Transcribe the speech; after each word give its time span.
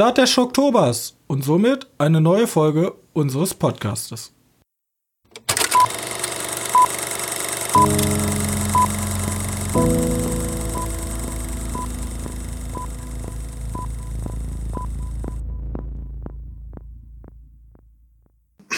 Start 0.00 0.16
des 0.16 0.38
Oktobers 0.38 1.14
und 1.26 1.44
somit 1.44 1.86
eine 1.98 2.22
neue 2.22 2.46
Folge 2.46 2.94
unseres 3.12 3.52
Podcastes. 3.52 4.32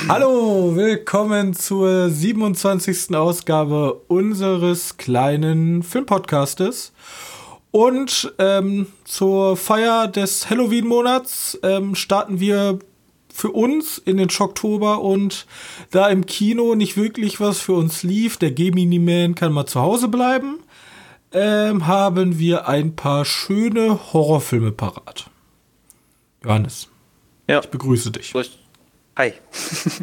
Hallo, 0.08 0.74
willkommen 0.74 1.54
zur 1.54 2.10
27. 2.10 3.14
Ausgabe 3.14 3.94
unseres 4.08 4.96
kleinen 4.96 5.84
Filmpodcastes. 5.84 6.92
Und 7.72 8.32
ähm, 8.38 8.86
zur 9.04 9.56
Feier 9.56 10.06
des 10.06 10.48
Halloween-Monats 10.50 11.58
ähm, 11.62 11.94
starten 11.94 12.38
wir 12.38 12.78
für 13.32 13.50
uns 13.50 13.96
in 13.96 14.18
den 14.18 14.28
Schocktober 14.28 15.00
und 15.00 15.46
da 15.90 16.08
im 16.08 16.26
Kino 16.26 16.74
nicht 16.74 16.98
wirklich 16.98 17.40
was 17.40 17.60
für 17.62 17.72
uns 17.72 18.02
lief, 18.02 18.36
der 18.36 18.50
Gemini 18.52 18.98
Man 18.98 19.34
kann 19.34 19.52
mal 19.54 19.64
zu 19.64 19.80
Hause 19.80 20.08
bleiben, 20.08 20.58
ähm, 21.32 21.86
haben 21.86 22.38
wir 22.38 22.68
ein 22.68 22.94
paar 22.94 23.24
schöne 23.24 24.12
Horrorfilme 24.12 24.70
parat. 24.70 25.30
Johannes, 26.44 26.88
Ja. 27.48 27.60
ich 27.60 27.68
begrüße 27.70 28.10
dich. 28.10 28.34
Hi. 29.16 29.32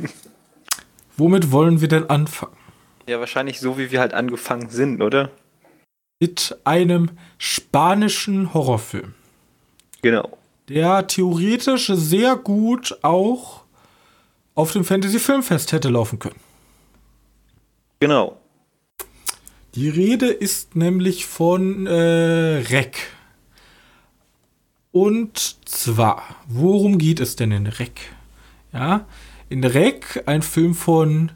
Womit 1.18 1.52
wollen 1.52 1.82
wir 1.82 1.88
denn 1.88 2.10
anfangen? 2.10 2.56
Ja, 3.08 3.20
wahrscheinlich 3.20 3.60
so, 3.60 3.78
wie 3.78 3.92
wir 3.92 4.00
halt 4.00 4.16
angefangen 4.16 4.70
sind, 4.70 5.04
oder? 5.04 5.30
Mit 6.20 6.58
einem 6.66 7.12
spanischen 7.38 8.54
Horrorfilm, 8.54 9.14
Genau. 10.02 10.38
der 10.68 11.08
theoretisch 11.08 11.88
sehr 11.88 12.36
gut 12.36 12.98
auch 13.04 13.64
auf 14.54 14.74
dem 14.74 14.84
Fantasy 14.84 15.18
Filmfest 15.20 15.72
hätte 15.72 15.88
laufen 15.90 16.20
können. 16.20 16.40
Genau. 18.02 18.38
Die 19.76 19.88
Rede 19.88 20.28
ist 20.28 20.76
nämlich 20.76 21.26
von 21.26 21.88
äh, 21.88 21.92
Rec. 21.94 22.98
Und 24.92 25.38
zwar, 25.66 26.24
worum 26.48 26.98
geht 26.98 27.20
es 27.22 27.36
denn 27.38 27.52
in 27.52 27.68
Rec? 27.68 28.02
Ja, 28.74 29.06
in 29.48 29.64
Rec, 29.64 30.24
ein 30.26 30.42
Film 30.42 30.76
von 30.76 31.32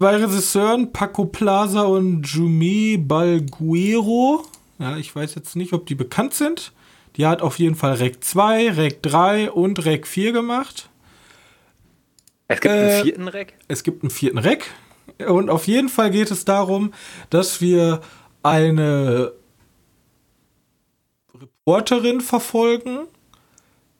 zwei 0.00 0.16
Regisseuren, 0.16 0.92
Paco 0.94 1.26
Plaza 1.26 1.82
und 1.82 2.26
Jume 2.26 2.96
Balguero. 2.96 4.46
Ja, 4.78 4.96
ich 4.96 5.14
weiß 5.14 5.34
jetzt 5.34 5.56
nicht, 5.56 5.74
ob 5.74 5.84
die 5.84 5.94
bekannt 5.94 6.32
sind. 6.32 6.72
Die 7.16 7.26
hat 7.26 7.42
auf 7.42 7.58
jeden 7.58 7.74
Fall 7.74 7.92
Rec 7.94 8.24
2, 8.24 8.70
Rec 8.70 9.02
3 9.02 9.50
und 9.50 9.84
Rec 9.84 10.06
4 10.06 10.32
gemacht. 10.32 10.88
Es 12.48 12.60
gibt 12.62 12.74
Äh, 12.74 12.78
einen 12.78 13.02
vierten 13.02 13.28
Rack. 13.28 13.52
Es 13.68 13.82
gibt 13.82 14.02
einen 14.02 14.10
vierten 14.10 14.38
Reck. 14.38 14.70
Und 15.28 15.50
auf 15.50 15.66
jeden 15.66 15.90
Fall 15.90 16.10
geht 16.10 16.30
es 16.30 16.46
darum, 16.46 16.94
dass 17.28 17.60
wir 17.60 18.00
eine 18.42 19.32
Reporterin 21.38 22.22
verfolgen, 22.22 23.00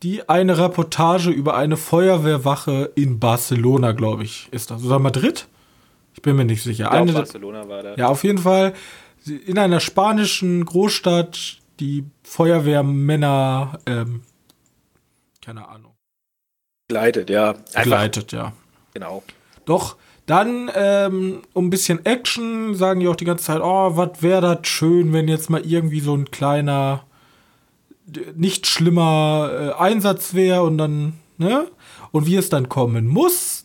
die 0.03 0.27
eine 0.31 0.56
Reportage 0.56 1.28
über 1.28 1.56
eine 1.59 1.77
Feuerwehrwache 1.77 2.91
in 2.95 3.21
Barcelona, 3.21 3.93
glaube 3.93 4.25
ich, 4.25 4.48
ist 4.51 4.71
das. 4.71 4.83
Oder 4.83 4.98
Madrid? 4.98 5.47
Ich 6.21 6.23
bin 6.23 6.37
mir 6.37 6.45
nicht 6.45 6.63
sicher. 6.63 6.85
Ich 6.85 6.91
glaub, 6.91 7.01
Eine 7.01 7.13
Barcelona 7.15 7.67
war 7.67 7.83
da. 7.83 7.95
ja, 7.97 8.09
auf 8.09 8.25
jeden 8.25 8.37
Fall 8.37 8.75
in 9.47 9.57
einer 9.57 9.81
spanischen 9.81 10.67
Großstadt 10.67 11.57
die 11.81 12.05
Feuerwehrmänner, 12.25 13.79
ähm, 13.87 14.21
keine 15.43 15.67
Ahnung, 15.67 15.95
Geleitet, 16.89 17.31
ja. 17.31 17.53
Einfach, 17.53 17.83
begleitet, 17.85 18.33
ja. 18.33 18.53
Genau. 18.93 19.23
Doch, 19.65 19.97
dann, 20.27 20.71
ähm, 20.75 21.41
um 21.55 21.69
ein 21.69 21.71
bisschen 21.71 22.05
Action, 22.05 22.75
sagen 22.75 23.00
die 23.00 23.09
auch 23.09 23.17
die 23.17 23.25
ganze 23.25 23.44
Zeit, 23.44 23.62
oh, 23.62 23.97
was 23.97 24.21
wäre 24.21 24.43
das 24.43 24.67
schön, 24.69 25.15
wenn 25.15 25.27
jetzt 25.27 25.49
mal 25.49 25.65
irgendwie 25.65 26.00
so 26.00 26.15
ein 26.15 26.31
kleiner, 26.31 27.05
nicht 28.34 28.67
schlimmer 28.67 29.50
äh, 29.53 29.83
Einsatz 29.83 30.34
wäre 30.34 30.65
und 30.65 30.77
dann, 30.77 31.15
ne? 31.39 31.67
Und 32.12 32.27
wie 32.27 32.37
es 32.37 32.50
dann 32.50 32.69
kommen 32.69 33.06
muss, 33.06 33.65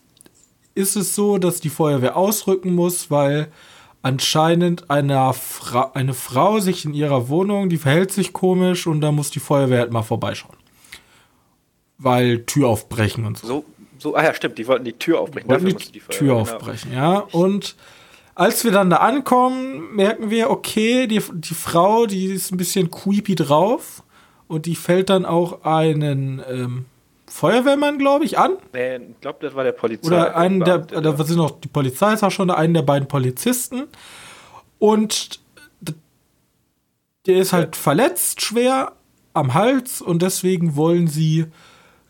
ist 0.75 0.96
es 0.96 1.16
so, 1.16 1.38
dass 1.38 1.62
die 1.62 1.69
Feuerwehr 1.69 2.16
ausrücken 2.16 2.74
muss, 2.74 3.09
weil 3.09 3.47
anscheinend 4.02 4.91
eine, 4.91 5.34
Fra 5.34 5.91
eine 5.96 6.13
Frau 6.13 6.59
sich 6.59 6.86
in 6.86 6.94
ihrer 6.94 7.28
Wohnung, 7.30 7.69
die 7.69 7.78
verhält 7.78 8.12
sich 8.12 8.34
komisch 8.34 8.85
und 8.85 9.02
da 9.02 9.12
muss 9.12 9.31
die 9.31 9.40
Feuerwehr 9.40 9.80
halt 9.80 9.91
mal 9.91 10.03
vorbeischauen. 10.03 10.58
Weil 11.97 12.46
Tür 12.46 12.68
aufbrechen 12.68 13.25
und 13.25 13.38
so 13.38 13.47
So, 13.47 13.66
so, 13.97 14.16
ah 14.16 14.24
ja, 14.24 14.34
stimmt, 14.34 14.58
die 14.58 14.68
wollten 14.68 14.85
die 14.85 14.94
Tür 14.94 15.22
aufbrechen. 15.22 15.50
Dafür 15.50 15.74
die, 15.74 15.91
die 15.94 16.00
Tür 16.02 16.28
genau. 16.28 16.41
aufbrechen, 16.41 16.94
ja. 16.94 17.19
Und 17.19 17.75
als 18.35 18.66
wir 18.66 18.72
dann 18.72 18.90
da 18.90 18.97
ankommen, 18.97 19.96
merken 19.96 20.30
wir, 20.30 20.50
okay, 20.50 21.08
die, 21.08 21.22
die 21.34 21.53
Frau, 21.53 22.06
die 22.06 22.25
ist 22.25 22.52
ein 22.52 22.58
bisschen 22.58 22.91
creepy 22.91 23.34
drauf 23.34 24.03
und 24.47 24.66
die 24.66 24.75
fällt 24.75 25.09
dann 25.09 25.25
auch 25.25 25.64
einen 25.64 26.44
ähm, 26.47 26.85
Feuerwehrmann, 27.35 27.97
glaube 27.97 28.23
ich, 28.23 28.40
an. 28.40 28.53
Nee, 28.72 28.96
ich 28.96 29.19
glaube, 29.19 29.40
das 29.41 29.53
war 29.56 29.66
der 29.66 29.73
Polizei. 29.73 30.07
Oder 30.07 30.38
einen 30.38 30.62
der, 30.62 30.78
Beamte, 30.78 31.01
da 31.01 31.23
sind 31.25 31.35
noch 31.35 31.59
die 31.59 31.68
Polizei, 31.68 32.13
ist 32.13 32.23
auch 32.23 32.31
schon 32.31 32.50
einen 32.50 32.73
der 32.73 32.81
beiden 32.81 33.09
Polizisten. 33.09 33.84
Und 34.79 35.41
der 37.25 37.38
ist 37.38 37.51
halt 37.51 37.75
verletzt, 37.75 38.40
schwer 38.40 38.94
am 39.34 39.53
Hals 39.53 40.01
und 40.01 40.22
deswegen 40.22 40.78
wollen 40.78 41.07
sie 41.07 41.47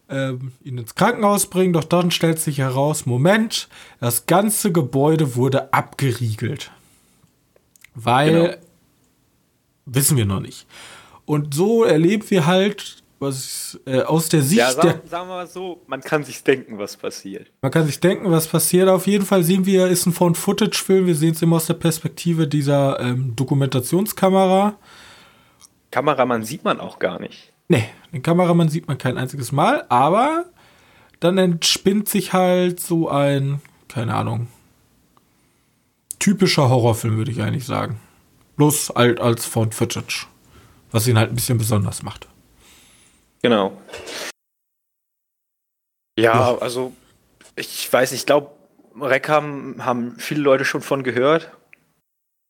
ähm, 0.10 0.52
ihn 0.64 0.78
ins 0.78 0.94
Krankenhaus 0.94 1.48
bringen. 1.48 1.74
Doch 1.74 1.86
dann 1.86 2.12
stellt 2.12 2.38
sich 2.40 2.60
heraus, 2.60 3.08
Moment, 3.08 3.68
das 4.00 4.28
ganze 4.28 4.72
Gebäude 4.72 5.36
wurde 5.36 5.74
abgeriegelt. 5.74 6.70
Weil, 7.96 8.32
Genau. 8.32 8.56
wissen 9.88 10.18
wir 10.18 10.26
noch 10.28 10.40
nicht. 10.42 10.68
Und 11.26 11.56
so 11.56 11.84
erleben 11.84 12.30
wir 12.30 12.46
halt, 12.46 13.02
was 13.26 13.80
äh, 13.86 14.02
aus 14.02 14.30
der 14.30 14.42
Sicht 14.42 14.60
Ja, 14.60 14.74
der 14.74 14.84
sagen, 14.84 15.02
sagen 15.08 15.28
wir 15.28 15.36
mal 15.36 15.48
so, 15.48 15.82
man 15.88 16.02
kann 16.02 16.24
sich 16.24 16.44
denken, 16.44 16.78
was 16.78 16.96
passiert. 16.98 17.52
man 17.62 17.72
kann 17.72 17.86
sich 17.86 18.00
denken, 18.00 18.32
was 18.32 18.48
passiert. 18.48 18.88
Auf 18.88 19.08
jeden 19.08 19.26
Fall 19.26 19.44
sehen 19.44 19.66
wir, 19.66 19.88
ist 19.88 20.06
ein 20.06 20.14
Found-Footage-Film. 20.14 21.08
Wir 21.08 21.16
sehen 21.16 21.34
es 21.34 21.42
immer 21.42 21.58
aus 21.58 21.66
der 21.66 21.74
Perspektive 21.74 22.48
dieser 22.48 23.00
ähm, 23.00 23.36
Dokumentationskamera. 23.36 24.78
Kameramann 25.92 26.44
sieht 26.44 26.64
man 26.64 26.80
auch 26.80 27.00
gar 27.00 27.20
nicht. 27.20 27.52
Nee, 27.68 27.86
den 28.14 28.22
Kameramann 28.22 28.70
sieht 28.70 28.88
man 28.88 28.98
kein 28.98 29.18
einziges 29.18 29.52
Mal, 29.52 29.86
aber 29.90 30.46
dann 31.20 31.38
entspinnt 31.38 32.08
sich 32.10 32.34
halt 32.34 32.80
so 32.80 33.10
ein, 33.10 33.62
keine 33.88 34.14
Ahnung, 34.14 34.48
typischer 36.20 36.70
Horrorfilm, 36.70 37.18
würde 37.18 37.32
ich 37.32 37.42
eigentlich 37.42 37.66
sagen. 37.66 38.00
Bloß 38.58 38.94
halt 38.96 39.20
als 39.20 39.46
Found-Footage. 39.46 40.28
Was 40.92 41.08
ihn 41.08 41.18
halt 41.18 41.30
ein 41.30 41.36
bisschen 41.36 41.58
besonders 41.58 42.04
macht. 42.04 42.28
Genau. 43.46 43.80
Ja, 46.18 46.34
Ja. 46.34 46.58
also 46.58 46.94
ich 47.56 47.92
weiß, 47.94 48.12
ich 48.14 48.26
glaube, 48.26 48.52
Rec 49.00 49.30
haben, 49.30 49.86
haben 49.86 50.18
viele 50.18 50.42
Leute 50.42 50.66
schon 50.66 50.82
von 50.82 51.04
gehört. 51.04 51.52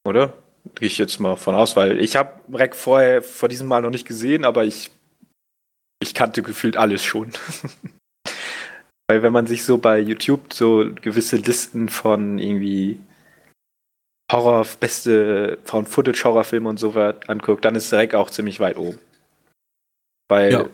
Oder? 0.08 0.34
Gehe 0.76 0.88
ich 0.88 0.98
jetzt 0.98 1.20
mal 1.20 1.36
von 1.36 1.54
aus, 1.54 1.76
weil 1.76 2.00
ich 2.00 2.16
habe 2.16 2.40
Rec 2.58 2.76
vorher 2.78 3.22
vor 3.22 3.50
diesem 3.50 3.68
Mal 3.68 3.82
noch 3.82 3.90
nicht 3.90 4.08
gesehen, 4.08 4.46
aber 4.46 4.64
ich, 4.64 4.90
ich 6.00 6.14
kannte 6.14 6.42
gefühlt 6.44 6.78
alles 6.78 7.04
schon. 7.04 7.34
weil 9.10 9.22
wenn 9.22 9.34
man 9.34 9.48
sich 9.48 9.66
so 9.66 9.78
bei 9.78 10.00
YouTube 10.00 10.54
so 10.54 10.90
gewisse 11.02 11.36
Listen 11.36 11.90
von 11.90 12.40
irgendwie 12.40 13.02
Horror, 14.32 14.66
beste 14.80 15.60
Found-Footage-Horrorfilme 15.66 16.70
und 16.70 16.78
so 16.80 16.96
was 16.96 17.16
anguckt, 17.28 17.66
dann 17.66 17.76
ist 17.76 17.92
Rec 17.92 18.14
auch 18.14 18.30
ziemlich 18.30 18.62
weit 18.62 18.78
oben. 18.78 19.00
Weil 20.30 20.52
Ja. 20.52 20.70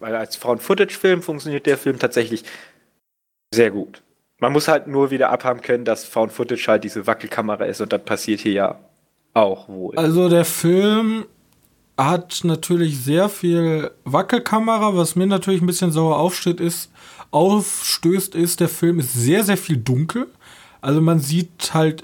Weil 0.00 0.16
als 0.16 0.36
Found-Footage-Film 0.36 1.22
funktioniert 1.22 1.66
der 1.66 1.78
Film 1.78 1.98
tatsächlich 1.98 2.44
sehr 3.52 3.70
gut. 3.70 4.02
Man 4.38 4.52
muss 4.52 4.68
halt 4.68 4.86
nur 4.86 5.10
wieder 5.10 5.30
abhaben 5.30 5.60
können, 5.60 5.84
dass 5.84 6.04
Found-Footage 6.04 6.66
halt 6.68 6.84
diese 6.84 7.06
Wackelkamera 7.06 7.64
ist 7.64 7.80
und 7.80 7.92
das 7.92 8.02
passiert 8.02 8.40
hier 8.40 8.52
ja 8.52 8.78
auch 9.34 9.68
wohl. 9.68 9.96
Also 9.96 10.28
der 10.28 10.44
Film 10.44 11.26
hat 11.96 12.40
natürlich 12.44 12.98
sehr 13.02 13.28
viel 13.28 13.90
Wackelkamera, 14.04 14.96
was 14.96 15.16
mir 15.16 15.26
natürlich 15.26 15.60
ein 15.60 15.66
bisschen 15.66 15.92
sauer 15.92 16.18
aufsteht, 16.18 16.58
ist, 16.58 16.90
aufstößt, 17.30 18.34
ist, 18.34 18.60
der 18.60 18.70
Film 18.70 18.98
ist 18.98 19.12
sehr, 19.12 19.44
sehr 19.44 19.58
viel 19.58 19.76
dunkel. 19.76 20.26
Also 20.80 21.02
man 21.02 21.20
sieht 21.20 21.74
halt, 21.74 22.02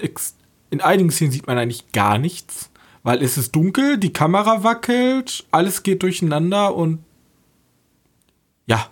in 0.69 0.81
einigen 0.81 1.09
Szenen 1.09 1.31
sieht 1.31 1.47
man 1.47 1.57
eigentlich 1.57 1.91
gar 1.91 2.19
nichts, 2.19 2.69
weil 3.01 3.23
es 3.23 3.37
ist 3.37 3.55
dunkel, 3.55 3.97
die 3.97 4.13
Kamera 4.13 4.63
wackelt, 4.63 5.45
alles 5.49 5.81
geht 5.81 6.03
durcheinander 6.03 6.75
und 6.75 6.99
ja, 8.67 8.89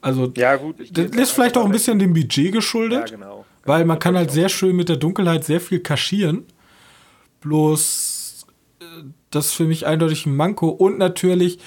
also 0.00 0.32
ja, 0.36 0.54
gut. 0.56 0.76
das 0.92 1.06
ist 1.06 1.30
vielleicht 1.32 1.56
auch 1.56 1.64
ein 1.64 1.72
bisschen 1.72 1.98
dem 1.98 2.12
Budget 2.14 2.46
Ja, 2.46 2.50
geschuldet. 2.52 3.10
genau. 3.10 3.44
Weil 3.64 3.84
man 3.84 3.96
Das 3.96 4.04
kann 4.04 4.16
halt 4.16 4.30
sehr 4.30 4.48
schön 4.48 4.76
mit 4.76 4.88
der 4.88 4.96
Dunkelheit 4.96 5.44
sehr 5.44 5.60
viel 5.60 5.80
kaschieren. 5.80 6.44
Bloß 7.40 8.46
äh, 8.80 8.84
das 9.30 9.46
ist 9.46 9.54
für 9.54 9.64
mich 9.64 9.84
eindeutig 9.86 10.24
ein 10.26 10.36
Manko. 10.36 10.68
Und 10.68 10.98
natürlich, 10.98 11.58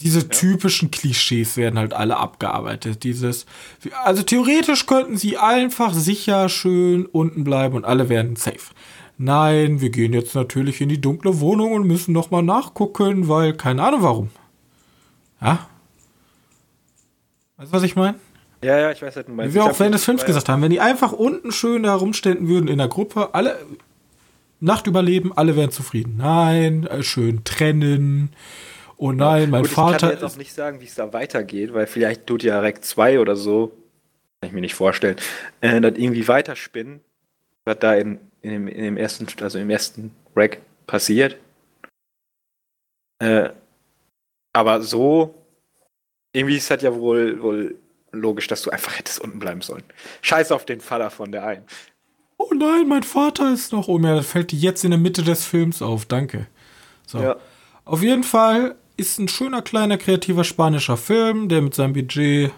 diese 0.00 0.28
typischen 0.28 0.90
Klischees 0.90 1.56
werden 1.56 1.78
halt 1.78 1.94
alle 1.94 2.18
abgearbeitet. 2.18 3.02
Dieses, 3.04 3.46
also 4.04 4.22
theoretisch 4.22 4.84
könnten 4.86 5.16
sie 5.16 5.38
einfach 5.38 5.94
sicher 5.94 6.48
schön 6.50 7.06
unten 7.06 7.44
bleiben 7.44 7.74
und 7.76 7.84
alle 7.86 8.10
werden 8.10 8.36
safe. 8.36 8.74
Nein, 9.16 9.80
wir 9.80 9.88
gehen 9.90 10.12
jetzt 10.12 10.34
natürlich 10.34 10.80
in 10.82 10.90
die 10.90 11.00
dunkle 11.00 11.40
Wohnung 11.40 11.72
und 11.72 11.86
müssen 11.86 12.12
noch 12.12 12.30
mal 12.30 12.42
nachgucken, 12.42 13.28
weil 13.28 13.54
keine 13.54 13.82
Ahnung 13.82 14.02
warum. 14.02 14.30
Ja? 15.40 15.66
Weißt 17.60 17.72
du, 17.72 17.76
was 17.76 17.82
ich 17.82 17.94
meine? 17.94 18.18
Ja, 18.64 18.78
ja, 18.78 18.90
ich 18.90 19.02
weiß 19.02 19.16
halt, 19.16 19.28
du 19.28 19.32
meinst. 19.32 19.54
Wie 19.54 19.58
wir 19.58 19.64
auch 19.64 19.78
während 19.78 19.94
des 19.94 20.04
Films 20.04 20.24
gesagt 20.24 20.48
haben, 20.48 20.62
wenn 20.62 20.70
die 20.70 20.80
einfach 20.80 21.12
unten 21.12 21.52
schön 21.52 21.84
herumständen 21.84 22.48
würden 22.48 22.68
in 22.68 22.78
der 22.78 22.88
Gruppe, 22.88 23.34
alle 23.34 23.58
Nacht 24.60 24.86
überleben, 24.86 25.36
alle 25.36 25.56
wären 25.56 25.70
zufrieden. 25.70 26.16
Nein, 26.16 26.86
äh, 26.86 27.02
schön 27.02 27.44
trennen. 27.44 28.32
Oh 28.96 29.12
nein, 29.12 29.50
mein 29.50 29.62
Gut, 29.62 29.72
Vater. 29.72 29.94
Ich 29.94 30.00
kann 30.00 30.10
jetzt 30.10 30.24
auch 30.24 30.38
nicht 30.38 30.54
sagen, 30.54 30.80
wie 30.80 30.86
es 30.86 30.94
da 30.94 31.12
weitergeht, 31.12 31.74
weil 31.74 31.86
vielleicht 31.86 32.26
tut 32.26 32.42
ja 32.42 32.60
Rec 32.60 32.82
2 32.82 33.20
oder 33.20 33.36
so, 33.36 33.68
kann 34.40 34.48
ich 34.48 34.52
mir 34.52 34.62
nicht 34.62 34.74
vorstellen, 34.74 35.16
äh, 35.60 35.80
dann 35.82 35.96
irgendwie 35.96 36.26
weiterspinnen, 36.26 37.00
was 37.66 37.78
da 37.78 37.94
in, 37.94 38.20
in, 38.40 38.52
dem, 38.52 38.68
in 38.68 38.84
dem 38.84 38.96
ersten, 38.96 39.26
also 39.42 39.58
im 39.58 39.68
ersten 39.68 40.12
Rec 40.34 40.62
passiert. 40.86 41.36
Äh, 43.18 43.50
aber 44.54 44.80
so, 44.80 45.34
irgendwie 46.32 46.56
ist 46.56 46.70
das 46.70 46.82
ja 46.82 46.94
wohl, 46.94 47.42
wohl 47.42 47.76
logisch, 48.12 48.46
dass 48.46 48.62
du 48.62 48.70
einfach 48.70 48.98
hättest 48.98 49.20
unten 49.20 49.38
bleiben 49.38 49.60
sollen. 49.60 49.84
Scheiß 50.22 50.52
auf 50.52 50.64
den 50.64 50.80
Vater 50.80 51.10
von 51.10 51.32
der 51.32 51.44
einen. 51.46 51.64
Oh 52.36 52.52
nein, 52.54 52.88
mein 52.88 53.02
Vater 53.02 53.52
ist 53.52 53.72
noch 53.72 53.88
um. 53.88 54.04
Ja, 54.04 54.16
das 54.16 54.26
fällt 54.26 54.52
jetzt 54.52 54.84
in 54.84 54.90
der 54.90 55.00
Mitte 55.00 55.22
des 55.22 55.44
Films 55.44 55.82
auf. 55.82 56.06
Danke. 56.06 56.46
So. 57.06 57.18
Ja. 57.18 57.36
Auf 57.84 58.02
jeden 58.02 58.24
Fall 58.24 58.76
ist 58.96 59.18
ein 59.18 59.28
schöner, 59.28 59.62
kleiner, 59.62 59.98
kreativer 59.98 60.44
spanischer 60.44 60.96
Film, 60.96 61.48
der 61.48 61.62
mit 61.62 61.74
seinem 61.74 61.92
Budget 61.92 62.52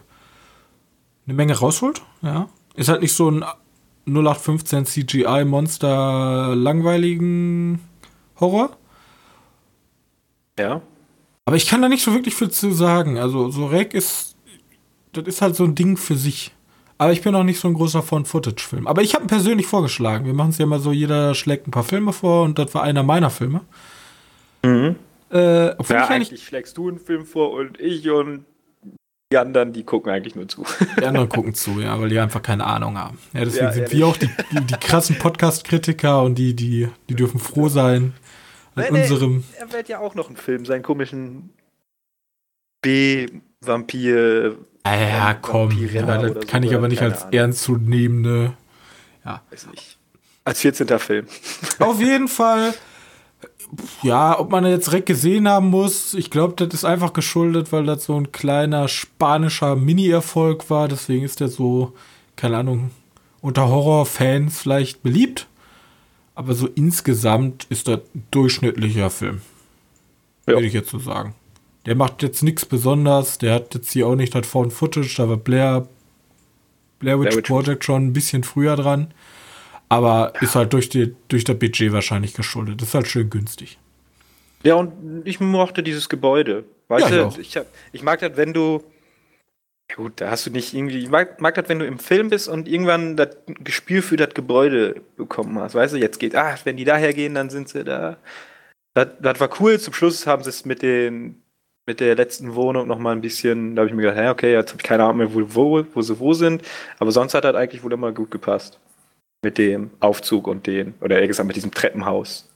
eine 1.27 1.35
Menge 1.35 1.59
rausholt. 1.59 2.03
Ja. 2.21 2.49
Ist 2.75 2.89
halt 2.89 3.03
nicht 3.03 3.15
so 3.15 3.31
ein 3.31 3.45
0815 4.07 4.87
CGI-Monster 4.87 6.55
langweiligen 6.57 7.81
Horror. 8.41 8.77
Ja. 10.59 10.83
Aber 11.45 11.57
ich 11.57 11.67
kann 11.67 11.83
da 11.83 11.89
nicht 11.89 12.05
so 12.05 12.13
wirklich 12.13 12.35
viel 12.35 12.51
zu 12.51 12.73
sagen. 12.73 13.19
Also, 13.19 13.51
so 13.51 13.67
Rec 13.67 13.95
ist. 13.95 14.37
Das 15.13 15.27
ist 15.27 15.43
halt 15.43 15.57
so 15.57 15.65
ein 15.65 15.75
Ding 15.75 15.97
für 15.97 16.17
sich. 16.17 16.53
Aber 16.97 17.13
ich 17.13 17.21
bin 17.21 17.35
auch 17.35 17.43
nicht 17.43 17.59
so 17.59 17.69
ein 17.69 17.75
großer 17.75 18.03
Found-Footage-Film. 18.03 18.87
Aber 18.87 19.03
ich 19.03 19.15
habe 19.15 19.25
ihn 19.25 19.29
persönlich 19.29 19.67
vorgeschlagen. 19.67 20.25
Wir 20.25 20.35
machen 20.35 20.51
es 20.51 20.59
ja 20.59 20.67
mal 20.67 20.79
so, 20.79 20.93
jeder 20.93 21.35
schlägt 21.35 21.67
ein 21.67 21.73
paar 21.73 21.83
Filme 21.83 22.13
vor 22.13 22.45
und 22.45 22.59
das 22.59 22.73
war 22.75 22.85
einer 22.85 23.03
meiner 23.03 23.29
Filme. 23.29 23.63
Mhm. 24.65 24.97
Äh, 25.31 25.67
ja, 25.67 25.73
ich 25.81 25.91
eigentlich, 25.91 26.11
eigentlich 26.11 26.45
schlägst 26.45 26.79
du 26.79 26.89
einen 26.89 26.99
Film 26.99 27.27
vor 27.27 27.53
und 27.53 27.81
ich 27.81 28.09
und 28.09 28.45
die 29.33 29.39
anderen, 29.39 29.73
die 29.73 29.83
gucken 29.83 30.13
eigentlich 30.13 30.35
nur 30.35 30.47
zu. 30.47 30.65
Die 31.01 31.07
anderen 31.07 31.29
gucken 31.29 31.55
zu, 31.55 31.81
ja, 31.81 31.99
weil 31.99 32.11
die 32.11 32.19
einfach 32.19 32.43
keine 32.43 32.67
Ahnung 32.67 32.99
haben. 32.99 33.19
Ja, 33.33 33.45
deswegen 33.45 33.65
ja, 33.65 33.73
sind 33.73 33.91
wir 33.91 34.07
auch 34.07 34.17
die, 34.19 34.29
die, 34.51 34.61
die 34.61 34.75
krassen 34.75 35.19
Podcast-Kritiker 35.19 36.23
und 36.23 36.35
die, 36.37 36.55
die, 36.55 36.89
die 37.09 37.15
dürfen 37.15 37.41
froh 37.41 37.69
sein 37.69 38.13
an 38.75 38.85
Nein, 38.91 39.03
unserem. 39.03 39.45
Er 39.59 39.73
wird 39.73 39.89
ja 39.89 39.99
auch 39.99 40.15
noch 40.15 40.29
einen 40.29 40.37
Film, 40.37 40.65
seinen 40.65 40.83
komischen 40.83 41.51
B-Vampir. 42.83 44.57
Ah, 44.85 44.97
ja, 44.97 45.35
komm, 45.35 45.71
ja, 45.71 46.03
das 46.03 46.47
kann 46.47 46.63
so, 46.63 46.69
ich 46.69 46.75
aber 46.75 46.89
nicht 46.89 47.03
als 47.03 47.23
ernstzunehmende. 47.31 48.55
Ja. 49.25 49.43
Weiß 49.51 49.69
nicht. 49.69 49.99
Als 50.45 50.61
14. 50.61 50.89
Film. 50.99 51.27
Auf 51.79 52.01
jeden 52.01 52.27
Fall 52.27 52.75
ja, 54.03 54.39
ob 54.39 54.51
man 54.51 54.67
jetzt 54.67 54.89
direkt 54.89 55.07
gesehen 55.07 55.49
haben 55.49 55.71
muss, 55.71 56.15
ich 56.15 56.31
glaube, 56.31 56.55
das 56.57 56.75
ist 56.75 56.85
einfach 56.85 57.13
geschuldet, 57.13 57.73
weil 57.73 57.87
das 57.87 58.05
so 58.05 58.17
ein 58.17 58.33
kleiner 58.33 58.89
spanischer 58.89 59.77
Mini-Erfolg 59.77 60.69
war. 60.69 60.89
Deswegen 60.89 61.25
ist 61.25 61.41
der 61.41 61.49
so, 61.49 61.95
keine 62.37 62.59
Ahnung, 62.59 62.91
unter 63.41 63.69
Horrorfans 63.69 64.61
vielleicht 64.61 65.03
beliebt. 65.03 65.47
Aber 66.35 66.55
so 66.55 66.67
insgesamt 66.67 67.67
ist 67.69 67.89
das 67.89 68.01
ein 68.15 68.27
durchschnittlicher 68.31 69.11
Film. 69.11 69.43
Ja. 70.47 70.55
Würde 70.55 70.67
ich 70.67 70.73
jetzt 70.73 70.91
so 70.91 70.99
sagen. 70.99 71.35
Der 71.87 71.95
macht 71.95 72.23
jetzt 72.23 72.43
nichts 72.43 72.65
Besonderes. 72.65 73.39
Der 73.39 73.55
hat 73.55 73.75
jetzt 73.75 73.93
hier 73.93 74.07
auch 74.07 74.15
nicht 74.15 74.35
das 74.35 74.47
Found 74.47 74.73
Footage. 74.73 75.15
Da 75.17 75.29
war 75.29 75.37
Blair, 75.37 75.89
Blair 76.99 77.19
Witch, 77.21 77.31
Blair 77.31 77.39
Witch 77.39 77.49
Project 77.49 77.85
schon 77.85 78.07
ein 78.07 78.13
bisschen 78.13 78.45
früher 78.45 78.77
dran. 78.77 79.13
Aber 79.89 80.33
ja. 80.35 80.41
ist 80.41 80.55
halt 80.55 80.73
durch, 80.73 80.89
die, 80.89 81.15
durch 81.29 81.45
das 81.45 81.59
Budget 81.59 81.93
wahrscheinlich 81.93 82.35
geschuldet. 82.35 82.81
Das 82.81 82.89
ist 82.89 82.95
halt 82.95 83.09
schön 83.09 83.29
günstig. 83.29 83.79
Ja, 84.63 84.77
und 84.77 85.23
ich 85.25 85.41
mochte 85.41 85.83
dieses 85.83 86.09
Gebäude. 86.09 86.65
Weißt 86.89 87.11
ja, 87.11 87.25
du, 87.25 87.41
ich, 87.41 87.57
ich, 87.57 87.63
ich, 87.93 88.03
mag 88.03 88.21
das, 88.21 88.37
wenn 88.37 88.53
du. 88.53 88.83
Gut, 89.95 90.21
da 90.21 90.31
hast 90.31 90.47
du 90.47 90.51
nicht 90.51 90.73
irgendwie. 90.73 90.99
Ich 90.99 91.11
mag, 91.11 91.41
mag 91.41 91.55
das, 91.55 91.69
wenn 91.69 91.79
du 91.79 91.87
im 91.87 91.99
Film 91.99 92.31
bist 92.31 92.49
und 92.49 92.67
irgendwann 92.67 93.17
das 93.17 93.37
Gespür 93.47 94.03
für 94.03 94.17
das 94.17 94.35
Gebäude 94.35 95.03
bekommen 95.17 95.59
hast. 95.59 95.75
Weißt 95.75 95.95
du, 95.95 95.99
jetzt 95.99 96.19
geht, 96.19 96.35
ah, 96.35 96.57
wenn 96.65 96.77
die 96.77 96.85
daher 96.85 97.13
gehen, 97.13 97.35
dann 97.35 97.51
sind 97.51 97.69
sie 97.69 97.85
da. 97.85 98.17
Das, 98.95 99.09
das 99.21 99.41
war 99.41 99.51
cool. 99.61 99.79
Zum 99.79 99.93
Schluss 99.93 100.27
haben 100.27 100.43
sie 100.43 100.51
es 100.51 100.65
mit 100.65 100.83
den 100.83 101.43
mit 101.87 102.01
der 102.01 102.15
letzten 102.15 102.55
Wohnung 102.55 102.87
noch 102.87 102.99
mal 102.99 103.13
ein 103.13 103.21
bisschen, 103.21 103.75
da 103.75 103.81
habe 103.81 103.89
ich 103.89 103.95
mir 103.95 104.03
gedacht, 104.03 104.19
hey, 104.19 104.29
okay, 104.29 104.53
jetzt 104.53 104.71
habe 104.71 104.81
ich 104.81 104.89
keine 104.89 105.05
Ahnung 105.05 105.19
mehr, 105.19 105.35
wo, 105.35 105.43
wo, 105.49 105.87
wo 105.95 106.03
sie 106.03 106.19
wo 106.19 106.33
sind. 106.33 106.63
Aber 106.99 107.11
sonst 107.11 107.35
hat 107.35 107.45
das 107.45 107.57
eigentlich 107.57 107.83
wohl 107.83 107.93
immer 107.93 108.13
gut 108.13 108.31
gepasst 108.31 108.79
mit 109.45 109.59
dem 109.59 109.91
Aufzug 110.01 110.47
und 110.47 110.67
den, 110.67 110.95
oder 111.01 111.19
eher 111.19 111.27
gesagt 111.27 111.47
mit 111.47 111.57
diesem 111.57 111.73
Treppenhaus. 111.73 112.49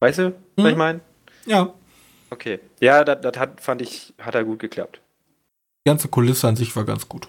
Weißt 0.00 0.18
du, 0.18 0.34
was 0.56 0.66
ich 0.66 0.72
mhm. 0.72 0.78
meine? 0.78 1.00
Ja. 1.46 1.72
Okay. 2.30 2.60
Ja, 2.80 3.04
das, 3.04 3.20
das 3.20 3.38
hat, 3.38 3.60
fand 3.60 3.82
ich, 3.82 4.12
hat 4.18 4.34
er 4.34 4.44
gut 4.44 4.58
geklappt. 4.58 5.00
Die 5.84 5.90
ganze 5.90 6.08
Kulisse 6.08 6.48
an 6.48 6.56
sich 6.56 6.74
war 6.76 6.84
ganz 6.84 7.08
gut. 7.08 7.28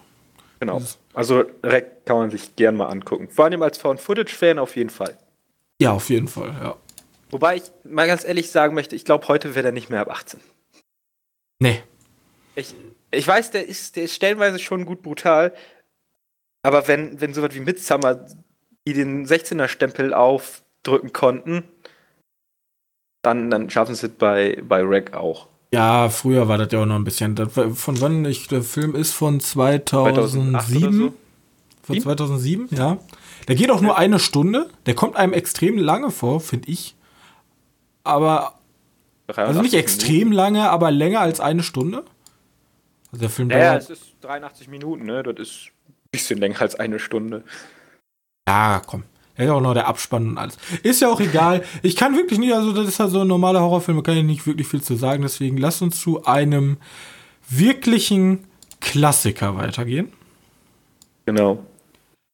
Genau. 0.60 0.82
Also 1.14 1.44
Rec 1.64 2.06
kann 2.06 2.18
man 2.18 2.32
sich 2.32 2.56
gern 2.56 2.76
mal 2.76 2.88
angucken. 2.88 3.28
Vor 3.30 3.46
allem 3.46 3.62
als 3.64 3.78
Found-Footage-Fan 3.80 4.60
auf 4.60 4.76
jeden 4.76 4.90
Fall. 4.90 5.18
Ja, 5.82 5.92
auf 5.92 6.10
jeden 6.10 6.28
Fall, 6.28 6.50
ja. 6.62 6.78
Wobei 7.32 7.58
ich 7.58 7.64
mal 7.84 8.08
ganz 8.08 8.24
ehrlich 8.24 8.52
sagen 8.52 8.76
möchte, 8.76 8.96
ich 8.96 9.06
glaube, 9.06 9.28
heute 9.28 9.56
wäre 9.56 9.68
er 9.68 9.72
nicht 9.72 9.90
mehr 9.90 10.02
ab 10.02 10.10
18. 10.12 10.40
Nee. 11.60 11.82
Ich, 12.56 12.76
ich 13.10 13.28
weiß, 13.28 13.52
der 13.52 13.68
ist, 13.68 13.96
der 13.96 14.04
ist 14.04 14.14
stellenweise 14.14 14.60
schon 14.60 14.86
gut 14.86 15.02
brutal, 15.02 15.54
aber 16.62 16.88
wenn, 16.88 17.20
wenn 17.20 17.34
sowas 17.34 17.56
wie 17.56 17.60
Midsummer, 17.60 18.26
die 18.88 18.94
den 18.94 19.26
16er-Stempel 19.26 20.14
aufdrücken 20.14 21.12
konnten, 21.12 21.64
dann, 23.24 23.50
dann 23.50 23.70
schaffen 23.70 23.96
sie 23.96 24.08
es 24.08 24.14
bei, 24.14 24.62
bei 24.62 24.82
Rack 24.84 25.14
auch. 25.14 25.48
Ja, 25.74 26.10
früher 26.10 26.48
war 26.48 26.60
das 26.60 26.72
ja 26.72 26.84
auch 26.84 26.86
noch 26.86 26.98
ein 26.98 27.03
bisschen. 27.03 27.36
Von 27.50 28.00
wann 28.00 28.24
ich, 28.25 28.48
der 28.48 28.62
Film 28.62 28.94
ist 28.94 29.12
von 29.12 29.39
2007. 29.39 30.94
So? 30.94 31.13
Von 31.82 32.00
2007, 32.00 32.68
ja. 32.70 33.00
Der 33.48 33.56
geht 33.56 33.72
auch 33.72 33.82
nur 33.82 33.98
eine 33.98 34.20
Stunde. 34.20 34.70
Der 34.86 34.94
kommt 34.94 35.15
einem 35.15 35.34
extrem 35.34 35.80
lange 35.80 36.12
vor, 36.12 36.42
finde 36.42 36.70
ich. 36.70 36.96
Aber. 38.03 38.60
Also 39.25 39.63
nicht 39.63 39.74
extrem 39.74 40.30
Minuten. 40.30 40.34
lange, 40.34 40.70
aber 40.70 40.92
länger 40.92 41.22
als 41.22 41.39
eine 41.39 41.63
Stunde. 41.63 42.03
Also 43.12 43.22
der 43.22 43.32
Film 43.32 43.50
ja, 43.50 43.58
dauert. 43.58 43.72
Ja, 43.72 43.77
es 43.77 43.89
ist 43.89 44.13
83 44.22 44.68
Minuten, 44.68 45.06
ne? 45.06 45.24
Das 45.24 45.39
ist 45.39 45.72
bisschen 46.12 46.39
länger 46.39 46.62
als 46.62 46.75
eine 46.75 47.00
Stunde. 47.00 47.44
Ja, 48.48 48.80
komm. 48.86 49.06
Ja, 49.38 49.54
auch 49.54 49.62
noch 49.62 49.74
der 49.74 49.88
Abspann 49.88 50.30
und 50.30 50.38
alles. 50.38 50.58
Ist 50.84 51.02
ja 51.02 51.10
auch 51.10 51.20
egal. 51.20 51.63
Ich 51.82 51.96
kann 51.96 52.16
wirklich 52.16 52.40
nicht, 52.40 52.54
also 52.54 52.72
das 52.72 52.88
ist 52.88 53.00
ja 53.00 53.08
so 53.08 53.22
ein 53.22 53.28
normaler 53.28 53.62
Horrorfilm, 53.62 53.98
da 53.98 54.04
kann 54.04 54.18
ich 54.18 54.24
nicht 54.24 54.46
wirklich 54.46 54.68
viel 54.68 54.82
zu 54.82 54.96
sagen. 54.96 55.24
Deswegen 55.24 55.58
lass 55.58 55.82
uns 55.82 56.00
zu 56.00 56.25
einem 56.25 56.78
wirklichen 57.50 58.46
Klassiker 58.80 59.58
weitergehen. 59.58 60.13
Genau. 61.25 61.66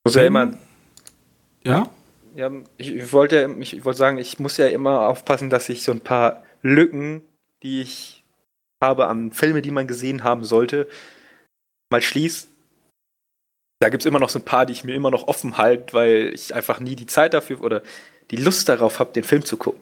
Muss 0.03 0.15
ja 0.15 0.23
immer. 0.23 0.53
Ja? 1.63 1.89
Ja, 2.35 2.51
ich 2.77 3.13
wollte, 3.13 3.55
ich 3.59 3.85
wollte 3.85 3.97
sagen, 3.97 4.17
ich 4.17 4.39
muss 4.39 4.57
ja 4.57 4.67
immer 4.67 5.07
aufpassen, 5.07 5.49
dass 5.49 5.69
ich 5.69 5.83
so 5.83 5.91
ein 5.91 6.01
paar 6.01 6.43
Lücken, 6.61 7.21
die 7.63 7.81
ich 7.81 8.23
habe 8.81 9.07
an 9.07 9.31
Filme, 9.31 9.61
die 9.61 9.71
man 9.71 9.87
gesehen 9.87 10.23
haben 10.23 10.43
sollte, 10.43 10.87
mal 11.89 12.01
schließe 12.01 12.47
da 13.79 13.89
gibt 13.89 14.03
es 14.03 14.05
immer 14.05 14.19
noch 14.19 14.29
so 14.29 14.39
ein 14.39 14.45
paar, 14.45 14.65
die 14.65 14.73
ich 14.73 14.83
mir 14.83 14.93
immer 14.93 15.09
noch 15.09 15.27
offen 15.27 15.57
halte, 15.57 15.93
weil 15.93 16.31
ich 16.33 16.53
einfach 16.53 16.79
nie 16.79 16.95
die 16.95 17.05
Zeit 17.05 17.33
dafür 17.33 17.61
oder 17.61 17.81
die 18.29 18.35
Lust 18.35 18.69
darauf 18.69 18.99
habe, 18.99 19.13
den 19.13 19.23
Film 19.23 19.43
zu 19.43 19.57
gucken. 19.57 19.81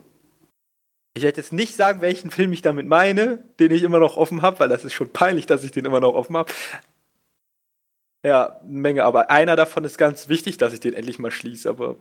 Ich 1.16 1.24
werde 1.24 1.38
jetzt 1.38 1.52
nicht 1.52 1.76
sagen, 1.76 2.02
welchen 2.02 2.30
Film 2.30 2.54
ich 2.54 2.62
damit 2.62 2.86
meine, 2.86 3.44
den 3.60 3.72
ich 3.72 3.82
immer 3.82 4.00
noch 4.00 4.18
offen 4.18 4.44
habe, 4.44 4.60
weil 4.60 4.70
das 4.70 4.86
ist 4.86 4.94
schon 4.94 5.10
peinlich, 5.10 5.48
dass 5.48 5.64
ich 5.64 5.72
den 5.72 5.86
immer 5.86 6.00
noch 6.00 6.14
offen 6.14 6.38
habe. 6.38 6.54
Ja, 8.24 8.60
eine 8.60 8.80
Menge, 8.80 9.04
aber 9.04 9.32
einer 9.32 9.56
davon 9.56 9.84
ist 9.84 9.98
ganz 9.98 10.30
wichtig, 10.30 10.58
dass 10.58 10.74
ich 10.74 10.80
den 10.80 10.94
endlich 10.94 11.18
mal 11.18 11.32
schließe, 11.32 11.68
aber 11.68 11.96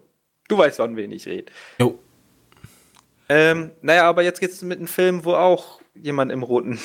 du 0.48 0.58
weißt, 0.58 0.78
wann 0.80 0.96
wen 0.96 1.12
ich 1.12 1.26
rede. 1.26 1.50
Jo. 1.78 1.98
Ähm, 3.28 3.70
naja, 3.80 4.04
aber 4.04 4.22
jetzt 4.22 4.40
geht's 4.40 4.60
mit 4.60 4.78
einem 4.78 4.86
Film, 4.86 5.24
wo 5.24 5.32
auch 5.32 5.80
jemand 5.94 6.30
im 6.30 6.42
roten 6.42 6.78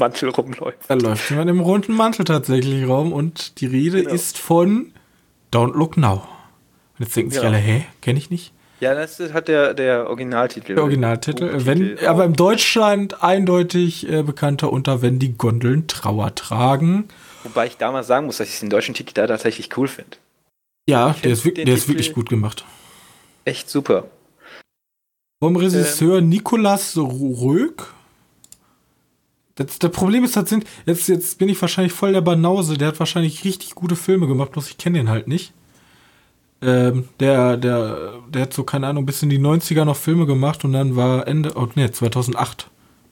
Mantel 0.00 0.30
rumläuft. 0.30 0.78
Da 0.88 0.94
läuft 0.94 1.30
jemand 1.30 1.50
im 1.50 1.60
roten 1.60 1.92
Mantel 1.94 2.24
tatsächlich 2.24 2.88
rum 2.88 3.12
und 3.12 3.60
die 3.60 3.66
Rede 3.66 4.02
genau. 4.02 4.14
ist 4.14 4.36
von 4.36 4.92
Don't 5.52 5.76
Look 5.76 5.96
Now. 5.96 6.26
Und 6.98 7.04
jetzt 7.04 7.14
denken 7.14 7.30
sich 7.30 7.40
ja. 7.40 7.48
alle, 7.48 7.58
hä, 7.58 7.84
kenne 8.00 8.18
ich 8.18 8.30
nicht? 8.30 8.52
Ja, 8.80 8.94
das 8.94 9.20
hat 9.34 9.48
der, 9.48 9.74
der 9.74 10.08
Originaltitel. 10.08 10.74
Der 10.74 10.82
Originaltitel. 10.82 11.66
Wenn, 11.66 11.98
aber 12.06 12.24
im 12.24 12.34
Deutschland 12.34 13.22
eindeutig 13.22 14.10
äh, 14.10 14.22
bekannter 14.22 14.72
unter 14.72 15.02
Wenn 15.02 15.18
die 15.18 15.36
Gondeln 15.36 15.86
Trauer 15.86 16.34
tragen. 16.34 17.08
Wobei 17.44 17.66
ich 17.66 17.76
damals 17.76 18.06
sagen 18.06 18.26
muss, 18.26 18.38
dass 18.38 18.48
ich 18.48 18.58
den 18.58 18.70
deutschen 18.70 18.94
Titel 18.94 19.12
da 19.12 19.26
tatsächlich 19.26 19.76
cool 19.76 19.86
finde. 19.86 20.16
Ja, 20.88 21.14
der, 21.22 21.32
ist, 21.32 21.44
der 21.44 21.68
ist, 21.68 21.88
wirklich 21.88 22.14
gut 22.14 22.30
gemacht. 22.30 22.64
Echt 23.44 23.68
super. 23.68 24.04
Vom 25.42 25.56
Regisseur 25.56 26.18
ähm, 26.18 26.30
Nicolas 26.30 26.96
Röck. 26.96 27.94
Das, 29.66 29.78
das 29.78 29.90
Problem 29.90 30.24
ist, 30.24 30.36
das 30.36 30.48
sind, 30.48 30.64
jetzt, 30.86 31.06
jetzt 31.08 31.38
bin 31.38 31.50
ich 31.50 31.60
wahrscheinlich 31.60 31.92
voll 31.92 32.14
der 32.14 32.22
Banause, 32.22 32.78
der 32.78 32.88
hat 32.88 32.98
wahrscheinlich 32.98 33.44
richtig 33.44 33.74
gute 33.74 33.94
Filme 33.94 34.26
gemacht, 34.26 34.52
bloß 34.52 34.70
ich 34.70 34.78
kenne 34.78 34.98
den 34.98 35.10
halt 35.10 35.28
nicht. 35.28 35.52
Ähm, 36.62 37.10
der, 37.20 37.58
der, 37.58 38.22
der 38.30 38.42
hat 38.42 38.54
so, 38.54 38.64
keine 38.64 38.86
Ahnung, 38.86 39.04
bis 39.04 39.22
in 39.22 39.28
die 39.28 39.38
90er 39.38 39.84
noch 39.84 39.96
Filme 39.96 40.24
gemacht 40.24 40.64
und 40.64 40.72
dann 40.72 40.96
war 40.96 41.26
Ende, 41.26 41.52
oh 41.56 41.68
ne, 41.74 41.92
2008. 41.92 42.70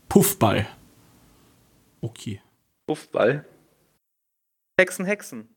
Puffball. 0.08 0.66
Okay. 2.00 2.40
Puffball? 2.86 3.44
Hexen, 4.80 5.04
Hexen. 5.04 5.48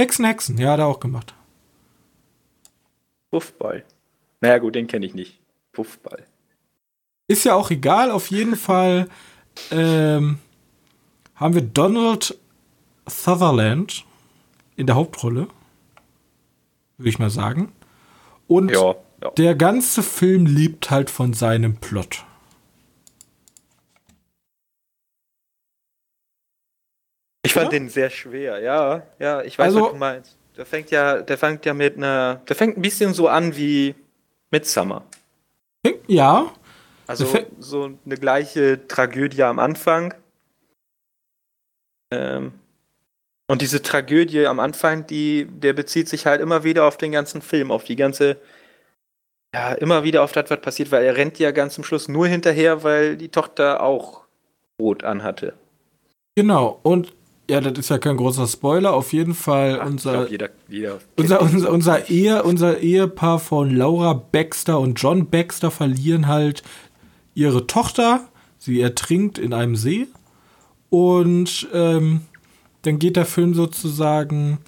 Hexen, 0.00 0.24
Hexen, 0.24 0.56
ja, 0.56 0.72
hat 0.72 0.78
er 0.80 0.86
auch 0.86 1.00
gemacht. 1.00 1.34
Puffball. 3.30 3.84
Naja, 4.40 4.56
gut, 4.56 4.74
den 4.74 4.86
kenne 4.86 5.04
ich 5.04 5.12
nicht. 5.12 5.38
Puffball. 5.72 6.24
Ist 7.28 7.44
ja 7.44 7.54
auch 7.54 7.70
egal, 7.70 8.10
auf 8.10 8.30
jeden 8.30 8.56
Fall 8.56 9.08
ähm, 9.70 10.38
haben 11.34 11.54
wir 11.54 11.62
Donald 11.62 12.38
Sutherland 13.06 14.04
in 14.76 14.86
der 14.86 14.96
Hauptrolle 14.96 15.48
würde 17.02 17.10
ich 17.10 17.18
mal 17.18 17.30
sagen. 17.30 17.72
Und 18.46 18.70
ja, 18.70 18.94
ja. 19.22 19.30
der 19.30 19.54
ganze 19.54 20.02
Film 20.02 20.46
lebt 20.46 20.90
halt 20.90 21.10
von 21.10 21.32
seinem 21.32 21.76
Plot. 21.76 22.24
Ich 27.44 27.54
fand 27.54 27.72
ja? 27.72 27.78
den 27.78 27.88
sehr 27.88 28.08
schwer, 28.10 28.60
ja. 28.60 29.02
Ja, 29.18 29.42
ich 29.42 29.58
weiß, 29.58 29.66
also, 29.66 29.82
was 29.82 29.92
du 29.92 29.98
meinst. 29.98 30.36
Der 30.56 30.66
fängt 30.66 30.90
ja, 30.90 31.22
der 31.22 31.38
fängt 31.38 31.66
ja 31.66 31.74
mit 31.74 31.96
einer. 31.96 32.36
Der 32.48 32.54
fängt 32.54 32.76
ein 32.76 32.82
bisschen 32.82 33.14
so 33.14 33.26
an 33.26 33.56
wie 33.56 33.94
Midsummer. 34.50 35.04
Ja. 36.06 36.52
Also 37.12 37.38
so 37.58 37.90
eine 38.04 38.16
gleiche 38.16 38.86
Tragödie 38.88 39.42
am 39.42 39.58
Anfang. 39.58 40.14
Ähm, 42.12 42.52
und 43.48 43.60
diese 43.60 43.82
Tragödie 43.82 44.46
am 44.46 44.60
Anfang, 44.60 45.06
die, 45.06 45.46
der 45.46 45.74
bezieht 45.74 46.08
sich 46.08 46.26
halt 46.26 46.40
immer 46.40 46.64
wieder 46.64 46.84
auf 46.84 46.96
den 46.96 47.12
ganzen 47.12 47.42
Film, 47.42 47.70
auf 47.70 47.84
die 47.84 47.96
ganze, 47.96 48.38
ja, 49.54 49.72
immer 49.72 50.04
wieder 50.04 50.22
auf 50.22 50.32
das, 50.32 50.48
was 50.48 50.60
passiert, 50.60 50.90
weil 50.90 51.04
er 51.04 51.16
rennt 51.16 51.38
ja 51.38 51.50
ganz 51.50 51.74
zum 51.74 51.84
Schluss 51.84 52.08
nur 52.08 52.26
hinterher, 52.26 52.82
weil 52.82 53.16
die 53.16 53.28
Tochter 53.28 53.82
auch 53.82 54.22
Rot 54.80 55.04
anhatte. 55.04 55.54
Genau, 56.34 56.80
und 56.82 57.12
ja, 57.50 57.60
das 57.60 57.78
ist 57.78 57.90
ja 57.90 57.98
kein 57.98 58.16
großer 58.16 58.46
Spoiler, 58.46 58.94
auf 58.94 59.12
jeden 59.12 59.34
Fall 59.34 59.78
Ach, 59.80 59.86
unser, 59.86 60.12
glaub, 60.12 60.30
jeder, 60.30 60.48
jeder 60.68 60.98
unser, 61.16 61.42
unser, 61.42 61.70
unser, 61.70 62.08
Ehe, 62.08 62.42
unser 62.44 62.78
Ehepaar 62.78 63.38
von 63.38 63.76
Laura 63.76 64.14
Baxter 64.14 64.78
und 64.78 64.94
John 64.94 65.28
Baxter 65.28 65.70
verlieren 65.70 66.28
halt 66.28 66.62
ihre 67.34 67.66
Tochter, 67.66 68.28
sie 68.58 68.80
ertrinkt 68.80 69.38
in 69.38 69.52
einem 69.52 69.76
See 69.76 70.08
und 70.90 71.68
ähm, 71.72 72.22
dann 72.82 72.98
geht 72.98 73.16
der 73.16 73.26
Film 73.26 73.54
sozusagen 73.54 74.58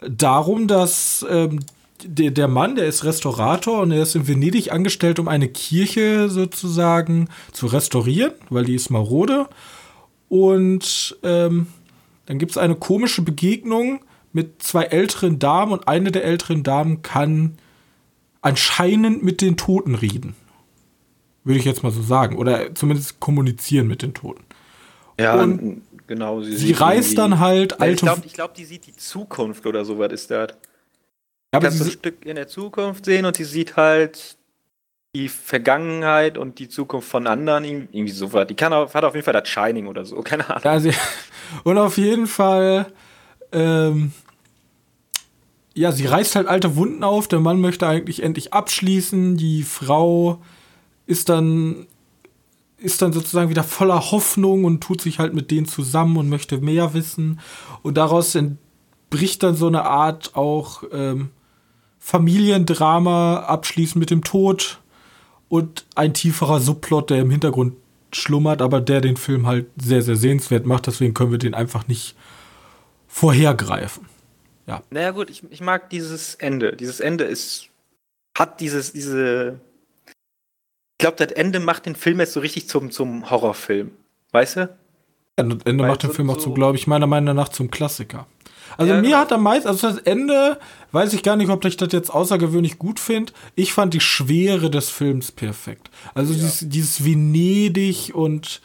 darum, 0.00 0.68
dass 0.68 1.24
ähm, 1.28 1.60
der, 2.02 2.30
der 2.30 2.48
Mann, 2.48 2.76
der 2.76 2.86
ist 2.86 3.04
Restaurator 3.04 3.80
und 3.80 3.90
er 3.90 4.02
ist 4.02 4.14
in 4.14 4.28
Venedig 4.28 4.72
angestellt, 4.72 5.18
um 5.18 5.28
eine 5.28 5.48
Kirche 5.48 6.28
sozusagen 6.28 7.28
zu 7.52 7.66
restaurieren, 7.66 8.32
weil 8.50 8.64
die 8.64 8.74
ist 8.74 8.90
marode. 8.90 9.48
Und 10.28 11.16
ähm, 11.22 11.66
dann 12.26 12.38
gibt 12.38 12.52
es 12.52 12.58
eine 12.58 12.74
komische 12.74 13.22
Begegnung 13.22 14.00
mit 14.32 14.62
zwei 14.62 14.84
älteren 14.84 15.38
Damen 15.38 15.72
und 15.72 15.88
eine 15.88 16.10
der 16.10 16.24
älteren 16.24 16.62
Damen 16.62 17.02
kann 17.02 17.56
anscheinend 18.42 19.22
mit 19.22 19.40
den 19.40 19.56
Toten 19.56 19.94
reden. 19.94 20.34
Würde 21.44 21.58
ich 21.58 21.64
jetzt 21.64 21.82
mal 21.82 21.92
so 21.92 22.02
sagen. 22.02 22.36
Oder 22.36 22.74
zumindest 22.74 23.20
kommunizieren 23.20 23.86
mit 23.86 24.02
den 24.02 24.14
Toten. 24.14 24.44
Ja, 25.18 25.40
und 25.40 25.82
Genau, 26.06 26.42
sie, 26.42 26.56
sie 26.56 26.72
reist 26.72 27.16
dann 27.16 27.38
halt 27.38 27.80
alte. 27.80 27.94
Ich 27.94 28.00
glaube, 28.00 28.28
glaub, 28.28 28.54
die 28.54 28.64
sieht 28.64 28.86
die 28.86 28.94
Zukunft 28.94 29.64
oder 29.66 29.84
so 29.84 29.98
was 29.98 30.12
ist 30.12 30.30
das. 30.30 30.48
Ja, 30.50 31.58
aber 31.58 31.70
sie 31.70 31.84
ein 31.84 31.90
Stück 31.90 32.26
in 32.26 32.36
der 32.36 32.48
Zukunft 32.48 33.04
sehen 33.06 33.24
und 33.24 33.36
sie 33.36 33.44
sieht 33.44 33.76
halt 33.76 34.36
die 35.14 35.28
Vergangenheit 35.28 36.36
und 36.36 36.58
die 36.58 36.68
Zukunft 36.68 37.08
von 37.08 37.26
anderen 37.26 37.64
irgendwie 37.64 38.10
so 38.10 38.32
was. 38.32 38.48
Die 38.48 38.54
kann 38.54 38.72
auch, 38.72 38.92
hat 38.92 39.04
auf 39.04 39.14
jeden 39.14 39.24
Fall 39.24 39.32
das 39.32 39.48
Shining 39.48 39.86
oder 39.86 40.04
so, 40.04 40.16
keine 40.22 40.48
Ahnung. 40.48 40.62
Ja, 40.64 40.78
sie, 40.80 40.92
und 41.64 41.78
auf 41.78 41.96
jeden 41.96 42.26
Fall, 42.26 42.92
ähm, 43.52 44.12
ja, 45.72 45.90
sie 45.90 46.06
reißt 46.06 46.36
halt 46.36 46.48
alte 46.48 46.76
Wunden 46.76 47.02
auf. 47.02 47.28
Der 47.28 47.40
Mann 47.40 47.60
möchte 47.60 47.86
eigentlich 47.86 48.22
endlich 48.22 48.52
abschließen. 48.52 49.36
Die 49.38 49.62
Frau 49.62 50.42
ist 51.06 51.28
dann 51.28 51.86
ist 52.84 53.00
dann 53.00 53.12
sozusagen 53.12 53.48
wieder 53.48 53.64
voller 53.64 54.10
Hoffnung 54.10 54.64
und 54.64 54.82
tut 54.82 55.00
sich 55.00 55.18
halt 55.18 55.32
mit 55.32 55.50
denen 55.50 55.66
zusammen 55.66 56.16
und 56.18 56.28
möchte 56.28 56.58
mehr 56.58 56.92
wissen. 56.92 57.40
Und 57.82 57.96
daraus 57.96 58.34
entbricht 58.34 59.42
dann 59.42 59.54
so 59.54 59.66
eine 59.66 59.84
Art 59.84 60.36
auch 60.36 60.82
ähm, 60.92 61.30
Familiendrama, 61.98 63.36
abschließend 63.38 63.96
mit 63.96 64.10
dem 64.10 64.22
Tod 64.22 64.80
und 65.48 65.86
ein 65.94 66.12
tieferer 66.12 66.60
Subplot, 66.60 67.08
der 67.08 67.22
im 67.22 67.30
Hintergrund 67.30 67.74
schlummert, 68.12 68.60
aber 68.60 68.80
der 68.80 69.00
den 69.00 69.16
Film 69.16 69.46
halt 69.46 69.66
sehr, 69.80 70.02
sehr 70.02 70.16
sehenswert 70.16 70.66
macht. 70.66 70.86
Deswegen 70.86 71.14
können 71.14 71.30
wir 71.30 71.38
den 71.38 71.54
einfach 71.54 71.88
nicht 71.88 72.14
vorhergreifen. 73.08 74.06
Ja. 74.66 74.82
Naja, 74.90 75.12
gut, 75.12 75.30
ich, 75.30 75.42
ich 75.50 75.60
mag 75.60 75.90
dieses 75.90 76.34
Ende. 76.34 76.76
Dieses 76.76 77.00
Ende 77.00 77.24
ist, 77.24 77.68
hat 78.36 78.60
dieses, 78.60 78.92
diese 78.92 79.60
glaube, 80.98 81.16
das 81.16 81.32
Ende 81.32 81.60
macht 81.60 81.86
den 81.86 81.96
Film 81.96 82.20
jetzt 82.20 82.32
so 82.32 82.40
richtig 82.40 82.68
zum, 82.68 82.90
zum 82.90 83.30
Horrorfilm. 83.30 83.90
Weißt 84.32 84.56
du? 84.56 84.60
Ja, 85.38 85.44
das 85.44 85.58
Ende 85.64 85.82
Weil 85.82 85.90
macht 85.90 86.02
den 86.02 86.12
Film 86.12 86.30
auch 86.30 86.40
so, 86.40 86.52
glaube 86.52 86.76
ich, 86.76 86.86
meiner 86.86 87.06
Meinung 87.06 87.34
nach 87.34 87.48
zum 87.48 87.70
Klassiker. 87.70 88.26
Also 88.76 88.92
ja, 88.92 89.00
mir 89.00 89.08
genau. 89.08 89.18
hat 89.18 89.32
am 89.32 89.42
meisten, 89.42 89.68
also 89.68 89.88
das 89.88 89.98
Ende, 89.98 90.58
weiß 90.92 91.12
ich 91.12 91.22
gar 91.22 91.36
nicht, 91.36 91.50
ob 91.50 91.64
ich 91.64 91.76
das 91.76 91.92
jetzt 91.92 92.10
außergewöhnlich 92.10 92.78
gut 92.78 92.98
finde. 92.98 93.32
Ich 93.54 93.72
fand 93.72 93.94
die 93.94 94.00
Schwere 94.00 94.70
des 94.70 94.90
Films 94.90 95.32
perfekt. 95.32 95.90
Also 96.14 96.32
ja. 96.32 96.40
dieses, 96.40 96.68
dieses 96.68 97.04
Venedig 97.04 98.14
und 98.14 98.60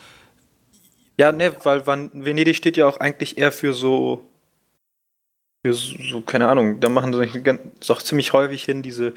ja, 1.18 1.34
ne, 1.34 1.54
weil 1.64 1.86
Venedig 1.86 2.56
steht 2.56 2.78
ja 2.78 2.88
auch 2.88 2.98
eigentlich 3.02 3.38
eher 3.38 3.52
für 3.52 3.74
so, 3.74 4.24
für 5.62 5.74
so, 5.74 6.22
keine 6.22 6.48
Ahnung, 6.48 6.80
da 6.80 6.88
machen 6.88 7.14
sie 7.14 7.60
doch 7.86 8.02
ziemlich 8.02 8.32
häufig 8.32 8.64
hin, 8.64 8.82
diese 8.82 9.14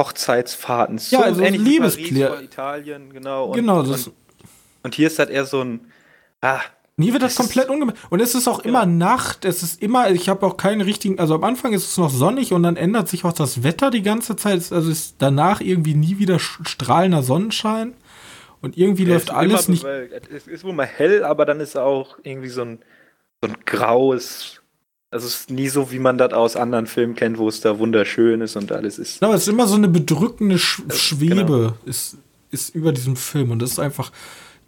Hochzeitsfahrten. 0.00 0.98
So 0.98 1.16
ja, 1.16 1.22
also 1.22 1.42
Liebesklär. 1.42 2.42
Italien, 2.42 3.12
genau. 3.12 3.46
Und, 3.46 3.56
genau, 3.56 3.82
das 3.82 4.08
und, 4.08 4.16
und 4.82 4.94
hier 4.94 5.06
ist 5.06 5.18
halt 5.18 5.30
eher 5.30 5.44
so 5.44 5.62
ein. 5.62 5.92
Ah, 6.40 6.60
Nie 6.96 7.12
wird 7.12 7.24
das 7.24 7.34
komplett 7.34 7.68
ungemein. 7.68 7.96
Und 8.10 8.20
es 8.20 8.36
ist 8.36 8.46
auch 8.46 8.62
genau. 8.62 8.82
immer 8.82 8.86
Nacht. 8.86 9.44
Es 9.44 9.64
ist 9.64 9.82
immer, 9.82 10.10
ich 10.10 10.28
habe 10.28 10.46
auch 10.46 10.56
keinen 10.56 10.80
richtigen, 10.80 11.18
also 11.18 11.34
am 11.34 11.42
Anfang 11.42 11.72
ist 11.72 11.88
es 11.88 11.96
noch 11.96 12.10
sonnig 12.10 12.52
und 12.52 12.62
dann 12.62 12.76
ändert 12.76 13.08
sich 13.08 13.24
auch 13.24 13.32
das 13.32 13.64
Wetter 13.64 13.90
die 13.90 14.02
ganze 14.02 14.36
Zeit. 14.36 14.70
Also 14.70 14.90
ist 14.90 15.16
danach 15.18 15.60
irgendwie 15.60 15.94
nie 15.94 16.18
wieder 16.18 16.38
strahlender 16.38 17.24
Sonnenschein. 17.24 17.94
Und 18.60 18.78
irgendwie 18.78 19.02
ja, 19.04 19.14
läuft 19.14 19.30
alles 19.30 19.68
nicht. 19.68 19.84
Es 19.84 20.46
ist 20.46 20.62
wohl 20.64 20.72
mal 20.72 20.86
hell, 20.86 21.24
aber 21.24 21.44
dann 21.46 21.58
ist 21.58 21.76
auch 21.76 22.18
irgendwie 22.22 22.48
so 22.48 22.62
ein, 22.62 22.78
so 23.42 23.48
ein 23.48 23.56
graues, 23.66 24.62
also 25.14 25.28
es 25.28 25.42
ist 25.42 25.50
nie 25.50 25.68
so, 25.68 25.92
wie 25.92 26.00
man 26.00 26.18
das 26.18 26.32
aus 26.32 26.56
anderen 26.56 26.88
Filmen 26.88 27.14
kennt, 27.14 27.38
wo 27.38 27.48
es 27.48 27.60
da 27.60 27.78
wunderschön 27.78 28.40
ist 28.40 28.56
und 28.56 28.72
alles 28.72 28.98
ist. 28.98 29.20
Genau, 29.20 29.32
es 29.32 29.42
ist 29.42 29.48
immer 29.48 29.68
so 29.68 29.76
eine 29.76 29.86
bedrückende 29.86 30.58
Sch 30.58 30.82
äh, 30.88 30.92
Schwebe 30.92 31.44
genau. 31.44 31.74
ist, 31.86 32.16
ist 32.50 32.74
über 32.74 32.92
diesem 32.92 33.14
Film 33.14 33.52
und 33.52 33.62
das 33.62 33.70
ist 33.70 33.78
einfach 33.78 34.10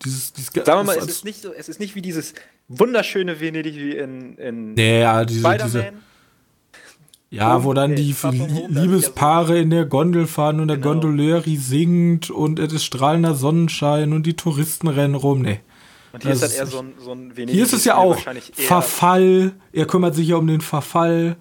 dieses, 0.04 0.32
dieses 0.32 0.52
Sagen 0.54 0.66
wir 0.66 0.84
mal, 0.84 0.96
es 0.98 1.08
ist 1.08 1.24
nicht 1.24 1.42
so, 1.42 1.52
es 1.52 1.68
ist 1.68 1.80
nicht 1.80 1.96
wie 1.96 2.00
dieses 2.00 2.32
wunderschöne 2.68 3.40
Venedig 3.40 3.74
wie 3.74 3.96
in, 3.96 4.38
in 4.38 4.76
ja, 4.76 5.24
diese, 5.24 5.58
diese 5.64 5.92
ja, 7.30 7.64
wo 7.64 7.74
dann 7.74 7.96
die 7.96 8.14
Liebespaare 8.68 9.58
in 9.58 9.70
der 9.70 9.84
Gondel 9.84 10.28
fahren 10.28 10.60
und 10.60 10.68
der 10.68 10.76
genau. 10.76 10.90
Gondolieri 10.90 11.56
singt 11.56 12.30
und 12.30 12.60
es 12.60 12.72
ist 12.72 12.84
strahlender 12.84 13.34
Sonnenschein 13.34 14.12
und 14.12 14.24
die 14.24 14.36
Touristen 14.36 14.86
rennen 14.86 15.16
rum. 15.16 15.42
Nee. 15.42 15.58
Und 16.12 16.22
hier 16.22 16.32
das 16.32 16.42
ist 16.42 16.48
halt 16.50 16.60
eher 16.60 16.66
so 16.66 16.78
ein, 16.78 16.94
so 16.98 17.12
ein 17.12 17.36
Venedig. 17.36 17.54
Hier 17.54 17.64
ist 17.64 17.72
es 17.72 17.84
ja 17.84 17.96
auch 17.96 18.18
Verfall. 18.52 19.52
Er 19.72 19.86
kümmert 19.86 20.14
sich 20.14 20.28
ja 20.28 20.36
um 20.36 20.46
den 20.46 20.60
Verfall 20.60 21.36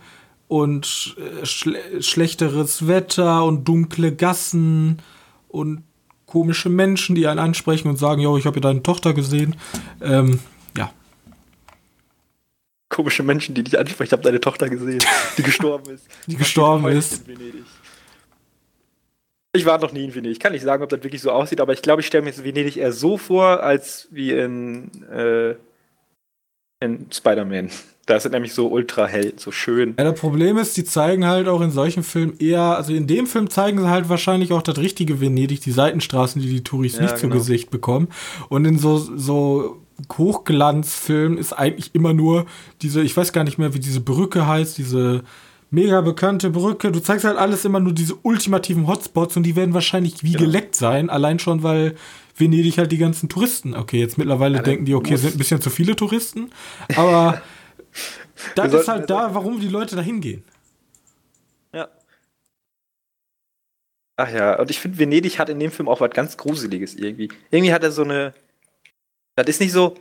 und 0.47 1.15
äh, 1.17 1.45
schle 1.45 2.01
schlechteres 2.01 2.87
Wetter 2.87 3.43
und 3.45 3.65
dunkle 3.65 4.15
Gassen 4.15 5.01
und 5.47 5.83
komische 6.25 6.69
Menschen, 6.69 7.15
die 7.15 7.27
einen 7.27 7.39
ansprechen 7.39 7.87
und 7.87 7.97
sagen, 7.97 8.21
jo, 8.21 8.37
ich 8.37 8.45
habe 8.45 8.57
ja 8.57 8.61
deine 8.61 8.83
Tochter 8.83 9.13
gesehen. 9.13 9.55
Ähm, 10.01 10.39
ja. 10.77 10.91
Komische 12.89 13.23
Menschen, 13.23 13.55
die 13.55 13.63
dich 13.63 13.79
ansprechen, 13.79 14.07
ich 14.07 14.11
habe 14.11 14.23
deine 14.23 14.41
Tochter 14.41 14.69
gesehen, 14.69 15.03
die 15.37 15.43
gestorben 15.43 15.89
ist. 15.93 16.07
die 16.27 16.35
gestorben 16.35 16.87
ist. 16.87 17.23
Ich 19.55 19.65
war 19.65 19.79
noch 19.79 19.91
nie 19.91 20.05
in 20.05 20.13
Venedig. 20.13 20.33
Ich 20.33 20.39
kann 20.39 20.51
nicht 20.51 20.63
sagen, 20.63 20.83
ob 20.83 20.89
das 20.89 21.03
wirklich 21.03 21.21
so 21.21 21.31
aussieht, 21.31 21.61
aber 21.61 21.73
ich 21.73 21.81
glaube, 21.81 22.01
ich 22.01 22.07
stelle 22.07 22.23
mir 22.23 22.35
Venedig 22.37 22.77
eher 22.77 22.91
so 22.91 23.17
vor, 23.17 23.63
als 23.63 24.07
wie 24.11 24.31
in, 24.31 24.91
äh, 25.11 25.55
in 26.79 27.07
Spider-Man. 27.11 27.69
Da 28.05 28.15
ist 28.15 28.25
es 28.25 28.31
nämlich 28.31 28.53
so 28.53 28.67
ultra 28.67 29.07
hell, 29.07 29.33
so 29.37 29.51
schön. 29.51 29.95
Ja, 29.97 30.03
das 30.03 30.19
Problem 30.19 30.57
ist, 30.57 30.77
die 30.77 30.83
zeigen 30.83 31.25
halt 31.25 31.47
auch 31.47 31.61
in 31.61 31.71
solchen 31.71 32.03
Filmen 32.03 32.37
eher, 32.39 32.61
also 32.61 32.93
in 32.93 33.07
dem 33.07 33.25
Film 33.25 33.49
zeigen 33.49 33.79
sie 33.79 33.89
halt 33.89 34.09
wahrscheinlich 34.09 34.53
auch 34.53 34.61
das 34.61 34.77
richtige 34.77 35.19
Venedig, 35.19 35.61
die 35.61 35.71
Seitenstraßen, 35.71 36.39
die 36.39 36.49
die 36.49 36.63
Touris 36.63 36.97
ja, 36.97 37.03
nicht 37.03 37.19
genau. 37.19 37.33
zu 37.33 37.39
Gesicht 37.39 37.71
bekommen. 37.71 38.09
Und 38.49 38.65
in 38.65 38.77
so, 38.77 38.97
so 38.97 39.81
Hochglanzfilmen 40.15 41.39
ist 41.39 41.53
eigentlich 41.53 41.95
immer 41.95 42.13
nur 42.13 42.45
diese, 42.83 43.01
ich 43.01 43.17
weiß 43.17 43.33
gar 43.33 43.43
nicht 43.43 43.57
mehr, 43.57 43.73
wie 43.73 43.79
diese 43.79 44.01
Brücke 44.01 44.47
heißt, 44.47 44.77
diese 44.77 45.23
mega 45.75 46.01
bekannte 46.01 46.49
Brücke. 46.49 46.91
Du 46.91 46.99
zeigst 46.99 47.25
halt 47.25 47.37
alles 47.37 47.65
immer 47.65 47.79
nur 47.79 47.93
diese 47.93 48.15
ultimativen 48.15 48.87
Hotspots 48.87 49.37
und 49.37 49.43
die 49.43 49.55
werden 49.55 49.73
wahrscheinlich 49.75 50.23
wie 50.23 50.31
genau. 50.31 50.45
geleckt 50.45 50.75
sein, 50.75 51.09
allein 51.11 51.37
schon, 51.37 51.61
weil 51.61 51.95
Venedig 52.35 52.77
halt 52.77 52.91
die 52.91 52.97
ganzen 52.97 53.29
Touristen. 53.29 53.75
Okay, 53.75 53.99
jetzt 53.99 54.17
mittlerweile 54.17 54.57
ja, 54.57 54.63
denken 54.63 54.85
die, 54.85 54.95
okay, 54.95 55.17
sind 55.17 55.35
ein 55.35 55.37
bisschen 55.37 55.61
zu 55.61 55.69
viele 55.69 55.95
Touristen, 55.95 56.49
aber 56.95 57.41
das 58.55 58.73
ist 58.73 58.87
halt 58.87 59.09
da, 59.09 59.35
warum 59.35 59.59
die 59.59 59.67
Leute 59.67 59.95
da 59.95 60.01
hingehen. 60.01 60.43
Ja. 61.73 61.89
Ach 64.15 64.31
ja, 64.31 64.59
und 64.59 64.71
ich 64.71 64.79
finde, 64.79 64.97
Venedig 64.97 65.37
hat 65.37 65.49
in 65.49 65.59
dem 65.59 65.71
Film 65.71 65.89
auch 65.89 65.99
was 65.99 66.11
ganz 66.11 66.37
Gruseliges 66.37 66.95
irgendwie. 66.95 67.29
Irgendwie 67.51 67.73
hat 67.73 67.83
er 67.83 67.91
so 67.91 68.03
eine. 68.03 68.33
Das 69.35 69.47
ist 69.47 69.59
nicht 69.59 69.73
so, 69.73 69.95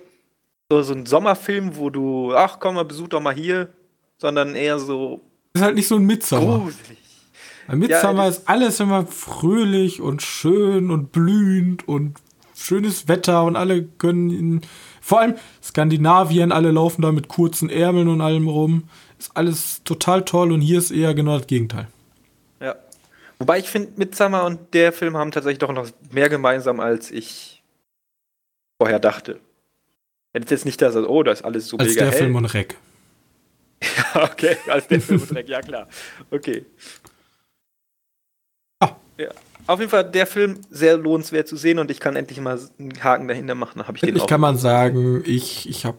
so, 0.70 0.82
so 0.82 0.94
ein 0.94 1.06
Sommerfilm, 1.06 1.76
wo 1.76 1.90
du, 1.90 2.32
ach 2.34 2.60
komm 2.60 2.76
mal, 2.76 2.84
besuch 2.84 3.08
doch 3.08 3.20
mal 3.20 3.34
hier, 3.34 3.68
sondern 4.18 4.54
eher 4.54 4.78
so 4.78 5.20
ist 5.54 5.62
halt 5.62 5.76
nicht 5.76 5.88
so 5.88 5.96
ein 5.96 6.04
Midsommer. 6.04 6.58
Gruselig. 6.58 6.98
Bei 7.66 7.76
Midsommer 7.76 8.24
ja, 8.24 8.28
ist 8.28 8.48
alles 8.48 8.80
immer 8.80 9.06
fröhlich 9.06 10.00
und 10.00 10.20
schön 10.20 10.90
und 10.90 11.12
blühend 11.12 11.88
und 11.88 12.18
schönes 12.54 13.08
Wetter 13.08 13.44
und 13.44 13.56
alle 13.56 13.84
können 13.84 14.30
in, 14.30 14.60
vor 15.00 15.20
allem 15.20 15.36
Skandinavien, 15.62 16.52
alle 16.52 16.70
laufen 16.72 17.02
da 17.02 17.12
mit 17.12 17.28
kurzen 17.28 17.70
Ärmeln 17.70 18.08
und 18.08 18.20
allem 18.20 18.48
rum. 18.48 18.84
Ist 19.18 19.36
alles 19.36 19.82
total 19.84 20.24
toll 20.24 20.52
und 20.52 20.60
hier 20.60 20.78
ist 20.78 20.90
eher 20.90 21.14
genau 21.14 21.38
das 21.38 21.46
Gegenteil. 21.46 21.88
Ja. 22.60 22.74
Wobei 23.38 23.58
ich 23.58 23.68
finde, 23.68 23.92
Midsummer 23.96 24.44
und 24.44 24.74
der 24.74 24.92
Film 24.92 25.16
haben 25.16 25.30
tatsächlich 25.30 25.58
doch 25.58 25.72
noch 25.72 25.88
mehr 26.10 26.28
gemeinsam, 26.28 26.80
als 26.80 27.10
ich 27.10 27.62
vorher 28.78 28.98
dachte. 28.98 29.40
Jetzt 30.34 30.64
nicht 30.64 30.82
das, 30.82 30.96
oh, 30.96 31.22
das 31.22 31.40
ist 31.40 31.44
alles 31.44 31.68
so 31.68 31.78
als 31.78 31.90
mega 31.90 32.02
der 32.02 32.10
hell. 32.10 32.18
Film 32.18 32.34
und 32.34 32.46
Reck. 32.46 32.76
Ja, 34.14 34.22
okay, 34.30 34.56
als 34.68 34.88
der 34.88 35.00
Film 35.00 35.22
ja 35.46 35.60
klar. 35.60 35.88
Okay. 36.30 36.64
Ah. 38.80 38.96
Ja. 39.18 39.28
Auf 39.66 39.78
jeden 39.78 39.90
Fall 39.90 40.04
der 40.04 40.26
Film 40.26 40.60
sehr 40.70 40.96
lohnenswert 40.96 41.48
zu 41.48 41.56
sehen 41.56 41.78
und 41.78 41.90
ich 41.90 41.98
kann 41.98 42.16
endlich 42.16 42.38
mal 42.40 42.58
einen 42.78 43.02
Haken 43.02 43.28
dahinter 43.28 43.54
machen. 43.54 43.86
Habe 43.86 43.96
ich 43.96 44.02
den 44.02 44.26
kann 44.26 44.40
man 44.40 44.58
sagen, 44.58 45.22
ich, 45.24 45.68
ich 45.68 45.86
habe. 45.86 45.98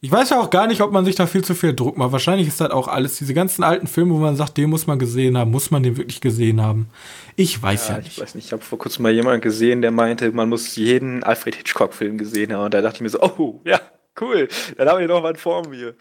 Ich 0.00 0.12
weiß 0.12 0.30
ja 0.30 0.40
auch 0.40 0.50
gar 0.50 0.66
nicht, 0.66 0.82
ob 0.82 0.92
man 0.92 1.04
sich 1.04 1.16
da 1.16 1.26
viel 1.26 1.42
zu 1.42 1.54
viel 1.54 1.74
Druck 1.74 1.96
macht. 1.96 2.12
Wahrscheinlich 2.12 2.46
ist 2.46 2.60
das 2.60 2.70
auch 2.70 2.86
alles, 2.86 3.16
diese 3.16 3.34
ganzen 3.34 3.64
alten 3.64 3.86
Filme, 3.86 4.14
wo 4.14 4.18
man 4.18 4.36
sagt, 4.36 4.56
den 4.56 4.70
muss 4.70 4.86
man 4.86 4.98
gesehen 4.98 5.36
haben, 5.36 5.50
muss 5.50 5.70
man 5.70 5.82
den 5.82 5.96
wirklich 5.96 6.20
gesehen 6.20 6.60
haben. 6.60 6.88
Ich 7.34 7.60
weiß 7.60 7.88
ja, 7.88 7.94
ja 7.94 8.00
nicht. 8.00 8.12
Ich 8.12 8.20
weiß 8.20 8.34
nicht, 8.34 8.46
ich 8.46 8.52
habe 8.52 8.62
vor 8.62 8.78
kurzem 8.78 9.02
mal 9.02 9.12
jemanden 9.12 9.40
gesehen, 9.40 9.82
der 9.82 9.90
meinte, 9.90 10.30
man 10.32 10.48
muss 10.48 10.76
jeden 10.76 11.24
Alfred 11.24 11.56
Hitchcock-Film 11.56 12.18
gesehen 12.18 12.52
haben. 12.52 12.66
Und 12.66 12.74
da 12.74 12.82
dachte 12.82 12.96
ich 12.96 13.00
mir 13.00 13.08
so, 13.08 13.20
oh, 13.20 13.60
ja, 13.64 13.80
cool, 14.20 14.48
dann 14.76 14.88
habe 14.88 15.02
ich 15.02 15.08
noch 15.08 15.22
was 15.22 15.40
vor 15.40 15.66
mir. 15.66 15.94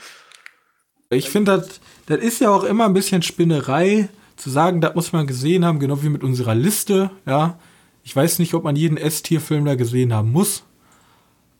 Ich 1.09 1.29
finde, 1.29 1.65
das, 2.07 2.19
ist 2.19 2.41
ja 2.41 2.49
auch 2.49 2.63
immer 2.63 2.85
ein 2.85 2.93
bisschen 2.93 3.21
Spinnerei, 3.21 4.09
zu 4.35 4.49
sagen, 4.49 4.81
das 4.81 4.95
muss 4.95 5.13
man 5.13 5.27
gesehen 5.27 5.63
haben, 5.63 5.79
genau 5.79 6.03
wie 6.03 6.09
mit 6.09 6.23
unserer 6.23 6.55
Liste, 6.55 7.11
ja. 7.25 7.57
Ich 8.03 8.15
weiß 8.15 8.37
nicht, 8.39 8.53
ob 8.53 8.63
man 8.63 8.75
jeden 8.75 8.97
S-Tier-Film 8.97 9.65
da 9.65 9.75
gesehen 9.75 10.13
haben 10.13 10.31
muss. 10.31 10.63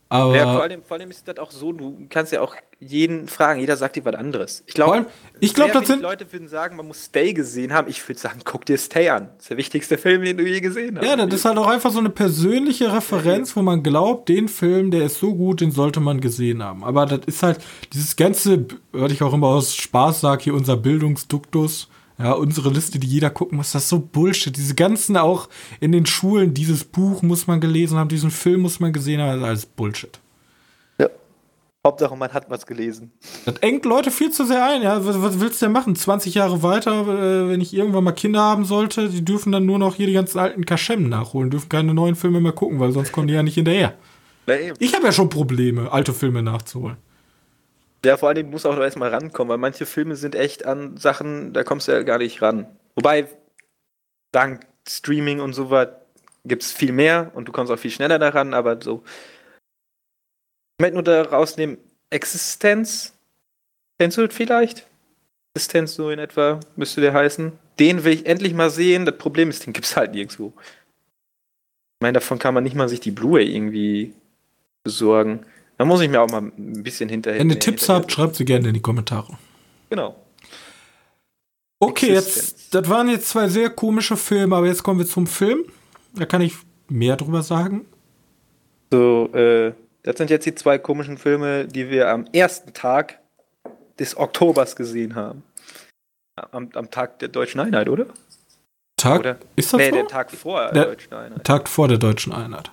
Aber 0.08 0.36
ja, 0.36 0.52
vor 0.52 0.62
allem, 0.62 0.82
vor 0.84 0.96
allem 0.96 1.10
ist 1.10 1.26
das 1.26 1.38
auch 1.38 1.50
so, 1.50 1.72
du 1.72 2.06
kannst 2.08 2.32
ja 2.32 2.40
auch 2.40 2.54
jeden 2.78 3.26
fragen, 3.26 3.58
jeder 3.58 3.76
sagt 3.76 3.96
dir 3.96 4.04
was 4.04 4.14
anderes. 4.14 4.62
Ich 4.66 4.74
glaube, 4.74 5.06
ich 5.40 5.52
glaube, 5.52 5.72
das 5.72 5.88
sind 5.88 6.00
Leute 6.00 6.30
würden 6.32 6.46
sagen, 6.46 6.76
man 6.76 6.86
muss 6.86 7.06
Stay 7.06 7.32
gesehen 7.32 7.72
haben. 7.72 7.88
Ich 7.88 8.06
würde 8.08 8.20
sagen, 8.20 8.40
guck 8.44 8.64
dir 8.66 8.78
Stay 8.78 9.08
an. 9.08 9.30
Das 9.34 9.44
ist 9.44 9.50
der 9.50 9.56
wichtigste 9.56 9.98
Film, 9.98 10.22
den 10.22 10.36
du 10.36 10.44
je 10.44 10.60
gesehen 10.60 10.98
hast. 10.98 11.06
Ja, 11.06 11.16
das 11.16 11.34
ist 11.34 11.44
halt 11.44 11.58
auch 11.58 11.66
einfach 11.66 11.90
so 11.90 11.98
eine 11.98 12.10
persönliche 12.10 12.92
Referenz, 12.92 13.56
wo 13.56 13.62
man 13.62 13.82
glaubt, 13.82 14.28
den 14.28 14.48
Film, 14.48 14.92
der 14.92 15.06
ist 15.06 15.18
so 15.18 15.34
gut, 15.34 15.60
den 15.60 15.72
sollte 15.72 15.98
man 15.98 16.20
gesehen 16.20 16.62
haben. 16.62 16.84
Aber 16.84 17.06
das 17.06 17.20
ist 17.26 17.42
halt 17.42 17.58
dieses 17.92 18.14
ganze, 18.14 18.66
würde 18.92 19.14
ich 19.14 19.22
auch 19.22 19.32
immer 19.32 19.48
aus 19.48 19.74
Spaß 19.74 20.20
sagen, 20.20 20.42
hier 20.42 20.54
unser 20.54 20.76
Bildungsduktus. 20.76 21.88
Ja, 22.18 22.32
unsere 22.32 22.70
Liste, 22.70 22.98
die 22.98 23.06
jeder 23.06 23.28
gucken 23.28 23.58
muss, 23.58 23.72
das 23.72 23.84
ist 23.84 23.88
so 23.90 23.98
Bullshit. 23.98 24.56
Diese 24.56 24.74
ganzen 24.74 25.16
auch 25.18 25.48
in 25.80 25.92
den 25.92 26.06
Schulen, 26.06 26.54
dieses 26.54 26.84
Buch 26.84 27.22
muss 27.22 27.46
man 27.46 27.60
gelesen 27.60 27.98
haben, 27.98 28.08
diesen 28.08 28.30
Film 28.30 28.62
muss 28.62 28.80
man 28.80 28.92
gesehen 28.92 29.20
haben, 29.20 29.32
das 29.32 29.36
ist 29.38 29.44
alles 29.44 29.66
Bullshit. 29.66 30.18
Ja. 30.98 31.08
Hauptsache, 31.86 32.16
man 32.16 32.32
hat 32.32 32.48
was 32.48 32.64
gelesen. 32.64 33.12
Das 33.44 33.56
engt 33.58 33.84
Leute 33.84 34.10
viel 34.10 34.30
zu 34.30 34.46
sehr 34.46 34.64
ein, 34.64 34.80
ja. 34.80 35.04
Was, 35.04 35.20
was 35.20 35.40
willst 35.40 35.60
du 35.60 35.66
denn 35.66 35.72
machen? 35.72 35.94
20 35.94 36.34
Jahre 36.34 36.62
weiter, 36.62 37.02
äh, 37.02 37.50
wenn 37.50 37.60
ich 37.60 37.74
irgendwann 37.74 38.04
mal 38.04 38.12
Kinder 38.12 38.40
haben 38.40 38.64
sollte, 38.64 39.10
die 39.10 39.24
dürfen 39.24 39.52
dann 39.52 39.66
nur 39.66 39.78
noch 39.78 39.96
hier 39.96 40.06
die 40.06 40.14
ganzen 40.14 40.38
alten 40.38 40.64
Kaschem 40.64 41.10
nachholen, 41.10 41.50
dürfen 41.50 41.68
keine 41.68 41.92
neuen 41.92 42.16
Filme 42.16 42.40
mehr 42.40 42.52
gucken, 42.52 42.80
weil 42.80 42.92
sonst 42.92 43.12
kommen 43.12 43.28
die 43.28 43.34
ja 43.34 43.42
nicht 43.42 43.56
hinterher. 43.56 43.92
Ich 44.78 44.94
habe 44.94 45.04
ja 45.04 45.12
schon 45.12 45.28
Probleme, 45.28 45.92
alte 45.92 46.14
Filme 46.14 46.42
nachzuholen. 46.42 46.96
Ja, 48.06 48.16
vor 48.16 48.28
allen 48.28 48.36
Dingen 48.36 48.50
muss 48.50 48.64
auch 48.64 48.78
erstmal 48.78 49.08
rankommen, 49.12 49.48
weil 49.50 49.58
manche 49.58 49.84
Filme 49.84 50.14
sind 50.14 50.36
echt 50.36 50.64
an 50.64 50.96
Sachen, 50.96 51.52
da 51.52 51.64
kommst 51.64 51.88
du 51.88 51.92
ja 51.92 52.04
gar 52.04 52.18
nicht 52.18 52.40
ran. 52.40 52.68
Wobei, 52.94 53.26
dank 54.30 54.64
Streaming 54.88 55.40
und 55.40 55.54
so 55.54 55.70
was 55.70 55.88
gibt 56.44 56.62
es 56.62 56.70
viel 56.70 56.92
mehr 56.92 57.32
und 57.34 57.48
du 57.48 57.52
kommst 57.52 57.72
auch 57.72 57.78
viel 57.80 57.90
schneller 57.90 58.20
daran, 58.20 58.54
aber 58.54 58.80
so. 58.80 59.02
Ich 60.78 60.82
möchte 60.82 60.94
nur 60.94 61.02
da 61.02 61.22
rausnehmen, 61.22 61.78
Existenz. 62.10 63.12
Das 63.98 64.16
vielleicht? 64.30 64.86
Existenz 65.56 65.94
so 65.94 66.10
in 66.10 66.20
etwa, 66.20 66.60
müsste 66.76 67.00
der 67.00 67.12
heißen. 67.12 67.58
Den 67.80 68.04
will 68.04 68.12
ich 68.12 68.26
endlich 68.26 68.54
mal 68.54 68.70
sehen. 68.70 69.04
Das 69.04 69.18
Problem 69.18 69.50
ist, 69.50 69.66
den 69.66 69.72
gibt 69.72 69.86
es 69.86 69.96
halt 69.96 70.12
nirgendwo. 70.12 70.52
Ich 70.56 72.02
meine, 72.02 72.12
davon 72.12 72.38
kann 72.38 72.54
man 72.54 72.62
nicht 72.62 72.76
mal 72.76 72.88
sich 72.88 73.00
die 73.00 73.10
Blu-ray 73.10 73.52
irgendwie 73.52 74.14
besorgen. 74.84 75.44
Da 75.78 75.84
muss 75.84 76.00
ich 76.00 76.08
mir 76.08 76.20
auch 76.20 76.30
mal 76.30 76.42
ein 76.42 76.82
bisschen 76.82 77.08
hinterher. 77.08 77.40
Wenn 77.40 77.50
ihr 77.50 77.58
Tipps 77.58 77.88
habt, 77.88 78.10
schreibt 78.10 78.36
sie 78.36 78.44
gerne 78.44 78.68
in 78.68 78.74
die 78.74 78.80
Kommentare. 78.80 79.36
Genau. 79.90 80.16
Okay, 81.78 82.12
jetzt, 82.12 82.74
das 82.74 82.88
waren 82.88 83.08
jetzt 83.08 83.28
zwei 83.28 83.48
sehr 83.48 83.68
komische 83.68 84.16
Filme, 84.16 84.56
aber 84.56 84.66
jetzt 84.66 84.82
kommen 84.82 84.98
wir 84.98 85.06
zum 85.06 85.26
Film. 85.26 85.64
Da 86.14 86.24
kann 86.24 86.40
ich 86.40 86.54
mehr 86.88 87.16
drüber 87.16 87.42
sagen. 87.42 87.84
So, 88.90 89.28
äh, 89.34 89.72
das 90.02 90.16
sind 90.16 90.30
jetzt 90.30 90.46
die 90.46 90.54
zwei 90.54 90.78
komischen 90.78 91.18
Filme, 91.18 91.66
die 91.66 91.90
wir 91.90 92.08
am 92.08 92.26
ersten 92.32 92.72
Tag 92.72 93.18
des 93.98 94.16
Oktobers 94.16 94.76
gesehen 94.76 95.14
haben. 95.14 95.42
Am, 96.52 96.70
am 96.74 96.90
Tag 96.90 97.18
der 97.18 97.28
Deutschen 97.28 97.60
Einheit, 97.60 97.88
oder? 97.88 98.06
Tag? 98.96 99.20
Oder? 99.20 99.38
Ist 99.56 99.72
das 99.72 99.78
nee, 99.78 99.90
so? 99.90 99.96
der 99.96 100.06
Tag 100.06 100.30
vor 100.30 100.60
der, 100.64 100.72
der 100.72 100.84
Deutschen 100.86 101.12
Einheit. 101.12 101.44
Tag 101.44 101.68
vor 101.68 101.88
der 101.88 101.98
Deutschen 101.98 102.32
Einheit. 102.32 102.70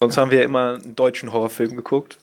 Sonst 0.00 0.16
haben 0.16 0.30
wir 0.30 0.42
immer 0.42 0.74
einen 0.82 0.94
deutschen 0.94 1.32
Horrorfilm 1.32 1.76
geguckt. 1.76 2.18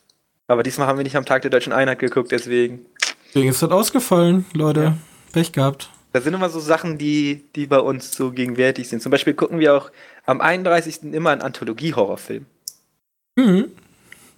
Aber 0.47 0.63
diesmal 0.63 0.87
haben 0.87 0.97
wir 0.97 1.03
nicht 1.03 1.15
am 1.15 1.25
Tag 1.25 1.41
der 1.41 1.51
deutschen 1.51 1.73
Einheit 1.73 1.99
geguckt, 1.99 2.31
deswegen. 2.31 2.85
Deswegen 3.27 3.49
ist 3.49 3.61
das 3.61 3.71
ausgefallen, 3.71 4.45
Leute. 4.53 4.83
Ja. 4.83 4.97
Pech 5.31 5.51
gehabt. 5.51 5.89
Das 6.11 6.23
sind 6.23 6.35
immer 6.35 6.49
so 6.49 6.59
Sachen, 6.59 6.99
die, 6.99 7.43
die 7.55 7.65
bei 7.65 7.79
uns 7.79 8.15
so 8.15 8.31
gegenwärtig 8.31 8.87
sind. 8.87 9.01
Zum 9.01 9.11
Beispiel 9.11 9.33
gucken 9.33 9.59
wir 9.59 9.75
auch 9.75 9.91
am 10.25 10.41
31. 10.41 11.03
immer 11.11 11.31
einen 11.31 11.41
Anthologie-Horrorfilm. 11.41 12.45
Mhm. 13.35 13.71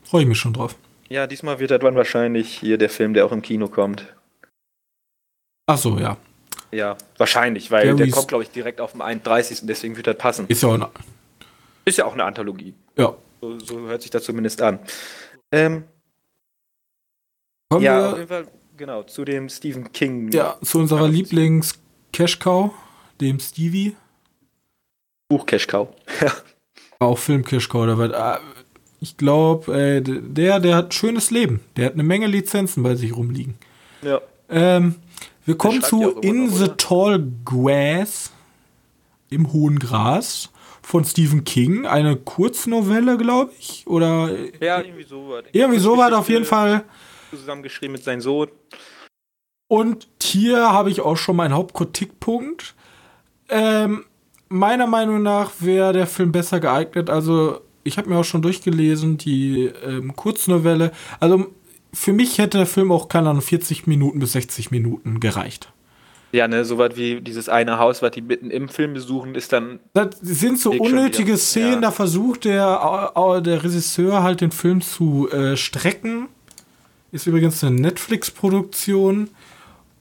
Freue 0.05 0.21
ich 0.21 0.27
mich 0.27 0.39
schon 0.39 0.53
drauf. 0.53 0.75
Ja, 1.09 1.27
diesmal 1.27 1.59
wird 1.59 1.71
das 1.71 1.81
dann 1.81 1.95
wahrscheinlich 1.95 2.57
hier 2.57 2.77
der 2.77 2.89
Film, 2.89 3.13
der 3.13 3.25
auch 3.25 3.33
im 3.33 3.41
Kino 3.41 3.67
kommt. 3.67 4.05
Ach 5.67 5.77
so, 5.77 5.99
ja. 5.99 6.17
Ja, 6.71 6.97
wahrscheinlich, 7.17 7.71
weil 7.71 7.87
der, 7.87 7.95
der 7.95 8.09
kommt, 8.09 8.29
glaube 8.29 8.43
ich, 8.43 8.51
direkt 8.51 8.79
auf 8.79 8.91
dem 8.91 9.01
31. 9.01 9.59
Deswegen 9.63 9.97
wird 9.97 10.07
das 10.07 10.17
passen. 10.17 10.45
Ist 10.47 10.63
ja 10.63 10.69
auch 10.69 10.73
eine, 10.73 10.89
ist 11.83 11.97
ja 11.97 12.05
auch 12.05 12.13
eine 12.13 12.23
Anthologie. 12.23 12.73
Ja. 12.97 13.15
So, 13.45 13.59
so 13.59 13.79
hört 13.81 14.01
sich 14.01 14.09
das 14.09 14.23
zumindest 14.23 14.59
an. 14.61 14.79
Ähm, 15.51 15.83
ja, 17.71 17.79
wir, 17.79 18.09
auf 18.09 18.17
jeden 18.17 18.27
Fall, 18.27 18.47
genau, 18.75 19.03
zu 19.03 19.23
dem 19.23 19.49
Stephen 19.49 19.91
King. 19.91 20.31
Ja, 20.31 20.57
zu 20.63 20.79
unserer 20.79 21.07
Lieblings-Cash-Cow, 21.07 22.71
dem 23.21 23.39
Stevie. 23.39 23.95
Buch-Cash-Cow. 25.29 25.89
Ja. 26.21 26.31
Auch 26.97 27.19
Film-Cash-Cow. 27.19 27.99
Äh, 27.99 28.37
ich 29.01 29.17
glaube, 29.17 29.77
äh, 29.77 30.01
der, 30.01 30.59
der 30.59 30.75
hat 30.75 30.87
ein 30.87 30.91
schönes 30.91 31.29
Leben. 31.29 31.59
Der 31.75 31.87
hat 31.87 31.93
eine 31.93 32.03
Menge 32.03 32.27
Lizenzen 32.27 32.81
bei 32.81 32.95
sich 32.95 33.15
rumliegen. 33.15 33.55
Ja. 34.01 34.21
Ähm, 34.49 34.95
wir 35.45 35.57
kommen 35.57 35.83
zu 35.83 36.19
In 36.21 36.47
noch, 36.47 36.55
the 36.55 36.69
Tall 36.77 37.23
Grass 37.43 38.31
im 39.29 39.51
hohen 39.51 39.77
Gras 39.77 40.49
von 40.85 41.03
Stephen 41.03 41.43
King, 41.43 41.87
eine 41.87 42.15
Kurznovelle, 42.15 43.17
glaube 43.17 43.51
ich, 43.59 43.85
oder 43.87 44.29
ja 44.61 44.81
irgendwie 44.81 45.03
so 45.03 45.29
war. 45.29 45.41
Irgendwie 45.51 45.79
so 45.79 45.97
war 45.97 46.15
auf 46.15 46.29
jeden 46.29 46.45
Fall 46.45 46.83
zusammengeschrieben 47.31 47.93
mit 47.93 48.03
seinem 48.03 48.21
Sohn. 48.21 48.49
Und 49.67 50.07
hier 50.21 50.71
habe 50.71 50.91
ich 50.91 51.01
auch 51.01 51.17
schon 51.17 51.37
meinen 51.37 51.55
Hauptkritikpunkt. 51.55 52.75
Ähm, 53.49 54.05
meiner 54.47 54.85
Meinung 54.85 55.23
nach 55.23 55.53
wäre 55.59 55.91
der 55.91 56.05
Film 56.05 56.31
besser 56.31 56.59
geeignet. 56.59 57.09
Also, 57.09 57.61
ich 57.83 57.97
habe 57.97 58.09
mir 58.09 58.17
auch 58.17 58.23
schon 58.23 58.43
durchgelesen, 58.43 59.17
die 59.17 59.65
ähm, 59.83 60.15
Kurznovelle. 60.15 60.91
Also, 61.19 61.47
für 61.93 62.13
mich 62.13 62.37
hätte 62.37 62.59
der 62.59 62.67
Film 62.67 62.91
auch, 62.91 63.09
keine 63.09 63.31
Ahnung, 63.31 63.41
40 63.41 63.87
Minuten 63.87 64.19
bis 64.19 64.33
60 64.33 64.69
Minuten 64.69 65.19
gereicht. 65.19 65.73
Ja, 66.31 66.47
ne, 66.47 66.65
so 66.65 66.77
was 66.77 66.97
wie 66.97 67.21
dieses 67.21 67.47
eine 67.47 67.79
Haus, 67.79 68.01
was 68.01 68.11
die 68.11 68.21
mitten 68.21 68.51
im 68.51 68.67
Film 68.67 68.93
besuchen, 68.93 69.35
ist 69.35 69.53
dann. 69.53 69.79
Das 69.93 70.17
sind 70.21 70.59
so 70.59 70.71
unnötige 70.71 71.37
Szenen, 71.37 71.73
ja. 71.75 71.81
da 71.81 71.91
versucht 71.91 72.45
der, 72.45 73.13
der 73.41 73.63
Regisseur 73.63 74.21
halt 74.21 74.41
den 74.41 74.51
Film 74.51 74.81
zu 74.81 75.29
äh, 75.31 75.55
strecken. 75.55 76.27
Ist 77.11 77.27
übrigens 77.27 77.63
eine 77.63 77.75
Netflix-Produktion. 77.79 79.29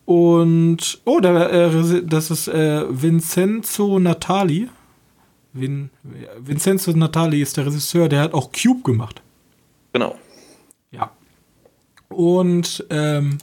Und, 0.04 1.00
oh, 1.04 1.20
da, 1.20 1.48
äh, 1.48 2.02
das 2.04 2.30
ist 2.30 2.48
äh, 2.48 2.84
Vincenzo 2.88 3.98
Natali. 3.98 4.68
Vin, 5.52 5.90
Vincenzo 6.38 6.90
Natali 6.92 7.40
ist 7.40 7.56
der 7.56 7.66
Regisseur, 7.66 8.08
der 8.08 8.22
hat 8.22 8.34
auch 8.34 8.50
Cube 8.50 8.82
gemacht. 8.82 9.22
Genau. 9.92 10.16
Ja. 10.90 11.12
Und, 12.08 12.84
ähm, 12.90 13.38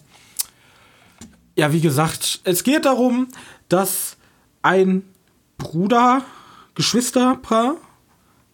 ja, 1.55 1.73
wie 1.73 1.81
gesagt, 1.81 2.41
es 2.43 2.63
geht 2.63 2.85
darum, 2.85 3.27
dass 3.69 4.17
ein 4.61 5.03
Bruder, 5.57 6.23
Geschwisterpaar 6.75 7.75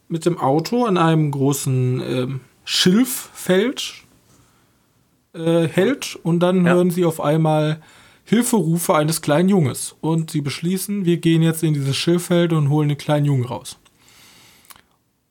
mit 0.07 0.25
dem 0.25 0.37
Auto 0.37 0.85
an 0.85 0.97
einem 0.97 1.31
großen 1.31 2.01
ähm, 2.01 2.41
Schilffeld 2.65 3.93
äh, 5.33 5.67
hält 5.67 6.17
und 6.23 6.39
dann 6.39 6.65
ja. 6.65 6.73
hören 6.73 6.91
sie 6.91 7.05
auf 7.05 7.21
einmal 7.21 7.81
Hilferufe 8.23 8.95
eines 8.95 9.21
kleinen 9.21 9.47
Junges 9.47 9.95
und 10.01 10.31
sie 10.31 10.41
beschließen, 10.41 11.05
wir 11.05 11.17
gehen 11.17 11.41
jetzt 11.41 11.63
in 11.63 11.73
dieses 11.73 11.95
Schilffeld 11.95 12.51
und 12.51 12.69
holen 12.69 12.89
den 12.89 12.97
kleinen 12.97 13.25
Jungen 13.25 13.45
raus. 13.45 13.77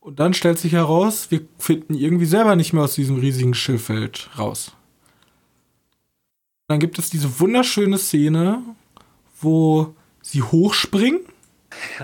Und 0.01 0.21
dann 0.21 0.35
stellt 0.35 0.59
sich 0.59 0.73
heraus, 0.73 1.31
wir 1.31 1.41
finden 1.59 1.95
irgendwie 1.95 2.27
selber 2.27 2.55
nicht 2.55 2.73
mehr 2.73 2.85
aus 2.85 2.95
diesem 2.95 3.17
riesigen 3.17 3.55
Schilffeld 3.55 4.31
raus. 4.39 4.76
Dann 6.69 6.81
gibt 6.81 6.99
es 6.99 7.11
diese 7.11 7.41
wunderschöne 7.41 7.99
Szene, 7.99 8.63
wo 9.41 9.95
sie 10.21 10.43
hochspringen 10.43 11.21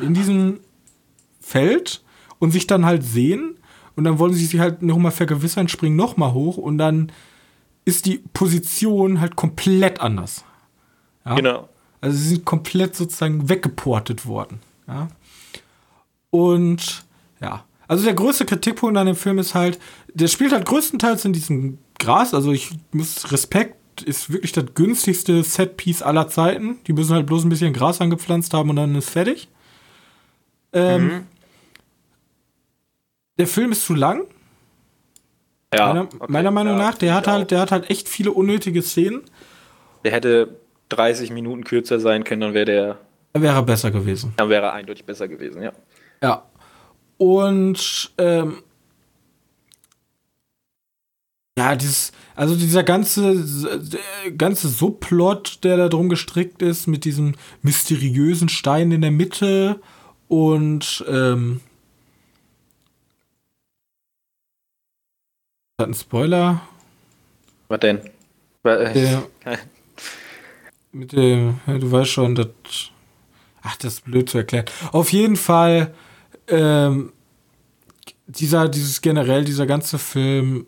in 0.01 0.15
diesem 0.15 0.61
Feld 1.41 2.03
und 2.39 2.53
sich 2.53 2.67
dann 2.67 2.85
halt 2.87 3.03
sehen 3.03 3.57
und 3.97 4.05
dann 4.05 4.19
wollen 4.19 4.33
sie 4.33 4.47
sich 4.47 4.61
halt 4.61 4.83
nochmal 4.83 5.13
vergewissern, 5.13 5.69
springen 5.69 5.97
nochmal 5.97 6.33
hoch 6.33 6.57
und 6.57 6.79
dann 6.79 7.11
ist 7.85 8.07
die 8.07 8.23
Position 8.33 9.21
halt 9.21 9.35
komplett 9.35 10.01
anders. 10.01 10.45
Ja? 11.25 11.35
Genau. 11.35 11.69
Also 12.01 12.17
sie 12.17 12.29
sind 12.31 12.45
komplett 12.45 12.95
sozusagen 12.95 13.49
weggeportet 13.49 14.27
worden. 14.27 14.61
Ja? 14.87 15.09
Und 16.31 17.05
ja, 17.41 17.65
also 17.89 18.05
der 18.05 18.15
größte 18.15 18.47
Kritikpunkt 18.47 18.97
an 18.97 19.07
dem 19.07 19.17
Film 19.17 19.39
ist 19.39 19.55
halt, 19.55 19.79
der 20.15 20.29
spielt 20.29 20.53
halt 20.53 20.65
größtenteils 20.65 21.25
in 21.25 21.33
diesem 21.33 21.79
Gras, 21.99 22.35
also 22.35 22.53
ich 22.53 22.71
muss 22.93 23.31
Respekt 23.33 23.77
ist 24.03 24.33
wirklich 24.33 24.53
das 24.53 24.75
günstigste 24.75 25.43
Setpiece 25.43 26.03
aller 26.03 26.29
Zeiten. 26.29 26.79
Die 26.87 26.93
müssen 26.93 27.15
halt 27.15 27.27
bloß 27.27 27.45
ein 27.45 27.49
bisschen 27.49 27.73
Gras 27.73 28.01
angepflanzt 28.01 28.55
haben 28.55 28.71
und 28.71 28.77
dann 28.77 28.95
ist 28.95 29.11
fertig. 29.11 29.49
Ähm, 30.73 31.05
mhm. 31.05 31.27
Der 33.39 33.47
Film 33.47 33.73
ist 33.73 33.85
zu 33.85 33.95
lang. 33.95 34.25
Ja. 35.75 35.89
Meiner, 35.89 36.03
okay, 36.03 36.27
meiner 36.29 36.51
Meinung 36.51 36.79
ja, 36.79 36.85
nach, 36.85 36.99
der 36.99 37.15
hat 37.15 37.27
halt, 37.27 37.51
der 37.51 37.61
hat 37.61 37.73
halt 37.73 37.91
echt 37.91 38.09
viele 38.09 38.33
unnötige 38.33 38.83
Szenen. 38.83 39.23
Der 40.05 40.13
hätte 40.13 40.57
30 40.91 41.31
Minuten 41.31 41.65
kürzer 41.65 41.99
sein 41.99 42.25
können, 42.25 42.43
dann 42.43 42.55
wäre 42.55 42.67
der. 42.67 42.99
Dann 43.33 43.43
wäre 43.43 43.63
besser 43.63 43.91
gewesen. 43.91 44.35
Dann 44.37 44.51
wäre 44.51 44.67
er 44.67 44.73
eindeutig 44.75 45.07
besser 45.07 45.29
gewesen, 45.29 45.63
ja. 45.63 45.73
Ja. 46.23 46.45
Und 47.17 48.13
ähm, 48.19 48.63
ja, 51.59 51.77
dieses, 51.77 52.13
also 52.35 52.57
dieser 52.57 52.83
ganze, 52.83 53.81
ganze 54.39 54.69
Subplot, 54.69 55.63
der 55.65 55.77
da 55.77 55.89
drum 55.89 56.09
gestrickt 56.09 56.63
ist, 56.63 56.87
mit 56.87 57.05
diesem 57.05 57.35
mysteriösen 57.61 58.49
Stein 58.49 58.91
in 58.91 59.03
der 59.03 59.11
Mitte 59.11 59.81
und 60.29 61.05
ähm, 61.09 61.61
hat 65.79 65.89
ein 65.89 65.95
Spoiler. 65.95 66.63
Was 67.69 67.81
denn? 67.81 68.01
Der, 68.65 69.25
mit 70.93 71.13
dem, 71.13 71.61
ja, 71.67 71.79
du 71.79 71.91
weißt 71.91 72.11
schon, 72.11 72.35
das. 72.35 72.49
Ach, 73.65 73.77
das 73.77 73.95
ist 73.95 74.05
blöd 74.05 74.29
zu 74.29 74.39
erklären. 74.39 74.65
Auf 74.91 75.13
jeden 75.13 75.37
Fall, 75.37 75.95
ähm, 76.49 77.13
dieser, 78.27 78.69
dieses 78.69 79.03
generell, 79.03 79.45
dieser 79.45 79.67
ganze 79.67 79.99
Film 79.99 80.67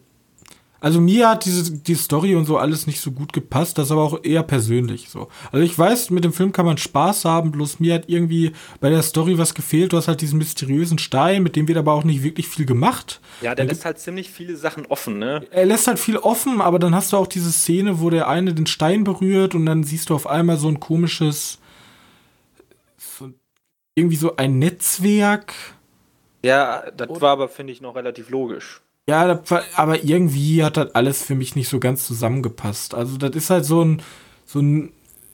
also 0.85 1.01
mir 1.01 1.31
hat 1.31 1.47
diese 1.47 1.73
die 1.73 1.95
Story 1.95 2.35
und 2.35 2.45
so 2.45 2.59
alles 2.59 2.87
nicht 2.87 3.01
so 3.01 3.11
gut 3.11 3.33
gepasst, 3.33 3.79
das 3.79 3.87
ist 3.87 3.91
aber 3.91 4.03
auch 4.03 4.23
eher 4.23 4.43
persönlich 4.43 5.09
so. 5.09 5.29
Also 5.51 5.65
ich 5.65 5.79
weiß, 5.79 6.11
mit 6.11 6.25
dem 6.25 6.35
Film 6.35 6.53
kann 6.53 6.67
man 6.67 6.77
Spaß 6.77 7.25
haben, 7.25 7.53
bloß 7.53 7.81
mir 7.81 7.95
hat 7.95 8.05
irgendwie 8.07 8.53
bei 8.81 8.91
der 8.91 9.01
Story 9.01 9.39
was 9.39 9.55
gefehlt. 9.55 9.95
Du 9.95 9.97
hast 9.97 10.09
halt 10.09 10.21
diesen 10.21 10.37
mysteriösen 10.37 10.99
Stein, 10.99 11.43
mit 11.43 11.57
dem 11.57 11.69
wird 11.69 11.79
aber 11.79 11.95
auch 11.95 12.05
nicht 12.05 12.23
wirklich 12.23 12.49
viel 12.49 12.67
gemacht. 12.67 13.23
Ja, 13.41 13.55
der 13.55 13.65
lässt 13.65 13.87
halt 13.87 13.99
ziemlich 13.99 14.29
viele 14.29 14.57
Sachen 14.57 14.85
offen, 14.85 15.19
ne? 15.19 15.47
Er 15.53 15.65
lässt 15.65 15.87
halt 15.87 15.99
viel 15.99 16.19
offen, 16.19 16.61
aber 16.61 16.79
dann 16.79 16.95
hast 16.95 17.15
du 17.15 17.17
auch 17.17 17.29
diese 17.29 17.51
Szene, 17.51 18.03
wo 18.03 18.11
der 18.11 18.29
eine 18.29 18.53
den 18.53 18.67
Stein 18.67 19.05
berührt 19.05 19.55
und 19.55 19.65
dann 19.65 19.85
siehst 19.85 20.11
du 20.11 20.15
auf 20.15 20.27
einmal 20.27 20.59
so 20.59 20.69
ein 20.69 20.81
komisches 20.81 21.61
so, 22.99 23.31
irgendwie 23.95 24.17
so 24.17 24.37
ein 24.37 24.59
Netzwerk. 24.59 25.55
Ja, 26.45 26.85
das 26.95 27.09
war 27.23 27.33
aber, 27.33 27.49
finde 27.49 27.73
ich, 27.73 27.81
noch 27.81 27.97
relativ 27.97 28.29
logisch. 28.29 28.83
Ja, 29.07 29.43
aber 29.77 30.05
irgendwie 30.05 30.65
hat 30.65 30.77
das 30.77 30.95
alles 30.95 31.23
für 31.23 31.35
mich 31.35 31.57
nicht 31.57 31.69
so 31.69 31.79
ganz 31.79 32.07
zusammengepasst. 32.07 32.95
Also, 32.95 33.19
das 33.19 33.37
ist 33.37 33.51
halt 33.51 33.65
so 33.65 33.83
ein, 33.83 34.03
so 34.47 34.61
ein 34.61 34.93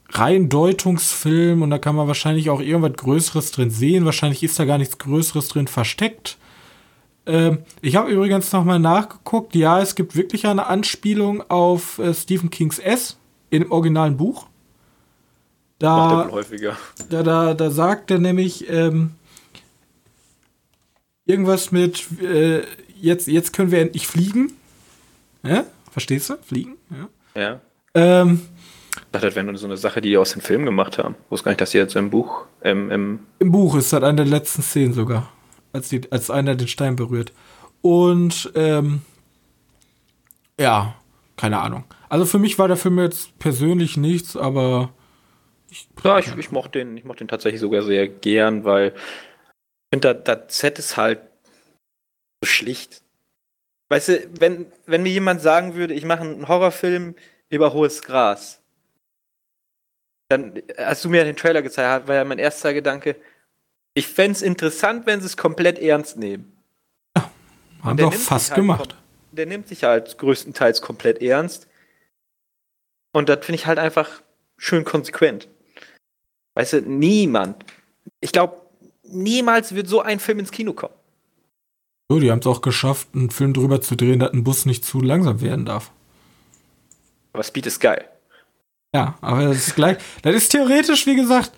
rein 0.09 0.49
Deutungsfilm 0.49 1.61
und 1.61 1.69
da 1.69 1.77
kann 1.77 1.95
man 1.95 2.07
wahrscheinlich 2.07 2.49
auch 2.49 2.59
irgendwas 2.59 2.97
Größeres 2.97 3.51
drin 3.51 3.71
sehen. 3.71 4.05
Wahrscheinlich 4.05 4.43
ist 4.43 4.59
da 4.59 4.65
gar 4.65 4.77
nichts 4.77 4.97
Größeres 4.97 5.47
drin 5.47 5.67
versteckt. 5.67 6.37
Ähm, 7.25 7.59
ich 7.81 7.95
habe 7.95 8.11
übrigens 8.11 8.51
nochmal 8.51 8.79
nachgeguckt. 8.79 9.55
Ja, 9.55 9.79
es 9.79 9.95
gibt 9.95 10.15
wirklich 10.15 10.47
eine 10.47 10.67
Anspielung 10.67 11.49
auf 11.49 11.99
äh, 11.99 12.13
Stephen 12.13 12.49
Kings 12.49 12.79
S 12.79 13.17
im 13.49 13.71
originalen 13.71 14.17
Buch. 14.17 14.47
Da, 15.79 16.29
häufiger. 16.29 16.77
Da, 17.09 17.23
da, 17.23 17.53
da 17.53 17.71
sagt 17.71 18.11
er 18.11 18.19
nämlich 18.19 18.69
ähm, 18.69 19.11
irgendwas 21.25 21.71
mit, 21.71 22.05
äh, 22.21 22.61
jetzt, 23.01 23.27
jetzt 23.27 23.53
können 23.53 23.71
wir 23.71 23.79
endlich 23.79 24.07
fliegen. 24.07 24.53
Ja? 25.43 25.65
Verstehst 25.91 26.29
du? 26.29 26.37
Fliegen? 26.37 26.77
Ja. 27.35 27.41
ja. 27.41 27.61
Ähm, 27.93 28.41
ich 28.91 29.11
dachte, 29.11 29.27
das 29.27 29.35
wäre 29.35 29.45
nur 29.45 29.57
so 29.57 29.67
eine 29.67 29.77
Sache, 29.77 30.01
die 30.01 30.09
die 30.09 30.17
aus 30.17 30.33
dem 30.33 30.41
Film 30.41 30.65
gemacht 30.65 30.97
haben. 30.97 31.15
Ich 31.25 31.31
wusste 31.31 31.45
gar 31.45 31.51
nicht, 31.51 31.61
dass 31.61 31.71
sie 31.71 31.77
jetzt 31.77 31.95
im 31.95 32.09
Buch. 32.09 32.45
Ähm, 32.63 32.91
im, 32.91 33.19
Im 33.39 33.51
Buch 33.51 33.75
ist 33.75 33.91
das 33.93 34.03
eine 34.03 34.17
der 34.17 34.25
letzten 34.25 34.61
Szenen 34.61 34.93
sogar. 34.93 35.31
Als, 35.73 35.89
die, 35.89 36.01
als 36.11 36.29
einer 36.29 36.55
den 36.55 36.67
Stein 36.67 36.95
berührt. 36.95 37.33
Und, 37.81 38.51
ähm, 38.55 39.01
ja, 40.59 40.95
keine 41.37 41.59
Ahnung. 41.59 41.85
Also 42.09 42.25
für 42.25 42.39
mich 42.39 42.59
war 42.59 42.67
der 42.67 42.77
Film 42.77 42.99
jetzt 42.99 43.37
persönlich 43.39 43.97
nichts, 43.97 44.35
aber. 44.35 44.93
Ich, 45.69 45.87
ja, 46.03 46.19
ich, 46.19 46.35
ich 46.35 46.51
mochte 46.51 46.79
den, 46.79 46.97
ich 46.97 47.05
mochte 47.05 47.23
den 47.23 47.29
tatsächlich 47.29 47.61
sogar 47.61 47.83
sehr 47.83 48.07
gern, 48.07 48.65
weil 48.65 48.89
ich 48.89 48.93
finde, 49.93 50.15
das, 50.15 50.23
das 50.23 50.57
Set 50.57 50.77
ist 50.77 50.97
halt 50.97 51.19
so 52.41 52.49
schlicht. 52.49 53.01
Weißt 53.89 54.07
du, 54.09 54.29
wenn, 54.39 54.71
wenn 54.85 55.03
mir 55.03 55.11
jemand 55.11 55.41
sagen 55.41 55.75
würde, 55.75 55.93
ich 55.93 56.05
mache 56.05 56.21
einen 56.21 56.47
Horrorfilm 56.47 57.15
über 57.49 57.73
hohes 57.73 58.01
Gras, 58.01 58.61
dann 60.29 60.61
hast 60.77 61.03
du 61.03 61.09
mir 61.09 61.25
den 61.25 61.35
Trailer 61.35 61.61
gezeigt, 61.61 62.07
war 62.07 62.15
ja 62.15 62.23
mein 62.23 62.39
erster 62.39 62.73
Gedanke, 62.73 63.17
ich 63.93 64.07
fände 64.07 64.31
es 64.31 64.41
interessant, 64.41 65.05
wenn 65.05 65.19
sie 65.19 65.25
es 65.25 65.35
komplett 65.35 65.77
ernst 65.77 66.17
nehmen. 66.17 66.57
Ja, 67.17 67.29
haben 67.83 67.97
wir 67.97 68.07
auch 68.07 68.13
fast 68.13 68.51
halt 68.51 68.55
gemacht. 68.55 68.95
Der 69.33 69.45
nimmt 69.45 69.67
sich 69.67 69.83
halt 69.83 70.17
größtenteils 70.17 70.81
komplett 70.81 71.21
ernst. 71.21 71.67
Und 73.11 73.27
das 73.27 73.45
finde 73.45 73.55
ich 73.55 73.65
halt 73.65 73.79
einfach 73.79 74.21
schön 74.57 74.85
konsequent. 74.85 75.49
Weißt 76.53 76.73
du, 76.73 76.81
niemand, 76.81 77.65
ich 78.21 78.31
glaube, 78.31 78.61
niemals 79.03 79.75
wird 79.75 79.87
so 79.87 80.01
ein 80.01 80.19
Film 80.19 80.39
ins 80.39 80.51
Kino 80.51 80.73
kommen. 80.73 80.93
So, 82.11 82.19
die 82.19 82.29
haben 82.29 82.39
es 82.39 82.45
auch 82.47 82.59
geschafft, 82.59 83.07
einen 83.15 83.29
Film 83.29 83.53
drüber 83.53 83.79
zu 83.79 83.95
drehen, 83.95 84.19
dass 84.19 84.33
ein 84.33 84.43
Bus 84.43 84.65
nicht 84.65 84.83
zu 84.83 84.99
langsam 84.99 85.39
werden 85.39 85.65
darf. 85.65 85.91
Aber 87.31 87.41
Speed 87.41 87.67
ist 87.67 87.79
geil. 87.79 88.03
Ja, 88.93 89.15
aber 89.21 89.45
das 89.45 89.67
ist 89.67 89.75
gleich. 89.77 89.97
das 90.21 90.35
ist 90.35 90.49
theoretisch, 90.49 91.07
wie 91.07 91.15
gesagt. 91.15 91.53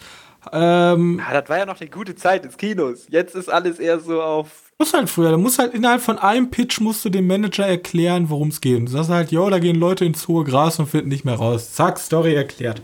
Ähm, 0.52 1.20
ja, 1.28 1.42
das 1.42 1.50
war 1.50 1.58
ja 1.58 1.66
noch 1.66 1.82
eine 1.82 1.90
gute 1.90 2.14
Zeit 2.14 2.46
ins 2.46 2.56
Kinos. 2.56 3.08
Jetzt 3.10 3.34
ist 3.34 3.52
alles 3.52 3.80
eher 3.80 4.00
so 4.00 4.22
auf. 4.22 4.72
Muss 4.78 4.94
halt 4.94 5.10
früher. 5.10 5.32
Da 5.32 5.38
muss 5.38 5.58
halt 5.58 5.74
innerhalb 5.74 6.04
von 6.04 6.20
einem 6.20 6.52
Pitch 6.52 6.80
musst 6.80 7.04
du 7.04 7.10
dem 7.10 7.26
Manager 7.26 7.66
erklären, 7.66 8.30
worum 8.30 8.50
es 8.50 8.62
geht. 8.62 8.80
Du 8.80 8.92
sagst 8.92 9.10
halt, 9.10 9.32
jo, 9.32 9.50
da 9.50 9.58
gehen 9.58 9.78
Leute 9.78 10.06
ins 10.06 10.28
hohe 10.28 10.44
Gras 10.44 10.78
und 10.78 10.86
finden 10.86 11.10
nicht 11.10 11.26
mehr 11.26 11.34
raus. 11.34 11.74
Zack, 11.74 11.98
Story 11.98 12.36
erklärt. 12.36 12.80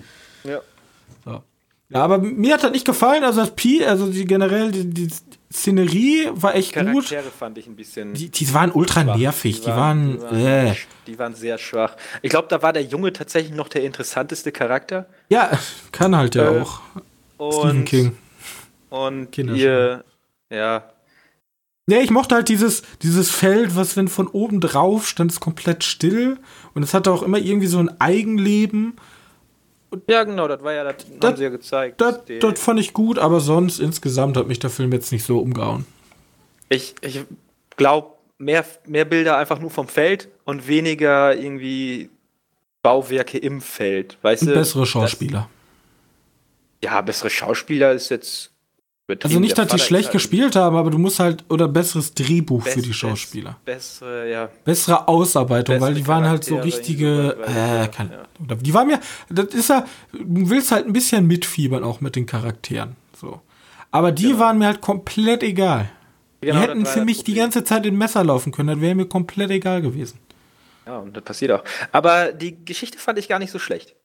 Ja. 1.89 2.03
Aber 2.03 2.19
mir 2.19 2.53
hat 2.53 2.63
das 2.63 2.71
nicht 2.71 2.85
gefallen. 2.85 3.23
Also 3.23 3.41
das 3.41 3.55
Pi, 3.55 3.83
also 3.83 4.11
die 4.11 4.25
generell 4.25 4.71
die, 4.71 4.85
die 4.85 5.09
Szenerie 5.51 6.29
war 6.33 6.53
echt 6.55 6.73
Charaktere 6.73 7.23
gut. 7.23 7.33
fand 7.33 7.57
ich 7.57 7.65
ein 7.65 7.75
bisschen. 7.75 8.13
Die, 8.13 8.29
die 8.29 8.53
waren 8.53 8.71
ultra 8.71 9.01
schwach. 9.03 9.17
nervig. 9.17 9.61
Die 9.61 9.67
waren, 9.67 10.11
die, 10.17 10.21
waren 10.21 10.67
äh. 10.67 10.75
die 11.07 11.17
waren 11.17 11.33
sehr 11.33 11.57
schwach. 11.57 11.95
Ich 12.21 12.29
glaube, 12.29 12.47
da 12.47 12.61
war 12.61 12.73
der 12.73 12.83
Junge 12.83 13.11
tatsächlich 13.11 13.55
noch 13.55 13.67
der 13.67 13.83
interessanteste 13.83 14.51
Charakter. 14.51 15.07
Ja, 15.29 15.49
kann 15.91 16.15
halt 16.15 16.35
ja 16.35 16.51
Äh, 16.53 16.61
auch. 16.61 16.81
Und, 17.37 17.53
Stephen 17.53 17.85
King. 17.85 18.17
Und 18.89 19.37
ihr, 19.37 20.03
ja, 20.51 20.83
Nee, 21.89 22.01
ich 22.01 22.11
mochte 22.11 22.35
halt 22.35 22.49
dieses, 22.49 22.83
dieses 23.01 23.31
Feld, 23.31 23.75
was 23.75 23.97
wenn 23.97 24.09
von 24.09 24.27
oben 24.27 24.59
drauf 24.61 25.07
stand, 25.07 25.31
ist 25.31 25.39
komplett 25.39 25.83
still. 25.83 26.37
Und 26.75 26.83
es 26.83 26.93
hatte 26.93 27.11
auch 27.11 27.23
immer 27.23 27.39
irgendwie 27.39 27.65
so 27.65 27.79
ein 27.79 27.99
Eigenleben. 27.99 28.97
Ja 30.09 30.23
genau, 30.23 30.47
das 30.47 30.61
war 30.63 30.73
ja, 30.73 30.83
das, 30.83 30.95
Das- 31.19 31.29
haben 31.29 31.37
sie 31.37 31.43
ja 31.43 31.49
gezeigt. 31.49 31.99
Das, 32.01 32.21
das 32.39 32.59
fand 32.59 32.79
ich 32.79 32.93
gut, 32.93 33.17
aber 33.19 33.39
sonst 33.39 33.79
insgesamt 33.79 34.37
hat 34.37 34.47
mich 34.47 34.59
der 34.59 34.69
Film 34.69 34.91
jetzt 34.93 35.11
nicht 35.11 35.23
so 35.25 35.39
umgehauen. 35.39 35.85
Ich, 36.69 36.95
ich 37.01 37.23
glaube, 37.77 38.13
mehr, 38.37 38.65
mehr 38.85 39.05
Bilder 39.05 39.37
einfach 39.37 39.59
nur 39.59 39.71
vom 39.71 39.87
Feld 39.87 40.29
und 40.45 40.67
weniger 40.67 41.35
irgendwie 41.35 42.09
Bauwerke 42.83 43.37
im 43.37 43.59
Feld. 43.61 44.17
Weißt 44.21 44.43
Und 44.43 44.49
du? 44.49 44.53
bessere 44.53 44.81
Das- 44.81 44.89
Schauspieler. 44.89 45.49
Ja, 46.83 47.01
bessere 47.01 47.29
Schauspieler 47.29 47.91
ist 47.91 48.09
jetzt. 48.09 48.51
Also 49.23 49.39
nicht, 49.39 49.57
dass 49.57 49.67
die 49.69 49.79
schlecht 49.79 50.11
gespielt 50.11 50.55
haben, 50.55 50.75
aber 50.75 50.89
du 50.91 50.97
musst 50.97 51.19
halt, 51.19 51.43
oder 51.49 51.67
besseres 51.67 52.13
Drehbuch 52.13 52.63
für 52.63 52.75
best- 52.75 52.85
die 52.85 52.93
Schauspieler. 52.93 53.57
Best, 53.65 53.99
bessere, 54.01 54.29
ja. 54.29 54.49
Bessere 54.63 55.07
Ausarbeitung, 55.07 55.75
weil 55.75 55.89
Bessere 55.93 55.95
die 56.03 56.07
waren 56.07 56.25
halt 56.27 56.43
so 56.43 56.57
richtige, 56.57 57.35
weil- 57.39 57.55
äh, 57.55 57.77
ja, 57.81 57.87
keine 57.87 58.11
ja. 58.11 58.55
Die 58.55 58.73
waren 58.73 58.87
mir, 58.87 58.99
das 59.29 59.53
ist 59.53 59.69
ja, 59.69 59.85
du 60.13 60.49
willst 60.49 60.71
halt 60.71 60.85
ein 60.85 60.93
bisschen 60.93 61.25
mitfiebern 61.27 61.83
auch 61.83 62.01
mit 62.01 62.15
den 62.15 62.25
Charakteren, 62.25 62.95
so. 63.19 63.41
Aber 63.91 64.11
die 64.11 64.27
Genau. 64.27 64.39
waren 64.39 64.57
mir 64.59 64.67
halt 64.67 64.81
komplett 64.81 65.41
egal. 65.43 65.89
Genau, 66.41 66.53
die 66.55 66.61
hätten 66.61 66.85
für 66.85 67.03
mich 67.03 67.23
die 67.23 67.33
ganze 67.33 67.63
Zeit 67.63 67.85
in 67.85 67.97
Messer 67.97 68.23
laufen 68.23 68.51
können, 68.51 68.69
das 68.69 68.79
wäre 68.81 68.95
mir 68.95 69.05
komplett 69.07 69.49
egal 69.51 69.81
gewesen. 69.81 70.19
Ja, 70.85 70.99
und 70.99 71.15
das 71.17 71.23
passiert 71.23 71.51
auch. 71.51 71.63
Aber 71.91 72.31
die 72.31 72.63
Geschichte 72.63 72.97
fand 72.97 73.19
ich 73.19 73.27
gar 73.27 73.39
nicht 73.39 73.51
so 73.51 73.59
schlecht. 73.59 73.95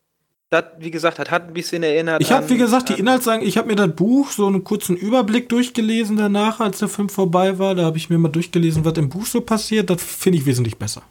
Das, 0.54 0.64
wie 0.78 0.90
gesagt, 0.90 1.18
das 1.18 1.30
hat 1.30 1.48
ein 1.48 1.52
bisschen 1.52 1.82
erinnert. 1.82 2.22
Ich 2.22 2.30
habe, 2.30 2.48
wie 2.48 2.56
gesagt, 2.56 2.88
die 2.88 2.94
an- 2.94 2.98
Inhaltsangaben, 3.00 3.48
ich 3.48 3.56
habe 3.58 3.66
mir 3.68 3.74
das 3.76 3.94
Buch 3.94 4.30
so 4.30 4.46
einen 4.46 4.62
kurzen 4.62 4.96
Überblick 4.96 5.48
durchgelesen 5.48 6.16
danach, 6.16 6.60
als 6.60 6.78
der 6.78 6.88
Film 6.88 7.08
vorbei 7.08 7.58
war. 7.58 7.74
Da 7.74 7.84
habe 7.84 7.96
ich 7.98 8.08
mir 8.08 8.18
mal 8.18 8.28
durchgelesen, 8.28 8.84
was 8.84 8.92
im 8.98 9.08
Buch 9.08 9.26
so 9.26 9.40
passiert. 9.40 9.90
Das 9.90 10.02
finde 10.02 10.38
ich 10.38 10.46
wesentlich 10.46 10.76
besser. 10.76 11.02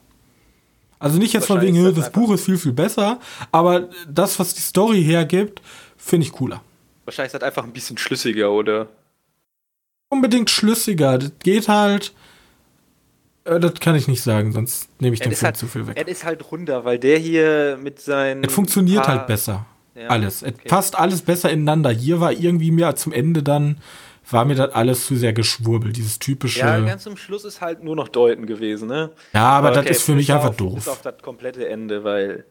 Also 0.99 1.17
nicht 1.19 1.33
jetzt 1.33 1.47
von 1.47 1.59
wegen, 1.61 1.75
Wahrscheinlich 1.75 1.83
"Hö, 1.83 1.89
ist 1.89 1.97
das 1.97 2.05
das 2.05 2.13
Buch 2.13 2.33
ist 2.33 2.45
viel, 2.45 2.57
viel 2.57 2.71
besser, 2.71 3.19
aber 3.51 3.89
das, 4.07 4.39
was 4.39 4.53
die 4.53 4.61
Story 4.61 5.03
hergibt, 5.03 5.61
finde 5.97 6.25
ich 6.25 6.31
cooler. 6.31 6.61
Wahrscheinlich 7.03 7.33
ist 7.33 7.41
das 7.41 7.43
einfach 7.43 7.65
ein 7.65 7.73
bisschen 7.73 7.97
schlüssiger, 7.97 8.49
oder? 8.51 8.87
Unbedingt 10.09 10.49
schlüssiger. 10.49 11.17
Das 11.17 11.31
geht 11.43 11.67
halt. 11.67 12.13
Äh, 13.45 13.59
das 13.59 13.75
kann 13.79 13.95
ich 13.95 14.07
nicht 14.07 14.21
sagen, 14.21 14.51
sonst 14.51 14.89
nehme 15.01 15.13
ich 15.13 15.21
Es 15.21 15.25
dem 15.25 15.31
ist 15.33 15.39
Film 15.39 15.45
halt- 15.47 15.57
zu 15.57 15.67
viel 15.67 15.87
weg. 15.87 15.97
Es 15.99 16.07
ist 16.11 16.23
halt 16.25 16.51
runder, 16.51 16.85
weil 16.85 16.99
der 16.99 17.17
hier 17.17 17.77
mit 17.81 17.99
seinen. 17.99 18.43
Es 18.43 18.53
funktioniert 18.53 19.07
halt 19.07 19.27
besser. 19.27 19.65
Ja, 19.95 20.07
alles. 20.07 20.41
Es 20.41 20.53
okay. 20.53 20.67
passt 20.67 20.97
alles 20.97 21.21
besser 21.21 21.51
ineinander. 21.51 21.91
Hier 21.91 22.19
war 22.19 22.31
irgendwie 22.31 22.71
mir 22.71 22.95
zum 22.95 23.13
Ende 23.13 23.43
dann, 23.43 23.77
war 24.29 24.45
mir 24.45 24.55
das 24.55 24.73
alles 24.73 25.05
zu 25.05 25.15
sehr 25.15 25.33
geschwurbelt. 25.33 25.95
Dieses 25.97 26.17
typische. 26.19 26.59
Ja, 26.59 26.77
Ja, 26.77 26.85
ganz 26.85 27.03
zum 27.03 27.17
Schluss 27.17 27.45
ist 27.45 27.61
halt 27.61 27.83
nur 27.83 27.95
noch 27.95 28.07
Deuten 28.07 28.45
gewesen, 28.47 28.87
ne? 28.87 29.11
aber 29.33 29.69
Okay, 29.71 29.81
das 29.83 29.97
ist 29.97 30.03
für 30.03 30.15
mich 30.15 30.31
einfach 30.31 30.49
auf, 30.49 30.57
doof. 30.57 30.75
Bis 30.75 30.87
auf 30.87 31.01
das 31.01 31.21
komplette 31.21 31.67
Ende, 31.67 32.03
weil. 32.03 32.45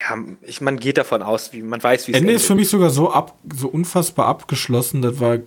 Ja, 0.00 0.16
ich, 0.42 0.60
man 0.60 0.78
geht 0.78 0.96
davon 0.96 1.22
aus, 1.22 1.52
wie 1.52 1.62
man 1.62 1.82
weiß, 1.82 2.06
wie 2.06 2.12
es 2.12 2.18
Ende 2.18 2.32
ist 2.32 2.46
für 2.46 2.54
mich 2.54 2.68
sogar 2.68 2.90
so 2.90 3.10
ab, 3.10 3.36
so 3.52 3.68
unfassbar 3.68 4.26
abgeschlossen. 4.26 5.02
Das 5.02 5.18
war 5.18 5.38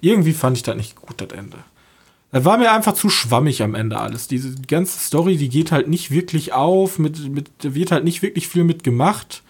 irgendwie 0.00 0.32
fand 0.32 0.56
ich 0.56 0.62
das 0.64 0.74
nicht 0.76 0.96
gut, 0.96 1.20
das 1.20 1.38
Ende. 1.38 1.58
Das 2.32 2.46
war 2.46 2.56
mir 2.56 2.72
einfach 2.72 2.94
zu 2.94 3.10
schwammig 3.10 3.62
am 3.62 3.74
Ende 3.74 3.98
alles. 3.98 4.26
Diese 4.26 4.54
ganze 4.62 4.98
Story, 4.98 5.36
die 5.36 5.50
geht 5.50 5.70
halt 5.70 5.88
nicht 5.88 6.10
wirklich 6.10 6.54
auf, 6.54 6.98
mit, 6.98 7.28
mit, 7.28 7.50
wird 7.60 7.92
halt 7.92 8.04
nicht 8.04 8.22
wirklich 8.22 8.48
viel 8.48 8.64
mit 8.64 8.82
gemacht. 8.82 9.42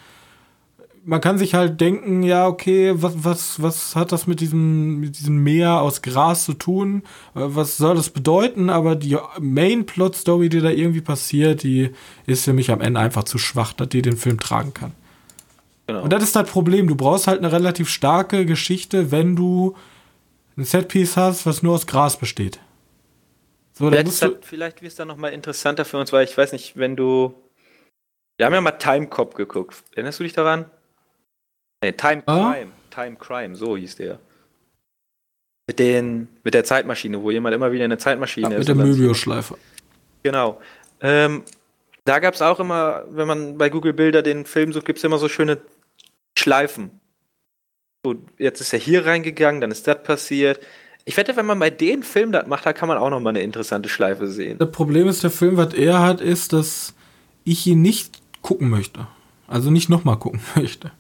Man 1.05 1.21
kann 1.21 1.39
sich 1.39 1.55
halt 1.55 1.81
denken, 1.81 2.25
ja, 2.25 2.49
okay, 2.49 2.93
was, 2.97 3.15
was, 3.25 3.63
was 3.63 3.95
hat 3.95 4.11
das 4.11 4.27
mit 4.27 4.41
diesem, 4.41 4.99
mit 4.99 5.17
diesem 5.19 5.45
Meer 5.45 5.81
aus 5.81 6.03
Gras 6.03 6.45
zu 6.45 6.55
tun? 6.55 7.05
Äh, 7.37 7.41
Was 7.43 7.77
soll 7.77 7.95
das 7.95 8.11
bedeuten? 8.11 8.69
Aber 8.69 8.97
die 8.97 9.17
Main-Plot-Story, 9.41 10.49
die 10.49 10.61
da 10.61 10.71
irgendwie 10.71 11.01
passiert, 11.01 11.63
die 11.63 11.91
ist 12.27 12.45
für 12.45 12.53
mich 12.53 12.73
am 12.73 12.81
Ende 12.81 12.99
einfach 12.99 13.25
zu 13.25 13.39
schwach, 13.39 13.73
dass 13.73 13.91
die 13.91 14.03
den 14.03 14.17
Film 14.17 14.41
tragen 14.41 14.75
kann. 14.75 14.93
Genau. 15.87 16.03
Und 16.03 16.13
das 16.13 16.25
ist 16.25 16.35
das 16.35 16.51
Problem. 16.51 16.89
Du 16.89 16.97
brauchst 16.97 17.29
halt 17.29 17.39
eine 17.39 17.53
relativ 17.53 17.89
starke 17.89 18.45
Geschichte, 18.45 19.13
wenn 19.13 19.37
du 19.37 19.77
ein 20.57 20.65
Setpiece 20.65 21.17
hast, 21.17 21.47
was 21.47 21.63
nur 21.63 21.75
aus 21.75 21.87
Gras 21.87 22.17
besteht. 22.17 22.59
So, 23.75 23.89
Vielleicht, 23.89 24.05
musst 24.07 24.23
du, 24.23 24.39
vielleicht 24.43 24.83
wird 24.83 24.91
es 24.93 24.97
dann 24.97 25.09
nochmal 25.09 25.33
interessanter 25.33 25.85
für 25.85 25.99
uns, 25.99 26.13
weil 26.13 26.25
ich 26.25 26.37
weiß 26.37 26.53
nicht, 26.53 26.77
wenn 26.77 26.95
du. 26.97 27.35
Wir 28.37 28.47
haben 28.47 28.53
ja 28.55 28.61
mal 28.61 28.73
Time 28.73 29.07
Cop 29.09 29.35
geguckt. 29.35 29.83
Erinnerst 29.93 30.19
du 30.21 30.25
dich 30.25 30.33
daran? 30.33 30.71
Nee, 31.83 31.93
Time 31.93 32.23
Ah? 32.27 32.53
Crime. 32.53 32.73
Time 32.91 33.17
Crime, 33.17 33.57
so 33.57 33.77
hieß 33.77 33.97
der. 33.97 34.19
Mit, 35.69 35.79
den, 35.79 36.29
mit 36.43 36.55
der 36.55 36.65
Zeitmaschine, 36.65 37.23
wo 37.23 37.31
jemand 37.31 37.55
immer 37.55 37.73
wieder 37.73 37.85
in 37.85 37.93
eine 37.93 37.99
Zeitmaschine 37.99 38.49
mit 38.51 38.59
ist. 38.59 38.67
der 38.69 38.75
und 38.75 38.81
dann- 38.81 38.89
Möbius-Schleife. 38.91 39.57
Genau. 40.23 40.61
Ähm, 41.01 41.45
da 42.05 42.19
gab 42.19 42.35
es 42.35 42.43
auch 42.43 42.61
immer, 42.61 43.05
wenn 43.11 43.27
man 43.29 43.59
bei 43.59 43.71
Google 43.71 43.93
Bilder 43.93 44.23
den 44.23 44.45
Film 44.45 44.73
sucht, 44.73 44.85
gibt 44.87 44.99
es 44.99 45.05
immer 45.05 45.19
so 45.19 45.29
schöne 45.29 45.61
Schleifen. 46.39 47.01
So, 48.05 48.17
jetzt 48.39 48.61
ist 48.61 48.73
er 48.73 48.79
hier 48.81 49.07
reingegangen, 49.07 49.61
dann 49.61 49.71
ist 49.71 49.87
das 49.87 50.03
passiert. 50.03 50.61
Ich 51.05 51.17
wette, 51.17 51.37
wenn 51.37 51.47
man 51.47 51.59
bei 51.59 51.71
den 51.71 52.03
Film 52.03 52.33
das 52.33 52.47
macht, 52.47 52.65
da 52.65 52.73
kann 52.73 52.89
man 52.89 52.99
auch 52.99 53.11
noch 53.11 53.21
mal 53.21 53.31
eine 53.31 53.43
interessante 53.43 53.89
Schleife 53.89 54.29
sehen. 54.29 54.59
Das 54.59 54.71
Problem 54.71 55.09
ist, 55.09 55.23
der 55.23 55.31
Film, 55.31 55.57
was 55.57 55.75
er 55.75 56.01
hat, 56.01 56.21
ist, 56.21 56.53
dass 56.53 56.95
ich 57.45 57.67
ihn 57.67 57.83
nicht 57.83 58.23
gucken 58.41 58.71
möchte. 58.71 59.07
Also 59.49 59.71
nicht 59.71 59.89
nochmal 59.89 60.19
gucken 60.19 60.41
möchte. 60.55 60.93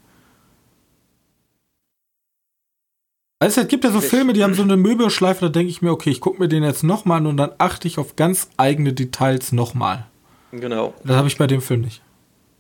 Weißt 3.41 3.57
du, 3.57 3.63
es 3.63 3.69
gibt 3.69 3.83
ja 3.83 3.91
so 3.91 4.01
Filme, 4.01 4.35
die 4.35 4.45
haben 4.45 4.55
so 4.55 4.63
eine 4.63 4.77
Möbius-Schleife, 4.77 5.47
da 5.47 5.49
denke 5.49 5.69
ich 5.69 5.83
mir, 5.83 5.91
okay, 5.91 6.11
ich 6.11 6.21
gucke 6.21 6.41
mir 6.41 6.49
den 6.49 6.63
jetzt 6.63 6.85
nochmal 6.85 7.19
an 7.19 7.27
und 7.27 7.37
dann 7.37 7.51
achte 7.59 7.89
ich 7.89 7.99
auf 7.99 8.15
ganz 8.15 8.49
eigene 8.57 8.93
Details 8.93 9.51
nochmal. 9.51 10.07
Genau. 10.53 10.95
Das 11.03 11.17
habe 11.17 11.27
ich 11.27 11.39
bei 11.39 11.49
dem 11.49 11.61
Film 11.61 11.81
nicht. 11.81 12.03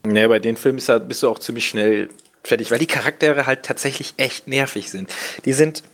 Nee, 0.04 0.26
bei 0.26 0.40
den 0.40 0.56
Filmen 0.56 0.80
bist 1.06 1.22
du 1.22 1.28
auch 1.28 1.38
ziemlich 1.38 1.68
schnell 1.68 2.08
fertig, 2.42 2.72
weil 2.72 2.80
die 2.80 2.86
Charaktere 2.86 3.46
halt 3.46 3.62
tatsächlich 3.62 4.14
echt 4.16 4.48
nervig 4.48 4.90
sind. 4.90 5.08
Die 5.44 5.52
sind, 5.52 5.84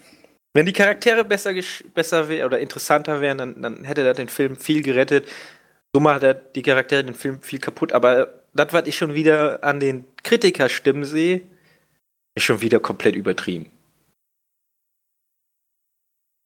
wenn 0.59 0.67
die 0.67 0.73
Charaktere 0.73 1.25
besser, 1.25 1.55
besser 1.95 2.27
oder 2.45 2.59
interessanter 2.59 3.21
wären, 3.21 3.39
dann, 3.39 3.63
dann 3.63 3.85
hätte 3.85 4.03
das 4.03 4.17
den 4.17 4.29
Film 4.29 4.57
viel 4.57 4.83
gerettet. 4.83 5.29
So 5.95 6.01
macht 6.01 6.25
er 6.25 6.35
die 6.35 6.63
Charaktere 6.63 7.05
den 7.05 7.15
Film 7.15 7.41
viel 7.43 7.61
kaputt. 7.61 7.93
Aber 7.93 8.43
das, 8.55 8.73
was 8.73 8.89
ich 8.89 8.97
schon 8.97 9.15
wieder 9.15 9.63
an 9.63 9.79
den 9.79 10.05
Kritikerstimmen 10.25 11.05
sehe, 11.05 11.43
ist 12.35 12.43
schon 12.43 12.61
wieder 12.61 12.81
komplett 12.81 13.15
übertrieben. 13.15 13.71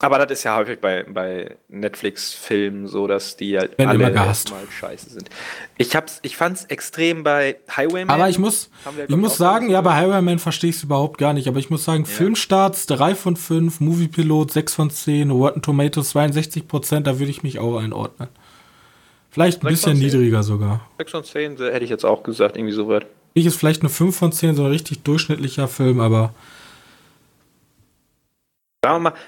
Aber 0.03 0.19
das 0.19 0.41
ist 0.41 0.45
ja 0.45 0.57
häufig 0.57 0.81
bei, 0.81 1.05
bei 1.05 1.55
Netflix-Filmen 1.69 2.88
so, 2.88 3.07
dass 3.07 3.37
die 3.37 3.57
halt 3.57 3.79
Werden 3.79 3.91
alle 3.91 4.12
gehasst. 4.12 4.51
mal 4.51 4.61
scheiße 4.69 5.11
sind. 5.11 5.31
Ich, 5.79 5.95
hab's, 5.95 6.19
ich 6.23 6.37
fand's 6.37 6.65
extrem 6.65 7.23
bei 7.23 7.57
Highwayman. 7.75 8.11
Aber 8.11 8.29
ich 8.29 8.37
muss, 8.41 8.69
wir, 8.97 9.09
ich 9.09 9.17
muss 9.17 9.37
sagen, 9.37 9.71
ja, 9.71 9.81
bei. 9.81 9.95
Highwayman 9.95 10.41
verstehe 10.41 10.71
ich 10.71 10.77
es 10.77 10.83
überhaupt 10.83 11.19
gar 11.19 11.33
nicht, 11.33 11.47
aber 11.47 11.61
ich 11.61 11.71
muss 11.71 11.85
sagen, 11.85 12.05
Filmstarts 12.05 12.87
3 12.87 13.15
von 13.15 13.37
5, 13.37 13.79
Moviepilot 13.79 14.51
6 14.51 14.75
von 14.75 14.91
10, 14.91 15.31
Rotten 15.31 15.62
Tomatoes 15.62 16.11
62 16.11 16.67
Prozent, 16.67 17.07
da 17.07 17.21
würde 17.21 17.31
ich 17.31 17.45
mich 17.45 17.61
auch 17.61 17.79
einordnen. 17.79 18.29
Vielleicht 19.31 19.62
ein 19.62 19.69
6 19.69 19.83
von 19.85 19.93
bisschen 19.93 20.11
10. 20.11 20.21
niedriger 20.21 20.43
sogar. 20.43 20.81
6 20.99 21.11
von 21.12 21.25
10 21.25 21.57
so 21.59 21.67
hätte 21.67 21.85
ich 21.85 21.91
jetzt 21.91 22.05
auch 22.05 22.25
gesagt, 22.25 22.57
irgendwie 22.57 22.75
so 22.75 22.88
weit. 22.88 23.07
Ich 23.35 23.47
ist 23.47 23.57
vielleicht 23.57 23.83
eine 23.83 23.88
5 23.88 24.17
von 24.17 24.33
10, 24.33 24.57
so 24.57 24.65
ein 24.65 24.71
richtig 24.73 25.05
durchschnittlicher 25.05 25.69
Film, 25.69 26.01
aber 26.01 26.35
Sagen 28.85 28.97
wir 29.05 29.11
mal, 29.11 29.19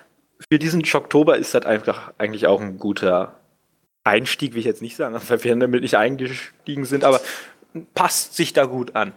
für 0.50 0.58
diesen 0.58 0.82
Oktober 0.92 1.36
ist 1.36 1.54
das 1.54 1.64
einfach 1.66 2.12
eigentlich 2.18 2.46
auch 2.46 2.60
ein 2.60 2.78
guter 2.78 3.36
Einstieg, 4.04 4.52
will 4.52 4.60
ich 4.60 4.66
jetzt 4.66 4.82
nicht 4.82 4.96
sagen, 4.96 5.16
weil 5.28 5.44
wir 5.44 5.56
damit 5.56 5.82
nicht 5.82 5.96
eingestiegen 5.96 6.84
sind, 6.84 7.04
aber 7.04 7.20
passt 7.94 8.36
sich 8.36 8.52
da 8.52 8.64
gut 8.66 8.94
an. 8.94 9.12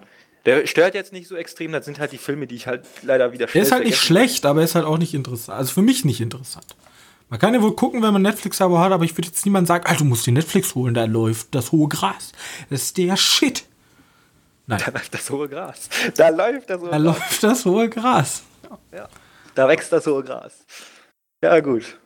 Der 0.46 0.66
stört 0.66 0.96
jetzt 0.96 1.12
nicht 1.12 1.28
so 1.28 1.36
extrem, 1.36 1.74
das 1.74 1.84
sind 1.84 2.00
halt 2.00 2.14
die 2.14 2.18
Filme, 2.18 2.48
die 2.48 2.56
ich 2.56 2.68
halt 2.68 2.86
leider 3.02 3.34
wieder 3.34 3.48
der 3.48 3.62
ist 3.62 3.74
halt 3.74 3.84
nicht 3.84 4.00
schlecht, 4.00 4.46
aber 4.46 4.62
er 4.62 4.66
ist 4.66 4.76
halt 4.76 4.86
auch 4.86 4.98
nicht 4.98 5.14
interessant. 5.14 5.58
Also 5.58 5.74
für 5.74 5.82
mich 5.82 6.06
nicht 6.06 6.22
interessant. 6.22 6.66
Man 7.30 7.40
kann 7.40 7.54
ja 7.54 7.62
wohl 7.62 7.76
gucken, 7.76 8.02
wenn 8.02 8.14
man 8.14 8.22
Netflix-Abo 8.22 8.80
hat, 8.80 8.94
aber 8.94 9.04
ich 9.04 9.18
würde 9.18 9.28
jetzt 9.28 9.46
niemand 9.46 9.68
sagen, 9.68 9.84
ah, 9.86 9.96
du 9.96 10.06
musst 10.06 10.26
die 10.26 10.32
Netflix 10.32 10.74
holen, 10.76 10.94
da 10.94 11.04
läuft 11.04 11.54
das 11.54 11.74
hohe 11.74 11.90
Gras. 11.90 12.32
Das 12.70 12.84
ist 12.84 12.98
der 12.98 13.18
Shit. 13.18 13.66
Nein, 14.68 14.82
Da 14.86 14.92
läuft 14.92 15.14
das 15.14 15.30
hohe 15.30 15.50
Gras. 15.50 15.90
Da 16.16 16.30
läuft 16.30 16.70
das 16.70 16.80
hohe 16.80 16.90
da 16.92 16.98
Gras. 16.98 17.04
läuft 17.04 17.44
das 17.44 17.66
hohe 17.66 17.90
Gras. 17.90 18.44
Ja. 18.94 19.10
Da 19.56 19.68
wächst 19.68 19.92
das 19.92 20.08
hohe 20.08 20.24
Gras. 20.24 20.66
Ja, 21.44 21.60
gut. 21.60 21.98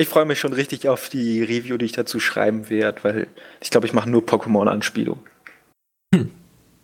Ich 0.00 0.08
freue 0.08 0.26
mich 0.26 0.38
schon 0.38 0.52
richtig 0.52 0.88
auf 0.88 1.08
die 1.08 1.42
Review, 1.42 1.76
die 1.76 1.86
ich 1.86 1.92
dazu 1.92 2.20
schreiben 2.20 2.70
werde, 2.70 3.02
weil 3.02 3.26
ich 3.60 3.70
glaube, 3.70 3.86
ich 3.86 3.92
mache 3.92 4.08
nur 4.08 4.22
Pokémon-Anspielung. 4.24 5.18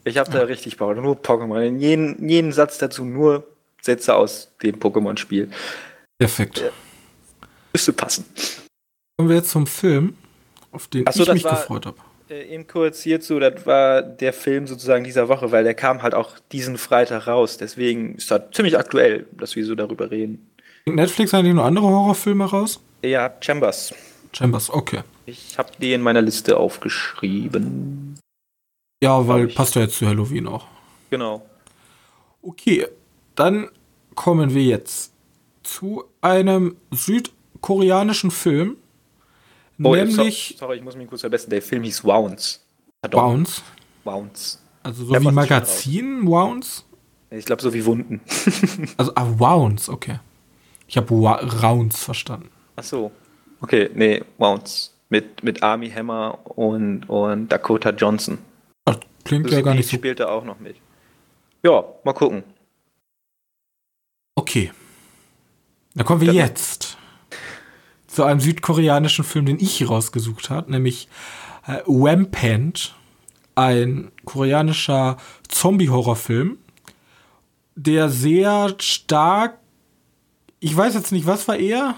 Ich 0.05 0.19
habe 0.19 0.31
da 0.31 0.41
richtig 0.41 0.77
Bock. 0.77 0.97
Nur 0.97 1.17
Pokémon. 1.17 1.79
Jeden, 1.79 2.29
jeden 2.29 2.53
Satz 2.53 2.79
dazu 2.79 3.05
nur 3.05 3.47
Sätze 3.81 4.15
aus 4.15 4.53
dem 4.63 4.77
Pokémon-Spiel. 4.77 5.51
Perfekt. 6.19 6.59
Ja. 6.59 6.71
Müsste 7.73 7.93
passen. 7.93 8.25
Kommen 9.17 9.29
wir 9.29 9.37
jetzt 9.37 9.51
zum 9.51 9.67
Film, 9.67 10.17
auf 10.73 10.89
den 10.89 11.05
so, 11.13 11.23
ich 11.23 11.33
mich 11.33 11.45
war- 11.45 11.53
gefreut 11.57 11.87
habe. 11.87 11.97
Äh, 12.29 12.55
eben 12.55 12.67
kurz 12.67 13.03
hierzu, 13.03 13.39
das 13.39 13.65
war 13.67 14.03
der 14.03 14.33
Film 14.33 14.67
sozusagen 14.67 15.05
dieser 15.05 15.29
Woche, 15.29 15.53
weil 15.53 15.63
der 15.63 15.75
kam 15.75 16.03
halt 16.03 16.15
auch 16.15 16.39
diesen 16.53 16.79
Freitag 16.79 17.27
raus. 17.27 17.59
Deswegen 17.59 18.17
ist 18.17 18.31
das 18.31 18.43
ziemlich 18.53 18.77
aktuell, 18.79 19.27
dass 19.33 19.55
wir 19.57 19.65
so 19.65 19.75
darüber 19.75 20.11
reden. 20.11 20.51
Bringt 20.85 20.97
Netflix 20.97 21.33
eigentlich 21.33 21.55
noch 21.55 21.65
andere 21.65 21.87
Horrorfilme 21.87 22.45
raus? 22.45 22.81
Ja, 23.03 23.33
Chambers. 23.41 23.95
Chambers, 24.33 24.71
okay. 24.71 25.01
Ich 25.27 25.57
habe 25.57 25.71
die 25.81 25.93
in 25.95 26.03
meiner 26.03 26.21
Liste 26.21 26.57
aufgeschrieben. 26.57 28.19
Ja, 29.03 29.27
weil 29.27 29.49
passt 29.49 29.75
ja 29.77 29.83
jetzt 29.83 29.97
zu 29.97 30.07
Halloween 30.07 30.47
auch. 30.47 30.67
Genau. 31.11 31.43
Okay, 32.43 32.87
dann 33.35 33.69
kommen 34.15 34.53
wir 34.53 34.63
jetzt 34.63 35.13
zu 35.63 36.05
einem 36.21 36.77
südkoreanischen 36.91 38.31
Film, 38.31 38.77
Oh, 39.83 39.95
nämlich 39.95 40.55
so, 40.57 40.67
sorry, 40.67 40.77
ich 40.77 40.85
muss 40.85 40.95
mich 40.95 41.09
kurz 41.09 41.23
verbessern. 41.23 41.51
Der 41.51 41.61
Film 41.63 41.83
hieß 41.83 42.05
Wounds. 42.05 42.65
Bounce. 43.11 43.61
Wounds. 44.05 44.63
Also 44.83 45.05
so 45.05 45.15
Ja, 45.15 45.21
wie 45.21 45.31
Magazin 45.33 46.27
Wounce. 46.27 46.85
Ich 47.31 47.45
glaube, 47.45 47.61
so 47.61 47.75
wie 47.75 47.85
Wunden. 47.85 48.21
Also 48.97 49.13
ah, 49.17 49.27
Wounce, 49.37 49.89
okay. 49.89 50.21
Ich 50.95 50.97
habe 50.97 51.13
Rounds 51.13 52.05
verstanden. 52.05 52.51
Ach 52.77 52.85
so. 52.85 53.11
Okay, 53.61 53.91
nee, 53.95 54.23
Wounds. 54.39 54.95
Mit, 55.09 55.43
mit 55.43 55.61
Army 55.61 55.91
Hammer 55.91 56.39
und, 56.57 57.09
und 57.09 57.49
Dakota 57.49 57.91
Johnson. 57.91 58.39
Das 58.85 58.99
klingt 59.25 59.47
ja 59.51 59.57
Lucy 59.57 59.63
gar 59.65 59.75
nicht 59.75 59.89
so. 59.91 59.97
spielt 59.97 60.21
da 60.21 60.29
auch 60.29 60.45
noch 60.45 60.61
mit. 60.61 60.77
Ja, 61.65 61.83
mal 62.05 62.13
gucken. 62.13 62.45
Okay. 64.37 64.71
Dann 65.97 66.07
kommen 66.07 66.21
wir 66.21 66.29
Dann- 66.29 66.37
jetzt 66.37 66.97
zu 68.07 68.23
einem 68.23 68.39
südkoreanischen 68.39 69.25
Film, 69.25 69.47
den 69.47 69.59
ich 69.59 69.89
rausgesucht 69.89 70.49
habe, 70.49 70.71
nämlich 70.71 71.09
äh, 71.67 71.79
Rampant, 71.89 72.95
ein 73.57 74.13
koreanischer 74.25 75.17
Zombie-Horrorfilm, 75.49 76.59
der 77.75 78.09
sehr 78.11 78.77
stark, 78.79 79.59
ich 80.65 80.75
weiß 80.75 80.95
jetzt 80.95 81.13
nicht, 81.13 81.27
was 81.27 81.47
war 81.47 81.57
er? 81.57 81.97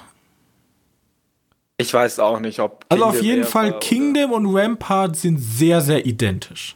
Ich 1.76 1.94
weiß 1.94 2.18
auch 2.18 2.40
nicht, 2.40 2.59
ob. 2.59 2.85
Also 2.88 3.05
auf 3.05 3.12
Kingdom 3.12 3.29
jeden 3.29 3.44
Fall 3.44 3.79
Kingdom 3.79 4.33
und 4.33 4.46
Rampart 4.46 5.14
sind 5.14 5.38
sehr, 5.38 5.81
sehr 5.81 6.05
identisch. 6.05 6.74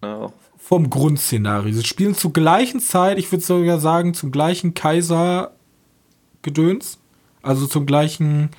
Oder, 0.00 0.08
ja. 0.08 0.32
vom 0.56 0.88
Grundszenario. 0.88 1.74
Sie 1.74 1.84
spielen 1.84 2.14
zur 2.14 2.32
gleichen 2.32 2.78
Zeit, 2.78 3.18
ich 3.18 3.32
würde 3.32 3.44
sogar 3.44 3.80
sagen, 3.80 4.14
zum 4.14 4.30
gleichen 4.30 4.74
Kaiser-Gedöns. 4.74 7.00
Also 7.42 7.66
zum 7.66 7.84
gleichen, 7.84 8.50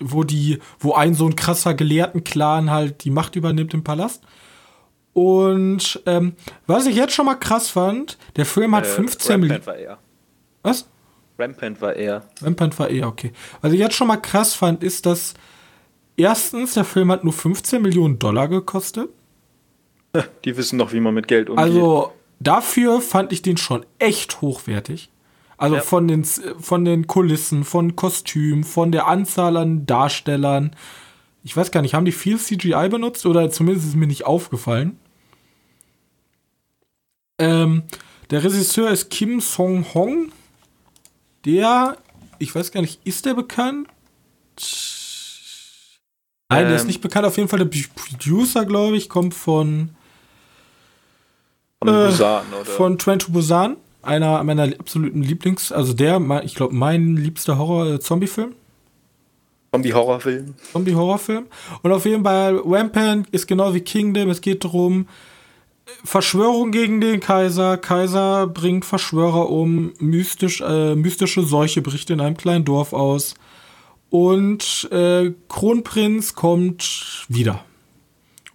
wo 0.00 0.24
die, 0.24 0.58
wo 0.78 0.92
ein 0.92 1.14
so 1.14 1.26
ein 1.26 1.34
krasser 1.34 1.72
Gelehrten-Clan 1.72 2.70
halt 2.70 3.04
die 3.04 3.10
Macht 3.10 3.36
übernimmt 3.36 3.72
im 3.72 3.84
Palast. 3.84 4.22
Und 5.14 6.02
ähm, 6.04 6.34
was 6.66 6.84
ich 6.84 6.96
jetzt 6.96 7.14
schon 7.14 7.24
mal 7.24 7.36
krass 7.36 7.70
fand, 7.70 8.18
der 8.36 8.44
Film 8.44 8.74
hat 8.74 8.84
Äh, 8.84 8.88
15 8.88 9.40
Millionen. 9.40 9.62
Was? 10.62 10.86
Rampant 11.38 11.80
war 11.80 11.94
er. 11.94 12.24
Rampant 12.42 12.78
war 12.78 12.90
eher 12.90 13.06
okay. 13.06 13.32
Was 13.60 13.72
ich 13.72 13.78
jetzt 13.78 13.94
schon 13.94 14.08
mal 14.08 14.16
krass 14.16 14.54
fand, 14.54 14.82
ist, 14.82 15.06
dass 15.06 15.34
erstens, 16.16 16.74
der 16.74 16.84
Film 16.84 17.10
hat 17.12 17.22
nur 17.24 17.32
15 17.32 17.80
Millionen 17.80 18.18
Dollar 18.18 18.48
gekostet. 18.48 19.08
Die 20.44 20.56
wissen 20.56 20.76
noch, 20.78 20.92
wie 20.92 21.00
man 21.00 21.14
mit 21.14 21.28
Geld 21.28 21.48
umgeht. 21.48 21.64
Also 21.64 22.12
dafür 22.40 23.00
fand 23.00 23.32
ich 23.32 23.42
den 23.42 23.56
schon 23.56 23.86
echt 23.98 24.40
hochwertig. 24.40 25.10
Also 25.58 25.76
Ja. 25.76 25.82
von, 25.82 26.08
den, 26.08 26.24
von 26.24 26.84
den 26.84 27.06
Kulissen, 27.06 27.64
von 27.64 27.94
Kostümen, 27.94 28.64
von 28.64 28.90
der 28.90 29.06
Anzahl 29.06 29.56
an 29.56 29.86
Darstellern. 29.86 30.74
Ich 31.44 31.56
weiß 31.56 31.70
gar 31.70 31.82
nicht, 31.82 31.94
haben 31.94 32.04
die 32.04 32.12
viel 32.12 32.38
CGI 32.38 32.88
benutzt 32.88 33.26
oder 33.26 33.50
zumindest 33.50 33.86
ist 33.88 33.96
mir 33.96 34.06
nicht 34.06 34.24
aufgefallen. 34.26 34.98
Ähm, 37.38 37.84
der 38.30 38.42
Regisseur 38.44 38.90
ist 38.90 39.10
Kim 39.10 39.40
Song-hong. 39.40 40.32
Der, 41.48 41.96
ich 42.38 42.54
weiß 42.54 42.70
gar 42.72 42.82
nicht, 42.82 43.00
ist 43.04 43.24
der 43.24 43.34
bekannt? 43.34 43.88
Nein, 46.50 46.66
der 46.66 46.76
ist 46.76 46.82
Ähm. 46.82 46.86
nicht 46.88 47.00
bekannt. 47.00 47.26
Auf 47.26 47.36
jeden 47.36 47.48
Fall 47.48 47.58
der 47.58 47.80
Producer, 47.94 48.64
glaube 48.66 48.96
ich, 48.96 49.08
kommt 49.08 49.34
von 49.34 49.90
Von 51.82 51.88
äh, 51.88 52.06
Busan, 52.08 52.44
oder? 52.52 52.64
von 52.64 52.98
Train 52.98 53.18
to 53.18 53.32
Busan, 53.32 53.76
einer 54.02 54.44
meiner 54.44 54.64
absoluten 54.78 55.22
Lieblings, 55.22 55.72
also 55.72 55.92
der, 55.94 56.20
ich 56.44 56.54
glaube, 56.54 56.74
mein 56.74 57.16
liebster 57.16 57.56
Horror-Zombie-Film. 57.58 58.52
Zombie-Horrorfilm. 59.72 60.54
Zombie-Horrorfilm. 60.72 61.46
Und 61.82 61.92
auf 61.92 62.04
jeden 62.06 62.24
Fall, 62.24 62.60
Rampant 62.64 63.28
ist 63.30 63.46
genau 63.46 63.72
wie 63.74 63.80
Kingdom. 63.80 64.30
Es 64.30 64.40
geht 64.40 64.64
darum, 64.64 65.06
Verschwörung 66.04 66.70
gegen 66.70 67.00
den 67.00 67.20
Kaiser. 67.20 67.76
Kaiser 67.76 68.46
bringt 68.46 68.84
Verschwörer 68.84 69.50
um. 69.50 69.92
Mystisch, 69.98 70.60
äh, 70.60 70.94
mystische 70.94 71.42
Seuche 71.42 71.82
bricht 71.82 72.10
in 72.10 72.20
einem 72.20 72.36
kleinen 72.36 72.64
Dorf 72.64 72.92
aus. 72.92 73.34
Und 74.10 74.88
äh, 74.90 75.32
Kronprinz 75.48 76.34
kommt 76.34 77.26
wieder. 77.28 77.64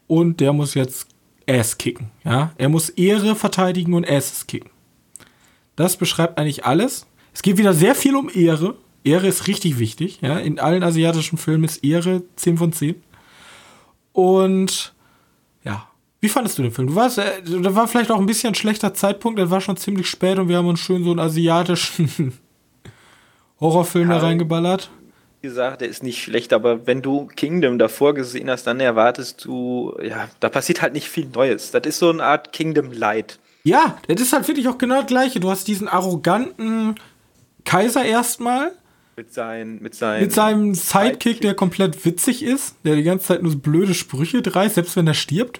Und 0.07 0.39
der 0.39 0.53
muss 0.53 0.73
jetzt 0.73 1.07
Ass 1.47 1.77
kicken. 1.77 2.11
Ja? 2.23 2.53
Er 2.57 2.69
muss 2.69 2.89
Ehre 2.89 3.35
verteidigen 3.35 3.93
und 3.93 4.09
Asses 4.09 4.47
kicken. 4.47 4.69
Das 5.75 5.97
beschreibt 5.97 6.37
eigentlich 6.37 6.65
alles. 6.65 7.05
Es 7.33 7.41
geht 7.41 7.57
wieder 7.57 7.73
sehr 7.73 7.95
viel 7.95 8.15
um 8.15 8.29
Ehre. 8.33 8.75
Ehre 9.03 9.27
ist 9.27 9.47
richtig 9.47 9.79
wichtig. 9.79 10.19
Ja? 10.21 10.37
In 10.37 10.59
allen 10.59 10.83
asiatischen 10.83 11.37
Filmen 11.37 11.65
ist 11.65 11.83
Ehre 11.83 12.23
10 12.35 12.57
von 12.57 12.73
10. 12.73 12.95
Und 14.13 14.92
wie 16.23 16.29
fandest 16.29 16.57
du 16.57 16.61
den 16.63 16.71
Film? 16.71 16.87
Du 16.87 16.95
warst, 16.95 17.17
äh, 17.17 17.41
da 17.43 17.75
war 17.75 17.85
vielleicht 17.87 18.09
auch 18.09 18.17
ein 18.19 18.25
bisschen 18.25 18.53
ein 18.53 18.55
schlechter 18.55 18.93
Zeitpunkt. 18.93 19.39
Es 19.41 19.49
war 19.49 19.59
schon 19.59 19.75
ziemlich 19.75 20.07
spät 20.07 20.39
und 20.39 20.47
wir 20.47 20.55
haben 20.57 20.67
uns 20.67 20.79
schön 20.79 21.03
so 21.03 21.09
einen 21.11 21.19
asiatischen 21.19 22.33
Horrorfilm 23.59 24.07
da 24.09 24.15
Ja. 24.17 24.21
reingeballert. 24.23 24.89
Wie 25.41 25.47
gesagt, 25.47 25.81
der 25.81 25.89
ist 25.89 26.01
nicht 26.01 26.23
schlecht, 26.23 26.53
aber 26.53 26.87
wenn 26.87 27.01
du 27.01 27.25
Kingdom 27.35 27.77
davor 27.77 28.13
gesehen 28.13 28.49
hast, 28.49 28.65
dann 28.65 28.79
erwartest 28.79 29.43
du, 29.43 29.93
ja, 30.01 30.29
da 30.39 30.47
passiert 30.47 30.81
halt 30.81 30.93
nicht 30.93 31.09
viel 31.09 31.27
Neues. 31.27 31.71
Das 31.71 31.83
ist 31.85 31.99
so 31.99 32.09
eine 32.09 32.23
Art 32.23 32.53
Kingdom 32.53 32.93
Light. 32.93 33.39
Ja, 33.65 33.97
das 34.07 34.21
ist 34.21 34.31
halt 34.31 34.47
wirklich 34.47 34.69
auch 34.69 34.77
genau 34.77 34.99
das 35.01 35.07
Gleiche. 35.07 35.41
Du 35.41 35.49
hast 35.51 35.67
diesen 35.67 35.89
arroganten 35.89 36.95
Kaiser 37.65 38.05
erstmal 38.05 38.71
Mit, 39.17 39.33
sein, 39.33 39.79
mit, 39.81 39.93
sein, 39.95 40.21
mit 40.21 40.31
seinem 40.31 40.73
Sidekick, 40.75 41.11
Sidekick. 41.11 41.41
der 41.41 41.53
komplett 41.55 42.05
witzig 42.05 42.41
ist, 42.43 42.75
der 42.85 42.95
die 42.95 43.03
ganze 43.03 43.27
Zeit 43.27 43.43
nur 43.43 43.51
so 43.51 43.57
blöde 43.59 43.93
Sprüche 43.93 44.41
dreist, 44.41 44.75
selbst 44.75 44.95
wenn 44.95 45.07
er 45.07 45.13
stirbt. 45.13 45.59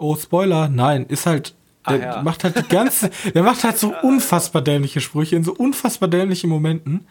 Oh, 0.00 0.16
Spoiler, 0.16 0.68
nein, 0.68 1.04
ist 1.06 1.26
halt. 1.26 1.54
Der 1.88 1.94
Ah, 1.94 2.16
ja. 2.16 2.22
macht 2.22 2.44
halt 2.44 2.56
die 2.56 2.68
ganze. 2.68 3.10
der 3.34 3.42
macht 3.42 3.64
halt 3.64 3.78
so 3.78 3.94
unfassbar 4.02 4.62
dämliche 4.62 5.00
Sprüche 5.00 5.36
in 5.36 5.44
so 5.44 5.52
unfassbar 5.54 6.08
dämlichen 6.08 6.48
Momenten. 6.50 7.06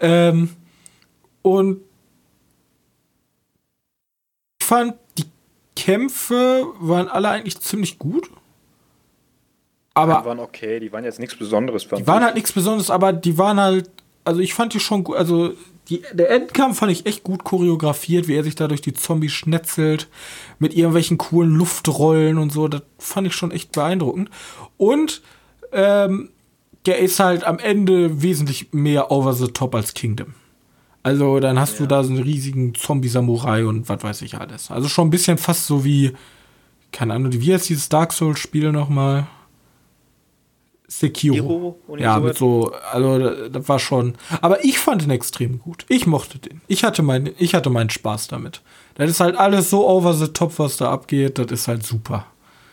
Ähm, 0.00 0.50
und 1.42 1.80
ich 4.60 4.66
fand, 4.66 4.94
die 5.18 5.24
Kämpfe 5.76 6.66
waren 6.80 7.08
alle 7.08 7.28
eigentlich 7.30 7.58
ziemlich 7.60 7.98
gut. 7.98 8.30
Aber 9.94 10.20
Die 10.20 10.24
waren 10.26 10.38
okay, 10.38 10.78
die 10.80 10.92
waren 10.92 11.04
jetzt 11.04 11.18
nichts 11.18 11.36
Besonderes. 11.36 11.86
die 11.88 12.06
waren 12.06 12.22
halt 12.24 12.34
nichts 12.36 12.52
Besonderes, 12.52 12.90
aber 12.90 13.12
die 13.12 13.36
waren 13.38 13.58
halt, 13.58 13.90
also 14.24 14.40
ich 14.40 14.54
fand 14.54 14.72
die 14.72 14.80
schon 14.80 15.02
gut, 15.04 15.16
also 15.16 15.52
die, 15.90 16.02
der 16.12 16.30
Endkampf 16.30 16.78
fand 16.78 16.92
ich 16.92 17.04
echt 17.04 17.24
gut 17.24 17.44
choreografiert, 17.44 18.28
wie 18.28 18.36
er 18.36 18.44
sich 18.44 18.54
da 18.54 18.68
durch 18.68 18.80
die 18.80 18.94
Zombies 18.94 19.32
schnetzelt, 19.32 20.08
mit 20.58 20.74
irgendwelchen 20.74 21.18
coolen 21.18 21.50
Luftrollen 21.50 22.38
und 22.38 22.50
so, 22.52 22.68
das 22.68 22.82
fand 22.98 23.26
ich 23.26 23.34
schon 23.34 23.50
echt 23.50 23.72
beeindruckend. 23.72 24.30
Und 24.76 25.20
ähm, 25.72 26.30
der 26.86 26.98
ist 27.00 27.18
halt 27.20 27.44
am 27.44 27.58
Ende 27.58 28.22
wesentlich 28.22 28.72
mehr 28.72 29.10
over 29.10 29.34
the 29.34 29.48
top 29.48 29.74
als 29.74 29.92
Kingdom. 29.92 30.34
Also 31.02 31.40
dann 31.40 31.58
hast 31.58 31.80
du 31.80 31.86
da 31.86 32.04
so 32.04 32.10
einen 32.10 32.22
riesigen 32.22 32.74
Zombie-Samurai 32.74 33.66
und 33.66 33.88
was 33.88 34.02
weiß 34.02 34.22
ich 34.22 34.36
alles. 34.36 34.70
Also 34.70 34.88
schon 34.88 35.08
ein 35.08 35.10
bisschen 35.10 35.38
fast 35.38 35.66
so 35.66 35.84
wie, 35.84 36.12
keine 36.92 37.14
Ahnung, 37.14 37.32
wie 37.32 37.52
heißt 37.52 37.68
dieses 37.68 37.88
Dark 37.88 38.12
Souls-Spiel 38.12 38.70
nochmal? 38.70 39.26
Sekiro. 40.90 41.78
Ja, 41.98 42.18
mit 42.18 42.36
so, 42.36 42.72
also 42.90 43.48
das 43.48 43.68
war 43.68 43.78
schon. 43.78 44.14
Aber 44.40 44.64
ich 44.64 44.80
fand 44.80 45.02
den 45.02 45.10
extrem 45.10 45.60
gut. 45.60 45.84
Ich 45.88 46.06
mochte 46.06 46.38
den. 46.38 46.60
Ich 46.66 46.82
hatte, 46.82 47.02
mein, 47.02 47.30
ich 47.38 47.54
hatte 47.54 47.70
meinen 47.70 47.90
Spaß 47.90 48.26
damit. 48.26 48.60
Das 48.96 49.08
ist 49.08 49.20
halt 49.20 49.36
alles 49.36 49.70
so 49.70 49.88
over 49.88 50.14
the 50.14 50.28
top, 50.28 50.58
was 50.58 50.78
da 50.78 50.90
abgeht. 50.90 51.38
Das 51.38 51.46
ist 51.52 51.68
halt 51.68 51.86
super. 51.86 52.26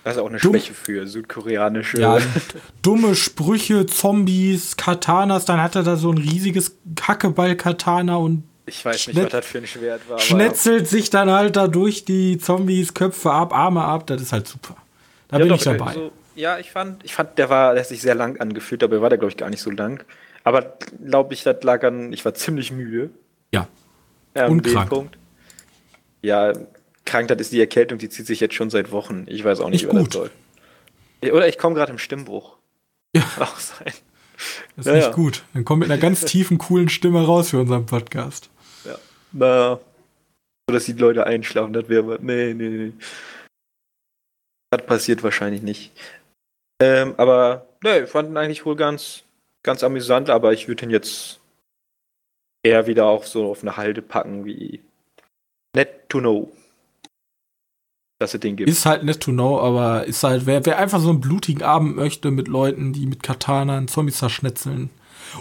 Das 0.04 0.16
ist 0.16 0.22
auch 0.22 0.30
eine 0.30 0.40
Dumm. 0.40 0.54
Schwäche 0.54 0.74
für 0.74 1.06
südkoreanische. 1.06 2.02
Ja, 2.02 2.18
dumme 2.82 3.14
Sprüche, 3.14 3.86
Zombies, 3.86 4.78
Katanas. 4.78 5.46
Dann 5.46 5.62
hat 5.62 5.76
er 5.76 5.84
da 5.84 5.96
so 5.96 6.12
ein 6.12 6.18
riesiges 6.18 6.76
Hackeball-Katana 7.00 8.16
und 8.16 8.44
ich 8.66 8.84
weiß 8.84 9.08
nicht, 9.08 9.24
was 9.24 9.30
das 9.30 9.46
für 9.46 9.60
ein 9.60 9.68
Schwert 9.68 10.02
war. 10.10 10.20
schnetzelt 10.20 10.88
sich 10.88 11.12
dann 11.12 11.30
halt 11.30 11.56
da 11.56 11.68
durch 11.68 12.04
die 12.04 12.40
Zombies 12.40 12.96
Köpfe 12.96 13.32
ab, 13.32 13.54
Arme 13.54 13.84
ab. 13.84 14.08
Das 14.08 14.22
ist 14.22 14.34
halt 14.34 14.48
super. 14.48 14.76
Da 15.28 15.38
ja, 15.38 15.44
bin 15.44 15.50
doch, 15.50 15.58
ich 15.58 15.64
dabei. 15.64 15.94
So, 15.94 16.12
ja, 16.38 16.60
ich 16.60 16.72
fand, 16.72 17.04
ich 17.04 17.14
fand, 17.14 17.38
der 17.38 17.50
war, 17.50 17.74
der 17.74 17.84
hat 17.84 17.90
sich 17.90 18.02
sehr 18.02 18.16
lang 18.16 18.40
angefühlt, 18.40 18.82
dabei 18.82 19.02
war 19.02 19.10
der, 19.10 19.18
glaube 19.18 19.32
ich, 19.32 19.38
gar 19.38 19.50
nicht 19.50 19.62
so 19.62 19.72
lang. 19.72 20.04
Aber 20.44 20.78
glaube 21.06 21.34
ich, 21.34 21.44
das 21.44 21.62
lag 21.64 21.84
an, 21.84 22.14
ich 22.14 22.24
war 22.24 22.34
ziemlich 22.34 22.72
müde. 22.72 23.10
Ja. 23.54 23.68
Ja, 24.36 24.48
Und 24.48 24.62
krank. 24.62 24.90
Punkt. 24.90 25.18
Ja, 26.22 26.54
krank, 27.06 27.28
das 27.28 27.42
ist 27.42 27.52
die 27.52 27.60
Erkältung, 27.60 27.98
die 27.98 28.10
zieht 28.10 28.28
sich 28.28 28.40
jetzt 28.40 28.54
schon 28.56 28.70
seit 28.70 28.92
Wochen. 28.92 29.26
Ich 29.28 29.44
weiß 29.44 29.60
auch 29.60 29.70
nicht, 29.70 29.86
Nicht 29.86 29.94
was 29.96 30.04
das 30.06 30.14
soll. 30.14 30.32
Oder 31.32 31.48
ich 31.48 31.58
komme 31.58 31.76
gerade 31.76 31.92
im 31.92 31.98
Stimmbruch. 31.98 32.58
Ja. 33.16 33.24
Kann 33.24 33.44
auch 33.44 33.58
sein. 33.60 33.94
Das 34.76 34.86
ist 34.86 34.92
Ja, 34.92 34.94
nicht 34.94 35.08
ja. 35.08 35.12
gut. 35.12 35.44
Dann 35.54 35.66
kommt 35.66 35.80
mit 35.82 35.92
einer 35.92 36.00
ganz 36.00 36.22
tiefen, 36.26 36.60
coolen 36.60 36.90
Stimme 36.90 37.26
raus 37.26 37.50
für 37.50 37.60
unseren 37.60 37.86
Podcast. 37.86 38.50
Ja. 38.86 38.96
Na, 39.32 39.80
so 40.70 40.74
dass 40.74 40.86
die 40.86 40.94
Leute 40.94 41.26
einschlafen, 41.26 41.74
das 41.74 41.90
wäre. 41.90 42.20
Nee, 42.22 42.54
nee, 42.54 42.70
nee. 42.70 42.94
Das 44.70 44.86
passiert 44.86 45.24
wahrscheinlich 45.24 45.62
nicht. 45.62 45.92
Ähm, 46.80 47.16
aber, 47.18 47.68
ne, 47.84 48.04
ich 48.04 48.10
fand 48.10 48.30
ihn 48.30 48.38
eigentlich 48.38 48.66
wohl 48.66 48.76
ganz, 48.76 49.24
ganz 49.64 49.84
amüsant, 49.84 50.30
aber 50.30 50.54
ich 50.54 50.68
würde 50.68 50.86
ihn 50.86 50.92
jetzt 50.92 51.40
eher 52.64 52.88
wieder 52.88 53.06
auch 53.06 53.24
so 53.24 53.50
auf 53.52 53.62
eine 53.62 53.78
Halde 53.78 54.02
packen 54.02 54.46
wie 54.46 54.82
Net 55.76 56.10
to 56.10 56.20
Know. 56.20 56.52
Dass 58.20 58.34
es 58.34 58.40
den 58.40 58.56
gibt. 58.56 58.68
Ist 58.70 58.86
halt 58.88 59.04
nett 59.04 59.22
to 59.22 59.32
know, 59.32 59.60
aber 59.60 60.06
ist 60.06 60.24
halt, 60.24 60.48
wer, 60.48 60.66
wer 60.66 60.80
einfach 60.80 61.00
so 61.00 61.10
einen 61.10 61.22
blutigen 61.22 61.62
Abend 61.62 61.96
möchte 61.96 62.32
mit 62.32 62.48
Leuten, 62.48 62.92
die 62.92 63.06
mit 63.06 63.22
Katanen 63.22 63.88
Zombies 63.88 64.18
zerschnetzeln. 64.18 64.90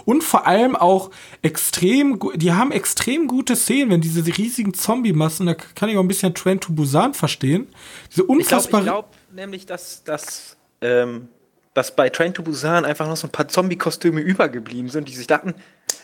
Und 0.05 0.23
vor 0.23 0.45
allem 0.45 0.75
auch 0.75 1.09
extrem, 1.41 2.19
die 2.35 2.51
haben 2.51 2.71
extrem 2.71 3.27
gute 3.27 3.55
Szenen, 3.55 3.89
wenn 3.89 4.01
diese 4.01 4.25
riesigen 4.37 4.73
Zombie-Massen, 4.73 5.47
da 5.47 5.55
kann 5.55 5.89
ich 5.89 5.97
auch 5.97 6.01
ein 6.01 6.07
bisschen 6.07 6.35
Train 6.35 6.59
to 6.59 6.73
Busan 6.73 7.13
verstehen. 7.13 7.67
Diese 8.11 8.21
Ich 8.21 8.27
glaube 8.27 8.33
unfassbare. 8.33 8.83
glaub 8.83 9.15
nämlich, 9.31 9.65
dass, 9.65 10.03
dass, 10.03 10.56
ähm, 10.81 11.29
dass 11.73 11.95
bei 11.95 12.09
Train 12.09 12.33
to 12.33 12.41
Busan 12.41 12.85
einfach 12.85 13.07
noch 13.07 13.17
so 13.17 13.27
ein 13.27 13.31
paar 13.31 13.47
Zombie-Kostüme 13.47 14.19
übergeblieben 14.21 14.89
sind, 14.89 15.07
die 15.07 15.13
sich 15.13 15.27
dachten, 15.27 15.53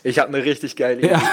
ich 0.04 0.18
habe 0.18 0.28
eine 0.28 0.44
richtig 0.44 0.76
geile 0.76 0.98
Idee. 0.98 1.10
Ja. 1.10 1.20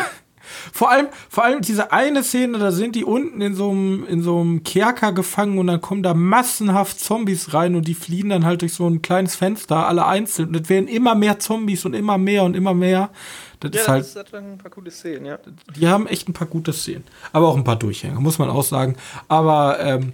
Vor 0.73 0.89
allem, 0.89 1.07
vor 1.29 1.43
allem 1.43 1.61
diese 1.61 1.91
eine 1.91 2.23
Szene, 2.23 2.57
da 2.57 2.71
sind 2.71 2.95
die 2.95 3.05
unten 3.05 3.41
in 3.41 3.55
so 3.55 3.69
einem, 3.69 4.05
in 4.05 4.21
so 4.21 4.39
einem 4.41 4.63
Kerker 4.63 5.13
gefangen 5.13 5.57
und 5.57 5.67
dann 5.67 5.81
kommen 5.81 6.03
da 6.03 6.13
massenhaft 6.13 6.99
Zombies 6.99 7.53
rein 7.53 7.75
und 7.75 7.87
die 7.87 7.93
fliehen 7.93 8.29
dann 8.29 8.43
halt 8.45 8.61
durch 8.61 8.73
so 8.73 8.87
ein 8.87 9.01
kleines 9.01 9.35
Fenster, 9.35 9.87
alle 9.87 10.05
einzeln. 10.05 10.49
Und 10.49 10.61
es 10.61 10.69
werden 10.69 10.87
immer 10.87 11.15
mehr 11.15 11.39
Zombies 11.39 11.85
und 11.85 11.93
immer 11.93 12.17
mehr 12.17 12.43
und 12.43 12.55
immer 12.55 12.73
mehr. 12.73 13.11
Das 13.59 13.71
Ja, 13.73 13.81
ist 13.81 13.87
halt, 13.87 14.03
das 14.03 14.15
hat 14.15 14.33
ein 14.33 14.57
paar 14.57 14.71
coole 14.71 14.89
Szenen, 14.91 15.25
ja. 15.25 15.37
die 15.75 15.87
haben 15.87 16.07
echt 16.07 16.27
ein 16.27 16.33
paar 16.33 16.47
gute 16.47 16.73
Szenen. 16.73 17.03
Aber 17.31 17.47
auch 17.47 17.55
ein 17.55 17.63
paar 17.63 17.77
Durchhänger, 17.77 18.19
muss 18.19 18.39
man 18.39 18.49
auch 18.49 18.63
sagen. 18.63 18.95
Aber 19.27 19.79
ähm, 19.79 20.13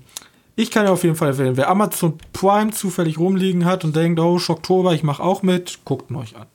ich 0.58 0.72
kann 0.72 0.86
ja 0.86 0.92
auf 0.92 1.04
jeden 1.04 1.16
Fall 1.16 1.30
empfehlen, 1.30 1.56
wer 1.56 1.70
Amazon 1.70 2.18
Prime 2.34 2.72
zufällig 2.72 3.20
rumliegen 3.20 3.64
hat 3.64 3.86
und 3.86 3.96
denkt, 3.96 4.20
oh, 4.20 4.40
Schocktober, 4.40 4.94
ich 4.94 5.04
mach 5.04 5.20
auch 5.20 5.44
mit, 5.44 5.86
guckt 5.86 6.10
ihn 6.10 6.16
euch 6.16 6.36
an. 6.36 6.48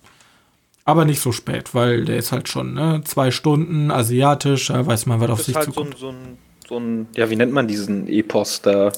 Aber 0.84 1.04
nicht 1.04 1.20
so 1.20 1.30
spät, 1.30 1.72
weil 1.72 2.04
der 2.04 2.16
ist 2.16 2.32
halt 2.32 2.48
schon, 2.48 2.74
ne, 2.74 3.02
zwei 3.04 3.30
Stunden, 3.30 3.92
asiatisch, 3.92 4.66
da 4.66 4.84
weiß 4.84 5.06
man, 5.06 5.20
was 5.20 5.30
auf 5.30 5.42
sich 5.42 5.54
halt 5.54 5.66
so 5.66 5.70
zukommt. 5.70 5.94
ein, 5.94 5.98
so, 5.98 6.08
ein, 6.08 6.38
so 6.68 6.78
ein, 6.80 7.06
ja, 7.14 7.30
wie 7.30 7.36
nennt 7.36 7.52
man 7.52 7.68
diesen 7.68 8.08
Epos 8.08 8.60
da? 8.60 8.90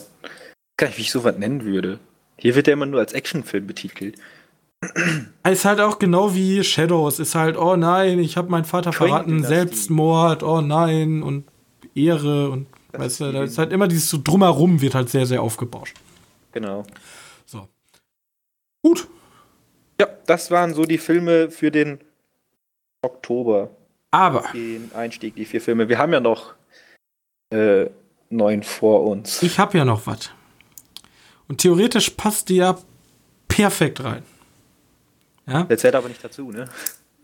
Gar 0.78 0.86
nicht, 0.86 0.96
wie 0.96 1.02
ich 1.02 1.10
sowas 1.10 1.36
nennen 1.36 1.66
würde. 1.66 2.00
Hier 2.38 2.54
wird 2.54 2.66
der 2.66 2.72
immer 2.72 2.86
nur 2.86 3.00
als 3.00 3.12
Actionfilm 3.12 3.66
betitelt. 3.66 4.16
Ist 5.46 5.66
halt 5.66 5.80
auch 5.80 5.98
genau 5.98 6.34
wie 6.34 6.64
Shadows, 6.64 7.18
ist 7.18 7.34
halt, 7.34 7.56
oh 7.56 7.76
nein, 7.76 8.18
ich 8.18 8.36
habe 8.36 8.50
meinen 8.50 8.64
Vater 8.64 8.92
verraten. 8.92 9.42
Selbstmord, 9.42 10.42
oh 10.42 10.60
nein, 10.60 11.22
und 11.22 11.44
Ehre 11.94 12.50
und 12.50 12.66
weißt 12.98 13.20
du, 13.20 13.32
da 13.32 13.44
ist 13.44 13.58
halt 13.58 13.72
immer 13.72 13.88
dieses 13.88 14.08
so 14.10 14.18
drumherum 14.22 14.80
wird 14.80 14.94
halt 14.94 15.08
sehr, 15.10 15.26
sehr 15.26 15.42
aufgebauscht. 15.42 15.96
Genau. 16.52 16.84
So. 17.46 17.68
Gut. 18.82 19.08
Ja, 20.00 20.08
das 20.26 20.50
waren 20.50 20.74
so 20.74 20.84
die 20.84 20.98
Filme 20.98 21.50
für 21.50 21.70
den 21.70 22.00
Oktober. 23.02 23.70
Aber 24.10 24.44
Den 24.52 24.90
Einstieg, 24.94 25.34
die 25.34 25.44
vier 25.44 25.60
Filme. 25.60 25.88
Wir 25.88 25.98
haben 25.98 26.12
ja 26.12 26.20
noch 26.20 26.54
äh, 27.50 27.86
neun 28.30 28.62
vor 28.62 29.04
uns. 29.04 29.42
ich 29.42 29.58
habe 29.58 29.78
ja 29.78 29.84
noch 29.84 30.06
was. 30.06 30.30
Und 31.48 31.58
theoretisch 31.60 32.10
passt 32.10 32.48
die 32.48 32.56
ja 32.56 32.78
perfekt 33.48 34.02
rein. 34.02 34.22
Ja? 35.46 35.64
Der 35.64 35.78
zählt 35.78 35.94
aber 35.94 36.08
nicht 36.08 36.24
dazu, 36.24 36.50
ne? 36.50 36.68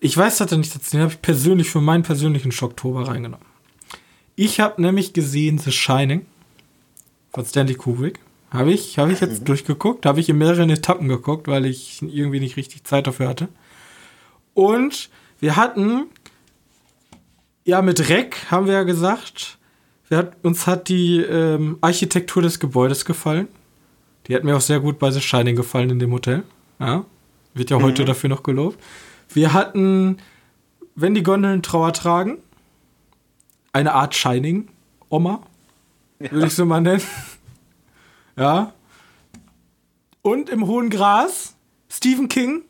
Ich 0.01 0.17
weiß 0.17 0.39
das 0.39 0.51
nicht 0.53 0.75
dazu, 0.75 0.93
den 0.93 1.01
habe 1.03 1.13
ich 1.13 1.23
persönlich 1.23 1.71
für 1.71 1.81
meinen 1.81 2.03
persönlichen 2.03 2.53
Schocktober 2.53 3.07
reingenommen. 3.09 3.47
Ich 4.43 4.59
habe 4.59 4.81
nämlich 4.81 5.13
gesehen 5.13 5.59
The 5.59 5.71
Shining 5.71 6.25
von 7.31 7.45
Stanley 7.45 7.75
Kubrick. 7.75 8.21
Habe 8.51 8.73
ich, 8.73 8.99
habe 8.99 9.13
ich 9.13 9.21
jetzt 9.21 9.47
durchgeguckt, 9.47 10.07
habe 10.07 10.19
ich 10.19 10.31
in 10.31 10.39
mehreren 10.39 10.71
Etappen 10.71 11.09
geguckt, 11.09 11.47
weil 11.47 11.67
ich 11.67 12.01
irgendwie 12.01 12.41
nicht 12.41 12.57
richtig 12.57 12.85
Zeit 12.85 13.07
dafür 13.07 13.29
hatte. 13.29 13.49
Und 14.55 15.11
wir 15.41 15.57
hatten, 15.57 16.07
ja, 17.67 17.83
mit 17.83 18.09
Reck 18.09 18.51
haben 18.51 18.65
wir 18.65 18.73
ja 18.73 18.85
gesagt, 18.85 19.59
wir 20.09 20.17
hat, 20.17 20.33
uns 20.43 20.67
hat 20.67 20.89
die 20.89 21.19
ähm, 21.19 21.77
Architektur 21.83 22.41
des 22.41 22.59
Gebäudes 22.59 23.05
gefallen. 23.05 23.47
Die 24.27 24.35
hat 24.35 24.43
mir 24.43 24.57
auch 24.57 24.63
sehr 24.63 24.81
gut 24.81 24.99
bei 24.99 25.11
The 25.11 25.21
Shining 25.21 25.55
gefallen 25.55 25.91
in 25.91 25.99
dem 25.99 26.13
Hotel. 26.13 26.45
Ja, 26.79 27.05
wird 27.53 27.69
ja 27.69 27.83
heute 27.83 28.07
dafür 28.07 28.31
noch 28.31 28.43
gelobt. 28.43 28.79
Wir 29.35 29.53
hatten, 29.53 30.17
wenn 30.95 31.15
die 31.15 31.23
Gondeln 31.23 31.63
Trauer 31.63 31.93
tragen, 31.93 32.39
eine 33.73 33.93
Art 33.95 34.15
Shining-Oma, 34.15 35.41
würde 36.19 36.47
ich 36.47 36.55
so 36.55 36.65
mal 36.65 36.81
nennen. 36.81 37.03
ja. 38.37 38.73
Und 40.23 40.51
im 40.51 40.67
hohen 40.67 40.91
Gras, 40.91 41.55
Stephen 41.89 42.29
King. 42.29 42.63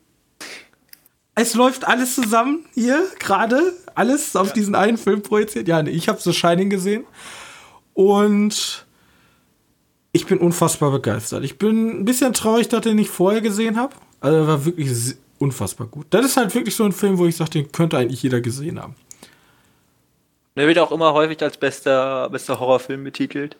Es 1.34 1.54
läuft 1.54 1.86
alles 1.86 2.14
zusammen 2.14 2.66
hier, 2.74 3.02
gerade. 3.18 3.72
Alles 3.94 4.36
auf 4.36 4.52
diesen 4.52 4.74
einen 4.74 4.98
Film 4.98 5.22
projiziert. 5.22 5.66
Ja, 5.66 5.82
nee, 5.82 5.90
ich 5.90 6.08
habe 6.08 6.20
so 6.20 6.32
Shining 6.32 6.70
gesehen. 6.70 7.04
Und 7.94 8.86
ich 10.12 10.26
bin 10.26 10.38
unfassbar 10.38 10.90
begeistert. 10.90 11.44
Ich 11.44 11.58
bin 11.58 12.00
ein 12.00 12.04
bisschen 12.04 12.32
traurig, 12.32 12.68
dass 12.68 12.84
ich 12.84 12.92
ihn 12.92 12.96
nicht 12.96 13.10
vorher 13.10 13.40
gesehen 13.40 13.76
habe. 13.76 13.94
Also 14.20 14.36
er 14.36 14.46
war 14.46 14.64
wirklich 14.64 15.16
unfassbar 15.38 15.86
gut. 15.86 16.06
Das 16.10 16.24
ist 16.24 16.36
halt 16.36 16.54
wirklich 16.54 16.74
so 16.76 16.84
ein 16.84 16.92
Film, 16.92 17.18
wo 17.18 17.26
ich 17.26 17.36
sage, 17.36 17.50
den 17.50 17.72
könnte 17.72 17.98
eigentlich 17.98 18.22
jeder 18.22 18.40
gesehen 18.40 18.80
haben. 18.80 18.94
Der 20.56 20.66
wird 20.66 20.78
auch 20.78 20.92
immer 20.92 21.12
häufig 21.14 21.42
als 21.42 21.56
bester, 21.56 22.28
bester 22.30 22.60
Horrorfilm 22.60 23.04
betitelt. 23.04 23.56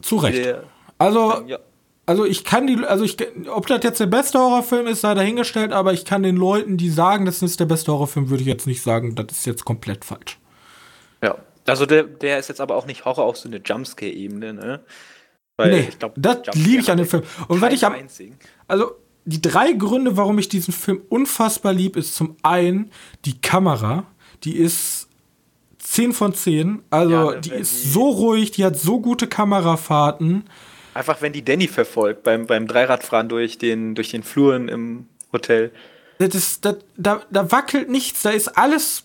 Zu 0.00 0.16
Recht. 0.16 0.44
Der, 0.44 0.64
Also, 0.98 1.44
ja. 1.46 1.58
also 2.06 2.24
ich 2.24 2.44
kann 2.44 2.66
die, 2.66 2.84
also 2.84 3.04
ich, 3.04 3.16
ob 3.48 3.66
das 3.66 3.82
jetzt 3.84 4.00
der 4.00 4.06
beste 4.06 4.38
Horrorfilm 4.38 4.86
ist, 4.86 5.02
sei 5.02 5.14
dahingestellt, 5.14 5.72
aber 5.72 5.92
ich 5.92 6.04
kann 6.04 6.22
den 6.22 6.36
Leuten, 6.36 6.76
die 6.76 6.90
sagen, 6.90 7.26
das 7.26 7.42
ist 7.42 7.60
der 7.60 7.66
beste 7.66 7.92
Horrorfilm, 7.92 8.30
würde 8.30 8.42
ich 8.42 8.48
jetzt 8.48 8.66
nicht 8.66 8.82
sagen, 8.82 9.14
das 9.14 9.26
ist 9.30 9.46
jetzt 9.46 9.64
komplett 9.64 10.04
falsch. 10.04 10.38
ja. 11.22 11.36
Also 11.64 11.86
der, 11.86 12.02
der 12.02 12.40
ist 12.40 12.48
jetzt 12.48 12.60
aber 12.60 12.74
auch 12.74 12.86
nicht 12.86 13.04
Horror 13.04 13.24
auf 13.24 13.36
so 13.36 13.48
eine 13.48 13.60
Jumpscare-Ebene, 13.64 14.52
ne? 14.52 14.80
Weil 15.56 15.70
nee, 15.70 15.88
glaub, 15.96 16.14
das 16.16 16.38
liebe 16.54 16.82
ich 16.82 16.90
an 16.90 16.96
dem 16.96 17.06
Film. 17.06 17.22
Und 17.46 17.60
was 17.60 17.68
keinen 17.68 18.06
ich 18.08 18.20
am, 18.20 18.34
also 18.66 18.96
die 19.24 19.40
drei 19.40 19.72
Gründe, 19.72 20.16
warum 20.16 20.38
ich 20.38 20.48
diesen 20.48 20.74
Film 20.74 21.02
unfassbar 21.08 21.72
lieb, 21.72 21.96
ist 21.96 22.16
zum 22.16 22.36
einen 22.42 22.90
die 23.24 23.40
Kamera, 23.40 24.06
die 24.44 24.56
ist 24.56 25.01
10 25.92 26.14
von 26.14 26.32
10, 26.32 26.82
also 26.88 27.32
Ja, 27.32 27.38
die 27.40 27.50
ist 27.50 27.84
die- 27.84 27.88
so 27.90 28.08
ruhig, 28.08 28.50
die 28.52 28.64
hat 28.64 28.78
so 28.78 28.98
gute 29.00 29.26
Kamerafahrten. 29.26 30.44
Einfach 30.94 31.20
wenn 31.20 31.34
die 31.34 31.44
Danny 31.44 31.68
verfolgt 31.68 32.22
beim, 32.22 32.46
beim 32.46 32.66
Dreiradfahren 32.66 33.28
durch 33.28 33.58
den, 33.58 33.94
durch 33.94 34.10
den 34.10 34.22
Fluren 34.22 34.68
im 34.68 35.06
Hotel. 35.34 35.70
Das 36.18 36.34
ist, 36.34 36.64
das, 36.64 36.76
da, 36.96 37.20
da 37.30 37.52
wackelt 37.52 37.90
nichts, 37.90 38.22
da 38.22 38.30
ist 38.30 38.48
alles 38.56 39.04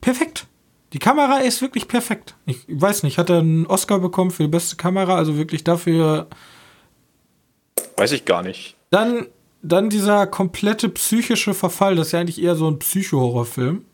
perfekt. 0.00 0.46
Die 0.92 1.00
Kamera 1.00 1.38
ist 1.38 1.60
wirklich 1.60 1.88
perfekt. 1.88 2.36
Ich 2.46 2.58
weiß 2.68 3.02
nicht, 3.02 3.18
hat 3.18 3.28
er 3.30 3.38
einen 3.38 3.66
Oscar 3.66 3.98
bekommen 3.98 4.30
für 4.30 4.44
die 4.44 4.48
beste 4.48 4.76
Kamera, 4.76 5.16
also 5.16 5.36
wirklich 5.36 5.64
dafür. 5.64 6.28
Weiß 7.96 8.12
ich 8.12 8.24
gar 8.26 8.42
nicht. 8.42 8.76
Dann, 8.90 9.26
dann 9.62 9.90
dieser 9.90 10.26
komplette 10.28 10.88
psychische 10.90 11.52
Verfall, 11.54 11.96
das 11.96 12.08
ist 12.08 12.12
ja 12.12 12.20
eigentlich 12.20 12.40
eher 12.40 12.54
so 12.54 12.68
ein 12.70 12.78
Psycho-Horrorfilm. 12.78 13.84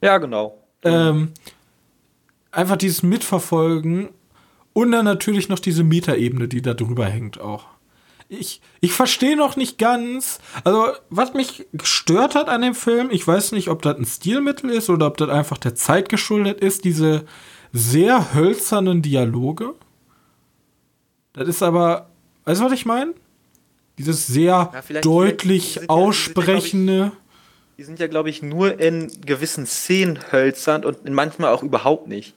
Ja, 0.00 0.18
genau. 0.18 0.58
Ähm, 0.86 1.32
einfach 2.52 2.76
dieses 2.76 3.02
Mitverfolgen 3.02 4.08
und 4.72 4.92
dann 4.92 5.04
natürlich 5.04 5.48
noch 5.48 5.58
diese 5.58 5.84
Metaebene, 5.84 6.48
die 6.48 6.62
da 6.62 6.74
drüber 6.74 7.06
hängt 7.06 7.40
auch. 7.40 7.64
Ich, 8.28 8.60
ich 8.80 8.92
verstehe 8.92 9.36
noch 9.36 9.54
nicht 9.56 9.78
ganz, 9.78 10.40
also 10.64 10.86
was 11.10 11.32
mich 11.34 11.66
gestört 11.72 12.34
hat 12.34 12.48
an 12.48 12.62
dem 12.62 12.74
Film, 12.74 13.08
ich 13.12 13.26
weiß 13.26 13.52
nicht, 13.52 13.68
ob 13.68 13.82
das 13.82 13.96
ein 13.98 14.04
Stilmittel 14.04 14.70
ist 14.70 14.90
oder 14.90 15.06
ob 15.06 15.16
das 15.16 15.28
einfach 15.28 15.58
der 15.58 15.74
Zeit 15.76 16.08
geschuldet 16.08 16.60
ist, 16.60 16.84
diese 16.84 17.24
sehr 17.72 18.34
hölzernen 18.34 19.00
Dialoge. 19.02 19.74
Das 21.34 21.46
ist 21.48 21.62
aber, 21.62 22.08
weißt 22.46 22.60
du, 22.60 22.64
was 22.64 22.72
ich 22.72 22.86
meine? 22.86 23.14
Dieses 23.98 24.26
sehr 24.26 24.70
Ja, 24.72 25.00
deutlich 25.02 25.74
vielleicht- 25.74 25.90
die 25.90 25.94
sind 25.94 26.88
ja- 26.88 27.04
die 27.04 27.10
sind 27.10 27.12
Die 27.78 27.84
sind 27.84 27.98
ja, 27.98 28.06
glaube 28.06 28.30
ich, 28.30 28.42
nur 28.42 28.80
in 28.80 29.10
gewissen 29.20 29.66
Szenen 29.66 30.32
hölzern 30.32 30.84
und 30.84 31.04
manchmal 31.08 31.52
auch 31.52 31.62
überhaupt 31.62 32.08
nicht. 32.08 32.34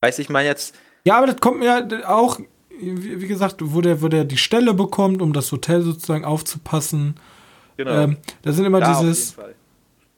Weiß 0.00 0.18
ich 0.18 0.28
mal 0.28 0.44
jetzt, 0.44 0.74
Ja, 1.04 1.16
aber 1.16 1.26
das 1.26 1.36
kommt 1.40 1.60
mir 1.60 2.08
auch 2.08 2.40
wie, 2.80 3.20
wie 3.20 3.26
gesagt, 3.26 3.56
wo 3.60 3.80
der, 3.80 4.02
wo 4.02 4.08
der 4.08 4.24
die 4.24 4.36
Stelle 4.36 4.74
bekommt, 4.74 5.22
um 5.22 5.32
das 5.32 5.52
Hotel 5.52 5.82
sozusagen 5.82 6.24
aufzupassen. 6.24 7.14
Genau. 7.76 7.90
Ähm, 7.90 8.16
da 8.42 8.52
sind 8.52 8.64
immer 8.64 8.80
da 8.80 9.00
dieses. 9.00 9.36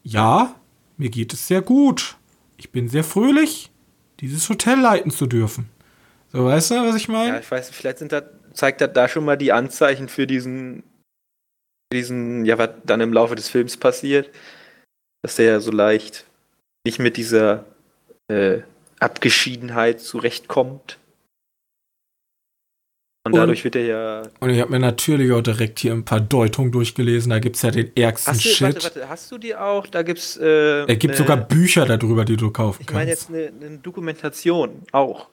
Ja, 0.03 0.55
mir 0.97 1.11
geht 1.11 1.33
es 1.33 1.47
sehr 1.47 1.63
gut. 1.63 2.17
Ich 2.57 2.71
bin 2.71 2.89
sehr 2.89 3.05
fröhlich, 3.05 3.71
dieses 4.21 4.49
Hotel 4.49 4.81
leiten 4.81 5.11
zu 5.11 5.27
dürfen. 5.27 5.69
So, 6.33 6.45
weißt 6.45 6.73
du, 6.73 6.75
was 6.77 6.97
ich 6.97 7.09
meine? 7.09 7.35
Ja, 7.35 7.41
ich 7.41 7.51
weiß, 7.51 7.71
vielleicht 7.71 7.99
sind 7.99 8.13
da, 8.13 8.23
zeigt 8.53 8.81
er 8.81 8.89
da 8.89 9.09
schon 9.09 9.25
mal 9.25 9.37
die 9.37 9.53
Anzeichen 9.53 10.09
für 10.09 10.27
diesen, 10.27 10.83
diesen, 11.93 12.45
ja, 12.45 12.59
was 12.59 12.71
dann 12.85 13.01
im 13.01 13.13
Laufe 13.13 13.35
des 13.35 13.49
Films 13.49 13.77
passiert. 13.77 14.31
Dass 15.23 15.37
der 15.37 15.47
ja 15.47 15.61
so 15.61 15.71
leicht 15.71 16.25
nicht 16.85 16.99
mit 16.99 17.17
dieser 17.17 17.65
äh, 18.29 18.61
Abgeschiedenheit 18.99 20.01
zurechtkommt. 20.01 20.99
Und 23.25 23.37
dadurch 23.37 23.61
und, 23.61 23.65
wird 23.65 23.77
er 23.77 23.85
ja. 23.85 24.23
Und 24.41 24.51
ich 24.51 24.61
habe 24.61 24.73
mir 24.73 24.81
natürlich 24.81 25.31
auch 25.31 25.43
direkt 25.43 25.79
hier 25.79 25.93
ein 25.93 26.05
paar 26.05 26.21
Deutungen 26.21 26.73
durchgelesen. 26.73 27.31
Da 27.31 27.39
gibt 27.39 27.55
es 27.55 27.63
ja 27.63 27.71
den 27.71 27.97
ärgsten 27.97 28.35
hast 28.35 28.45
du, 28.45 28.49
Shit. 28.49 28.63
Warte, 28.63 28.83
warte, 28.83 29.09
hast 29.09 29.31
du 29.31 29.39
die 29.39 29.55
auch? 29.55 29.87
Da 29.87 30.03
gibt's. 30.03 30.37
Äh, 30.39 30.87
es 30.87 30.99
gibt 30.99 31.15
sogar 31.15 31.37
Bücher 31.37 31.87
darüber, 31.87 32.25
die 32.25 32.37
du 32.37 32.51
kaufen 32.51 32.79
ich 32.81 32.87
kannst. 32.89 33.29
Ich 33.29 33.31
meine 33.31 33.47
jetzt 33.47 33.61
eine, 33.61 33.67
eine, 33.69 33.79
Dokumentation 33.79 34.83
auch. 34.91 35.29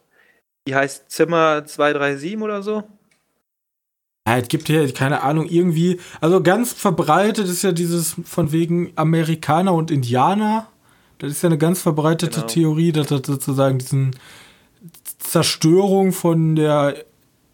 Die 0.68 0.76
heißt 0.76 1.10
Zimmer 1.10 1.66
237 1.66 2.38
oder 2.40 2.62
so. 2.62 2.84
Ja, 4.30 4.38
es 4.38 4.48
gibt 4.48 4.68
hier, 4.68 4.94
keine 4.94 5.24
Ahnung, 5.24 5.48
irgendwie. 5.50 6.00
Also 6.22 6.44
ganz 6.44 6.72
verbreitet 6.72 7.48
ist 7.48 7.64
ja 7.64 7.72
dieses 7.72 8.16
von 8.26 8.52
wegen 8.52 8.94
Amerikaner 8.96 9.74
und 9.74 9.90
Indianer. 9.90 10.68
Das 11.18 11.32
ist 11.32 11.42
ja 11.42 11.50
eine 11.50 11.58
ganz 11.58 11.82
verbreitete 11.82 12.42
genau. 12.42 12.48
Theorie, 12.48 12.92
dass 12.92 13.08
das 13.08 13.22
sozusagen 13.26 13.80
diesen 13.80 14.16
Zerstörung 15.18 16.12
von 16.12 16.56
der 16.56 17.06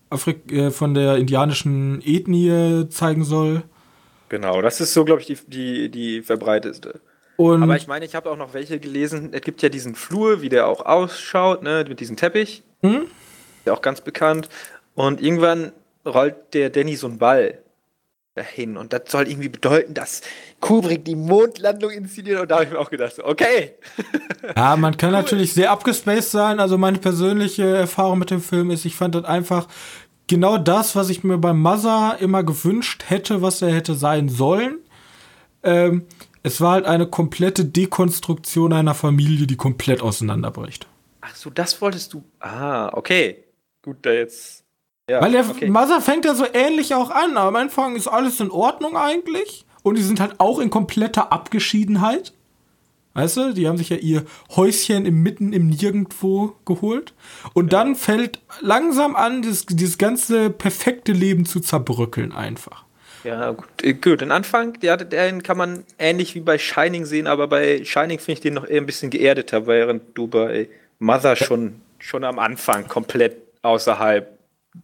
Afrik 0.10 0.52
äh, 0.52 0.70
von 0.70 0.94
der 0.94 1.16
indianischen 1.16 2.02
Ethnie 2.06 2.90
zeigen 2.90 3.24
soll. 3.24 3.64
Genau, 4.28 4.62
das 4.62 4.82
ist 4.82 4.94
so, 4.94 5.06
glaube 5.06 5.22
ich, 5.22 5.28
die, 5.28 5.38
die, 5.48 5.90
die 5.90 6.22
verbreiteste. 6.24 7.00
Und 7.38 7.64
Aber 7.64 7.78
ich 7.78 7.88
meine, 7.88 8.04
ich 8.04 8.16
habe 8.16 8.30
auch 8.30 8.38
noch 8.38 8.54
welche 8.54 8.80
gelesen. 8.80 9.30
Es 9.32 9.42
gibt 9.42 9.62
ja 9.62 9.70
diesen 9.70 9.96
Flur, 9.96 10.42
wie 10.42 10.50
der 10.50 10.68
auch 10.68 10.86
ausschaut, 10.86 11.64
ne, 11.64 11.86
mit 11.88 12.02
diesem 12.02 12.18
Teppich. 12.18 12.64
Hm? 12.82 13.04
Der 13.66 13.74
auch 13.74 13.82
ganz 13.82 14.02
bekannt. 14.02 14.50
Und 14.94 15.22
irgendwann 15.22 15.72
rollt 16.06 16.54
der 16.54 16.70
Danny 16.70 16.96
so 16.96 17.08
einen 17.08 17.18
Ball 17.18 17.60
dahin. 18.36 18.78
Und 18.78 18.94
das 18.94 19.04
soll 19.08 19.28
irgendwie 19.28 19.50
bedeuten, 19.50 19.94
dass 19.94 20.22
Kubrick 20.60 21.06
die 21.06 21.16
Mondlandung 21.16 21.92
inszeniert. 21.92 22.42
Und 22.42 22.52
da 22.52 22.56
habe 22.56 22.66
ich 22.66 22.72
mir 22.72 22.80
auch 22.80 22.90
gedacht, 22.90 23.20
okay. 23.24 23.76
Ja, 24.56 24.76
man 24.76 24.96
kann 24.98 25.10
cool. 25.10 25.22
natürlich 25.22 25.54
sehr 25.54 25.72
abgespaced 25.72 26.32
sein. 26.32 26.60
Also 26.60 26.78
meine 26.78 27.00
persönliche 27.00 27.76
Erfahrung 27.76 28.20
mit 28.20 28.30
dem 28.30 28.42
Film 28.42 28.70
ist, 28.70 28.86
ich 28.86 28.96
fand 28.96 29.16
das 29.16 29.26
einfach 29.26 29.68
genau 30.28 30.58
das, 30.58 30.96
was 30.96 31.10
ich 31.10 31.24
mir 31.24 31.38
beim 31.38 31.60
Mother 31.60 32.18
immer 32.20 32.44
gewünscht 32.44 33.06
hätte, 33.08 33.42
was 33.42 33.62
er 33.62 33.74
hätte 33.74 33.96
sein 33.96 34.30
sollen. 34.30 34.78
Ähm, 35.64 36.06
es 36.44 36.62
war 36.62 36.74
halt 36.74 36.86
eine 36.86 37.08
komplette 37.08 37.66
Dekonstruktion 37.66 38.72
einer 38.72 38.94
Familie, 38.94 39.48
die 39.48 39.58
komplett 39.58 40.02
auseinanderbricht. 40.02 40.88
Ach 41.22 41.36
so, 41.36 41.50
das 41.50 41.82
wolltest 41.82 42.14
du. 42.14 42.24
Ah, 42.40 42.90
okay. 42.94 43.46
Gut, 43.82 43.98
da 44.04 44.12
jetzt. 44.12 44.65
Ja, 45.10 45.22
Weil 45.22 45.34
der 45.34 45.48
okay. 45.48 45.70
Mother 45.70 46.02
fängt 46.02 46.26
ja 46.26 46.34
so 46.34 46.46
ähnlich 46.52 46.96
auch 46.96 47.12
an. 47.12 47.38
Am 47.38 47.56
Anfang 47.56 47.96
ist 47.96 48.08
alles 48.08 48.40
in 48.40 48.50
Ordnung 48.50 48.98
eigentlich. 48.98 49.66
Und 49.84 49.98
die 49.98 50.02
sind 50.02 50.20
halt 50.20 50.40
auch 50.40 50.60
in 50.60 50.72
kompletter 50.72 51.32
Abgeschiedenheit. 51.32 52.34
Weißt 53.14 53.38
du, 53.38 53.54
die 53.54 53.68
haben 53.68 53.78
sich 53.78 53.90
ja 53.90 53.98
ihr 53.98 54.26
Häuschen 54.56 55.06
im 55.06 55.22
Mitten 55.22 55.54
im 55.54 55.70
Nirgendwo 55.70 56.56
geholt. 56.66 57.14
Und 57.54 57.72
ja. 57.72 57.80
dann 57.80 57.96
fällt 57.96 58.42
langsam 58.62 59.16
an, 59.16 59.42
dieses, 59.42 59.68
dieses 59.68 59.98
ganze 59.98 60.50
perfekte 60.50 61.12
Leben 61.12 61.46
zu 61.46 61.60
zerbröckeln 61.60 62.34
einfach. 62.34 62.84
Ja, 63.24 63.52
gut. 63.52 63.68
Äh, 63.84 63.94
gut. 63.94 64.22
Den 64.22 64.32
Anfang, 64.32 64.78
ja, 64.82 64.98
den 64.98 65.44
kann 65.44 65.58
man 65.58 65.84
ähnlich 66.00 66.36
wie 66.36 66.42
bei 66.42 66.58
Shining 66.58 67.06
sehen, 67.06 67.28
aber 67.28 67.48
bei 67.48 67.86
Shining 67.86 68.20
finde 68.20 68.34
ich 68.34 68.42
den 68.42 68.56
noch 68.56 68.68
eher 68.68 68.82
ein 68.82 68.86
bisschen 68.86 69.12
geerdeter, 69.12 69.66
während 69.68 70.18
du 70.18 70.28
bei 70.28 70.68
Mother 71.00 71.36
schon, 71.36 71.82
schon 72.00 72.24
am 72.24 72.38
Anfang 72.40 72.88
komplett 72.88 73.38
außerhalb 73.62 74.35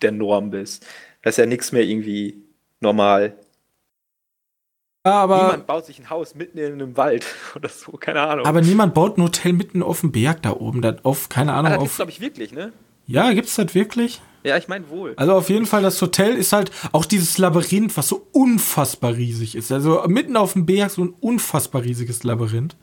der 0.01 0.11
Norm 0.11 0.49
bist. 0.49 0.85
Da 1.21 1.29
ist 1.29 1.37
ja 1.37 1.45
nichts 1.45 1.71
mehr 1.71 1.83
irgendwie 1.83 2.43
normal. 2.79 3.35
Ja, 5.05 5.13
aber 5.13 5.43
niemand 5.43 5.67
baut 5.67 5.85
sich 5.85 5.99
ein 5.99 6.09
Haus 6.09 6.35
mitten 6.35 6.59
in 6.59 6.73
einem 6.73 6.95
Wald 6.95 7.25
oder 7.55 7.69
so, 7.69 7.93
keine 7.93 8.21
Ahnung. 8.21 8.45
Aber 8.45 8.61
niemand 8.61 8.93
baut 8.93 9.17
ein 9.17 9.23
Hotel 9.23 9.53
mitten 9.53 9.81
auf 9.81 10.01
dem 10.01 10.11
Berg 10.11 10.43
da 10.43 10.51
oben, 10.51 10.81
da 10.81 10.95
auf, 11.03 11.29
keine 11.29 11.53
Ahnung. 11.53 11.71
Ah, 11.71 11.75
das 11.75 11.83
auf, 11.83 11.95
glaube 11.95 12.11
ich, 12.11 12.21
wirklich, 12.21 12.51
ne? 12.51 12.71
Ja, 13.07 13.33
gibt's 13.33 13.55
das 13.55 13.73
wirklich? 13.73 14.21
Ja, 14.43 14.57
ich 14.57 14.67
meine 14.67 14.89
wohl. 14.89 15.13
Also 15.17 15.33
auf 15.33 15.49
jeden 15.49 15.65
Fall, 15.65 15.83
das 15.83 16.01
Hotel 16.01 16.35
ist 16.35 16.53
halt 16.53 16.71
auch 16.91 17.05
dieses 17.05 17.37
Labyrinth, 17.37 17.95
was 17.97 18.07
so 18.07 18.27
unfassbar 18.31 19.15
riesig 19.15 19.55
ist. 19.55 19.71
Also 19.71 20.03
mitten 20.07 20.37
auf 20.37 20.53
dem 20.53 20.65
Berg 20.65 20.91
so 20.91 21.03
ein 21.03 21.13
unfassbar 21.19 21.83
riesiges 21.83 22.23
Labyrinth. 22.23 22.75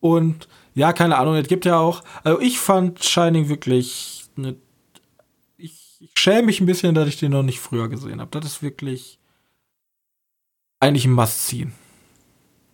Und 0.00 0.48
ja, 0.74 0.92
keine 0.92 1.18
Ahnung, 1.18 1.36
es 1.36 1.48
gibt 1.48 1.64
ja 1.64 1.78
auch, 1.78 2.02
also 2.24 2.40
ich 2.40 2.58
fand 2.58 3.04
Shining 3.04 3.48
wirklich 3.48 4.24
eine, 4.36 4.56
ich, 6.02 6.10
schäme 6.16 6.42
mich 6.42 6.60
ein 6.60 6.66
bisschen, 6.66 6.94
dass 6.94 7.08
ich 7.08 7.18
den 7.18 7.32
noch 7.32 7.42
nicht 7.42 7.60
früher 7.60 7.88
gesehen 7.88 8.20
habe. 8.20 8.30
Das 8.30 8.44
ist 8.44 8.62
wirklich 8.62 9.18
eigentlich 10.80 11.04
ein 11.04 11.12
Must-Ziehen. 11.12 11.72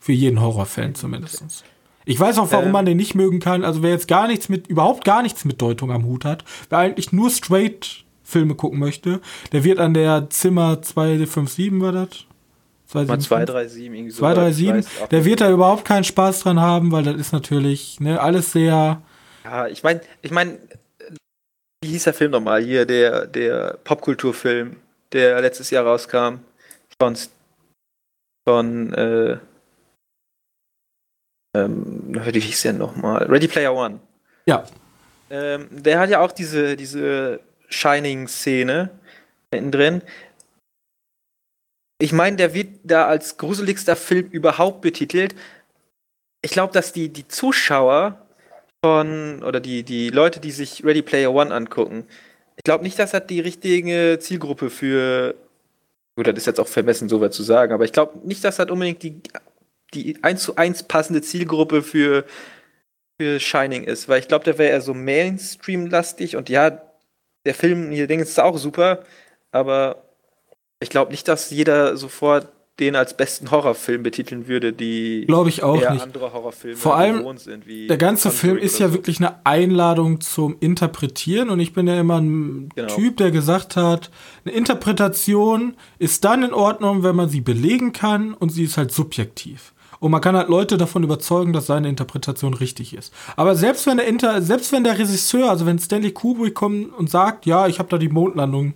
Für 0.00 0.12
jeden 0.12 0.40
Horrorfan 0.40 0.94
zumindest. 0.94 1.64
Ich 2.04 2.18
weiß 2.18 2.38
auch, 2.38 2.50
warum 2.52 2.66
ähm, 2.66 2.72
man 2.72 2.86
den 2.86 2.96
nicht 2.96 3.14
mögen 3.14 3.40
kann. 3.40 3.64
Also 3.64 3.82
wer 3.82 3.90
jetzt 3.90 4.08
gar 4.08 4.28
nichts 4.28 4.48
mit, 4.48 4.66
überhaupt 4.68 5.04
gar 5.04 5.22
nichts 5.22 5.44
mit 5.44 5.60
Deutung 5.60 5.92
am 5.92 6.04
Hut 6.06 6.24
hat, 6.24 6.44
wer 6.70 6.78
eigentlich 6.78 7.12
nur 7.12 7.30
straight 7.30 8.04
Filme 8.22 8.54
gucken 8.54 8.78
möchte, 8.78 9.20
der 9.52 9.64
wird 9.64 9.78
an 9.78 9.94
der 9.94 10.30
Zimmer 10.30 10.80
257 10.80 11.80
war 11.80 11.92
das? 11.92 12.24
237, 12.88 13.84
irgendwie 13.84 14.10
so. 14.10 14.20
237, 14.20 15.08
der 15.10 15.24
wird 15.24 15.42
da 15.42 15.50
überhaupt 15.50 15.84
keinen 15.84 16.04
Spaß 16.04 16.40
dran 16.40 16.58
haben, 16.58 16.90
weil 16.90 17.02
das 17.02 17.16
ist 17.16 17.32
natürlich, 17.32 18.00
ne, 18.00 18.18
alles 18.18 18.52
sehr. 18.52 19.02
Ja, 19.44 19.66
ich 19.66 19.82
meine, 19.82 20.00
ich 20.22 20.30
meine, 20.30 20.58
wie 21.82 21.90
hieß 21.90 22.04
der 22.04 22.14
Film 22.14 22.32
nochmal? 22.32 22.62
Hier, 22.62 22.86
der, 22.86 23.26
der 23.26 23.78
Popkulturfilm, 23.84 24.76
der 25.12 25.40
letztes 25.40 25.70
Jahr 25.70 25.84
rauskam. 25.84 26.40
Von 27.00 27.16
von, 28.48 28.94
äh, 28.94 29.38
ähm, 31.54 32.14
wie 32.14 32.40
hieß 32.40 32.62
der 32.62 32.72
nochmal? 32.72 33.24
Ready 33.24 33.46
Player 33.46 33.74
One. 33.74 34.00
Ja. 34.46 34.66
Ähm, 35.28 35.68
der 35.70 36.00
hat 36.00 36.08
ja 36.08 36.20
auch 36.20 36.32
diese, 36.32 36.76
diese 36.76 37.40
Shining-Szene 37.68 38.90
drin. 39.50 40.02
Ich 42.00 42.12
meine, 42.12 42.36
der 42.36 42.54
wird 42.54 42.80
da 42.84 43.06
als 43.06 43.36
gruseligster 43.36 43.96
Film 43.96 44.30
überhaupt 44.30 44.80
betitelt. 44.80 45.34
Ich 46.42 46.52
glaube, 46.52 46.72
dass 46.72 46.92
die, 46.92 47.10
die 47.10 47.28
Zuschauer 47.28 48.27
von, 48.84 49.42
oder 49.42 49.60
die, 49.60 49.82
die 49.82 50.10
Leute, 50.10 50.40
die 50.40 50.50
sich 50.50 50.84
Ready 50.84 51.02
Player 51.02 51.32
One 51.32 51.54
angucken, 51.54 52.06
ich 52.56 52.64
glaube 52.64 52.84
nicht, 52.84 52.98
dass 52.98 53.12
das 53.12 53.26
die 53.26 53.40
richtige 53.40 54.18
Zielgruppe 54.20 54.70
für 54.70 55.34
Gut, 56.18 56.26
das 56.26 56.36
ist 56.36 56.46
jetzt 56.46 56.58
auch 56.58 56.66
vermessen, 56.66 57.08
so 57.08 57.20
weit 57.20 57.32
zu 57.32 57.44
sagen, 57.44 57.72
aber 57.72 57.84
ich 57.84 57.92
glaube 57.92 58.26
nicht, 58.26 58.42
dass 58.42 58.56
das 58.56 58.68
unbedingt 58.70 59.04
die, 59.04 59.22
die 59.94 60.18
1 60.24 60.42
zu 60.42 60.56
1 60.56 60.82
passende 60.82 61.22
Zielgruppe 61.22 61.80
für, 61.80 62.24
für 63.20 63.38
Shining 63.38 63.84
ist, 63.84 64.08
weil 64.08 64.18
ich 64.18 64.26
glaube, 64.26 64.44
der 64.44 64.58
wäre 64.58 64.72
eher 64.72 64.80
so 64.80 64.94
Mainstream-lastig 64.94 66.34
und 66.34 66.48
ja, 66.48 66.82
der 67.46 67.54
Film 67.54 67.92
hier, 67.92 68.08
Ding 68.08 68.18
ist 68.18 68.40
auch 68.40 68.58
super, 68.58 69.04
aber 69.52 70.08
ich 70.80 70.90
glaube 70.90 71.12
nicht, 71.12 71.28
dass 71.28 71.50
jeder 71.50 71.96
sofort 71.96 72.52
den 72.80 72.94
als 72.94 73.16
besten 73.16 73.50
Horrorfilm 73.50 74.02
betiteln 74.02 74.46
würde, 74.46 74.72
die 74.72 75.24
glaube 75.26 75.48
ich 75.48 75.62
auch 75.62 75.76
nicht. 75.76 76.02
andere 76.02 76.32
Horrorfilme 76.32 76.76
Vor 76.76 76.96
allem 76.96 77.36
sind, 77.36 77.64
der 77.66 77.96
ganze 77.96 78.30
Film 78.30 78.56
ist 78.56 78.78
ja 78.78 78.88
so. 78.88 78.94
wirklich 78.94 79.18
eine 79.18 79.44
Einladung 79.44 80.20
zum 80.20 80.56
Interpretieren 80.60 81.50
und 81.50 81.58
ich 81.58 81.72
bin 81.72 81.88
ja 81.88 81.98
immer 81.98 82.20
ein 82.20 82.68
genau. 82.74 82.94
Typ, 82.94 83.16
der 83.16 83.30
gesagt 83.30 83.76
hat, 83.76 84.10
eine 84.44 84.54
Interpretation 84.54 85.74
ist 85.98 86.24
dann 86.24 86.44
in 86.44 86.52
Ordnung, 86.52 87.02
wenn 87.02 87.16
man 87.16 87.28
sie 87.28 87.40
belegen 87.40 87.92
kann 87.92 88.32
und 88.34 88.50
sie 88.50 88.64
ist 88.64 88.76
halt 88.76 88.92
subjektiv. 88.92 89.72
Und 90.00 90.12
man 90.12 90.20
kann 90.20 90.36
halt 90.36 90.48
Leute 90.48 90.76
davon 90.76 91.02
überzeugen, 91.02 91.52
dass 91.52 91.66
seine 91.66 91.88
Interpretation 91.88 92.54
richtig 92.54 92.94
ist. 92.94 93.12
Aber 93.34 93.56
selbst 93.56 93.86
wenn 93.88 93.96
der 93.96 94.06
Inter 94.06 94.40
selbst 94.40 94.70
wenn 94.70 94.84
der 94.84 94.96
Regisseur, 94.96 95.50
also 95.50 95.66
wenn 95.66 95.80
Stanley 95.80 96.12
Kubrick 96.12 96.54
kommt 96.54 96.94
und 96.96 97.10
sagt, 97.10 97.46
ja, 97.46 97.66
ich 97.66 97.80
habe 97.80 97.88
da 97.88 97.98
die 97.98 98.08
Mondlandung 98.08 98.74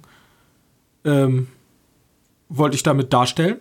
ähm, 1.04 1.46
wollte 2.48 2.74
ich 2.74 2.82
damit 2.82 3.12
darstellen, 3.12 3.58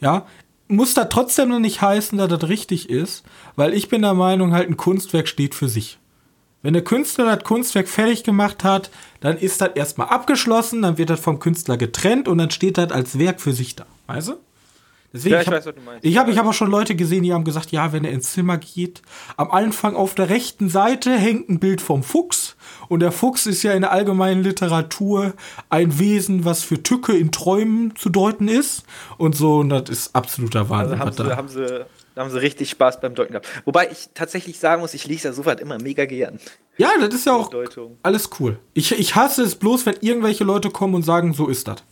ja, 0.00 0.26
muss 0.68 0.94
da 0.94 1.06
trotzdem 1.06 1.48
noch 1.48 1.58
nicht 1.58 1.82
heißen, 1.82 2.16
dass 2.16 2.28
das 2.28 2.48
richtig 2.48 2.88
ist, 2.88 3.24
weil 3.56 3.74
ich 3.74 3.88
bin 3.88 4.02
der 4.02 4.14
Meinung, 4.14 4.52
halt 4.52 4.68
ein 4.68 4.76
Kunstwerk 4.76 5.28
steht 5.28 5.54
für 5.54 5.68
sich. 5.68 5.98
Wenn 6.62 6.74
der 6.74 6.84
Künstler 6.84 7.24
das 7.24 7.44
Kunstwerk 7.44 7.88
fertig 7.88 8.22
gemacht 8.22 8.64
hat, 8.64 8.90
dann 9.20 9.38
ist 9.38 9.60
das 9.60 9.70
erstmal 9.74 10.08
abgeschlossen, 10.08 10.82
dann 10.82 10.98
wird 10.98 11.10
das 11.10 11.20
vom 11.20 11.38
Künstler 11.38 11.76
getrennt 11.76 12.28
und 12.28 12.38
dann 12.38 12.50
steht 12.50 12.76
das 12.78 12.92
als 12.92 13.18
Werk 13.18 13.40
für 13.40 13.52
sich 13.52 13.76
da. 13.76 13.86
Weißt 14.06 14.28
du? 14.28 14.34
Deswegen, 15.12 15.34
ja, 15.34 15.40
ich, 15.40 15.46
ich 15.46 15.52
weiß, 15.52 15.66
was 15.66 15.74
du 15.74 15.80
meinst. 15.80 16.04
Ich 16.04 16.16
habe 16.18 16.30
ich 16.30 16.38
hab 16.38 16.46
auch 16.46 16.52
schon 16.52 16.70
Leute 16.70 16.94
gesehen, 16.94 17.22
die 17.22 17.32
haben 17.32 17.44
gesagt, 17.44 17.72
ja, 17.72 17.92
wenn 17.92 18.04
er 18.04 18.12
ins 18.12 18.32
Zimmer 18.32 18.58
geht, 18.58 19.02
am 19.36 19.50
Anfang 19.50 19.96
auf 19.96 20.14
der 20.14 20.28
rechten 20.28 20.68
Seite 20.68 21.16
hängt 21.16 21.48
ein 21.48 21.58
Bild 21.58 21.80
vom 21.80 22.02
Fuchs 22.02 22.56
Und 22.90 23.00
der 23.00 23.12
Fuchs 23.12 23.46
ist 23.46 23.62
ja 23.62 23.72
in 23.72 23.82
der 23.82 23.92
allgemeinen 23.92 24.42
Literatur 24.42 25.34
ein 25.68 26.00
Wesen, 26.00 26.44
was 26.44 26.64
für 26.64 26.82
Tücke 26.82 27.16
in 27.16 27.30
Träumen 27.30 27.94
zu 27.94 28.08
deuten 28.08 28.48
ist. 28.48 28.82
Und 29.16 29.36
so, 29.36 29.58
und 29.58 29.68
das 29.68 29.88
ist 29.88 30.16
absoluter 30.16 30.68
Wahnsinn. 30.68 31.00
Also 31.00 31.24
haben 31.36 31.48
sie, 31.48 31.62
haben 31.62 31.68
sie 31.68 31.86
da 32.16 32.22
haben 32.22 32.32
sie 32.32 32.40
richtig 32.40 32.68
Spaß 32.70 33.00
beim 33.00 33.14
Deuten 33.14 33.30
gehabt. 33.30 33.46
Wobei 33.64 33.88
ich 33.92 34.08
tatsächlich 34.14 34.58
sagen 34.58 34.82
muss, 34.82 34.92
ich 34.92 35.06
lese 35.06 35.28
ja 35.28 35.32
soweit 35.32 35.60
immer 35.60 35.78
mega 35.80 36.04
gern. 36.04 36.40
Ja, 36.78 36.90
das 36.98 37.14
ist 37.14 37.26
ja 37.26 37.32
auch 37.32 37.48
Deutung. 37.48 37.96
alles 38.02 38.28
cool. 38.40 38.58
Ich, 38.74 38.90
ich 38.90 39.14
hasse 39.14 39.44
es 39.44 39.54
bloß, 39.54 39.86
wenn 39.86 39.94
irgendwelche 40.00 40.42
Leute 40.42 40.70
kommen 40.70 40.96
und 40.96 41.04
sagen, 41.04 41.32
so 41.32 41.46
ist 41.46 41.68
das. 41.68 41.84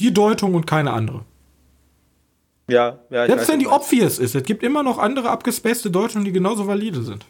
Die 0.00 0.12
Deutung 0.12 0.56
und 0.56 0.66
keine 0.66 0.92
andere. 0.92 1.24
Ja, 2.66 2.98
ja. 3.10 3.26
Selbst 3.26 3.48
wenn 3.48 3.60
die 3.60 3.68
obvious 3.68 4.18
ist, 4.18 4.34
es 4.34 4.42
gibt 4.42 4.64
immer 4.64 4.82
noch 4.82 4.98
andere 4.98 5.30
abgespacede 5.30 5.92
Deutungen, 5.92 6.24
die 6.24 6.32
genauso 6.32 6.66
valide 6.66 7.02
sind. 7.04 7.24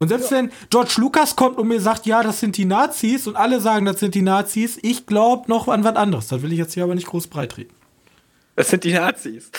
Und 0.00 0.08
selbst 0.08 0.30
ja. 0.30 0.38
wenn 0.38 0.50
George 0.70 0.94
Lucas 0.96 1.36
kommt 1.36 1.58
und 1.58 1.68
mir 1.68 1.80
sagt, 1.80 2.06
ja, 2.06 2.22
das 2.22 2.40
sind 2.40 2.56
die 2.56 2.64
Nazis 2.64 3.26
und 3.26 3.36
alle 3.36 3.60
sagen, 3.60 3.84
das 3.84 4.00
sind 4.00 4.14
die 4.14 4.22
Nazis, 4.22 4.78
ich 4.82 5.06
glaube 5.06 5.48
noch 5.48 5.68
an 5.68 5.84
was 5.84 5.94
anderes. 5.94 6.28
Das 6.28 6.40
will 6.40 6.52
ich 6.52 6.58
jetzt 6.58 6.72
hier 6.72 6.84
aber 6.84 6.94
nicht 6.94 7.06
groß 7.06 7.26
breitreten. 7.26 7.74
Das 8.56 8.70
sind 8.70 8.82
die 8.84 8.94
Nazis. 8.94 9.50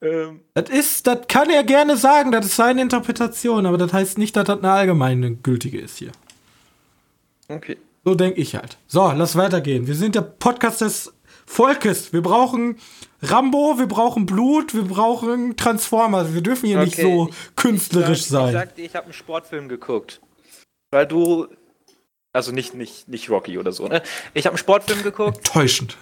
Ähm. 0.00 0.40
Das 0.54 0.70
ist, 0.70 1.08
das 1.08 1.26
kann 1.26 1.50
er 1.50 1.64
gerne 1.64 1.96
sagen, 1.96 2.30
das 2.30 2.46
ist 2.46 2.56
seine 2.56 2.82
Interpretation, 2.82 3.66
aber 3.66 3.78
das 3.78 3.92
heißt 3.92 4.16
nicht, 4.16 4.36
dass 4.36 4.44
das 4.44 4.58
eine 4.58 4.70
allgemeine 4.70 5.34
gültige 5.34 5.80
ist 5.80 5.98
hier. 5.98 6.12
Okay. 7.48 7.78
So 8.04 8.14
denke 8.14 8.40
ich 8.40 8.54
halt. 8.54 8.78
So, 8.86 9.10
lass 9.10 9.34
weitergehen. 9.34 9.88
Wir 9.88 9.96
sind 9.96 10.14
der 10.14 10.22
Podcast 10.22 10.82
des 10.82 11.12
Volkes. 11.46 12.12
Wir 12.12 12.22
brauchen 12.22 12.76
Rambo, 13.22 13.78
wir 13.78 13.86
brauchen 13.86 14.26
Blut, 14.26 14.74
wir 14.74 14.84
brauchen 14.84 15.56
Transformers. 15.56 16.34
Wir 16.34 16.40
dürfen 16.40 16.66
hier 16.66 16.78
okay. 16.78 16.86
nicht 16.86 17.00
so 17.00 17.30
künstlerisch 17.56 18.20
ich 18.20 18.26
sag, 18.26 18.30
sein. 18.30 18.48
Ich 18.48 18.54
sagte, 18.54 18.82
ich 18.82 18.94
habe 18.94 19.04
einen 19.04 19.12
Sportfilm 19.12 19.68
geguckt. 19.68 20.20
Weil 20.90 21.06
du. 21.06 21.48
Also 22.32 22.52
nicht, 22.52 22.74
nicht, 22.74 23.08
nicht 23.08 23.30
Rocky 23.30 23.58
oder 23.58 23.72
so, 23.72 23.88
ne? 23.88 24.02
Ich 24.34 24.44
habe 24.44 24.52
einen 24.52 24.58
Sportfilm 24.58 25.02
geguckt. 25.02 25.44
Täuschend. 25.44 25.96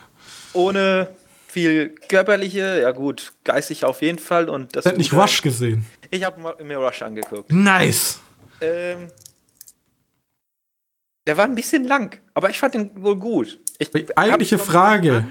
Ohne 0.52 1.08
viel 1.46 1.94
körperliche, 2.08 2.80
ja 2.82 2.90
gut, 2.90 3.32
geistig 3.44 3.84
auf 3.84 4.02
jeden 4.02 4.18
Fall. 4.18 4.50
Und 4.50 4.76
das 4.76 4.84
ich 4.86 4.98
nicht 4.98 5.12
Rush 5.14 5.40
gesehen. 5.40 5.86
Ich 6.10 6.24
habe 6.24 6.62
mir 6.62 6.78
Rush 6.78 7.00
angeguckt. 7.02 7.50
Nice. 7.50 8.20
Ähm, 8.60 9.08
der 11.26 11.36
war 11.36 11.44
ein 11.44 11.54
bisschen 11.54 11.84
lang, 11.84 12.18
aber 12.34 12.50
ich 12.50 12.58
fand 12.58 12.74
ihn 12.74 12.90
wohl 12.96 13.16
gut. 13.16 13.58
Ich 13.78 13.90
Eigentliche 14.18 14.58
Frage. 14.58 15.26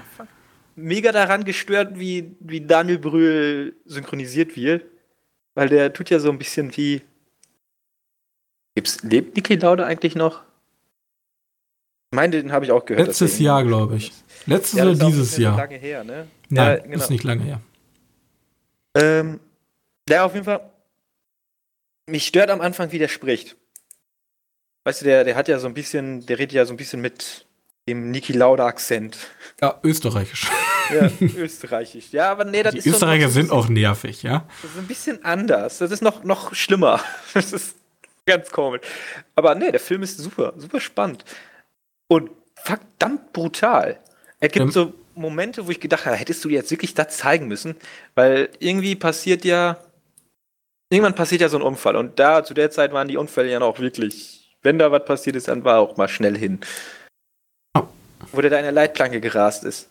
Mega 0.76 1.10
daran 1.10 1.44
gestört, 1.44 1.98
wie, 1.98 2.36
wie 2.38 2.60
Daniel 2.60 2.98
Brühl 2.98 3.76
synchronisiert 3.86 4.56
wird. 4.56 4.84
Weil 5.54 5.70
der 5.70 5.92
tut 5.92 6.10
ja 6.10 6.18
so 6.18 6.30
ein 6.30 6.38
bisschen 6.38 6.76
wie. 6.76 7.02
Gibt's, 8.74 9.02
lebt 9.02 9.34
Niki 9.34 9.56
Lauda 9.56 9.86
eigentlich 9.86 10.14
noch? 10.14 10.42
Ich 12.12 12.16
meine, 12.16 12.42
den 12.42 12.52
habe 12.52 12.66
ich 12.66 12.72
auch 12.72 12.84
gehört. 12.84 13.08
Letztes 13.08 13.38
Jahr, 13.38 13.64
glaube 13.64 13.96
ich. 13.96 14.12
Letztes 14.44 14.78
ja, 14.78 14.84
oder 14.84 15.06
dieses 15.06 15.36
Jahr? 15.38 15.56
lange 15.56 15.76
her, 15.76 16.04
ne? 16.04 16.28
Nein, 16.50 16.76
ja, 16.76 16.82
genau. 16.82 16.96
ist 16.96 17.10
nicht 17.10 17.24
lange 17.24 17.42
her. 17.42 17.60
Ähm, 18.94 19.40
der 20.08 20.26
auf 20.26 20.34
jeden 20.34 20.44
Fall. 20.44 20.70
Mich 22.08 22.26
stört 22.26 22.50
am 22.50 22.60
Anfang, 22.60 22.92
wie 22.92 22.98
der 22.98 23.08
spricht. 23.08 23.56
Weißt 24.84 25.00
du, 25.00 25.06
der, 25.06 25.24
der 25.24 25.34
hat 25.34 25.48
ja 25.48 25.58
so 25.58 25.66
ein 25.66 25.74
bisschen, 25.74 26.24
der 26.26 26.38
redet 26.38 26.52
ja 26.52 26.64
so 26.64 26.72
ein 26.72 26.76
bisschen 26.76 27.00
mit 27.00 27.45
dem 27.88 28.10
Niki 28.10 28.32
Lauda 28.32 28.66
Akzent. 28.66 29.16
Ja, 29.60 29.78
österreichisch. 29.82 30.48
Ja, 30.92 31.10
österreichisch. 31.36 32.06
Ja, 32.12 32.30
aber 32.30 32.44
nee, 32.44 32.62
das 32.62 32.72
Die 32.72 32.78
ist 32.78 32.86
Österreicher 32.86 33.28
so 33.28 33.34
sind 33.34 33.50
auch 33.50 33.68
nervig, 33.68 34.22
ja. 34.22 34.46
Das 34.62 34.72
ist 34.72 34.78
ein 34.78 34.86
bisschen 34.86 35.24
anders. 35.24 35.78
Das 35.78 35.90
ist 35.90 36.02
noch, 36.02 36.24
noch 36.24 36.54
schlimmer. 36.54 37.00
Das 37.34 37.52
ist 37.52 37.76
ganz 38.26 38.50
komisch. 38.50 38.82
Aber 39.34 39.54
nee, 39.54 39.70
der 39.70 39.80
Film 39.80 40.02
ist 40.02 40.18
super, 40.18 40.52
super 40.56 40.80
spannend. 40.80 41.24
Und 42.08 42.30
verdammt 42.56 43.32
brutal. 43.32 44.00
Es 44.40 44.50
gibt 44.52 44.66
ähm, 44.66 44.70
so 44.72 44.94
Momente, 45.14 45.66
wo 45.66 45.70
ich 45.70 45.80
gedacht 45.80 46.06
habe, 46.06 46.16
hättest 46.16 46.44
du 46.44 46.48
jetzt 46.48 46.70
wirklich 46.70 46.94
das 46.94 47.16
zeigen 47.16 47.48
müssen, 47.48 47.76
weil 48.14 48.50
irgendwie 48.58 48.96
passiert 48.96 49.44
ja, 49.44 49.78
irgendwann 50.90 51.14
passiert 51.14 51.40
ja 51.40 51.48
so 51.48 51.56
ein 51.56 51.62
Unfall 51.62 51.96
und 51.96 52.18
da 52.18 52.44
zu 52.44 52.52
der 52.52 52.70
Zeit 52.70 52.92
waren 52.92 53.08
die 53.08 53.16
Unfälle 53.16 53.50
ja 53.50 53.58
noch 53.58 53.78
wirklich, 53.78 54.56
wenn 54.62 54.78
da 54.78 54.92
was 54.92 55.04
passiert 55.04 55.36
ist, 55.36 55.48
dann 55.48 55.64
war 55.64 55.78
auch 55.80 55.96
mal 55.96 56.08
schnell 56.08 56.36
hin. 56.36 56.60
Wo 58.32 58.40
der 58.40 58.50
da 58.50 58.58
in 58.58 58.64
der 58.64 58.72
Leitplanke 58.72 59.20
gerast 59.20 59.64
ist. 59.64 59.88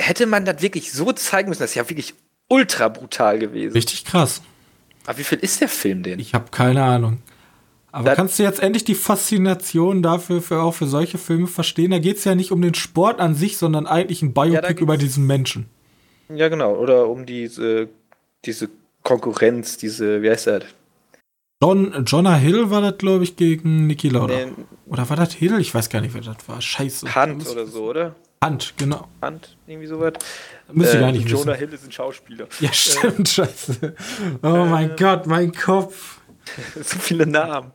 Hätte 0.00 0.26
man 0.26 0.44
das 0.44 0.62
wirklich 0.62 0.92
so 0.92 1.12
zeigen 1.12 1.48
müssen, 1.48 1.62
das 1.62 1.70
ist 1.70 1.76
ja 1.76 1.88
wirklich 1.88 2.14
ultra 2.48 2.88
brutal 2.88 3.38
gewesen. 3.38 3.72
Richtig 3.72 4.04
krass. 4.04 4.42
Aber 5.06 5.18
wie 5.18 5.24
viel 5.24 5.38
ist 5.38 5.60
der 5.60 5.68
Film 5.68 6.02
denn? 6.02 6.18
Ich 6.18 6.34
habe 6.34 6.50
keine 6.50 6.82
Ahnung. 6.82 7.22
Aber 7.92 8.04
das 8.10 8.16
kannst 8.16 8.38
du 8.38 8.42
jetzt 8.42 8.60
endlich 8.60 8.84
die 8.84 8.94
Faszination 8.94 10.02
dafür 10.02 10.42
für, 10.42 10.60
auch 10.60 10.74
für 10.74 10.86
solche 10.86 11.16
Filme 11.16 11.46
verstehen? 11.46 11.92
Da 11.92 11.98
geht 11.98 12.18
es 12.18 12.24
ja 12.24 12.34
nicht 12.34 12.52
um 12.52 12.60
den 12.60 12.74
Sport 12.74 13.20
an 13.20 13.34
sich, 13.34 13.56
sondern 13.56 13.86
eigentlich 13.86 14.20
ein 14.20 14.34
Biopic 14.34 14.74
ja, 14.74 14.82
über 14.82 14.98
diesen 14.98 15.26
Menschen. 15.26 15.66
Ja, 16.28 16.48
genau. 16.48 16.74
Oder 16.74 17.08
um 17.08 17.24
diese, 17.24 17.88
diese 18.44 18.68
Konkurrenz, 19.02 19.78
diese, 19.78 20.20
wie 20.20 20.28
heißt 20.28 20.48
das? 20.48 20.64
John, 21.62 22.04
Jonah 22.04 22.36
Hill 22.36 22.70
war 22.70 22.82
das, 22.82 22.98
glaube 22.98 23.24
ich, 23.24 23.36
gegen 23.36 23.86
Niki 23.86 24.10
Lauda. 24.10 24.34
Nee. 24.34 24.52
Oder 24.86 25.08
war 25.08 25.16
das 25.16 25.34
Hill? 25.34 25.58
Ich 25.58 25.74
weiß 25.74 25.88
gar 25.88 26.00
nicht, 26.00 26.14
wer 26.14 26.20
das 26.20 26.48
war. 26.48 26.60
Scheiße. 26.60 27.14
Hand 27.14 27.46
oder 27.48 27.66
so, 27.66 27.84
oder? 27.90 28.14
Hand, 28.42 28.74
genau. 28.76 29.08
Hand, 29.22 29.56
irgendwie 29.66 29.88
sowas. 29.88 30.12
Müsste 30.72 30.98
äh, 30.98 31.00
gar 31.00 31.12
nicht 31.12 31.28
Jonah 31.28 31.52
wissen. 31.52 31.58
Hill 31.58 31.72
ist 31.72 31.84
ein 31.84 31.92
Schauspieler. 31.92 32.46
Ja, 32.60 32.72
stimmt, 32.72 33.28
äh, 33.28 33.32
scheiße. 33.32 33.94
Oh 34.42 34.64
mein 34.64 34.90
äh, 34.90 34.96
Gott, 34.96 35.26
mein 35.26 35.52
Kopf. 35.52 36.20
so 36.74 36.98
viele 36.98 37.26
Namen. 37.26 37.72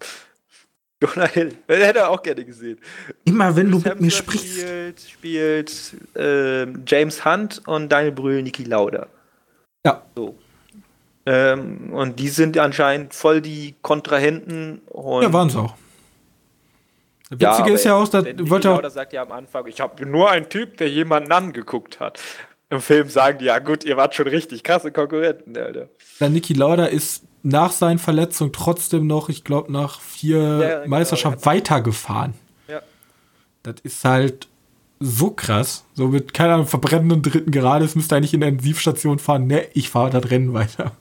Jonah 1.02 1.28
Hill. 1.28 1.56
Den 1.68 1.82
hätte 1.82 2.00
er 2.00 2.10
auch 2.10 2.22
gerne 2.22 2.46
gesehen. 2.46 2.78
Immer 3.26 3.56
wenn 3.56 3.72
Chris 3.72 3.84
du 3.84 3.90
mit 3.90 4.02
mir 4.02 4.12
sprichst. 4.12 4.60
Spielt, 4.60 5.02
spielt 5.02 5.96
äh, 6.16 6.68
James 6.86 7.26
Hunt 7.26 7.62
und 7.68 7.90
Daniel 7.90 8.12
Brühl 8.12 8.44
Niki 8.44 8.64
Lauda. 8.64 9.08
Ja. 9.84 10.04
So. 10.16 10.38
Ähm, 11.26 11.92
und 11.92 12.20
die 12.20 12.30
sind 12.30 12.58
anscheinend 12.58 13.14
voll 13.14 13.42
die 13.42 13.76
Kontrahenten. 13.82 14.82
ja, 14.94 15.34
waren 15.34 15.50
sie 15.50 15.60
auch. 15.60 15.76
Das 17.32 17.40
Witzige 17.40 17.70
ja, 17.70 17.76
ist 17.76 17.86
ja 17.86 17.96
auch, 17.96 18.08
dass 18.10 18.26
Niki 18.26 18.44
Lauda 18.44 18.90
sagt 18.90 19.14
ja 19.14 19.22
am 19.22 19.32
Anfang, 19.32 19.66
ich 19.68 19.80
habe 19.80 20.06
nur 20.06 20.30
einen 20.30 20.50
Typ, 20.50 20.76
der 20.78 20.90
jemanden 20.90 21.32
angeguckt 21.32 22.02
hat. 22.02 22.20
Im 22.70 22.82
Film 22.82 23.08
sagen 23.08 23.40
die, 23.40 23.46
ja 23.46 23.60
gut, 23.60 23.86
ihr 23.86 23.96
wart 23.96 24.16
schon 24.16 24.28
richtig 24.28 24.64
krasse 24.64 24.92
Konkurrenten, 24.92 25.58
Alter. 25.58 25.88
Der 26.20 26.30
Niki 26.30 26.54
Lauda 26.54 26.86
ist 26.86 27.24
nach 27.44 27.72
seinen 27.72 28.00
Verletzungen 28.00 28.52
trotzdem 28.52 29.08
noch, 29.08 29.30
ich 29.30 29.46
glaube, 29.46 29.72
nach 29.72 30.02
vier 30.02 30.40
ja, 30.40 30.76
genau, 30.80 30.90
Meisterschaften 30.90 31.46
weitergefahren. 31.46 32.34
Ja. 32.68 32.82
Das 33.64 33.76
ist 33.84 34.04
halt 34.04 34.48
so 35.00 35.32
krass. 35.32 35.86
So 35.94 36.10
mit, 36.10 36.34
keine 36.34 36.56
Ahnung, 36.56 36.68
verbrennenden 36.68 37.22
dritten 37.22 37.52
Grades 37.52 37.96
müsste 37.96 38.18
eigentlich 38.18 38.34
in 38.34 38.42
der 38.42 38.50
Intensivstation 38.50 39.20
fahren. 39.20 39.48
Ne, 39.48 39.68
ich 39.74 39.90
fahre 39.90 40.10
das 40.10 40.30
Rennen 40.30 40.54
weiter. 40.54 40.92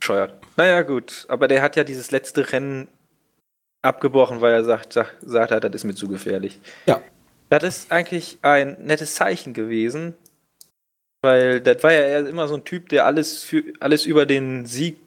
Scheuert. 0.00 0.34
Naja, 0.56 0.82
gut. 0.82 1.26
Aber 1.28 1.48
der 1.48 1.60
hat 1.60 1.76
ja 1.76 1.84
dieses 1.84 2.10
letzte 2.10 2.50
Rennen 2.52 2.88
abgebrochen, 3.82 4.40
weil 4.40 4.52
er 4.52 4.64
sagt, 4.64 4.92
sagt, 4.92 5.16
sagt 5.22 5.52
hat, 5.52 5.64
das 5.64 5.74
ist 5.74 5.84
mir 5.84 5.94
zu 5.94 6.08
gefährlich. 6.08 6.60
Ja. 6.86 7.00
Das 7.50 7.62
ist 7.62 7.92
eigentlich 7.92 8.38
ein 8.42 8.76
nettes 8.84 9.14
Zeichen 9.14 9.54
gewesen, 9.54 10.14
weil 11.22 11.60
das 11.60 11.82
war 11.82 11.92
ja 11.92 12.20
immer 12.20 12.46
so 12.46 12.56
ein 12.56 12.64
Typ, 12.64 12.88
der 12.90 13.06
alles 13.06 13.42
für 13.42 13.64
alles 13.80 14.04
über 14.04 14.26
den 14.26 14.66
Sieg 14.66 14.98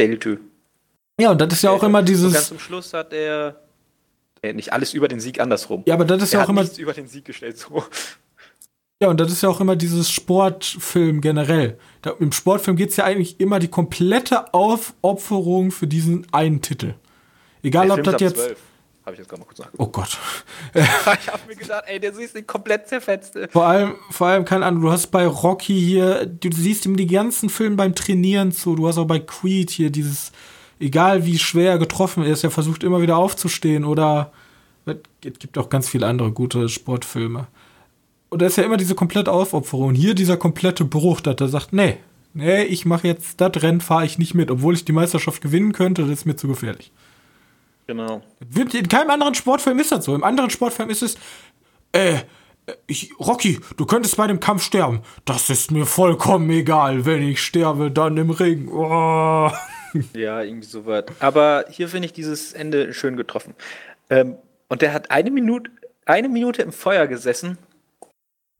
Deltö. 0.00 0.38
Ja, 1.20 1.30
und 1.30 1.40
das 1.40 1.52
ist 1.52 1.62
ja 1.62 1.70
auch 1.70 1.82
immer 1.82 2.02
dieses. 2.02 2.32
ganz 2.32 2.48
zum 2.48 2.58
Schluss 2.58 2.92
hat 2.92 3.12
er 3.12 3.62
äh, 4.42 4.52
nicht 4.52 4.72
alles 4.72 4.94
über 4.94 5.06
den 5.06 5.20
Sieg 5.20 5.38
andersrum. 5.38 5.84
Ja, 5.86 5.94
aber 5.94 6.04
das 6.04 6.22
ist 6.22 6.34
er 6.34 6.40
ja 6.40 6.46
auch 6.46 6.48
immer. 6.48 6.66
über 6.76 6.92
den 6.92 7.06
Sieg 7.06 7.24
gestellt, 7.24 7.56
so. 7.56 7.84
Ja, 9.04 9.10
und 9.10 9.20
das 9.20 9.30
ist 9.30 9.42
ja 9.42 9.50
auch 9.50 9.60
immer 9.60 9.76
dieses 9.76 10.10
Sportfilm 10.10 11.20
generell. 11.20 11.76
Da, 12.00 12.14
Im 12.20 12.32
Sportfilm 12.32 12.74
geht 12.74 12.88
es 12.88 12.96
ja 12.96 13.04
eigentlich 13.04 13.38
immer 13.38 13.58
die 13.58 13.68
komplette 13.68 14.54
Aufopferung 14.54 15.72
für 15.72 15.86
diesen 15.86 16.26
einen 16.32 16.62
Titel. 16.62 16.94
Egal, 17.62 17.90
ob 17.90 18.02
das 18.02 18.18
jetzt. 18.22 18.36
12. 18.36 18.58
Habe 19.04 19.12
ich 19.12 19.18
jetzt 19.18 19.28
gerade 19.28 19.40
mal 19.40 19.46
kurz 19.46 19.58
nachgeguckt. 19.58 19.78
Oh 19.78 19.92
Gott. 19.92 20.18
ich 20.74 21.28
habe 21.28 21.42
mir 21.46 21.54
gedacht, 21.54 21.84
ey, 21.86 22.00
der 22.00 22.14
siehst 22.14 22.34
du 22.34 22.42
komplett 22.44 22.88
zerfetzt. 22.88 23.38
Vor 23.50 23.66
allem, 23.66 23.96
vor 24.08 24.28
allem, 24.28 24.46
keine 24.46 24.64
Ahnung, 24.64 24.80
du 24.80 24.90
hast 24.90 25.08
bei 25.08 25.26
Rocky 25.26 25.78
hier, 25.78 26.24
du 26.24 26.48
siehst 26.50 26.86
ihm 26.86 26.96
die 26.96 27.06
ganzen 27.06 27.50
Filme 27.50 27.76
beim 27.76 27.94
Trainieren 27.94 28.52
zu. 28.52 28.74
Du 28.74 28.88
hast 28.88 28.96
auch 28.96 29.04
bei 29.06 29.18
Creed 29.18 29.70
hier 29.70 29.90
dieses, 29.90 30.32
egal 30.80 31.26
wie 31.26 31.38
schwer 31.38 31.72
er 31.72 31.78
getroffen 31.78 32.24
ist, 32.24 32.42
er 32.42 32.50
versucht 32.50 32.82
immer 32.82 33.02
wieder 33.02 33.18
aufzustehen 33.18 33.84
oder 33.84 34.32
es 34.86 35.38
gibt 35.38 35.58
auch 35.58 35.68
ganz 35.68 35.90
viele 35.90 36.06
andere 36.06 36.32
gute 36.32 36.70
Sportfilme. 36.70 37.48
Und 38.34 38.42
da 38.42 38.46
ist 38.46 38.56
ja 38.56 38.64
immer 38.64 38.76
diese 38.76 38.96
komplette 38.96 39.30
Aufopferung. 39.30 39.94
Hier 39.94 40.12
dieser 40.12 40.36
komplette 40.36 40.84
Bruch, 40.84 41.20
dass 41.20 41.36
er 41.38 41.46
sagt, 41.46 41.72
nee, 41.72 41.98
nee, 42.32 42.64
ich 42.64 42.84
mache 42.84 43.06
jetzt 43.06 43.40
das 43.40 43.62
Rennen, 43.62 43.80
fahre 43.80 44.06
ich 44.06 44.18
nicht 44.18 44.34
mit, 44.34 44.50
obwohl 44.50 44.74
ich 44.74 44.84
die 44.84 44.90
Meisterschaft 44.90 45.40
gewinnen 45.40 45.72
könnte, 45.72 46.02
das 46.02 46.10
ist 46.10 46.24
mir 46.24 46.34
zu 46.34 46.48
gefährlich. 46.48 46.90
Genau. 47.86 48.22
In 48.52 48.88
keinem 48.88 49.10
anderen 49.10 49.36
Sportfilm 49.36 49.78
ist 49.78 49.92
das 49.92 50.04
so. 50.04 50.16
Im 50.16 50.24
anderen 50.24 50.50
Sportfilm 50.50 50.90
ist 50.90 51.02
es, 51.02 51.14
äh, 51.92 52.22
ich, 52.88 53.12
Rocky, 53.20 53.60
du 53.76 53.86
könntest 53.86 54.16
bei 54.16 54.26
dem 54.26 54.40
Kampf 54.40 54.64
sterben. 54.64 55.02
Das 55.24 55.48
ist 55.48 55.70
mir 55.70 55.86
vollkommen 55.86 56.50
egal. 56.50 57.06
Wenn 57.06 57.22
ich 57.22 57.40
sterbe, 57.40 57.92
dann 57.92 58.16
im 58.16 58.30
Ring. 58.30 58.68
Oh. 58.68 59.52
Ja, 60.12 60.42
irgendwie 60.42 60.66
so 60.66 60.86
was. 60.86 61.04
Aber 61.20 61.66
hier 61.70 61.88
finde 61.88 62.06
ich 62.06 62.12
dieses 62.12 62.52
Ende 62.52 62.92
schön 62.94 63.16
getroffen. 63.16 63.54
Ähm, 64.10 64.34
und 64.66 64.82
der 64.82 64.92
hat 64.92 65.12
eine 65.12 65.30
Minute, 65.30 65.70
eine 66.04 66.28
Minute 66.28 66.62
im 66.62 66.72
Feuer 66.72 67.06
gesessen. 67.06 67.58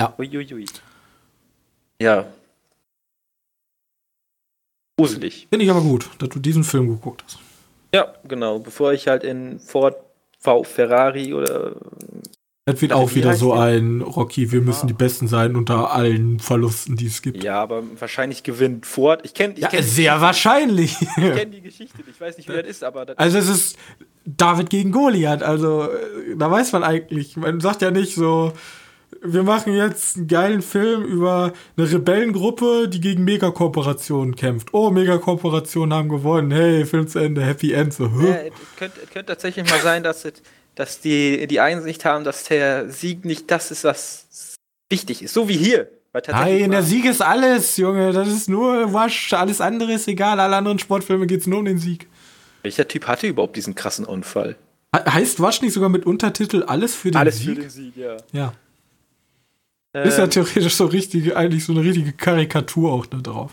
Ja. 0.00 0.14
Uiuiui. 0.18 0.66
Ja. 2.00 2.26
Gruselig. 4.98 5.46
Finde 5.50 5.64
ich 5.64 5.70
aber 5.70 5.80
gut, 5.80 6.08
dass 6.18 6.28
du 6.28 6.38
diesen 6.38 6.64
Film 6.64 6.88
geguckt 6.88 7.22
hast. 7.24 7.38
Ja, 7.94 8.12
genau. 8.26 8.58
Bevor 8.58 8.92
ich 8.92 9.08
halt 9.08 9.24
in 9.24 9.58
Ford 9.58 9.96
V 10.38 10.62
Ferrari 10.64 11.32
oder 11.34 11.76
Das 12.66 12.80
wird 12.80 12.92
Also, 12.92 13.04
auch 13.04 13.10
wie 13.10 13.16
wieder 13.16 13.34
so 13.34 13.52
ein 13.54 14.00
Rocky, 14.02 14.50
wir 14.52 14.60
müssen 14.60 14.84
Ah. 14.84 14.88
die 14.88 14.92
Besten 14.94 15.26
sein 15.28 15.56
unter 15.56 15.92
allen 15.92 16.38
Verlusten, 16.38 16.96
die 16.96 17.06
es 17.06 17.22
gibt. 17.22 17.42
ja, 17.42 17.60
aber 17.60 17.82
wahrscheinlich 17.98 18.42
gewinnt 18.42 18.86
Ford. 18.86 19.20
Ich 19.24 19.34
kenne 19.34 19.54
ich 19.54 19.60
Ja, 19.60 19.68
kenn, 19.68 19.82
sehr 19.82 20.20
wahrscheinlich. 20.20 20.96
ich 21.00 21.08
kenn 21.16 21.50
die 21.50 21.60
Geschichte. 21.60 21.98
Ich 22.08 22.20
weiß 22.20 22.36
nicht, 22.36 22.48
wie 22.48 22.52
das 22.54 22.66
ist, 22.66 22.84
aber 22.84 23.06
das 23.06 23.18
Also 23.18 23.38
es 23.38 23.48
ist 23.48 23.76
David 24.24 24.70
gegen 24.70 24.92
Goliath, 24.92 25.42
also 25.42 25.84
äh, 25.84 26.36
da 26.36 26.50
weiß 26.50 26.72
man 26.72 26.82
eigentlich, 26.84 27.36
man 27.36 27.60
sagt 27.60 27.82
ja 27.82 27.90
nicht 27.90 28.14
so, 28.14 28.52
wir 29.22 29.42
machen 29.42 29.74
jetzt 29.74 30.16
einen 30.16 30.28
geilen 30.28 30.62
Film 30.62 31.04
über 31.04 31.52
eine 31.76 31.90
Rebellengruppe, 31.90 32.88
die 32.88 33.00
gegen 33.00 33.24
Megakorporationen 33.24 34.36
kämpft. 34.36 34.68
Oh, 34.72 34.90
Megakorporationen 34.90 35.92
haben 35.96 36.08
gewonnen. 36.08 36.50
Hey, 36.50 36.84
Film 36.86 37.08
zu 37.08 37.18
Ende, 37.18 37.42
Happy 37.42 37.72
End. 37.72 37.92
So, 37.94 38.04
Ja, 38.04 38.34
es 38.36 38.52
könnte, 38.76 39.00
es 39.02 39.10
könnte 39.10 39.26
tatsächlich 39.32 39.68
mal 39.70 39.80
sein, 39.80 40.02
dass, 40.02 40.24
es, 40.24 40.34
dass 40.74 41.00
die 41.00 41.46
die 41.46 41.60
Einsicht 41.60 42.04
haben, 42.04 42.24
dass 42.24 42.44
der 42.44 42.90
Sieg 42.90 43.24
nicht 43.24 43.50
das 43.50 43.70
ist, 43.70 43.84
was 43.84 44.56
wichtig 44.90 45.22
ist. 45.22 45.34
So 45.34 45.48
wie 45.48 45.56
hier. 45.56 45.88
Nein, 46.28 46.70
der 46.70 46.84
Sieg 46.84 47.06
ist 47.06 47.20
alles, 47.22 47.76
Junge. 47.76 48.12
Das 48.12 48.28
ist 48.28 48.48
nur 48.48 48.92
Wasch. 48.92 49.32
Alles 49.32 49.60
andere 49.60 49.92
ist 49.94 50.06
egal. 50.06 50.38
Alle 50.38 50.54
anderen 50.56 50.78
Sportfilme 50.78 51.26
geht's 51.26 51.48
nur 51.48 51.58
um 51.58 51.64
den 51.64 51.78
Sieg. 51.78 52.06
Welcher 52.62 52.86
Typ 52.86 53.08
hatte 53.08 53.26
überhaupt 53.26 53.56
diesen 53.56 53.74
krassen 53.74 54.04
Unfall? 54.04 54.54
He- 54.94 55.10
Heißt 55.10 55.40
Wasch 55.40 55.60
nicht 55.60 55.72
sogar 55.72 55.88
mit 55.88 56.06
Untertitel 56.06 56.62
Alles 56.62 56.94
für 56.94 57.10
den 57.10 57.16
Alles 57.16 57.38
Sieg? 57.38 57.56
für 57.56 57.60
den 57.62 57.70
Sieg, 57.70 57.96
ja. 57.96 58.16
ja. 58.32 58.52
Ist 60.02 60.18
ja 60.18 60.24
Ähm, 60.24 60.30
theoretisch 60.30 60.74
so 60.74 60.86
richtig, 60.86 61.36
eigentlich 61.36 61.64
so 61.64 61.72
eine 61.72 61.82
richtige 61.82 62.12
Karikatur 62.12 62.92
auch 62.92 63.06
da 63.06 63.18
drauf. 63.18 63.52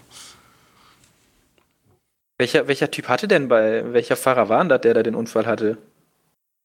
welcher, 2.39 2.67
welcher 2.67 2.89
Typ 2.89 3.07
hatte 3.07 3.27
denn 3.27 3.47
bei, 3.47 3.93
welcher 3.93 4.15
Fahrer 4.15 4.49
war 4.49 4.59
denn 4.59 4.69
das, 4.69 4.81
der 4.81 4.95
da 4.95 5.03
den 5.03 5.13
Unfall 5.15 5.45
hatte? 5.45 5.77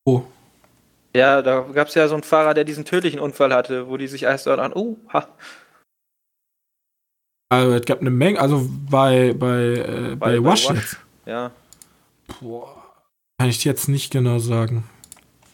Oh. 0.06 0.22
Ja, 1.14 1.42
da 1.42 1.60
gab 1.60 1.88
es 1.88 1.94
ja 1.94 2.08
so 2.08 2.14
einen 2.14 2.22
Fahrer, 2.22 2.54
der 2.54 2.64
diesen 2.64 2.84
tödlichen 2.84 3.20
Unfall 3.20 3.52
hatte, 3.52 3.88
wo 3.88 3.96
die 3.98 4.06
sich 4.08 4.22
erst 4.22 4.48
an, 4.48 4.72
oh, 4.74 4.96
ha, 5.12 5.28
Also 7.48 7.72
es 7.74 7.84
gab 7.84 8.00
eine 8.00 8.10
Menge, 8.10 8.40
also 8.40 8.66
bei, 8.90 9.34
bei, 9.34 9.62
äh, 10.12 10.16
bei, 10.16 10.42
Wash, 10.42 10.68
jetzt. 10.70 10.96
Ja. 11.26 11.50
Boah. 12.40 12.82
Kann 13.38 13.50
ich 13.50 13.58
dir 13.58 13.70
jetzt 13.70 13.88
nicht 13.88 14.10
genau 14.12 14.38
sagen. 14.38 14.84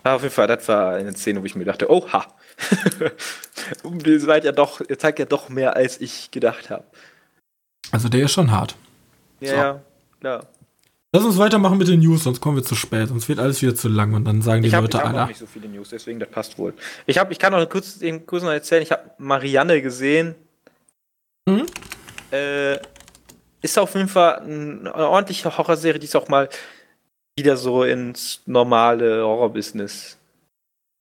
Ja, 0.04 0.14
auf 0.14 0.22
jeden 0.22 0.34
Fall, 0.34 0.46
das 0.46 0.66
war 0.68 0.94
eine 0.94 1.12
Szene, 1.14 1.40
wo 1.42 1.46
ich 1.46 1.54
mir 1.54 1.64
dachte, 1.64 1.90
oh, 1.90 2.08
ha. 2.12 2.26
ihr 4.06 4.20
seid 4.20 4.44
ja 4.44 4.52
doch, 4.52 4.80
ihr 4.88 4.98
zeigt 4.98 5.18
ja 5.18 5.24
doch 5.24 5.48
mehr, 5.48 5.76
als 5.76 6.00
ich 6.00 6.30
gedacht 6.30 6.70
habe. 6.70 6.84
Also 7.90 8.08
der 8.08 8.24
ist 8.24 8.32
schon 8.32 8.50
hart. 8.50 8.76
Ja, 9.40 9.48
So. 9.50 9.56
ja, 9.56 9.80
klar. 10.20 10.46
Lass 11.14 11.24
uns 11.24 11.36
weitermachen 11.36 11.76
mit 11.76 11.88
den 11.88 12.00
News, 12.00 12.24
sonst 12.24 12.40
kommen 12.40 12.56
wir 12.56 12.64
zu 12.64 12.74
spät, 12.74 13.08
sonst 13.08 13.28
wird 13.28 13.38
alles 13.38 13.60
wieder 13.60 13.74
zu 13.74 13.88
lang 13.88 14.14
und 14.14 14.24
dann 14.24 14.40
sagen 14.40 14.62
die 14.62 14.68
Ich 14.68 14.74
habe 14.74 14.86
Leute, 14.86 14.96
hab 14.98 15.04
noch 15.12 15.12
Alter. 15.12 15.26
nicht 15.26 15.38
so 15.38 15.46
viele 15.46 15.68
News, 15.68 15.90
deswegen 15.90 16.18
das 16.18 16.30
passt 16.30 16.56
wohl. 16.58 16.72
Ich, 17.04 17.18
hab, 17.18 17.30
ich 17.30 17.38
kann 17.38 17.52
noch 17.52 17.68
kurz, 17.68 17.98
den 17.98 18.24
kurz 18.24 18.42
noch 18.42 18.50
erzählen, 18.50 18.82
ich 18.82 18.90
habe 18.92 19.10
Marianne 19.18 19.82
gesehen. 19.82 20.34
Mhm. 21.46 21.66
Äh, 22.30 22.78
ist 23.60 23.78
auf 23.78 23.94
jeden 23.94 24.08
Fall 24.08 24.38
ein- 24.40 24.86
eine 24.88 25.06
ordentliche 25.08 25.54
Horrorserie, 25.56 25.98
die 25.98 26.06
es 26.06 26.16
auch 26.16 26.28
mal 26.28 26.48
wieder 27.38 27.56
so 27.58 27.84
ins 27.84 28.40
normale 28.46 29.22
Horrorbusiness 29.22 30.16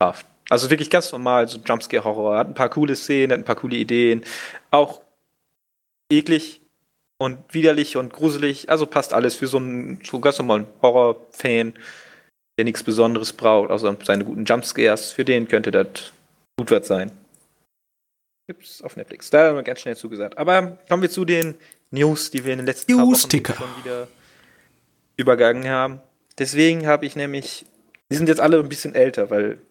schafft. 0.02 0.26
Also 0.52 0.70
wirklich 0.70 0.90
ganz 0.90 1.10
normal, 1.14 1.48
so 1.48 1.60
Jumpscare-Horror. 1.60 2.38
Hat 2.38 2.48
ein 2.50 2.54
paar 2.54 2.68
coole 2.68 2.98
Szenen, 2.98 3.32
hat 3.32 3.40
ein 3.40 3.46
paar 3.46 3.56
coole 3.56 3.78
Ideen. 3.78 4.26
Auch 4.70 5.02
eklig 6.12 6.60
und 7.18 7.40
widerlich 7.54 7.96
und 7.96 8.12
gruselig. 8.12 8.70
Also 8.70 8.86
passt 8.86 9.14
alles 9.14 9.34
für 9.36 9.48
so 9.48 9.56
einen 9.56 10.02
so 10.04 10.20
ganz 10.20 10.40
normalen 10.40 10.68
Horror-Fan, 10.82 11.74
der 12.58 12.66
nichts 12.66 12.84
Besonderes 12.84 13.32
braucht, 13.32 13.72
außer 13.72 13.96
seine 14.04 14.26
guten 14.26 14.44
Jumpscares. 14.44 15.14
Für 15.14 15.24
den 15.24 15.48
könnte 15.48 15.72
das 15.72 16.12
gut 16.58 16.70
was 16.70 16.86
sein. 16.86 17.14
Gibt's 18.46 18.82
auf 18.82 18.98
Netflix. 18.98 19.30
Da 19.30 19.48
haben 19.48 19.56
wir 19.56 19.64
ganz 19.64 19.80
schnell 19.80 19.96
zugesagt. 19.96 20.38
Aber 20.38 20.78
kommen 20.90 21.02
wir 21.02 21.10
zu 21.10 21.24
den 21.24 21.56
News, 21.92 22.30
die 22.30 22.44
wir 22.44 22.52
in 22.52 22.60
den 22.60 22.66
letzten 22.66 22.98
paar 22.98 23.08
Wochen 23.08 23.16
schon 23.16 23.84
wieder 23.86 24.10
übergangen 25.16 25.70
haben. 25.70 26.02
Deswegen 26.38 26.88
habe 26.88 27.06
ich 27.06 27.16
nämlich, 27.16 27.66
die 28.10 28.18
sind 28.18 28.28
jetzt 28.28 28.42
alle 28.42 28.60
ein 28.60 28.68
bisschen 28.68 28.96
älter, 28.96 29.30
weil 29.30 29.62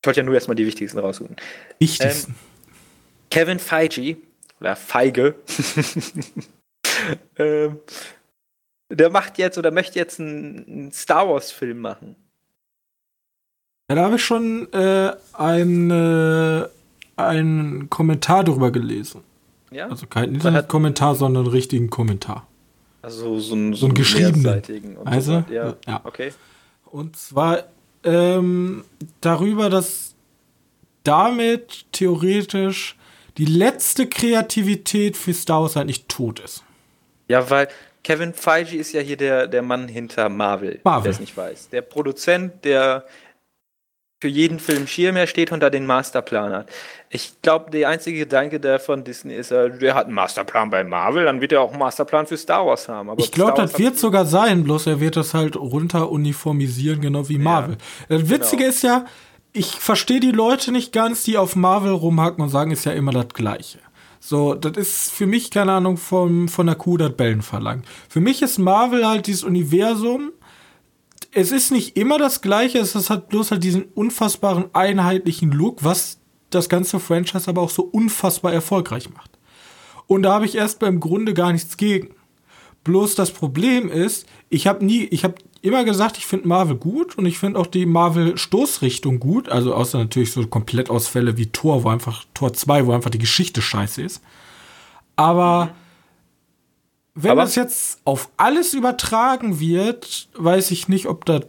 ich 0.00 0.06
wollte 0.06 0.20
ja 0.20 0.24
nur 0.24 0.34
erstmal 0.34 0.54
die 0.54 0.66
wichtigsten 0.66 0.98
raussuchen. 0.98 1.36
Wichtigsten. 1.78 2.34
Kevin 3.30 3.58
Feige, 3.58 4.16
oder 4.60 4.76
Feige, 4.76 5.34
ähm, 7.36 7.78
der 8.90 9.10
macht 9.10 9.38
jetzt 9.38 9.58
oder 9.58 9.70
möchte 9.70 9.98
jetzt 9.98 10.20
einen, 10.20 10.64
einen 10.66 10.92
Star 10.92 11.28
Wars-Film 11.28 11.78
machen. 11.78 12.16
Ja, 13.90 13.96
da 13.96 14.04
habe 14.04 14.16
ich 14.16 14.24
schon 14.24 14.72
äh, 14.72 15.12
ein, 15.32 15.90
äh, 15.90 16.68
einen 17.16 17.90
Kommentar 17.90 18.44
drüber 18.44 18.70
gelesen. 18.70 19.22
Ja? 19.70 19.88
Also 19.88 20.06
kein 20.06 20.34
Internetkommentar, 20.34 21.14
sondern 21.14 21.44
einen 21.44 21.52
richtigen 21.52 21.90
Kommentar. 21.90 22.46
Also 23.02 23.38
so 23.38 23.54
ein, 23.54 23.74
So 23.74 23.86
einen 23.86 23.94
geschriebenen. 23.94 24.62
Also, 25.04 25.44
so 25.46 25.54
ja. 25.54 25.76
ja. 25.86 26.00
Okay. 26.04 26.32
Und 26.84 27.16
zwar 27.16 27.64
ähm, 28.04 28.84
darüber, 29.20 29.70
dass 29.70 30.14
damit 31.04 31.86
theoretisch 31.92 32.96
die 33.38 33.44
letzte 33.44 34.08
Kreativität 34.08 35.16
für 35.16 35.32
Star 35.32 35.62
Wars 35.62 35.76
eigentlich 35.76 36.06
tot 36.06 36.40
ist. 36.40 36.64
Ja, 37.28 37.48
weil 37.50 37.68
Kevin 38.02 38.34
Feige 38.34 38.76
ist 38.76 38.92
ja 38.92 39.00
hier 39.00 39.16
der, 39.16 39.46
der 39.46 39.62
Mann 39.62 39.86
hinter 39.86 40.28
Marvel, 40.28 40.80
Marvel. 40.82 41.04
wer 41.04 41.10
es 41.10 41.20
nicht 41.20 41.36
weiß. 41.36 41.68
Der 41.70 41.82
Produzent, 41.82 42.64
der 42.64 43.04
für 44.20 44.28
jeden 44.28 44.58
Film 44.58 44.88
Schirmherr 44.88 45.28
steht 45.28 45.52
und 45.52 45.60
da 45.60 45.70
den 45.70 45.86
Masterplan 45.86 46.52
hat. 46.52 46.68
Ich 47.08 47.40
glaube, 47.40 47.70
der 47.70 47.88
einzige 47.88 48.18
Gedanke 48.20 48.58
der 48.58 48.80
von 48.80 49.04
Disney 49.04 49.34
ist, 49.34 49.52
äh, 49.52 49.70
der 49.78 49.94
hat 49.94 50.06
einen 50.06 50.14
Masterplan 50.14 50.70
bei 50.70 50.82
Marvel, 50.82 51.24
dann 51.24 51.40
wird 51.40 51.52
er 51.52 51.60
auch 51.60 51.70
einen 51.70 51.78
Masterplan 51.78 52.26
für 52.26 52.36
Star 52.36 52.66
Wars 52.66 52.88
haben. 52.88 53.10
Aber 53.10 53.22
Ich 53.22 53.30
glaube, 53.30 53.54
das 53.54 53.78
wird 53.78 53.96
sogar 53.96 54.26
sein, 54.26 54.64
bloß 54.64 54.88
er 54.88 55.00
wird 55.00 55.16
das 55.16 55.34
halt 55.34 55.54
runter 55.56 56.10
uniformisieren, 56.10 57.00
genau 57.00 57.28
wie 57.28 57.38
Marvel. 57.38 57.78
Das 58.08 58.28
Witzige 58.28 58.64
Genau. 58.64 58.70
ist 58.70 58.82
ja, 58.82 59.04
ich 59.52 59.66
verstehe 59.66 60.20
die 60.20 60.32
Leute 60.32 60.72
nicht 60.72 60.92
ganz, 60.92 61.22
die 61.22 61.38
auf 61.38 61.54
Marvel 61.54 61.92
rumhacken 61.92 62.42
und 62.42 62.48
sagen, 62.50 62.72
ist 62.72 62.84
ja 62.84 62.92
immer 62.92 63.12
das 63.12 63.28
Gleiche. 63.28 63.78
So, 64.20 64.54
das 64.54 64.76
ist 64.76 65.12
für 65.12 65.26
mich, 65.26 65.52
keine 65.52 65.72
Ahnung, 65.72 65.96
vom, 65.96 66.48
von 66.48 66.66
der 66.66 66.74
Kuh 66.74 66.96
das 66.96 67.12
Bellen 67.16 67.40
verlangt. 67.40 67.86
Für 68.08 68.18
mich 68.20 68.42
ist 68.42 68.58
Marvel 68.58 69.06
halt 69.06 69.28
dieses 69.28 69.44
Universum. 69.44 70.32
Es 71.30 71.52
ist 71.52 71.70
nicht 71.70 71.96
immer 71.96 72.18
das 72.18 72.40
Gleiche, 72.40 72.78
es 72.78 73.10
halt 73.10 73.28
bloß 73.28 73.50
halt 73.50 73.62
diesen 73.62 73.84
unfassbaren 73.84 74.66
einheitlichen 74.72 75.52
Look, 75.52 75.84
was 75.84 76.18
das 76.50 76.68
ganze 76.68 77.00
Franchise 77.00 77.48
aber 77.48 77.62
auch 77.62 77.70
so 77.70 77.82
unfassbar 77.82 78.52
erfolgreich 78.52 79.10
macht. 79.10 79.38
Und 80.06 80.22
da 80.22 80.32
habe 80.32 80.46
ich 80.46 80.54
erst 80.54 80.78
beim 80.78 81.00
Grunde 81.00 81.34
gar 81.34 81.52
nichts 81.52 81.76
gegen. 81.76 82.14
Bloß 82.84 83.14
das 83.14 83.30
Problem 83.30 83.90
ist, 83.90 84.26
ich 84.48 84.66
habe 84.66 84.84
nie, 84.84 85.04
ich 85.04 85.24
habe 85.24 85.34
immer 85.60 85.84
gesagt, 85.84 86.16
ich 86.16 86.26
finde 86.26 86.48
Marvel 86.48 86.76
gut 86.76 87.18
und 87.18 87.26
ich 87.26 87.38
finde 87.38 87.58
auch 87.58 87.66
die 87.66 87.84
Marvel-Stoßrichtung 87.84 89.20
gut. 89.20 89.50
Also 89.50 89.74
außer 89.74 89.98
natürlich 89.98 90.32
so 90.32 90.46
Komplettausfälle 90.46 91.36
wie 91.36 91.46
Tor, 91.46 91.84
wo 91.84 91.88
einfach 91.88 92.24
Tor 92.32 92.54
2, 92.54 92.86
wo 92.86 92.92
einfach 92.92 93.10
die 93.10 93.18
Geschichte 93.18 93.60
scheiße 93.60 94.00
ist. 94.00 94.22
Aber 95.16 95.74
wenn 97.22 97.32
Aber- 97.32 97.42
das 97.42 97.54
jetzt 97.54 98.00
auf 98.04 98.30
alles 98.36 98.74
übertragen 98.74 99.60
wird, 99.60 100.28
weiß 100.36 100.70
ich 100.70 100.88
nicht, 100.88 101.06
ob 101.06 101.24
das 101.24 101.42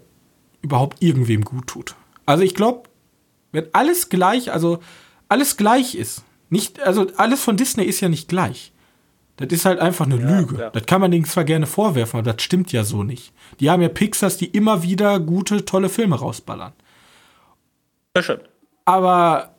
überhaupt 0.61 1.01
irgendwem 1.01 1.43
gut 1.45 1.67
tut. 1.67 1.95
Also 2.25 2.43
ich 2.43 2.55
glaube, 2.55 2.89
wenn 3.51 3.67
alles 3.73 4.09
gleich, 4.09 4.51
also 4.51 4.79
alles 5.27 5.57
gleich 5.57 5.95
ist, 5.95 6.23
nicht, 6.49 6.79
also 6.81 7.07
alles 7.17 7.41
von 7.41 7.57
Disney 7.57 7.83
ist 7.85 8.01
ja 8.01 8.09
nicht 8.09 8.27
gleich. 8.27 8.71
Das 9.37 9.47
ist 9.51 9.65
halt 9.65 9.79
einfach 9.79 10.05
eine 10.05 10.19
Ja, 10.19 10.39
Lüge. 10.39 10.55
klar. 10.55 10.71
Das 10.71 10.85
kann 10.85 10.99
man 10.99 11.11
denen 11.11 11.23
zwar 11.25 11.45
gerne 11.45 11.65
vorwerfen, 11.65 12.19
aber 12.19 12.33
das 12.33 12.41
stimmt 12.43 12.71
ja 12.73 12.83
so 12.83 13.03
nicht. 13.03 13.31
Die 13.59 13.69
haben 13.69 13.81
ja 13.81 13.87
Pixars, 13.87 14.35
die 14.37 14.47
immer 14.47 14.83
wieder 14.83 15.19
gute, 15.19 15.63
tolle 15.63 15.87
Filme 15.87 16.17
rausballern. 16.19 16.73
Das 18.13 18.25
stimmt. 18.25 18.49
Aber 18.85 19.55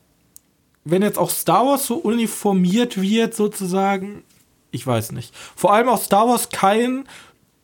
wenn 0.85 1.03
jetzt 1.03 1.19
auch 1.19 1.31
Star 1.31 1.65
Wars 1.67 1.87
so 1.87 1.95
uniformiert 1.97 3.01
wird, 3.01 3.35
sozusagen, 3.35 4.23
ich 4.71 4.87
weiß 4.87 5.13
nicht. 5.13 5.35
Vor 5.57 5.73
allem 5.73 5.89
auch 5.89 6.03
Star 6.03 6.29
Wars 6.29 6.49
kein 6.49 7.05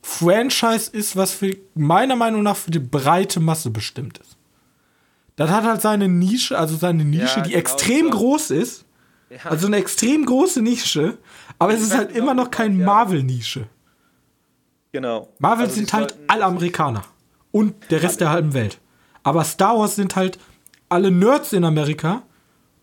Franchise 0.03 0.91
ist, 0.93 1.17
was 1.17 1.33
für 1.33 1.57
meiner 1.75 2.17
Meinung 2.17 2.43
nach 2.43 2.57
für 2.57 2.71
die 2.71 2.79
breite 2.79 3.41
Masse 3.41 3.71
bestimmt 3.71 4.19
ist. 4.19 4.37
Das 5.37 5.51
hat 5.51 5.65
halt 5.65 5.83
seine 5.83 6.09
Nische, 6.09 6.57
also 6.59 6.77
seine 6.77 7.05
Nische, 7.05 7.39
Ja, 7.39 7.41
die 7.43 7.51
genau, 7.51 7.59
extrem 7.61 8.07
so. 8.07 8.19
groß 8.19 8.51
ist. 8.53 8.85
Ja. 9.29 9.51
Also 9.51 9.67
eine 9.67 9.77
extrem 9.77 10.25
große 10.25 10.63
Nische, 10.63 11.19
aber 11.59 11.73
es 11.73 11.79
Ich 11.81 11.85
ist 11.87 11.91
weiß 11.91 11.99
halt 11.99 12.09
genau, 12.13 12.23
immer 12.23 12.35
noch 12.35 12.51
kein. 12.51 12.83
Marvel-Nische. 12.83 13.67
Genau. 14.93 15.29
Marvel 15.39 15.65
Also 15.67 15.77
sind 15.77 15.93
halt 15.93 16.11
sollten- 16.13 16.25
alle 16.29 16.45
Amerikaner. 16.45 17.05
Und 17.53 17.75
der 17.91 18.03
Rest 18.03 18.21
der 18.21 18.31
halben 18.31 18.55
Welt. 18.55 18.79
Aber 19.23 19.45
Star 19.45 19.79
Wars 19.79 19.97
sind 19.97 20.15
halt 20.17 20.39
alle 20.89 21.11
Nerds 21.11 21.53
in 21.53 21.65
Amerika 21.65 22.23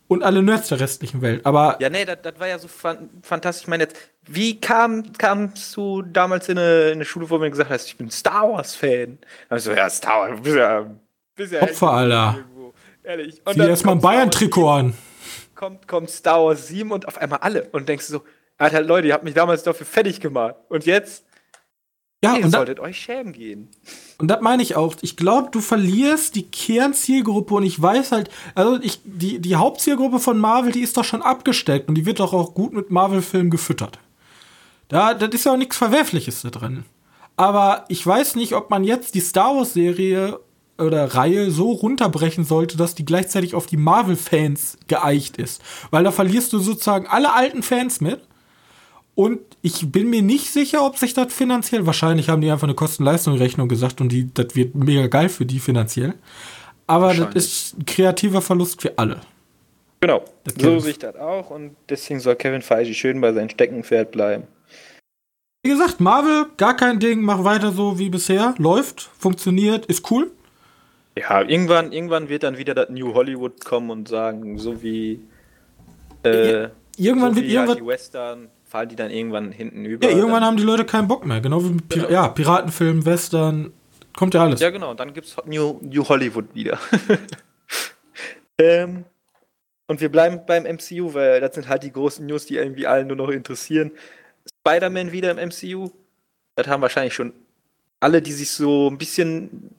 und 0.08 0.22
alle 0.22 0.42
Nerds 0.42 0.68
der 0.68 0.80
restlichen 0.80 1.22
Welt. 1.22 1.44
Aber 1.44 1.76
Ja, 1.80 1.88
nee, 1.88 2.04
das, 2.04 2.18
war 2.38 2.48
ja 2.48 2.58
so 2.58 2.68
fan 2.68 3.10
fantastisch. 3.22 3.64
Ich 3.64 3.68
meine 3.68 3.84
jetzt, 3.84 3.96
wie 4.26 4.60
kam, 4.60 5.12
kamst 5.14 5.76
du 5.76 6.02
damals 6.02 6.48
in 6.48 6.58
eine, 6.58 6.86
in 6.88 6.92
eine 6.94 7.04
Schule, 7.04 7.28
wo 7.30 7.36
du 7.36 7.42
mir 7.44 7.50
gesagt 7.50 7.70
hast, 7.70 7.86
ich 7.86 7.96
bin 7.96 8.10
Star 8.10 8.50
Wars-Fan? 8.50 9.18
Da 9.20 9.50
hab 9.50 9.58
ich 9.58 9.64
so, 9.64 9.72
ja, 9.72 9.88
Star 9.90 10.20
Wars, 10.20 10.36
du 10.36 10.42
bist 10.42 10.56
ja, 10.56 10.86
bist 11.36 11.52
ja 11.52 11.62
Opfer, 11.62 11.90
Alter. 11.90 12.34
irgendwo. 12.38 12.74
Ehrlich. 13.02 13.42
Und 13.44 13.54
zieh 13.54 13.60
erstmal 13.60 13.94
ein 13.96 14.00
Bayern-Trikot 14.00 14.68
an. 14.70 14.86
7, 14.92 14.98
Kommt, 15.54 15.88
kommt 15.88 16.10
Star 16.10 16.44
Wars 16.44 16.68
7 16.68 16.90
und 16.90 17.06
auf 17.08 17.18
einmal 17.18 17.40
alle. 17.40 17.68
Und 17.72 17.88
denkst 17.88 18.06
du 18.08 18.12
so, 18.14 18.24
Alter, 18.58 18.82
Leute, 18.82 19.08
ihr 19.08 19.14
habt 19.14 19.24
mich 19.24 19.34
damals 19.34 19.62
dafür 19.62 19.86
fertig 19.86 20.20
gemacht. 20.20 20.56
Und 20.68 20.84
jetzt, 20.86 21.24
Ja, 22.24 22.36
ihr 22.36 22.44
und, 22.44 22.50
solltet 22.50 22.80
euch 22.80 22.96
schämen 22.96 23.32
gehen. 23.32 23.68
und 24.18 24.28
das 24.28 24.40
meine 24.40 24.62
ich 24.62 24.76
auch. 24.76 24.96
Ich 25.02 25.16
glaube, 25.16 25.48
du 25.52 25.60
verlierst 25.60 26.34
die 26.34 26.44
Kernzielgruppe 26.44 27.54
und 27.54 27.64
ich 27.64 27.80
weiß 27.80 28.12
halt, 28.12 28.30
also 28.54 28.80
ich, 28.82 29.00
die, 29.04 29.40
die 29.40 29.56
Hauptzielgruppe 29.56 30.18
von 30.18 30.38
Marvel, 30.38 30.72
die 30.72 30.80
ist 30.80 30.96
doch 30.96 31.04
schon 31.04 31.22
abgesteckt 31.22 31.88
und 31.88 31.94
die 31.94 32.06
wird 32.06 32.20
doch 32.20 32.32
auch 32.32 32.54
gut 32.54 32.72
mit 32.72 32.90
Marvel-Filmen 32.90 33.50
gefüttert. 33.50 33.98
Da, 34.88 35.14
das 35.14 35.30
ist 35.30 35.44
ja 35.44 35.52
auch 35.52 35.56
nichts 35.56 35.76
Verwerfliches 35.76 36.42
da 36.42 36.50
drin. 36.50 36.84
Aber 37.36 37.84
ich 37.88 38.06
weiß 38.06 38.36
nicht, 38.36 38.54
ob 38.54 38.70
man 38.70 38.84
jetzt 38.84 39.14
die 39.14 39.20
Star 39.20 39.56
Wars-Serie 39.56 40.38
oder 40.78 41.14
Reihe 41.14 41.50
so 41.50 41.70
runterbrechen 41.72 42.44
sollte, 42.44 42.76
dass 42.76 42.94
die 42.94 43.04
gleichzeitig 43.04 43.54
auf 43.54 43.66
die 43.66 43.76
Marvel-Fans 43.76 44.78
geeicht 44.88 45.36
ist. 45.36 45.62
Weil 45.90 46.04
da 46.04 46.10
verlierst 46.10 46.52
du 46.52 46.58
sozusagen 46.58 47.06
alle 47.06 47.32
alten 47.32 47.62
Fans 47.62 48.00
mit. 48.00 48.20
Und 49.14 49.40
ich 49.62 49.92
bin 49.92 50.10
mir 50.10 50.22
nicht 50.22 50.50
sicher, 50.50 50.84
ob 50.84 50.98
sich 50.98 51.14
das 51.14 51.32
finanziell, 51.32 51.86
wahrscheinlich 51.86 52.28
haben 52.28 52.40
die 52.40 52.50
einfach 52.50 52.66
eine 52.66 52.74
Kosten-Leistung-Rechnung 52.74 53.68
gesagt 53.68 54.00
und 54.00 54.08
die, 54.10 54.32
das 54.34 54.56
wird 54.56 54.74
mega 54.74 55.06
geil 55.06 55.28
für 55.28 55.46
die 55.46 55.60
finanziell. 55.60 56.14
Aber 56.86 57.14
das 57.14 57.34
ist 57.34 57.78
ein 57.78 57.86
kreativer 57.86 58.42
Verlust 58.42 58.82
für 58.82 58.98
alle. 58.98 59.20
Genau. 60.00 60.22
Das 60.42 60.54
So 60.58 60.78
sehe 60.80 60.90
ich 60.90 60.98
das 60.98 61.16
auch. 61.16 61.50
Und 61.50 61.76
deswegen 61.88 62.20
soll 62.20 62.36
Kevin 62.36 62.60
Feige 62.60 62.92
schön 62.92 63.20
bei 63.20 63.32
seinem 63.32 63.48
Steckenpferd 63.48 64.10
bleiben. 64.10 64.44
Wie 65.62 65.70
gesagt, 65.70 65.98
Marvel, 66.00 66.46
gar 66.58 66.76
kein 66.76 67.00
Ding, 67.00 67.22
mach 67.22 67.42
weiter 67.42 67.72
so 67.72 67.98
wie 67.98 68.10
bisher, 68.10 68.54
läuft, 68.58 69.08
funktioniert, 69.18 69.86
ist 69.86 70.10
cool. 70.10 70.30
Ja, 71.16 71.40
irgendwann, 71.40 71.92
irgendwann 71.92 72.28
wird 72.28 72.42
dann 72.42 72.58
wieder 72.58 72.74
das 72.74 72.90
New 72.90 73.14
Hollywood 73.14 73.64
kommen 73.64 73.88
und 73.90 74.08
sagen, 74.08 74.58
so 74.58 74.82
wie. 74.82 75.20
Äh, 76.22 76.68
Irgendwann 76.98 77.30
so 77.34 77.36
wird 77.36 77.46
wie 77.48 77.58
halt 77.58 77.68
irgendwas. 77.68 77.76
die 77.76 77.86
Western, 77.86 78.48
fallen 78.74 78.88
die 78.88 78.96
dann 78.96 79.12
irgendwann 79.12 79.52
hinten 79.52 79.84
über. 79.84 80.10
Ja, 80.10 80.16
irgendwann 80.16 80.42
haben 80.42 80.56
die 80.56 80.64
Leute 80.64 80.84
keinen 80.84 81.06
Bock 81.06 81.24
mehr. 81.24 81.40
Genau 81.40 81.62
wie 81.62 81.76
Pira 81.76 82.06
Genau. 82.08 82.12
ja, 82.12 82.26
Piratenfilm, 82.26 83.06
Western, 83.06 83.72
kommt 84.16 84.34
ja 84.34 84.42
alles. 84.42 84.58
Ja, 84.58 84.70
genau, 84.70 84.94
dann 84.94 85.14
gibt's 85.14 85.36
New, 85.46 85.78
New 85.80 86.08
Hollywood 86.08 86.52
wieder. 86.54 86.80
ähm, 88.58 89.04
und 89.86 90.00
wir 90.00 90.08
bleiben 90.08 90.40
beim 90.44 90.64
MCU, 90.64 91.14
weil 91.14 91.40
das 91.40 91.54
sind 91.54 91.68
halt 91.68 91.84
die 91.84 91.92
großen 91.92 92.26
News, 92.26 92.46
die 92.46 92.56
irgendwie 92.56 92.88
allen 92.88 93.06
nur 93.06 93.16
noch 93.16 93.28
interessieren. 93.28 93.92
Spider-Man 94.66 95.12
wieder 95.12 95.30
im 95.30 95.50
MCU. 95.50 95.90
Das 96.56 96.66
haben 96.66 96.82
wahrscheinlich 96.82 97.14
schon 97.14 97.32
alle, 98.00 98.22
die 98.22 98.32
sich 98.32 98.50
so 98.50 98.90
ein 98.90 98.98
bisschen 98.98 99.70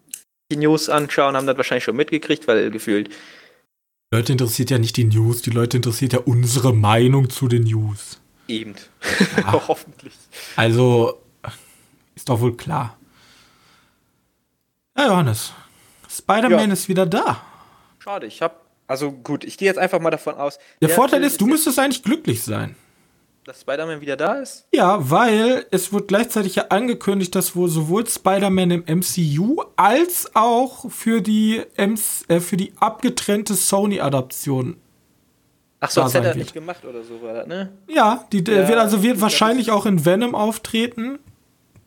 die 0.49 0.57
News 0.57 0.87
anschauen, 0.87 1.35
haben 1.35 1.47
das 1.47 1.57
wahrscheinlich 1.57 1.83
schon 1.83 1.97
mitgekriegt, 1.97 2.47
weil 2.47 2.71
gefühlt 2.71 3.09
Die 3.09 4.15
Leute 4.15 4.31
interessiert 4.31 4.69
ja 4.69 4.77
nicht 4.77 4.95
die 4.95 5.03
News, 5.03 5.41
die 5.41 5.49
Leute 5.49 5.75
interessiert 5.75 6.13
ja 6.13 6.19
unsere 6.19 6.73
Meinung 6.73 7.29
zu 7.29 7.49
den 7.49 7.63
News. 7.63 8.21
Eben. 8.47 8.75
Ja. 9.37 9.53
Hoffentlich. 9.67 10.13
Also, 10.55 11.21
ist 12.15 12.29
doch 12.29 12.39
wohl 12.39 12.55
klar. 12.55 12.97
Ja, 14.97 15.07
Johannes. 15.07 15.53
Spider-Man 16.09 16.67
Ja. 16.69 16.73
ist 16.73 16.87
wieder 16.87 17.05
da. 17.05 17.41
Schade, 17.99 18.27
ich 18.27 18.41
hab. 18.41 18.63
Also 18.87 19.11
gut, 19.11 19.43
ich 19.43 19.57
gehe 19.57 19.67
jetzt 19.67 19.79
einfach 19.79 19.99
mal 19.99 20.11
davon 20.11 20.35
aus. 20.35 20.59
Der 20.79 20.89
Vorteil 20.89 21.19
Film 21.21 21.27
ist, 21.31 21.41
du 21.41 21.47
müsstest 21.47 21.79
eigentlich 21.79 22.03
glücklich 22.03 22.43
sein. 22.43 22.75
Dass 23.43 23.61
Spider-Man 23.61 23.99
wieder 24.01 24.15
da 24.15 24.35
ist? 24.35 24.67
Ja, 24.73 25.09
weil 25.09 25.65
es 25.71 25.91
wird 25.91 26.07
gleichzeitig 26.07 26.55
ja 26.55 26.67
angekündigt, 26.69 27.33
dass 27.35 27.55
wohl 27.55 27.67
sowohl 27.69 28.07
Spider-Man 28.07 28.71
im 28.71 28.99
MCU 28.99 29.61
als 29.75 30.31
auch 30.35 30.89
für 30.91 31.21
die, 31.21 31.61
MC, 31.77 31.99
äh, 32.29 32.39
für 32.39 32.57
die 32.57 32.73
abgetrennte 32.79 33.55
Sony-Adaption. 33.55 34.77
Ach 35.79 35.89
so, 35.91 36.01
Da 36.01 36.05
das 36.05 36.13
sein 36.13 36.23
er 36.23 36.29
wird. 36.29 36.37
nicht 36.37 36.53
gemacht 36.53 36.83
oder 36.85 37.03
so, 37.03 37.21
war 37.21 37.33
das, 37.33 37.47
ne? 37.47 37.71
Ja, 37.87 38.25
die 38.31 38.43
der 38.43 38.61
Ja, 38.63 38.67
wird 38.67 38.79
also 38.79 39.03
wird 39.03 39.21
wahrscheinlich 39.21 39.71
auch 39.71 39.85
in 39.85 40.05
Venom 40.05 40.33
auftreten. 40.35 41.19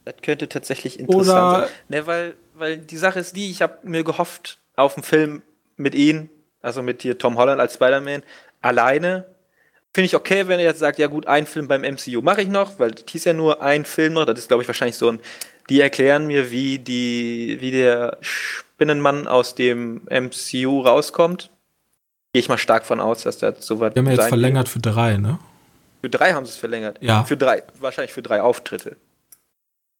Das 0.04 0.14
könnte 0.22 0.48
tatsächlich 0.48 0.98
interessant 1.00 1.28
Oder- 1.28 1.60
sein. 1.60 1.68
Ne, 1.88 2.06
weil, 2.06 2.34
weil 2.54 2.78
die 2.78 2.96
Sache 2.96 3.20
ist 3.20 3.34
die, 3.36 3.50
ich 3.50 3.62
habe 3.62 3.78
mir 3.82 4.04
gehofft, 4.04 4.58
auf 4.76 4.96
einen 4.96 5.04
Film 5.04 5.42
mit 5.76 5.94
ihm, 5.94 6.28
also 6.62 6.82
mit 6.82 7.02
hier 7.02 7.18
Tom 7.18 7.36
Holland 7.38 7.60
als 7.60 7.74
Spider-Man, 7.74 8.22
alleine. 8.60 9.26
Finde 9.94 10.06
ich 10.06 10.14
okay, 10.16 10.46
wenn 10.48 10.58
er 10.60 10.66
jetzt 10.66 10.78
sagt, 10.80 10.98
ja 10.98 11.06
gut, 11.08 11.26
ein 11.26 11.46
Film 11.46 11.66
beim 11.66 11.82
MCU 11.82 12.20
mache 12.22 12.42
ich 12.42 12.48
noch, 12.48 12.78
weil 12.78 12.90
das 12.92 13.04
hieß 13.08 13.24
ja 13.24 13.32
nur 13.32 13.62
ein 13.62 13.84
Film 13.84 14.12
noch. 14.12 14.26
Das 14.26 14.38
ist, 14.38 14.48
glaube 14.48 14.62
ich, 14.62 14.68
wahrscheinlich 14.68 14.96
so 14.96 15.10
ein. 15.10 15.20
Die 15.70 15.80
erklären 15.80 16.26
mir, 16.26 16.50
wie 16.50 16.78
die, 16.78 17.56
wie 17.60 17.70
der 17.70 18.18
Spinnenmann 18.20 19.26
aus 19.26 19.54
dem 19.54 20.02
MCU 20.10 20.80
rauskommt. 20.82 21.50
Gehe 22.32 22.40
ich 22.40 22.48
mal 22.48 22.58
stark 22.58 22.84
von 22.84 23.00
aus, 23.00 23.22
dass 23.22 23.38
das 23.38 23.66
so 23.66 23.80
was 23.80 23.94
Wir 23.94 24.00
haben 24.00 24.06
ja 24.06 24.12
jetzt 24.12 24.28
verlängert 24.28 24.68
für 24.68 24.80
drei, 24.80 25.16
ne? 25.16 25.38
Für 26.00 26.10
drei 26.10 26.32
haben 26.32 26.46
sie 26.46 26.52
es 26.52 26.56
verlängert. 26.56 26.98
Ja. 27.00 27.24
Für 27.24 27.36
drei, 27.36 27.62
wahrscheinlich 27.80 28.12
für 28.12 28.22
drei 28.22 28.42
Auftritte. 28.42 28.96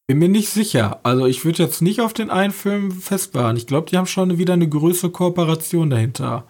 Bin 0.06 0.18
mir 0.18 0.28
nicht 0.28 0.48
sicher. 0.48 1.00
Also 1.02 1.26
ich 1.26 1.44
würde 1.44 1.62
jetzt 1.62 1.82
nicht 1.82 2.00
auf 2.00 2.12
den 2.14 2.30
einen 2.30 2.52
Film 2.52 2.92
festfahren. 2.92 3.56
Ich 3.56 3.66
glaube, 3.66 3.90
die 3.90 3.98
haben 3.98 4.06
schon 4.06 4.38
wieder 4.38 4.54
eine 4.54 4.68
größere 4.68 5.10
Kooperation 5.10 5.90
dahinter. 5.90 6.44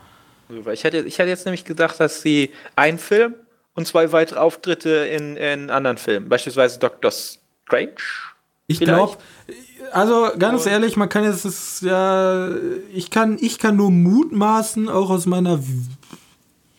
So, 0.49 0.64
weil 0.64 0.74
Ich 0.74 0.85
hätte, 0.85 0.99
ich 0.99 1.18
hätte 1.18 1.29
jetzt 1.29 1.45
nämlich 1.45 1.64
gedacht, 1.64 1.99
dass 1.99 2.22
sie 2.22 2.53
einen 2.76 2.99
Film 2.99 3.35
und 3.74 3.87
zwei 3.87 4.12
weitere 4.12 4.39
Auftritte 4.39 4.91
in, 4.91 5.37
in 5.37 5.70
anderen 5.70 5.99
Filmen, 5.99 6.29
beispielsweise 6.29 6.79
Doctor 6.79 7.11
Strange. 7.11 7.97
Ich 8.68 8.81
glaube, 8.81 9.16
also 9.93 10.28
ganz 10.39 10.64
Und- 10.66 10.72
ehrlich, 10.72 10.97
man 10.97 11.09
kann 11.09 11.24
jetzt 11.24 11.45
das, 11.45 11.80
ja, 11.80 12.49
ich 12.93 13.11
kann, 13.11 13.39
ich 13.41 13.59
kann 13.59 13.76
nur 13.76 13.91
mutmaßen, 13.91 14.89
auch 14.89 15.11
aus 15.11 15.26
meiner 15.26 15.61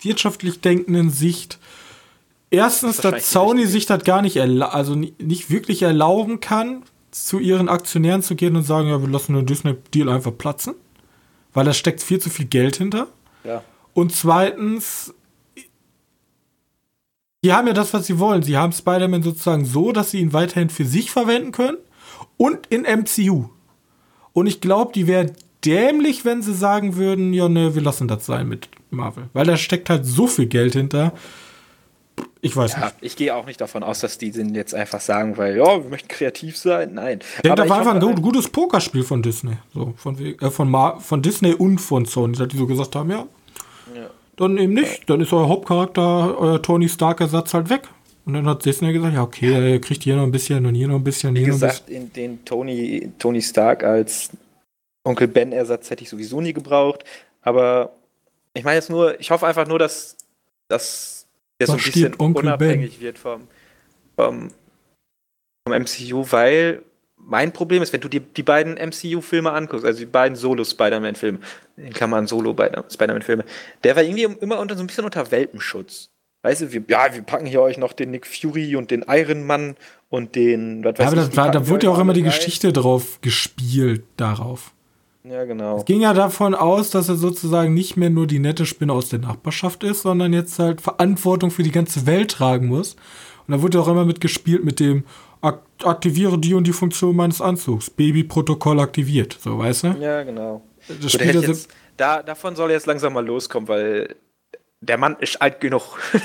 wirtschaftlich 0.02 0.62
denkenden 0.62 1.10
Sicht. 1.10 1.60
Erstens, 2.52 2.98
Das 2.98 3.12
dass 3.12 3.32
Sony 3.32 3.66
sich 3.68 3.86
das 3.86 4.04
gar 4.04 4.22
nicht, 4.22 4.40
also 4.40 4.96
ni- 4.96 5.14
nicht 5.20 5.50
wirklich 5.52 5.82
erlauben 5.84 6.40
kann, 6.40 6.84
zu 7.12 7.40
ihren 7.40 7.70
Aktionären 7.70 8.22
zu 8.24 8.36
gehen 8.36 8.56
und 8.56 8.64
sagen, 8.64 8.88
ja, 8.90 9.02
wir 9.02 9.10
lassen 9.10 9.34
den 9.34 9.46
Disney-Deal 9.46 10.10
einfach 10.10 10.36
platzen. 10.38 10.76
Weil 11.54 11.66
da 11.66 11.74
steckt 11.74 12.02
viel 12.04 12.20
zu 12.20 12.30
viel 12.30 12.46
Geld 12.46 12.76
hinter. 12.78 13.08
Ja. 13.44 13.64
Und 13.94 14.14
zweitens, 14.16 15.14
die 17.44 17.54
haben 17.54 17.68
ja 17.68 17.74
das, 17.74 17.94
was 17.94 18.06
sie 18.06 18.20
wollen. 18.20 18.44
Sie 18.44 18.58
haben 18.58 18.72
Spider-Man 18.72 19.24
sozusagen 19.24 19.66
so, 19.66 19.92
dass 19.92 20.12
sie 20.12 20.20
ihn 20.20 20.34
weiterhin 20.34 20.70
für 20.70 20.86
sich 20.86 21.10
verwenden 21.12 21.52
können 21.52 21.78
und 22.40 22.66
in 22.68 22.84
MCU. 22.84 23.50
Und 24.34 24.48
ich 24.48 24.62
glaube, 24.62 24.94
die 24.94 25.06
wären 25.08 25.34
dämlich, 25.66 26.24
wenn 26.24 26.42
sie 26.42 26.54
sagen 26.54 26.96
würden, 26.96 27.34
ja, 27.34 27.50
ne, 27.50 27.76
wir 27.76 27.82
lassen 27.82 28.08
das 28.08 28.26
sein 28.26 28.48
mit 28.48 28.70
Marvel. 28.90 29.26
Weil 29.34 29.46
da 29.46 29.58
steckt 29.58 29.90
halt 29.90 30.06
so 30.06 30.26
viel 30.26 30.46
Geld 30.48 30.74
hinter. 30.74 31.12
Ich 32.42 32.56
weiß 32.56 32.74
Ja, 32.74 32.86
nicht. 32.86 32.96
ich 33.02 33.16
gehe 33.18 33.36
auch 33.36 33.46
nicht 33.46 33.60
davon 33.60 33.84
aus, 33.84 34.00
dass 34.00 34.18
die 34.18 34.32
den 34.32 34.56
jetzt 34.56 34.74
einfach 34.74 35.02
sagen, 35.02 35.36
weil, 35.38 35.58
ja, 35.58 35.84
wir 35.84 35.90
möchten 35.90 36.08
kreativ 36.08 36.56
sein. 36.58 36.94
Nein. 36.94 37.20
Ich 37.22 37.42
denke, 37.42 37.52
Aber 37.52 37.64
da 37.64 37.70
war 37.70 37.80
einfach 37.80 37.96
ein 37.96 38.00
gut, 38.00 38.22
gutes 38.22 38.48
Pokerspiel 38.48 39.04
von 39.04 39.22
Disney. 39.22 39.58
So, 39.74 39.94
von, 39.98 40.18
äh, 40.18 40.50
von, 40.50 40.70
Mar 40.70 41.02
von 41.02 41.22
Disney 41.22 41.54
und 41.54 41.80
von 41.80 42.06
Sony, 42.06 42.38
dass 42.38 42.48
die 42.48 42.58
so 42.58 42.66
gesagt 42.66 42.96
haben, 42.96 43.10
ja, 43.12 43.26
Ja. 43.94 44.10
dann 44.38 44.58
eben 44.58 44.74
nicht. 44.74 45.10
Dann 45.10 45.20
ist 45.20 45.34
euer 45.34 45.50
Hauptcharakter, 45.50 46.38
euer 46.40 46.62
Tony 46.62 46.88
Stark-Ersatz 46.88 47.54
halt 47.54 47.70
weg. 47.70 47.82
Und 48.30 48.36
dann 48.36 48.48
hat 48.48 48.64
Disney 48.64 48.94
gesagt, 48.94 49.16
ja, 49.16 49.24
okay, 49.24 49.72
ihr 49.72 49.82
kriegt 49.82 50.04
hier 50.04 50.16
noch 50.16 50.22
ein 50.22 50.32
bisschen 50.32 50.64
und 50.64 50.76
hier 50.76 50.88
noch 50.88 50.98
ein 50.98 51.04
bisschen, 51.04 51.34
Wie 51.34 51.44
gesagt, 51.44 51.90
in 51.90 52.14
den 52.14 52.46
Tony, 52.46 53.12
Tony 53.18 53.42
Stark 53.42 53.84
als 53.84 54.30
Onkel 55.04 55.28
Ben-Ersatz 55.28 55.90
hätte 55.90 56.04
ich 56.04 56.10
sowieso 56.10 56.40
nie 56.40 56.54
gebraucht. 56.54 57.04
Aber 57.42 57.92
ich 58.54 58.64
meine 58.64 58.76
jetzt 58.76 58.92
nur, 58.92 59.20
ich 59.20 59.32
hoffe 59.32 59.48
einfach 59.48 59.68
nur, 59.68 59.80
dass, 59.80 60.16
dass 60.68 61.26
der 61.60 61.66
so 61.66 61.74
ein 61.74 61.80
bisschen 61.80 62.14
Onkel 62.20 62.44
Ben? 62.44 62.50
unabhängig 62.50 63.02
wird 63.02 63.18
vom, 63.18 63.48
vom, 64.16 64.52
vom 65.68 65.82
MCU, 65.82 66.24
weil 66.30 66.84
mein 67.18 67.52
Problem 67.52 67.82
ist, 67.82 67.94
wenn 67.94 68.02
du 68.02 68.10
dir 68.10 68.20
die 68.20 68.44
beiden 68.44 68.76
MCU-Filme 68.76 69.52
anguckst, 69.52 69.88
also 69.88 69.98
die 69.98 70.06
beiden 70.06 70.36
Solo-Spider-Man-Filme, 70.36 71.40
in 71.78 71.94
Klammern 71.94 72.28
Solo-Spider-Man-Filme, 72.28 73.44
der 73.84 73.96
war 73.96 74.04
irgendwie 74.04 74.26
immer 74.40 74.60
unter 74.60 74.76
so 74.76 74.84
ein 74.84 74.88
bisschen 74.88 75.06
unter 75.06 75.32
Welpenschutz. 75.32 76.12
Weißt 76.42 76.62
du, 76.62 76.72
wir, 76.72 76.84
ja, 76.88 77.14
wir 77.14 77.22
packen 77.22 77.46
hier 77.46 77.62
euch 77.62 77.78
noch 77.78 77.92
den 77.92 78.12
Nick 78.12 78.26
Fury 78.26 78.76
und 78.76 78.92
den 78.92 79.04
Iron 79.08 79.46
Man 79.46 79.76
und 80.10 80.36
den, 80.36 80.84
was 80.84 80.98
Ja, 80.98 81.08
aber 81.08 81.18
ich, 81.18 81.28
das 81.28 81.38
war, 81.38 81.52
da 81.52 81.68
wurde 81.68 81.88
ja 81.88 81.92
auch 81.92 82.00
immer 82.00 82.14
die 82.14 82.22
rein. 82.22 82.30
Geschichte 82.30 82.72
drauf 82.72 83.20
gespielt, 83.22 84.04
darauf. 84.16 84.74
Ja, 85.26 85.44
genau. 85.44 85.78
Es 85.78 85.86
ging 85.86 86.02
ja 86.02 86.14
davon 86.14 86.56
aus, 86.56 86.92
dass 86.92 87.10
er 87.10 87.16
sozusagen 87.16 87.74
nicht 87.74 87.98
mehr 87.98 88.10
nur 88.10 88.26
die 88.26 88.40
nette 88.40 88.66
Spinne 88.66 88.94
aus 88.94 89.10
der 89.10 89.20
Nachbarschaft 89.20 89.84
ist, 89.84 90.04
sondern 90.04 90.32
jetzt 90.32 90.58
halt 90.60 90.80
Verantwortung 90.80 91.52
für 91.52 91.64
die 91.64 91.72
ganze 91.72 92.06
Welt 92.06 92.32
tragen 92.32 92.68
muss. 92.68 92.96
Und 93.46 93.56
da 93.56 93.62
wurde 93.62 93.82
auch 93.82 93.88
immer 93.90 94.06
mit 94.06 94.22
gespielt 94.22 94.64
mit 94.64 94.80
dem, 94.80 95.04
ak 95.42 95.62
aktiviere 95.84 96.38
die 96.38 96.54
und 96.54 96.68
die 96.68 96.74
Funktion 96.74 97.16
meines 97.16 97.42
Anzugs. 97.42 97.90
Babyprotokoll 97.90 98.80
aktiviert. 98.80 99.38
So, 99.40 99.58
weißt 99.60 99.84
du? 99.84 99.88
Ja, 100.00 100.24
genau. 100.24 100.62
Das 100.88 101.00
Gut, 101.00 101.12
Spiel 101.12 101.42
jetzt, 101.42 101.70
da, 101.98 102.24
davon 102.24 102.56
soll 102.56 102.70
er 102.70 102.76
jetzt 102.76 102.86
langsam 102.86 103.14
mal 103.14 103.26
loskommen, 103.26 103.68
weil 103.68 104.16
der 104.82 104.98
Mann 104.98 105.18
ist 105.20 105.42
alt 105.42 105.60
genug. 105.60 106.00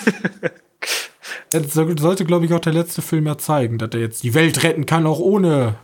Das 1.51 1.73
sollte, 1.73 2.25
glaube 2.25 2.47
ich, 2.47 2.53
auch 2.53 2.61
der 2.61 2.73
letzte 2.73 3.01
Film 3.01 3.27
ja 3.27 3.39
zeigen, 3.39 3.79
dass 3.79 3.91
er 3.93 4.01
jetzt 4.01 4.25
die 4.25 4.35
Welt 4.35 4.65
retten 4.65 4.87
kann, 4.87 5.07
auch 5.07 5.21
ohne 5.21 5.77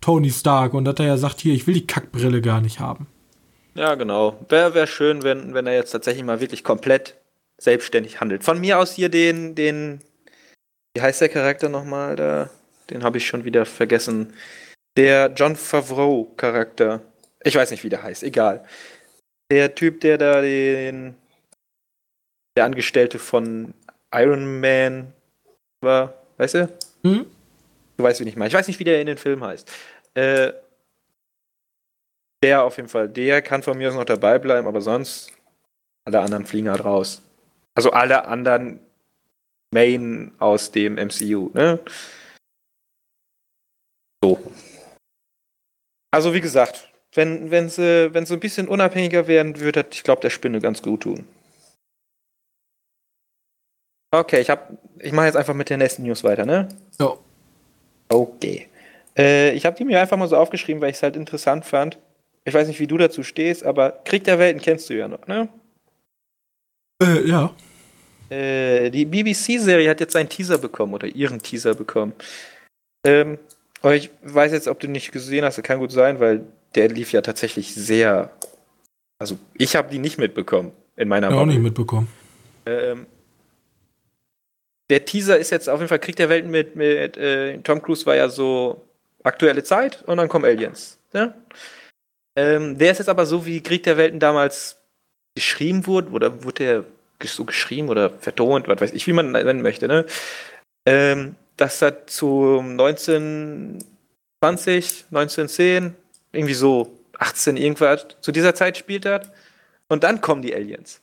Tony 0.00 0.30
Stark. 0.30 0.72
Und 0.72 0.86
dass 0.86 0.94
er 0.98 1.06
ja 1.06 1.16
sagt, 1.18 1.40
hier, 1.40 1.52
ich 1.52 1.66
will 1.66 1.74
die 1.74 1.86
Kackbrille 1.86 2.40
gar 2.40 2.62
nicht 2.62 2.80
haben. 2.80 3.06
ja, 3.74 3.94
genau. 3.94 4.38
Wäre 4.48 4.72
wär 4.72 4.86
schön, 4.86 5.22
wenn, 5.22 5.52
wenn 5.52 5.66
er 5.66 5.74
jetzt 5.74 5.90
tatsächlich 5.90 6.24
mal 6.24 6.40
wirklich 6.40 6.64
komplett 6.64 7.14
selbstständig 7.58 8.20
handelt. 8.20 8.42
Von 8.42 8.58
mir 8.58 8.78
aus 8.78 8.94
hier 8.94 9.10
den, 9.10 9.54
den, 9.54 10.00
wie 10.94 11.02
heißt 11.02 11.20
der 11.20 11.28
Charakter 11.28 11.68
nochmal 11.68 12.16
da? 12.16 12.48
Den 12.88 13.04
habe 13.04 13.18
ich 13.18 13.26
schon 13.26 13.44
wieder 13.44 13.66
vergessen. 13.66 14.32
Der 14.96 15.32
John 15.36 15.56
Favreau-Charakter. 15.56 17.02
Ich 17.44 17.54
weiß 17.54 17.70
nicht, 17.70 17.84
wie 17.84 17.90
der 17.90 18.02
heißt, 18.02 18.22
egal. 18.22 18.64
Der 19.50 19.74
Typ, 19.74 20.00
der 20.00 20.16
da 20.16 20.40
den, 20.40 21.16
der 22.56 22.64
Angestellte 22.64 23.18
von 23.18 23.74
Iron 24.12 24.60
Man 24.60 25.12
war, 25.80 26.14
weißt 26.38 26.54
du? 26.54 26.78
Hm? 27.04 27.26
Du 27.96 28.04
weißt, 28.04 28.20
wie 28.20 28.28
ich 28.28 28.36
meine. 28.36 28.48
Ich 28.48 28.54
weiß 28.54 28.66
nicht, 28.66 28.78
wie 28.78 28.84
der 28.84 29.00
in 29.00 29.06
den 29.06 29.18
Film 29.18 29.44
heißt. 29.44 29.70
Äh, 30.14 30.52
der 32.42 32.64
auf 32.64 32.76
jeden 32.76 32.88
Fall, 32.88 33.08
der 33.08 33.42
kann 33.42 33.62
von 33.62 33.78
mir 33.78 33.88
aus 33.88 33.94
noch 33.94 34.04
dabei 34.04 34.38
bleiben, 34.38 34.66
aber 34.66 34.80
sonst 34.80 35.32
alle 36.04 36.20
anderen 36.20 36.46
fliegen 36.46 36.70
halt 36.70 36.84
raus. 36.84 37.22
Also 37.74 37.90
alle 37.90 38.26
anderen 38.26 38.80
Main 39.72 40.32
aus 40.38 40.70
dem 40.70 40.96
MCU, 40.96 41.50
ne? 41.54 41.80
So. 44.22 44.40
Also 46.10 46.32
wie 46.32 46.40
gesagt, 46.40 46.88
wenn, 47.14 47.50
wenn 47.50 47.68
sie, 47.68 48.12
wenn 48.14 48.26
sie 48.26 48.34
ein 48.34 48.40
bisschen 48.40 48.68
unabhängiger 48.68 49.26
werden, 49.26 49.58
würde 49.60 49.82
das, 49.82 49.96
ich 49.96 50.04
glaube, 50.04 50.20
der 50.20 50.30
Spinne 50.30 50.60
ganz 50.60 50.82
gut 50.82 51.02
tun. 51.02 51.26
Okay, 54.20 54.40
ich 54.40 54.50
hab, 54.50 54.70
ich 54.98 55.12
mache 55.12 55.26
jetzt 55.26 55.36
einfach 55.36 55.54
mit 55.54 55.68
der 55.70 55.76
nächsten 55.78 56.02
News 56.02 56.24
weiter, 56.24 56.46
ne? 56.46 56.68
Ja. 57.00 57.14
Okay. 58.08 58.68
Äh, 59.16 59.52
ich 59.52 59.66
habe 59.66 59.76
die 59.76 59.84
mir 59.84 60.00
einfach 60.00 60.16
mal 60.16 60.28
so 60.28 60.36
aufgeschrieben, 60.36 60.80
weil 60.80 60.90
ich 60.90 60.96
es 60.96 61.02
halt 61.02 61.16
interessant 61.16 61.64
fand. 61.64 61.98
Ich 62.44 62.54
weiß 62.54 62.68
nicht, 62.68 62.78
wie 62.80 62.86
du 62.86 62.96
dazu 62.98 63.22
stehst, 63.22 63.64
aber 63.64 63.90
Krieg 64.04 64.24
der 64.24 64.38
Welten 64.38 64.60
kennst 64.62 64.88
du 64.90 64.94
ja 64.94 65.08
noch, 65.08 65.26
ne? 65.26 65.48
Äh, 67.02 67.28
ja. 67.28 67.52
Äh, 68.30 68.90
die 68.90 69.04
BBC-Serie 69.04 69.88
hat 69.90 70.00
jetzt 70.00 70.16
einen 70.16 70.28
Teaser 70.28 70.58
bekommen 70.58 70.94
oder 70.94 71.06
ihren 71.08 71.40
Teaser 71.40 71.74
bekommen. 71.74 72.12
Ähm, 73.06 73.38
aber 73.82 73.94
ich 73.96 74.10
weiß 74.22 74.52
jetzt, 74.52 74.68
ob 74.68 74.80
du 74.80 74.88
nicht 74.88 75.12
gesehen 75.12 75.44
hast, 75.44 75.58
das 75.58 75.64
kann 75.64 75.78
gut 75.78 75.92
sein, 75.92 76.18
weil 76.20 76.44
der 76.74 76.88
lief 76.88 77.12
ja 77.12 77.20
tatsächlich 77.20 77.74
sehr. 77.74 78.30
Also, 79.18 79.38
ich 79.54 79.76
habe 79.76 79.90
die 79.90 79.98
nicht 79.98 80.18
mitbekommen 80.18 80.72
in 80.96 81.08
meiner 81.08 81.28
Ja, 81.28 81.34
auch 81.34 81.38
Bubble. 81.40 81.54
nicht 81.54 81.62
mitbekommen. 81.62 82.08
Ähm, 82.66 83.06
der 84.90 85.04
Teaser 85.04 85.38
ist 85.38 85.50
jetzt 85.50 85.68
auf 85.68 85.80
jeden 85.80 85.88
Fall 85.88 85.98
Krieg 85.98 86.16
der 86.16 86.28
Welten 86.28 86.50
mit, 86.50 86.76
mit 86.76 87.16
äh, 87.16 87.58
Tom 87.58 87.82
Cruise 87.82 88.06
war 88.06 88.16
ja 88.16 88.28
so 88.28 88.84
aktuelle 89.24 89.64
Zeit 89.64 90.02
und 90.06 90.18
dann 90.18 90.28
kommen 90.28 90.44
Aliens. 90.44 90.98
Ne? 91.12 91.34
Ähm, 92.36 92.78
der 92.78 92.92
ist 92.92 92.98
jetzt 92.98 93.08
aber 93.08 93.26
so, 93.26 93.44
wie 93.46 93.62
Krieg 93.62 93.82
der 93.82 93.96
Welten 93.96 94.20
damals 94.20 94.78
geschrieben 95.34 95.86
wurde, 95.86 96.10
oder 96.10 96.44
wurde 96.44 96.64
der 96.64 96.84
so 97.24 97.44
geschrieben 97.44 97.88
oder 97.88 98.10
vertont, 98.10 98.68
was 98.68 98.80
weiß 98.80 98.92
ich, 98.92 99.06
wie 99.06 99.12
man 99.12 99.32
nennen 99.32 99.62
möchte, 99.62 99.88
ne? 99.88 100.04
Ähm, 100.84 101.34
dass 101.56 101.82
er 101.82 102.06
zu 102.06 102.60
1920, 102.60 105.06
1910, 105.10 105.94
irgendwie 106.32 106.54
so 106.54 106.92
18 107.18 107.56
irgendwas, 107.56 108.06
zu 108.20 108.32
dieser 108.32 108.54
Zeit 108.54 108.76
spielt 108.76 109.06
hat. 109.06 109.32
Und 109.88 110.04
dann 110.04 110.20
kommen 110.20 110.42
die 110.42 110.54
Aliens 110.54 111.00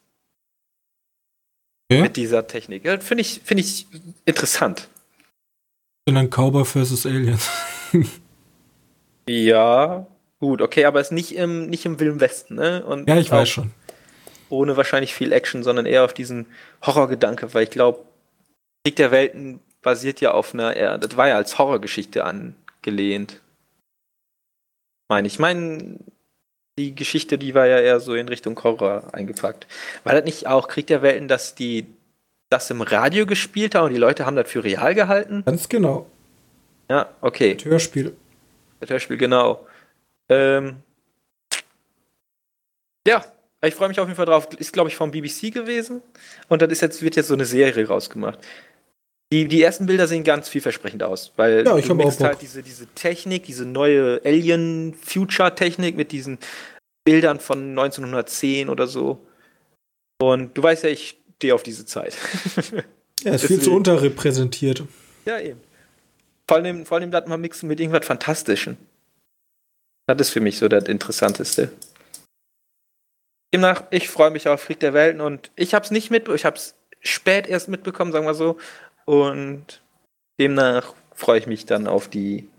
Ja? 1.92 2.02
mit 2.02 2.16
dieser 2.16 2.48
Technik. 2.48 2.86
Ja, 2.86 3.00
Finde 3.00 3.22
ich, 3.22 3.42
finde 3.44 3.62
ich 3.62 3.88
interessant. 4.26 4.90
Und 6.08 6.16
dann 6.16 6.30
Cowboy 6.30 6.66
vs. 6.66 7.06
Aliens. 7.06 7.50
Ja, 9.30 10.06
gut, 10.40 10.62
okay, 10.62 10.86
aber 10.86 11.00
es 11.00 11.08
ist 11.08 11.12
nicht 11.14 11.36
im, 11.36 11.70
nicht 11.70 11.86
im 11.86 12.00
Wilden 12.00 12.20
Westen, 12.20 12.56
ne? 12.56 12.86
Und 12.86 13.08
ja, 13.08 13.18
ich 13.18 13.32
weiß 13.32 13.48
schon. 13.48 13.72
Ohne 14.50 14.78
wahrscheinlich 14.78 15.14
viel 15.14 15.32
Action, 15.32 15.64
sondern 15.64 15.86
eher 15.86 16.04
auf 16.04 16.14
diesen 16.14 16.48
Horrorgedanke, 16.86 17.54
weil 17.54 17.64
ich 17.64 17.70
glaube, 17.70 18.04
Krieg 18.84 18.98
der 18.98 19.12
Welten 19.12 19.62
basiert 19.82 20.22
ja 20.22 20.32
auf 20.32 20.54
einer, 20.54 20.76
eher, 20.76 20.98
das 20.98 21.16
war 21.18 21.28
ja 21.28 21.36
als 21.38 21.58
Horrorgeschichte 21.58 22.26
angelehnt. 22.26 23.42
Meine 25.10 25.28
ich. 25.28 25.40
meine, 25.40 26.00
die 26.78 26.96
Geschichte, 26.96 27.38
die 27.38 27.54
war 27.54 27.68
ja 27.68 27.80
eher 27.80 28.00
so 28.00 28.16
in 28.16 28.28
Richtung 28.28 28.62
Horror 28.64 29.14
eingepackt. 29.14 29.68
War 30.04 30.14
das 30.14 30.26
nicht 30.26 30.48
auch 30.48 30.68
Krieg 30.68 30.88
der 30.88 31.02
Welten, 31.02 31.28
dass 31.28 31.56
die 31.56 31.86
das 32.50 32.70
im 32.70 32.82
Radio 32.82 33.26
gespielt 33.26 33.76
haben 33.76 33.88
und 33.88 33.94
die 33.94 34.00
Leute 34.00 34.26
haben 34.26 34.36
das 34.36 34.50
für 34.50 34.64
real 34.64 34.94
gehalten? 34.96 35.44
Ganz 35.46 35.70
genau. 35.70 36.08
Ja, 36.90 37.10
okay. 37.22 37.56
Das 37.56 37.66
Hörspiel. 37.66 38.16
Das 38.80 38.90
Hörspiel, 38.90 39.18
genau. 39.18 39.66
Ähm, 40.30 40.78
ja, 43.08 43.24
ich 43.62 43.76
freue 43.76 43.88
mich 43.88 44.00
auf 44.00 44.08
jeden 44.08 44.18
Fall 44.18 44.26
drauf. 44.26 44.48
Ist, 44.58 44.74
glaube 44.74 44.90
ich, 44.90 44.96
vom 44.96 45.12
BBC 45.12 45.52
gewesen. 45.54 46.02
Und 46.48 46.62
das 46.62 46.72
ist 46.72 46.82
jetzt, 46.82 47.02
wird 47.02 47.16
jetzt 47.16 47.28
so 47.28 47.34
eine 47.34 47.46
Serie 47.46 47.88
rausgemacht. 47.88 48.40
Die, 49.34 49.48
die 49.48 49.64
ersten 49.64 49.88
Bilder 49.88 50.06
sehen 50.06 50.24
ganz 50.24 50.48
vielversprechend 50.48 51.02
aus, 51.02 51.32
weil 51.38 51.66
Ja, 51.66 51.76
ich 51.76 51.88
du 51.88 51.96
mixt 51.96 52.22
halt 52.22 52.40
diese, 52.44 52.62
diese 52.62 52.86
Technik, 52.94 53.46
diese 53.46 53.66
neue 53.66 54.22
Alien-Future-Technik 54.24 55.98
mit 55.98 56.12
diesen 56.12 56.38
Bildern 57.04 57.40
von 57.40 57.72
1910 57.72 58.70
oder 58.70 58.86
so. 58.86 59.26
Und 60.22 60.56
du 60.56 60.62
weißt 60.62 60.84
ja, 60.84 60.92
ich 60.92 61.18
stehe 61.38 61.56
auf 61.56 61.64
diese 61.64 61.84
Zeit. 61.88 62.16
Ja, 63.24 63.34
ist 63.34 63.46
viel 63.48 63.60
zu 63.60 63.74
unterrepräsentiert. 63.74 64.84
Ja, 65.26 65.40
eben. 65.40 65.60
Vor 66.48 66.58
allem, 66.58 66.86
vor 66.86 67.00
allem 67.00 67.10
das 67.10 67.26
mal 67.26 67.40
mixen 67.40 67.68
mit 67.68 67.80
irgendwas 67.80 68.06
Fantastischem. 68.06 68.78
Das 70.06 70.22
ist 70.22 70.30
für 70.30 70.42
mich 70.42 70.60
so 70.60 70.68
das 70.68 70.84
Interessanteste. 70.84 71.72
Demnach, 73.52 73.86
ich 73.90 74.10
freue 74.10 74.30
mich 74.30 74.48
auf 74.48 74.66
Krieg 74.66 74.80
der 74.80 74.94
Welten 74.94 75.22
und 75.22 75.50
ich 75.56 75.74
habe 75.74 75.86
es 75.86 75.90
nicht 75.90 76.12
mitbekommen, 76.12 76.36
ich 76.36 76.46
habe 76.46 76.58
es 76.58 76.76
spät 77.02 77.48
erst 77.48 77.68
mitbekommen, 77.68 78.12
sagen 78.12 78.28
wir 78.28 78.36
so. 78.36 78.60
Und 79.06 79.82
demnach 80.40 80.94
freue 81.14 81.40
ich 81.40 81.48
mich 81.48 81.66
dann 81.66 81.88
auf 81.88 82.08
die, 82.10 82.50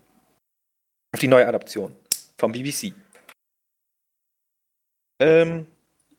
auf 1.13 1.21
die 1.21 1.29
neue 1.29 1.47
Adaption 1.47 1.95
vom 2.39 2.53
BBC. 2.53 2.95
Ähm, 5.21 5.67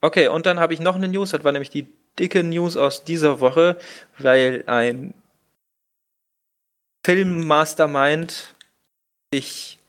okay, 0.01 0.27
und 0.27 0.45
dann 0.45 0.59
habe 0.59 0.73
ich 0.73 0.79
noch 0.79 0.95
eine 0.95 1.07
News, 1.07 1.31
das 1.31 1.43
war 1.43 1.51
nämlich 1.51 1.69
die 1.69 1.87
dicke 2.17 2.43
News 2.43 2.77
aus 2.77 3.03
dieser 3.03 3.39
Woche, 3.39 3.77
weil 4.17 4.63
ein 4.67 5.13
Film-Mastermind 7.05 8.55
sich 9.33 9.79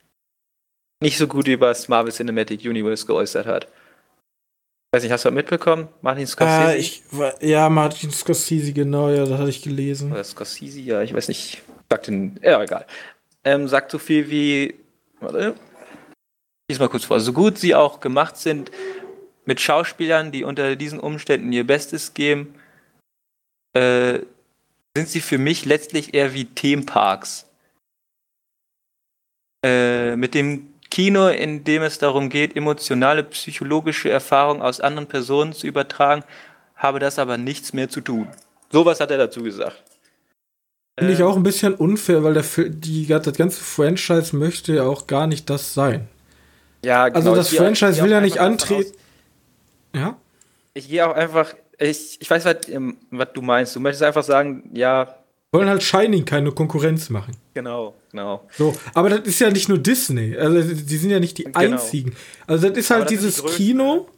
nicht 1.01 1.18
so 1.18 1.26
gut 1.28 1.47
über 1.47 1.68
das 1.68 1.89
Marvel 1.89 2.12
Cinematic 2.12 2.64
Universe 2.64 3.07
geäußert 3.07 3.47
hat. 3.47 3.68
Weiß 4.97 5.03
nicht, 5.03 5.12
hast 5.12 5.26
du 5.26 5.28
das 5.28 5.34
mitbekommen? 5.34 5.88
Martin 6.01 6.26
Scorsese? 6.26 6.59
Ah, 6.59 6.74
ich, 6.74 7.03
ja, 7.42 7.68
Martin 7.68 8.11
Scorsese, 8.11 8.72
genau, 8.72 9.11
ja, 9.11 9.26
das 9.26 9.38
hatte 9.38 9.51
ich 9.51 9.61
gelesen. 9.61 10.11
Oder 10.11 10.24
Scorsese, 10.24 10.80
ja, 10.80 11.03
ich 11.03 11.12
weiß 11.12 11.28
nicht. 11.28 11.61
Sagt 11.90 12.07
den, 12.07 12.40
ja, 12.42 12.62
egal. 12.62 12.86
Ähm, 13.44 13.68
sagt 13.68 13.90
so 13.90 13.99
viel 13.99 14.30
wie, 14.30 14.74
warte, 15.20 15.55
ich 16.66 16.78
mal 16.78 16.88
kurz 16.88 17.05
vor. 17.05 17.20
So 17.20 17.34
gut 17.34 17.59
sie 17.59 17.74
auch 17.74 18.01
gemacht 18.01 18.38
sind 18.38 18.70
mit 19.44 19.61
Schauspielern, 19.61 20.32
die 20.32 20.44
unter 20.44 20.76
diesen 20.76 20.99
Umständen 20.99 21.53
ihr 21.53 21.66
Bestes 21.66 22.14
geben, 22.14 22.55
äh, 23.74 24.20
sind 24.97 25.11
sie 25.11 25.20
für 25.20 25.36
mich 25.36 25.66
letztlich 25.66 26.14
eher 26.14 26.32
wie 26.32 26.47
Themenparks. 26.47 27.44
Äh, 29.62 30.16
mit 30.16 30.32
dem 30.32 30.72
Kino, 30.97 31.28
in 31.28 31.62
dem 31.62 31.82
es 31.82 31.99
darum 31.99 32.30
geht, 32.30 32.57
emotionale, 32.57 33.22
psychologische 33.22 34.09
Erfahrungen 34.09 34.62
aus 34.62 34.80
anderen 34.80 35.07
Personen 35.07 35.53
zu 35.53 35.66
übertragen, 35.66 36.24
habe 36.74 37.01
das 37.01 37.18
aber 37.18 37.36
nichts 37.36 37.74
mehr 37.74 37.90
zu 37.90 38.01
tun. 38.01 38.28
Sowas 38.72 38.99
hat 38.99 39.11
er 39.11 39.18
dazu 39.18 39.42
gesagt. 39.42 39.76
Finde 40.99 41.12
ich 41.12 41.20
Ähm, 41.20 41.26
auch 41.26 41.36
ein 41.36 41.42
bisschen 41.42 41.74
unfair, 41.74 42.24
weil 42.24 42.32
der, 42.32 42.44
die, 42.68 43.07
das 43.07 43.36
ganze 43.36 43.62
Franchise 43.62 44.34
möchte 44.34 44.72
ja 44.76 44.84
auch 44.84 45.07
gar 45.07 45.26
nicht 45.26 45.51
das 45.51 45.74
sein. 45.74 46.09
Ja, 46.82 47.05
Also 47.05 47.34
das 47.34 47.53
ich 47.53 47.59
Franchise 47.59 48.03
will 48.03 48.11
ja 48.11 48.22
nicht 48.22 48.38
antreten. 48.38 48.97
Ja? 49.94 50.16
Ich 50.72 50.88
gehe 50.88 51.07
auch 51.07 51.14
einfach, 51.14 51.53
ich, 51.78 52.18
ich 52.22 52.30
weiß, 52.30 52.47
was, 52.47 52.57
was 53.11 53.28
du 53.34 53.42
meinst. 53.42 53.76
Du 53.76 53.80
möchtest 53.80 54.03
einfach 54.03 54.24
sagen, 54.24 54.70
ja, 54.72 55.14
Wollen 55.57 55.68
halt 55.68 55.82
Shining 55.82 56.24
keine 56.24 56.52
Konkurrenz 56.52 57.11
machen. 57.11 57.36
genau, 57.54 57.94
genau. 58.11 58.46
So, 58.57 58.74
aber 58.94 59.11
das 59.11 59.20
ist 59.26 59.38
ja 59.40 59.50
nicht 59.50 59.68
nur 59.68 59.78
Disney. 59.78 60.36
Also 60.36 60.62
die 60.74 60.96
sind 60.96 61.11
ja 61.11 61.20
nicht 61.20 61.38
die 61.38 61.44
Genau. 61.44 61.59
einzigen. 61.59 62.12
Also 62.46 62.68
das 62.68 62.78
ist 62.78 62.90
halt 62.90 63.04
das 63.04 63.11
dieses 63.11 63.34
die 63.36 63.40
größten, 63.42 63.57
Kino, 63.66 64.09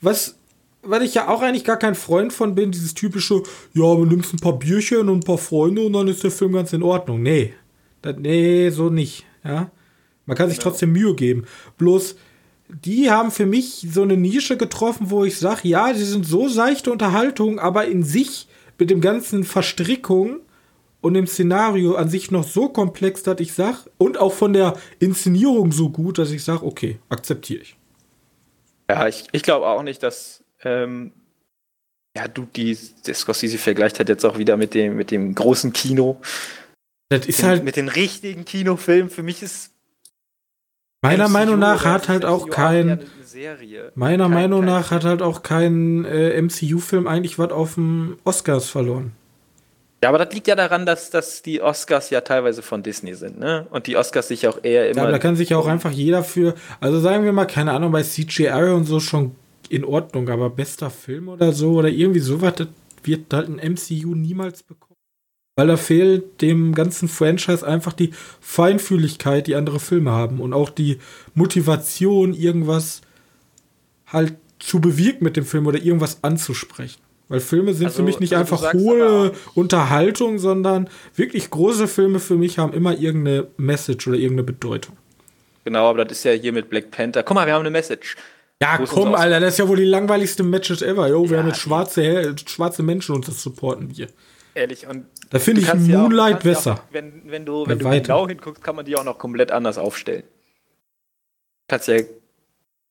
was, 0.00 0.36
weil 0.82 1.02
ich 1.02 1.14
ja 1.14 1.28
auch 1.28 1.42
eigentlich 1.42 1.64
gar 1.64 1.78
kein 1.78 1.94
Freund 1.94 2.32
von 2.32 2.54
bin, 2.54 2.70
dieses 2.72 2.94
typische, 2.94 3.42
ja, 3.74 3.94
du 3.94 4.04
nimmst 4.04 4.32
ein 4.34 4.38
paar 4.38 4.58
Bierchen 4.58 5.08
und 5.08 5.18
ein 5.18 5.20
paar 5.20 5.38
Freunde 5.38 5.82
und 5.82 5.92
dann 5.92 6.08
ist 6.08 6.22
der 6.24 6.30
Film 6.30 6.52
ganz 6.52 6.72
in 6.72 6.82
Ordnung. 6.82 7.22
Nee. 7.22 7.54
Das, 8.02 8.16
nee, 8.18 8.70
so 8.70 8.90
nicht. 8.90 9.24
Ja. 9.44 9.70
Man 10.26 10.36
kann 10.36 10.48
sich 10.48 10.58
Genau. 10.58 10.70
trotzdem 10.70 10.92
Mühe 10.92 11.14
geben. 11.14 11.44
Bloß, 11.78 12.16
die 12.84 13.10
haben 13.10 13.30
für 13.30 13.46
mich 13.46 13.86
so 13.92 14.02
eine 14.02 14.16
Nische 14.16 14.56
getroffen, 14.56 15.10
wo 15.10 15.24
ich 15.24 15.38
sage, 15.38 15.68
ja, 15.68 15.92
die 15.92 16.02
sind 16.02 16.26
so 16.26 16.48
seichte 16.48 16.90
Unterhaltung, 16.90 17.58
aber 17.60 17.86
in 17.86 18.02
sich 18.02 18.48
mit 18.78 18.90
dem 18.90 19.00
ganzen 19.00 19.44
Verstrickung 19.44 20.40
und 21.06 21.14
dem 21.14 21.26
Szenario 21.26 21.94
an 21.94 22.08
sich 22.08 22.30
noch 22.30 22.44
so 22.44 22.68
komplex, 22.68 23.22
dass 23.22 23.40
ich 23.40 23.54
sage, 23.54 23.78
und 23.98 24.18
auch 24.18 24.32
von 24.32 24.52
der 24.52 24.76
Inszenierung 24.98 25.72
so 25.72 25.88
gut, 25.88 26.18
dass 26.18 26.30
ich 26.30 26.44
sage, 26.44 26.64
okay, 26.66 26.98
akzeptiere 27.08 27.62
ich. 27.62 27.76
Ja, 28.90 29.08
ich, 29.08 29.24
ich 29.32 29.42
glaube 29.42 29.66
auch 29.66 29.82
nicht, 29.82 30.02
dass. 30.02 30.44
Ähm, 30.62 31.12
ja, 32.16 32.28
du, 32.28 32.46
die, 32.56 32.78
der 33.06 33.14
Scorsese 33.14 33.58
vergleicht 33.58 33.98
halt 33.98 34.08
jetzt 34.08 34.24
auch 34.24 34.38
wieder 34.38 34.56
mit 34.56 34.72
dem, 34.74 34.96
mit 34.96 35.10
dem 35.10 35.34
großen 35.34 35.72
Kino. 35.72 36.20
Das 37.10 37.26
ist 37.26 37.42
halt, 37.42 37.62
mit 37.62 37.76
den 37.76 37.88
richtigen 37.88 38.44
Kinofilmen. 38.44 39.10
Für 39.10 39.22
mich 39.22 39.42
ist. 39.42 39.72
meiner 41.02 41.28
Meinung 41.28 41.58
nach 41.58 41.84
hat 41.84 42.08
halt 42.08 42.22
MCU 42.22 42.30
auch 42.32 42.48
kein, 42.48 43.00
meiner 43.94 44.24
Kein- 44.24 44.32
Meinung 44.32 44.64
nach 44.64 44.90
hat 44.90 45.04
halt 45.04 45.20
auch 45.20 45.42
kein 45.42 46.04
äh, 46.06 46.40
MCU-Film 46.40 47.06
eigentlich 47.06 47.38
was 47.38 47.50
auf 47.50 47.74
dem 47.74 48.18
Oscars 48.24 48.70
verloren. 48.70 49.12
Ja, 50.06 50.10
aber 50.10 50.24
das 50.24 50.32
liegt 50.32 50.46
ja 50.46 50.54
daran, 50.54 50.86
dass, 50.86 51.10
dass 51.10 51.42
die 51.42 51.60
Oscars 51.60 52.10
ja 52.10 52.20
teilweise 52.20 52.62
von 52.62 52.84
Disney 52.84 53.14
sind, 53.14 53.40
ne? 53.40 53.66
Und 53.70 53.88
die 53.88 53.96
Oscars 53.96 54.28
sich 54.28 54.46
auch 54.46 54.62
eher 54.62 54.84
Ja, 54.84 54.90
immer. 54.92 55.02
aber 55.02 55.10
da 55.10 55.18
kann 55.18 55.34
sich 55.34 55.48
ja 55.48 55.56
auch 55.56 55.66
einfach 55.66 55.90
jeder 55.90 56.22
für, 56.22 56.54
also 56.78 57.00
sagen 57.00 57.24
wir 57.24 57.32
mal, 57.32 57.46
keine 57.46 57.72
Ahnung, 57.72 57.90
bei 57.90 58.04
CGI 58.04 58.70
und 58.72 58.84
so 58.84 59.00
schon 59.00 59.34
in 59.68 59.84
Ordnung, 59.84 60.28
aber 60.28 60.48
bester 60.48 60.90
Film 60.90 61.28
oder 61.28 61.50
so 61.50 61.72
oder 61.72 61.88
irgendwie 61.88 62.20
sowas, 62.20 62.54
das 62.54 62.68
wird 63.02 63.32
halt 63.34 63.48
ein 63.48 63.72
MCU 63.72 64.14
niemals 64.14 64.62
bekommen. 64.62 64.94
Weil 65.56 65.66
da 65.66 65.76
fehlt 65.76 66.40
dem 66.40 66.72
ganzen 66.76 67.08
Franchise 67.08 67.66
einfach 67.66 67.92
die 67.92 68.12
Feinfühligkeit, 68.40 69.48
die 69.48 69.56
andere 69.56 69.80
Filme 69.80 70.12
haben 70.12 70.40
und 70.40 70.52
auch 70.52 70.70
die 70.70 71.00
Motivation, 71.34 72.32
irgendwas 72.32 73.00
halt 74.06 74.36
zu 74.60 74.80
bewirken 74.80 75.24
mit 75.24 75.36
dem 75.36 75.44
Film 75.44 75.66
oder 75.66 75.82
irgendwas 75.82 76.22
anzusprechen. 76.22 77.00
Weil 77.28 77.40
Filme 77.40 77.74
sind 77.74 77.86
Also- 77.86 77.96
für 77.98 78.02
mich 78.04 78.20
nicht 78.20 78.34
also 78.34 78.40
einfach 78.54 78.62
sagst 78.72 78.80
hohe 78.80 79.32
auch- 79.32 79.56
Unterhaltung, 79.56 80.38
sondern 80.38 80.88
wirklich 81.14 81.50
große 81.50 81.88
Filme 81.88 82.20
für 82.20 82.36
mich 82.36 82.58
haben 82.58 82.72
immer 82.72 82.96
irgendeine 82.96 83.48
Message 83.56 84.06
oder 84.06 84.16
irgendeine 84.16 84.44
Bedeutung. 84.44 84.96
Genau, 85.64 85.88
aber 85.90 86.04
das 86.04 86.18
ist 86.18 86.24
ja 86.24 86.32
hier 86.32 86.52
mit 86.52 86.70
Black 86.70 86.90
Panther. 86.92 87.24
Guck 87.24 87.34
mal, 87.34 87.46
wir 87.46 87.54
haben 87.54 87.62
eine 87.62 87.70
Message. 87.70 88.16
Ja, 88.62 88.76
ist 88.76 88.90
komm, 88.90 89.14
Alter, 89.14 89.40
das 89.40 89.54
ist 89.54 89.58
ja 89.58 89.68
wohl 89.68 89.76
die 89.76 89.84
langweiligste 89.84 90.42
Matches 90.44 90.80
ever. 90.80 91.08
Jo, 91.08 91.24
wir 91.24 91.32
Ja, 91.32 91.38
haben 91.42 91.48
jetzt 91.48 91.58
schwarze, 91.60 92.34
schwarze 92.46 92.82
Menschen 92.84 93.14
und 93.16 93.26
das 93.26 93.42
supporten 93.42 93.96
wir. 93.96 94.06
Ehrlich. 94.54 94.86
Und 94.86 95.06
Da 95.30 95.38
finde 95.40 95.60
ich 95.60 95.66
ja 95.66 95.74
auch- 95.74 95.78
Moonlight 95.78 96.44
ja 96.44 96.50
besser. 96.50 96.72
Auch, 96.74 96.82
wenn, 96.92 97.22
wenn 97.26 97.44
du, 97.44 97.66
wenn 97.66 97.78
du 97.80 97.90
genau 97.90 98.26
hinguckst, 98.28 98.62
kann 98.62 98.76
man 98.76 98.86
die 98.86 98.96
auch 98.96 99.04
noch 99.04 99.18
komplett 99.18 99.50
anders 99.52 99.76
aufstellen. 99.76 100.22
Kannst 101.68 101.88
ja 101.88 101.98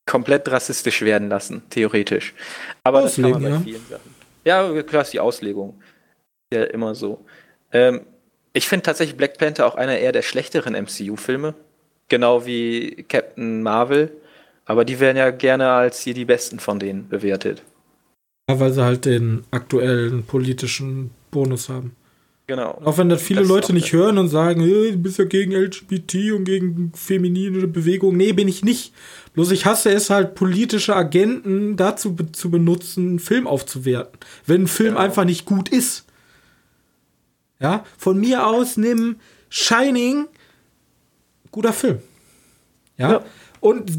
komplett 0.04 0.48
rassistisch 0.48 1.02
werden 1.02 1.28
lassen, 1.30 1.62
theoretisch. 1.70 2.34
Aber 2.84 3.02
das 3.02 3.14
kann 3.16 3.22
man 3.30 3.34
Auslegen, 3.36 3.58
bei 3.58 3.64
vielen 3.64 3.86
Sachen. 3.88 4.15
Ja, 4.46 4.82
klar 4.84 5.02
ist 5.02 5.12
die 5.12 5.20
Auslegung. 5.20 5.82
Ja, 6.54 6.62
immer 6.64 6.94
so. 6.94 7.24
Ähm, 7.72 8.06
ich 8.52 8.68
finde 8.68 8.84
tatsächlich 8.84 9.16
Black 9.16 9.38
Panther 9.38 9.66
auch 9.66 9.74
einer 9.74 9.98
eher 9.98 10.12
der 10.12 10.22
schlechteren 10.22 10.74
MCU-Filme. 10.74 11.54
Genau 12.08 12.46
wie 12.46 13.04
Captain 13.08 13.62
Marvel. 13.62 14.12
Aber 14.64 14.84
die 14.84 15.00
werden 15.00 15.16
ja 15.16 15.30
gerne 15.30 15.70
als 15.72 16.00
hier 16.00 16.14
die 16.14 16.24
besten 16.24 16.60
von 16.60 16.78
denen 16.78 17.08
bewertet. 17.08 17.64
Ja, 18.48 18.60
weil 18.60 18.72
sie 18.72 18.84
halt 18.84 19.04
den 19.04 19.44
aktuellen 19.50 20.24
politischen 20.24 21.10
Bonus 21.32 21.68
haben. 21.68 21.96
Genau. 22.48 22.80
Auch 22.84 22.96
wenn 22.98 23.08
das 23.08 23.22
viele 23.22 23.40
Das 23.40 23.48
Leute 23.48 23.72
nicht 23.72 23.92
hören 23.92 24.18
und 24.18 24.28
sagen, 24.28 24.60
"Äh, 24.60 24.92
du 24.92 24.98
bist 24.98 25.18
ja 25.18 25.24
gegen 25.24 25.50
LGBT 25.52 26.30
und 26.32 26.44
gegen 26.44 26.92
feminine 26.94 27.66
Bewegung. 27.66 28.16
Nee, 28.16 28.32
bin 28.32 28.46
ich 28.46 28.64
nicht. 28.64 28.92
Bloß 29.34 29.50
ich 29.50 29.66
hasse 29.66 29.90
es 29.90 30.10
halt, 30.10 30.36
politische 30.36 30.94
Agenten 30.94 31.76
dazu 31.76 32.14
zu 32.32 32.50
benutzen, 32.50 33.08
einen 33.08 33.18
Film 33.18 33.48
aufzuwerten. 33.48 34.20
Wenn 34.46 34.62
ein 34.62 34.66
Film 34.68 34.90
Genau. 34.90 35.00
einfach 35.00 35.24
nicht 35.24 35.44
gut 35.44 35.68
ist. 35.70 36.04
Ja, 37.60 37.84
von 37.98 38.18
mir 38.20 38.46
aus 38.46 38.76
nimm 38.76 39.16
Shining, 39.48 40.26
guter 41.50 41.72
Film. 41.72 41.98
Ja, 42.96 43.10
Ja. 43.12 43.24
und 43.60 43.90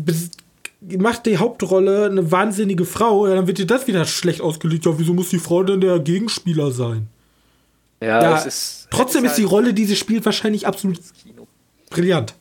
macht 1.00 1.26
die 1.26 1.38
Hauptrolle 1.38 2.06
eine 2.06 2.32
wahnsinnige 2.32 2.86
Frau, 2.86 3.28
dann 3.28 3.46
wird 3.48 3.58
dir 3.58 3.66
das 3.68 3.88
wieder 3.88 4.06
schlecht 4.06 4.40
ausgelegt. 4.42 4.86
Ja, 4.86 4.98
wieso 4.98 5.14
muss 5.14 5.30
die 5.30 5.40
Frau 5.40 5.64
denn 5.64 5.82
der 5.82 6.00
Gegenspieler 6.00 6.72
sein? 6.72 7.08
Ja, 8.02 8.22
Ja, 8.22 8.38
ist. 8.38 8.88
Trotzdem 8.92 9.26
ist 9.26 9.36
die 9.36 9.44
halt 9.44 9.52
Rolle, 9.52 9.74
die 9.74 9.86
sie 9.86 9.96
spielt, 9.96 10.26
wahrscheinlich 10.26 10.68
absolut 10.68 11.00
Kino. 11.24 11.48
brillant. 11.90 12.36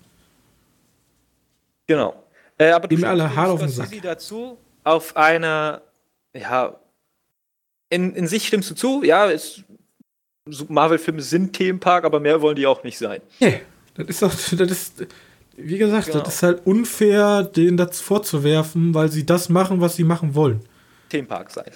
Genau. 1.87 2.23
Äh, 2.59 2.71
aber 2.71 2.95
mir 2.95 3.09
alle 3.09 3.35
hart 3.35 3.51
auf 3.51 3.61
den 3.61 3.69
Sack. 3.69 3.91
dazu 4.03 4.59
auf 4.85 5.17
einer, 5.17 5.83
ja, 6.35 6.79
in, 7.91 8.15
in 8.15 8.27
sich 8.27 8.47
stimmst 8.47 8.71
du 8.71 8.75
zu, 8.75 9.03
ja, 9.05 9.31
Marvel-Filme 10.69 11.21
sind 11.23 11.53
Themenpark, 11.53 12.05
aber 12.05 12.21
mehr 12.21 12.41
wollen 12.41 12.57
die 12.57 12.67
auch 12.67 12.83
nicht 12.85 12.99
sein. 12.99 13.21
Nee, 13.41 13.61
das 13.95 14.07
ist 14.09 14.23
doch, 14.23 14.31
das 14.31 14.71
ist, 14.71 15.07
wie 15.57 15.79
gesagt, 15.79 16.07
Genau. 16.07 16.21
das 16.23 16.37
ist 16.37 16.43
halt 16.43 16.67
unfair, 16.67 17.43
denen 17.43 17.77
das 17.77 18.01
vorzuwerfen, 18.01 18.95
weil 18.95 19.11
sie 19.11 19.27
das 19.27 19.49
machen, 19.49 19.81
was 19.81 19.97
sie 19.97 20.05
machen 20.05 20.35
wollen. 20.35 20.61
Themenpark 21.09 21.51
sein. 21.51 21.71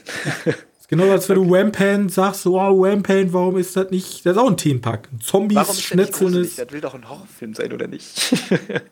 Genau 0.90 1.10
als 1.10 1.28
wenn 1.28 1.36
du 1.36 1.48
Wampan 1.50 2.08
sagst, 2.08 2.44
wow, 2.46 2.76
Wampan, 2.78 3.32
warum 3.32 3.56
ist 3.56 3.76
das 3.76 3.90
nicht, 3.90 4.26
das 4.26 4.36
ist 4.36 4.42
auch 4.42 4.50
ein 4.50 4.56
Themenpark. 4.56 5.08
Zombies, 5.24 5.56
Warum 5.56 5.70
ist 5.76 5.94
Das 6.58 6.72
will 6.72 6.80
doch 6.80 6.94
ein 6.94 7.08
Horrorfilm 7.08 7.54
sein, 7.54 7.72
oder 7.72 7.86
nicht? 7.86 8.34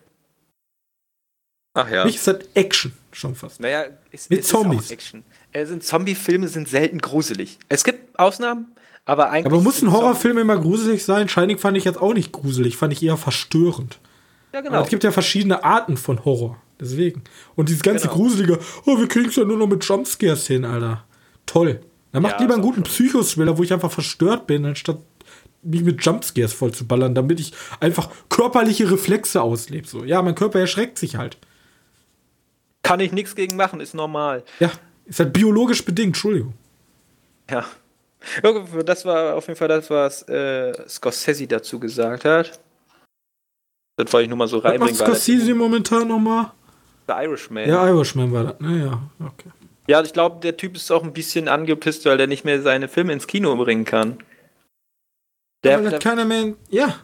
Ach 1.74 1.90
ja. 1.90 2.04
nicht 2.04 2.16
ist 2.16 2.26
das 2.26 2.38
Action, 2.54 2.92
schon 3.12 3.34
fast. 3.34 3.60
Naja, 3.60 3.84
es, 4.10 4.28
Mit 4.30 4.40
es 4.40 4.46
ist 4.46 4.54
auch 4.54 4.62
Zombies. 4.62 4.90
Action. 4.90 5.22
Äh, 5.52 5.64
sind 5.66 5.84
Zombie-Filme 5.84 6.48
sind 6.48 6.68
selten 6.68 6.98
gruselig. 6.98 7.58
Es 7.68 7.84
gibt 7.84 8.18
Ausnahmen, 8.18 8.72
aber 9.04 9.30
eigentlich. 9.30 9.52
Aber 9.52 9.62
muss 9.62 9.82
ein 9.82 9.92
Horrorfilm 9.92 10.38
immer 10.38 10.58
gruselig 10.58 11.04
sein? 11.04 11.28
Shining 11.28 11.58
fand 11.58 11.76
ich 11.76 11.84
jetzt 11.84 12.00
auch 12.00 12.14
nicht 12.14 12.32
gruselig, 12.32 12.76
fand 12.76 12.92
ich 12.92 13.02
eher 13.02 13.16
verstörend. 13.16 13.94
Zombies- 13.94 14.52
Ja, 14.52 14.58
Aber 14.60 14.68
genau. 14.68 14.82
es 14.82 14.88
gibt 14.88 15.04
ja 15.04 15.12
verschiedene 15.12 15.62
Arten 15.64 15.96
von 15.96 16.24
Horror. 16.24 16.60
Deswegen. 16.80 17.22
Und 17.56 17.68
dieses 17.68 17.82
ganze 17.82 18.06
Genau. 18.08 18.18
Gruselige, 18.20 18.58
oh, 18.86 18.98
wir 18.98 19.08
kriegen 19.08 19.28
es 19.28 19.36
ja 19.36 19.44
nur 19.44 19.56
noch 19.58 19.66
mit 19.66 19.84
Jumpscares 19.84 20.46
hin, 20.46 20.64
Alter. 20.64 21.04
Toll. 21.44 21.80
Dann 22.12 22.22
macht 22.22 22.34
Ja, 22.36 22.40
lieber 22.40 22.54
einen 22.54 22.62
guten 22.62 22.82
Psychothriller, 22.82 23.58
wo 23.58 23.62
ich 23.62 23.72
einfach 23.72 23.90
verstört 23.90 24.46
bin, 24.46 24.64
anstatt 24.64 24.98
mich 25.62 25.82
mit 25.82 26.02
Jumpscares 26.04 26.52
voll 26.52 26.72
zu 26.72 26.86
ballern, 26.86 27.14
damit 27.14 27.40
ich 27.40 27.52
einfach 27.80 28.08
körperliche 28.28 28.90
Reflexe 28.90 29.42
auslebe. 29.42 29.86
So. 29.86 30.04
Ja, 30.04 30.22
mein 30.22 30.34
Körper 30.34 30.60
erschreckt 30.60 30.98
sich 30.98 31.16
halt. 31.16 31.36
Kann 32.82 33.00
ich 33.00 33.12
nichts 33.12 33.34
gegen 33.34 33.56
machen, 33.56 33.80
ist 33.80 33.94
normal. 33.94 34.44
Ja, 34.60 34.70
ist 35.04 35.18
halt 35.20 35.32
biologisch 35.32 35.84
bedingt, 35.84 36.08
Entschuldigung. 36.08 36.54
Ja. 37.50 37.64
Das 38.84 39.04
war 39.04 39.34
auf 39.36 39.46
jeden 39.46 39.58
Fall 39.58 39.68
das, 39.68 39.90
was 39.90 40.22
äh, 40.28 40.72
Scorsese 40.88 41.46
dazu 41.46 41.78
gesagt 41.78 42.24
hat. 42.24 42.58
Das 43.96 44.12
wollte 44.12 44.24
ich 44.24 44.28
nur 44.28 44.38
mal 44.38 44.48
so 44.48 44.58
Was 44.58 44.64
macht 44.64 44.72
reinbringen. 44.72 44.94
Scorsese 44.96 45.54
momentan 45.54 46.08
nochmal? 46.08 46.52
der 47.08 47.22
Irishman. 47.22 47.68
Ja, 47.68 47.88
Irishman 47.88 48.32
war 48.32 48.44
das. 48.44 48.60
Naja, 48.60 49.00
okay. 49.18 49.50
Ja, 49.88 50.02
ich 50.02 50.12
glaube, 50.12 50.40
der 50.40 50.56
Typ 50.56 50.76
ist 50.76 50.90
auch 50.90 51.02
ein 51.02 51.12
bisschen 51.12 51.48
angepisst, 51.48 52.04
weil 52.04 52.18
der 52.18 52.26
nicht 52.26 52.44
mehr 52.44 52.60
seine 52.62 52.88
Filme 52.88 53.12
ins 53.12 53.26
Kino 53.26 53.56
bringen 53.56 53.84
kann. 53.84 54.18
Der, 55.64 55.78
Aber 55.78 55.90
der, 55.90 55.98
keiner 55.98 56.24
mehr. 56.24 56.54
Ja. 56.68 56.96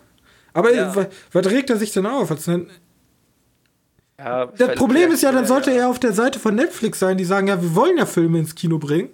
Aber 0.52 0.72
Ja. 0.72 0.94
wa- 0.94 1.06
was 1.32 1.46
regt 1.46 1.70
er 1.70 1.76
sich 1.76 1.92
denn 1.92 2.06
auf? 2.06 2.30
Ja, 4.18 4.46
Das 4.46 4.74
Problem 4.76 5.10
ist 5.10 5.22
ja, 5.22 5.32
dann 5.32 5.46
sollte 5.46 5.72
er 5.72 5.88
auf 5.88 5.98
der 5.98 6.12
Seite 6.12 6.38
von 6.38 6.54
Netflix 6.54 6.98
sein, 7.00 7.16
die 7.18 7.24
sagen, 7.24 7.48
ja, 7.48 7.60
wir 7.60 7.74
wollen 7.74 7.96
ja 7.98 8.06
Filme 8.06 8.38
ins 8.38 8.54
Kino 8.54 8.78
bringen. 8.78 9.10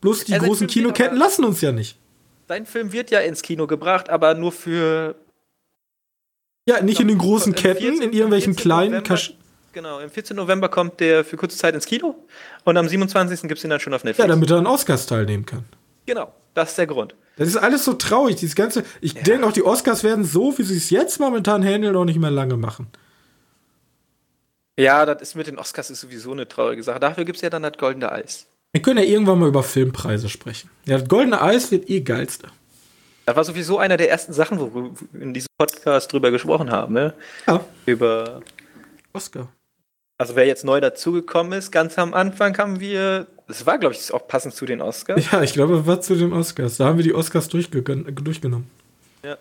Bloß 0.00 0.24
die 0.24 0.34
Also, 0.34 0.46
großen 0.46 0.68
find, 0.68 0.72
Kinoketten 0.72 1.16
lassen 1.18 1.44
uns 1.44 1.60
ja 1.60 1.72
nicht. 1.72 1.98
Sein 2.46 2.66
Film 2.66 2.92
wird 2.92 3.10
ja 3.10 3.20
ins 3.20 3.40
Kino 3.42 3.66
gebracht, 3.66 4.10
aber 4.10 4.34
nur 4.34 4.52
für. 4.52 5.16
Ja, 6.68 6.82
nicht 6.82 7.00
in 7.00 7.08
den 7.08 7.18
großen 7.18 7.54
Ketten, 7.54 7.80
14. 7.82 8.02
in 8.02 8.12
irgendwelchen 8.12 8.52
14. 8.54 8.62
kleinen 8.62 9.02
Kasch 9.02 9.34
Genau, 9.74 9.98
am 9.98 10.08
14. 10.08 10.36
November 10.36 10.68
kommt 10.68 11.00
der 11.00 11.24
für 11.24 11.36
kurze 11.36 11.58
Zeit 11.58 11.74
ins 11.74 11.84
Kino 11.84 12.14
und 12.62 12.76
am 12.76 12.88
27. 12.88 13.42
gibt 13.42 13.58
es 13.58 13.64
ihn 13.64 13.70
dann 13.70 13.80
schon 13.80 13.92
auf 13.92 14.04
Netflix. 14.04 14.24
Ja, 14.24 14.32
damit 14.32 14.48
er 14.48 14.58
an 14.58 14.68
Oscars 14.68 15.06
teilnehmen 15.06 15.44
kann. 15.44 15.64
Genau, 16.06 16.32
das 16.54 16.70
ist 16.70 16.78
der 16.78 16.86
Grund. 16.86 17.16
Das 17.36 17.48
ist 17.48 17.56
alles 17.56 17.84
so 17.84 17.94
traurig, 17.94 18.36
dieses 18.36 18.54
ganze. 18.54 18.84
Ich 19.00 19.14
denke 19.14 19.44
auch, 19.44 19.52
die 19.52 19.64
Oscars 19.64 20.04
werden 20.04 20.24
so, 20.24 20.56
wie 20.56 20.62
sie 20.62 20.76
es 20.76 20.90
jetzt 20.90 21.18
momentan 21.18 21.64
handeln, 21.64 21.96
auch 21.96 22.04
nicht 22.04 22.20
mehr 22.20 22.30
lange 22.30 22.56
machen. 22.56 22.86
Ja, 24.78 25.04
das 25.06 25.22
ist 25.22 25.34
mit 25.34 25.48
den 25.48 25.58
Oscars 25.58 25.90
ist 25.90 26.00
sowieso 26.00 26.30
eine 26.30 26.46
traurige 26.46 26.84
Sache. 26.84 27.00
Dafür 27.00 27.24
gibt 27.24 27.36
es 27.36 27.42
ja 27.42 27.50
dann 27.50 27.62
das 27.64 27.76
goldene 27.76 28.12
Eis. 28.12 28.46
Wir 28.72 28.82
können 28.82 28.98
ja 28.98 29.04
irgendwann 29.04 29.40
mal 29.40 29.48
über 29.48 29.64
Filmpreise 29.64 30.28
sprechen. 30.28 30.70
Ja, 30.84 30.98
das 30.98 31.08
Goldene 31.08 31.40
Eis 31.40 31.70
wird 31.72 31.90
eh 31.90 32.00
geilste. 32.00 32.48
Das 33.26 33.34
war 33.34 33.44
sowieso 33.44 33.78
einer 33.78 33.96
der 33.96 34.10
ersten 34.10 34.32
Sachen, 34.32 34.60
wo 34.60 34.72
wir 34.74 35.20
in 35.20 35.32
diesem 35.32 35.48
Podcast 35.58 36.12
drüber 36.12 36.30
gesprochen 36.30 36.70
haben, 36.70 36.92
ne? 36.92 37.14
Ja, 37.46 37.64
Über, 37.86 38.40
Oscar. 39.12 39.48
Also 40.18 40.36
wer 40.36 40.46
jetzt 40.46 40.64
neu 40.64 40.80
dazugekommen 40.80 41.52
ist, 41.58 41.70
ganz 41.72 41.98
am 41.98 42.14
Anfang 42.14 42.56
haben 42.58 42.80
wir, 42.80 43.26
das 43.48 43.66
war 43.66 43.78
glaube 43.78 43.94
ich 43.94 44.12
auch 44.12 44.28
passend 44.28 44.54
zu 44.54 44.66
den 44.66 44.80
Oscars. 44.80 45.30
Ja, 45.30 45.42
ich 45.42 45.52
glaube, 45.52 45.86
was 45.86 46.06
zu 46.06 46.14
den 46.14 46.32
Oscars. 46.32 46.76
Da 46.76 46.86
haben 46.86 46.98
wir 46.98 47.04
die 47.04 47.14
Oscars 47.14 47.48
durchgenommen. 47.48 48.70
Ja. 49.24 49.36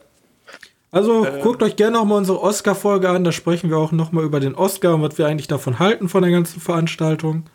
Also 0.91 1.25
ähm, 1.25 1.41
guckt 1.41 1.63
euch 1.63 1.75
gerne 1.75 1.97
noch 1.97 2.05
mal 2.05 2.17
unsere 2.17 2.41
Oscar-Folge 2.41 3.09
an. 3.09 3.23
Da 3.23 3.31
sprechen 3.31 3.69
wir 3.69 3.77
auch 3.77 3.91
noch 3.91 4.11
mal 4.11 4.23
über 4.23 4.39
den 4.39 4.55
Oscar 4.55 4.95
und 4.95 5.01
was 5.01 5.17
wir 5.17 5.27
eigentlich 5.27 5.47
davon 5.47 5.79
halten 5.79 6.09
von 6.09 6.21
der 6.21 6.31
ganzen 6.31 6.61
Veranstaltung. 6.61 7.47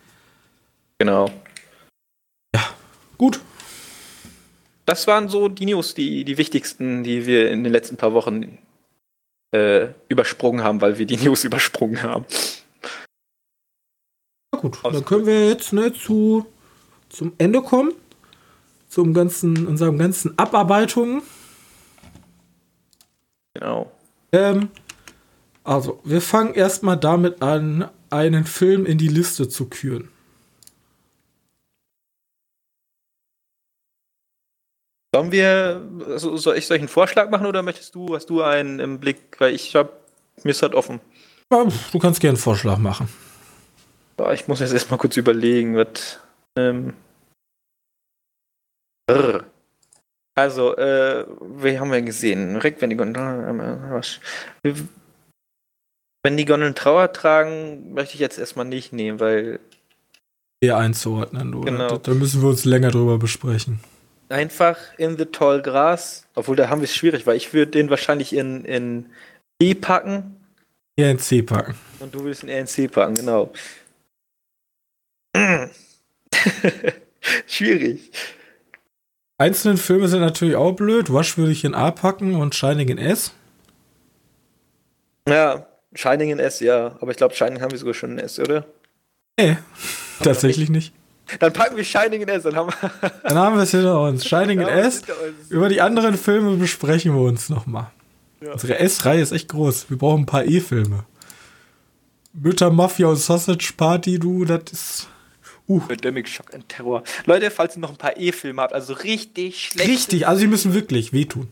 Genau. 0.97 1.31
Ja, 2.53 2.61
gut. 3.17 3.39
Das 4.85 5.07
waren 5.07 5.29
so 5.29 5.47
die 5.47 5.67
News, 5.67 5.93
die, 5.93 6.25
die 6.25 6.37
wichtigsten, 6.37 7.03
die 7.03 7.25
wir 7.25 7.51
in 7.51 7.63
den 7.63 7.71
letzten 7.71 7.95
paar 7.95 8.13
Wochen 8.13 8.57
äh, 9.51 9.87
übersprungen 10.09 10.63
haben, 10.63 10.81
weil 10.81 10.97
wir 10.97 11.05
die 11.05 11.17
News 11.17 11.43
übersprungen 11.45 12.03
haben. 12.03 12.25
Na 14.51 14.59
gut, 14.59 14.79
dann 14.83 15.05
können 15.05 15.25
wir 15.25 15.47
jetzt 15.47 15.73
ne, 15.73 15.93
zu, 15.93 16.45
zum 17.09 17.33
Ende 17.37 17.61
kommen. 17.61 17.93
Zum 18.87 19.13
ganzen, 19.13 19.67
unserem 19.67 19.99
ganzen 19.99 20.37
Abarbeitungen. 20.37 21.21
Genau. 23.53 23.91
Ähm, 24.31 24.69
also, 25.63 25.99
wir 26.03 26.21
fangen 26.21 26.55
erstmal 26.55 26.97
damit 26.97 27.41
an, 27.43 27.89
einen 28.09 28.45
Film 28.45 28.87
in 28.87 28.97
die 28.97 29.07
Liste 29.07 29.47
zu 29.47 29.69
küren. 29.69 30.09
Sollen 35.13 35.31
wir, 35.31 35.87
also 36.07 36.37
soll 36.37 36.57
ich 36.57 36.67
solchen 36.67 36.87
Vorschlag 36.87 37.29
machen 37.29 37.45
oder 37.45 37.63
möchtest 37.63 37.95
du, 37.95 38.15
hast 38.15 38.29
du 38.29 38.41
einen 38.41 38.79
im 38.79 38.99
Blick? 38.99 39.39
Weil 39.39 39.53
ich 39.53 39.75
habe, 39.75 39.91
mir 40.43 40.51
ist 40.51 40.61
halt 40.61 40.75
offen. 40.75 41.01
Du 41.49 41.99
kannst 41.99 42.19
gerne 42.19 42.35
einen 42.35 42.37
Vorschlag 42.37 42.77
machen. 42.77 43.09
Ich 44.33 44.47
muss 44.47 44.59
jetzt 44.59 44.73
erstmal 44.73 44.99
kurz 44.99 45.17
überlegen, 45.17 45.75
was. 45.75 46.19
Ähm, 46.57 46.93
also, 50.35 50.75
äh, 50.77 51.25
wir 51.41 51.79
haben 51.79 51.93
ja 51.93 51.99
gesehen, 52.01 52.55
Rick, 52.57 52.81
wenn 52.81 52.91
die 52.91 52.95
Gondeln, 52.95 53.59
äh, 54.63 54.73
wenn 56.23 56.37
die 56.37 56.45
Gondeln 56.45 56.75
Trauer 56.75 57.11
tragen, 57.11 57.93
möchte 57.93 58.13
ich 58.13 58.19
jetzt 58.19 58.37
erstmal 58.37 58.65
nicht 58.65 58.93
nehmen, 58.93 59.19
weil. 59.19 59.59
Eher 60.61 60.77
einzuordnen, 60.77 61.53
oder? 61.55 61.71
Genau. 61.71 61.87
Da, 61.87 61.97
da 61.97 62.13
müssen 62.13 62.41
wir 62.41 62.49
uns 62.49 62.65
länger 62.65 62.91
drüber 62.91 63.17
besprechen 63.17 63.79
einfach 64.29 64.77
in 64.97 65.17
the 65.17 65.25
tall 65.25 65.61
grass. 65.61 66.25
Obwohl, 66.35 66.55
da 66.55 66.69
haben 66.69 66.81
wir 66.81 66.85
es 66.85 66.95
schwierig, 66.95 67.27
weil 67.27 67.35
ich 67.35 67.53
würde 67.53 67.71
den 67.71 67.89
wahrscheinlich 67.89 68.33
in, 68.33 68.63
in 68.65 69.07
E 69.61 69.73
packen. 69.73 70.37
Eher 70.95 71.11
in 71.11 71.19
C 71.19 71.41
packen. 71.41 71.75
Und 71.99 72.13
du 72.13 72.23
willst 72.23 72.43
in 72.43 72.67
C 72.67 72.87
packen, 72.87 73.15
genau. 73.15 73.51
schwierig. 77.47 78.11
Einzelne 79.37 79.77
Filme 79.77 80.07
sind 80.07 80.21
natürlich 80.21 80.55
auch 80.55 80.73
blöd. 80.73 81.11
Wash 81.11 81.37
würde 81.37 81.51
ich 81.51 81.63
in 81.63 81.73
A 81.73 81.91
packen 81.91 82.35
und 82.35 82.55
Shining 82.55 82.89
in 82.89 82.97
S. 82.97 83.31
Ja, 85.27 85.65
Shining 85.93 86.31
in 86.31 86.39
S, 86.39 86.59
ja. 86.59 86.97
Aber 86.99 87.11
ich 87.11 87.17
glaube, 87.17 87.35
Shining 87.35 87.61
haben 87.61 87.71
wir 87.71 87.77
sogar 87.77 87.93
schon 87.93 88.11
in 88.11 88.19
S, 88.19 88.39
oder? 88.39 88.65
Nee, 89.39 89.57
tatsächlich 90.21 90.69
nicht. 90.69 90.93
Dann 91.39 91.53
packen 91.53 91.77
wir 91.77 91.83
Shining 91.83 92.21
in 92.21 92.27
S. 92.27 92.43
Dann 92.43 92.55
haben 92.55 92.69
wir, 92.69 93.11
dann 93.23 93.37
haben 93.37 93.55
wir 93.55 93.63
es 93.63 93.71
hinter 93.71 94.01
uns. 94.01 94.25
Shining 94.25 94.59
in 94.59 94.67
S. 94.67 95.03
Über 95.49 95.69
die 95.69 95.81
anderen 95.81 96.17
Filme 96.17 96.57
besprechen 96.57 97.13
wir 97.13 97.21
uns 97.21 97.49
nochmal. 97.49 97.91
Ja. 98.41 98.53
Unsere 98.53 98.79
S-Reihe 98.79 99.21
ist 99.21 99.31
echt 99.31 99.49
groß. 99.49 99.89
Wir 99.89 99.97
brauchen 99.97 100.23
ein 100.23 100.25
paar 100.25 100.45
E-Filme. 100.45 101.05
Mütter, 102.33 102.71
Mafia 102.71 103.07
und 103.07 103.17
Sausage 103.17 103.73
Party, 103.75 104.19
du, 104.19 104.45
das 104.45 104.63
ist. 104.71 105.07
Uh. 105.69 105.79
Pandemic, 105.79 106.27
Shock 106.27 106.53
and 106.53 106.67
Terror. 106.67 107.03
Leute, 107.25 107.51
falls 107.51 107.77
ihr 107.77 107.79
noch 107.79 107.91
ein 107.91 107.97
paar 107.97 108.17
E-Filme 108.17 108.61
habt, 108.61 108.73
also 108.73 108.93
richtig 108.93 109.67
schlecht. 109.67 109.87
Richtig, 109.87 110.27
also 110.27 110.41
die 110.41 110.47
müssen 110.47 110.73
wirklich 110.73 111.13
wehtun. 111.13 111.47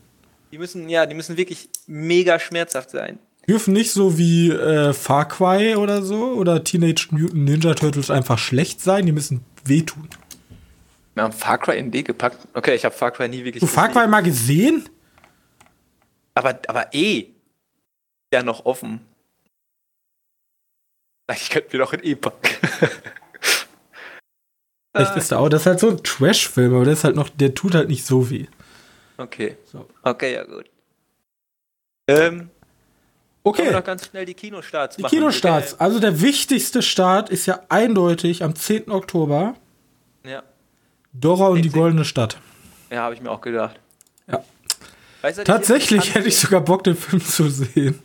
Die 0.50 0.58
müssen, 0.58 0.88
ja, 0.88 1.06
die 1.06 1.14
müssen 1.14 1.36
wirklich 1.36 1.70
mega 1.86 2.40
schmerzhaft 2.40 2.90
sein. 2.90 3.20
Dürfen 3.48 3.72
nicht 3.72 3.92
so 3.92 4.18
wie 4.18 4.50
äh, 4.50 4.92
Far 4.92 5.28
Cry 5.28 5.76
oder 5.76 6.02
so 6.02 6.32
oder 6.32 6.64
Teenage 6.64 7.08
Mutant 7.12 7.44
Ninja 7.44 7.74
Turtles 7.74 8.10
einfach 8.10 8.38
schlecht 8.38 8.80
sein, 8.80 9.06
die 9.06 9.12
müssen 9.12 9.44
wehtun. 9.64 10.08
Wir 11.14 11.22
haben 11.22 11.32
Far 11.32 11.58
Cry 11.58 11.78
in 11.78 11.90
D 11.90 12.02
gepackt. 12.02 12.46
Okay, 12.54 12.74
ich 12.74 12.84
habe 12.84 12.94
Far 12.94 13.12
Cry 13.12 13.28
nie 13.28 13.44
wirklich 13.44 13.60
Du 13.60 13.66
Far 13.66 13.88
Cry 13.88 14.08
mal 14.08 14.20
gesehen? 14.20 14.88
Aber, 16.34 16.58
aber 16.66 16.92
eh. 16.92 17.26
Ja, 18.32 18.42
noch 18.42 18.66
offen. 18.66 19.00
Ich 21.32 21.50
könnte 21.50 21.76
mir 21.76 21.84
doch 21.84 21.92
in 21.92 22.04
E 22.04 22.14
packen. 22.14 22.56
Echt 24.98 25.16
ist 25.16 25.30
der 25.30 25.40
auch. 25.40 25.48
Das 25.48 25.62
ist 25.62 25.66
halt 25.66 25.80
so 25.80 25.88
ein 25.88 26.02
Trash-Film, 26.02 26.74
aber 26.74 26.84
der 26.84 26.94
ist 26.94 27.04
halt 27.04 27.16
noch, 27.16 27.28
der 27.28 27.54
tut 27.54 27.74
halt 27.74 27.88
nicht 27.88 28.04
so 28.04 28.30
weh. 28.30 28.46
Okay. 29.16 29.56
So. 29.70 29.86
Okay, 30.02 30.34
ja 30.34 30.44
gut. 30.44 30.66
Ähm, 32.06 32.50
okay. 33.42 33.58
Können 33.58 33.68
wir 33.70 33.78
noch 33.78 33.84
ganz 33.84 34.06
schnell 34.06 34.24
die 34.24 34.34
Kinostarts 34.34 34.96
die 34.96 35.02
machen. 35.02 35.10
Die 35.10 35.16
Kinostarts. 35.16 35.78
Also 35.80 35.98
der 35.98 36.20
wichtigste 36.20 36.82
Start 36.82 37.30
ist 37.30 37.46
ja 37.46 37.60
eindeutig 37.68 38.42
am 38.42 38.54
10. 38.54 38.90
Oktober. 38.90 39.54
Ja. 40.24 40.42
Dora 41.12 41.48
und 41.48 41.62
die 41.62 41.70
goldene 41.70 42.04
Stadt. 42.04 42.38
Ja, 42.90 43.02
habe 43.02 43.14
ich 43.14 43.20
mir 43.20 43.30
auch 43.30 43.40
gedacht. 43.40 43.78
Ja. 44.26 44.44
Weißt 45.22 45.38
du, 45.38 45.44
Tatsächlich 45.44 46.14
hätte 46.14 46.28
ich 46.28 46.38
sogar 46.38 46.60
Bock, 46.60 46.84
den 46.84 46.96
Film 46.96 47.22
zu 47.22 47.48
sehen. 47.50 47.98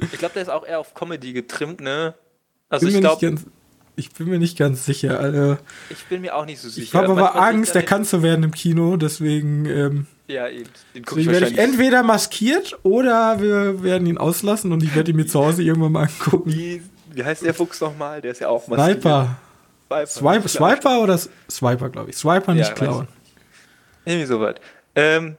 Ich 0.00 0.18
glaube, 0.18 0.34
der 0.34 0.42
ist 0.42 0.48
auch 0.50 0.64
eher 0.66 0.78
auf 0.78 0.94
Comedy 0.94 1.32
getrimmt, 1.32 1.80
ne? 1.80 2.14
Also 2.68 2.86
ich 2.86 3.00
glaube. 3.00 3.36
Ich 3.98 4.12
bin 4.12 4.28
mir 4.28 4.38
nicht 4.38 4.56
ganz 4.56 4.86
sicher. 4.86 5.18
Also, 5.18 5.58
ich 5.90 6.04
bin 6.04 6.20
mir 6.20 6.36
auch 6.36 6.46
nicht 6.46 6.60
so 6.60 6.68
sicher. 6.68 6.84
Ich 6.84 6.94
habe 6.94 7.08
aber 7.08 7.34
Angst, 7.34 7.74
erkannt 7.74 8.06
zu 8.06 8.22
werden 8.22 8.44
im 8.44 8.52
Kino, 8.52 8.96
deswegen. 8.96 9.66
Ähm, 9.66 10.06
ja, 10.28 10.48
eben. 10.48 10.68
Den 10.94 11.02
deswegen 11.02 11.32
werde 11.32 11.48
ich 11.48 11.58
entweder 11.58 12.04
maskiert 12.04 12.78
oder 12.84 13.40
wir 13.40 13.82
werden 13.82 14.06
ihn 14.06 14.16
auslassen 14.16 14.72
und 14.72 14.84
ich 14.84 14.94
werde 14.94 15.10
ihn 15.10 15.16
mir 15.16 15.26
zu 15.26 15.44
Hause 15.44 15.64
irgendwann 15.64 15.92
mal 15.92 16.02
angucken. 16.02 16.52
Wie, 16.52 16.82
wie 17.10 17.24
heißt 17.24 17.42
der 17.44 17.54
Fuchs 17.54 17.80
nochmal? 17.80 18.20
Der 18.20 18.30
ist 18.30 18.40
ja 18.40 18.48
auch 18.48 18.68
maskiert. 18.68 19.02
Sniper. 19.02 19.36
Swiper, 19.88 20.06
Swiper, 20.06 20.48
Swiper 20.48 21.00
oder 21.00 21.18
Swiper, 21.50 21.88
glaube 21.88 22.10
ich. 22.10 22.16
Swiper 22.16 22.54
nicht 22.54 22.68
ja, 22.68 22.74
klauen. 22.74 23.08
Irgendwie 24.04 24.26
so 24.26 24.40
was. 24.40 24.56
Ähm, 24.94 25.36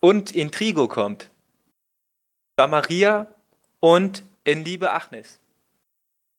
und 0.00 0.30
Intrigo 0.34 0.88
kommt. 0.88 1.30
Bei 2.56 2.66
Maria 2.66 3.26
und 3.80 4.22
in 4.44 4.64
Liebe 4.64 4.92
Agnes. 4.92 5.38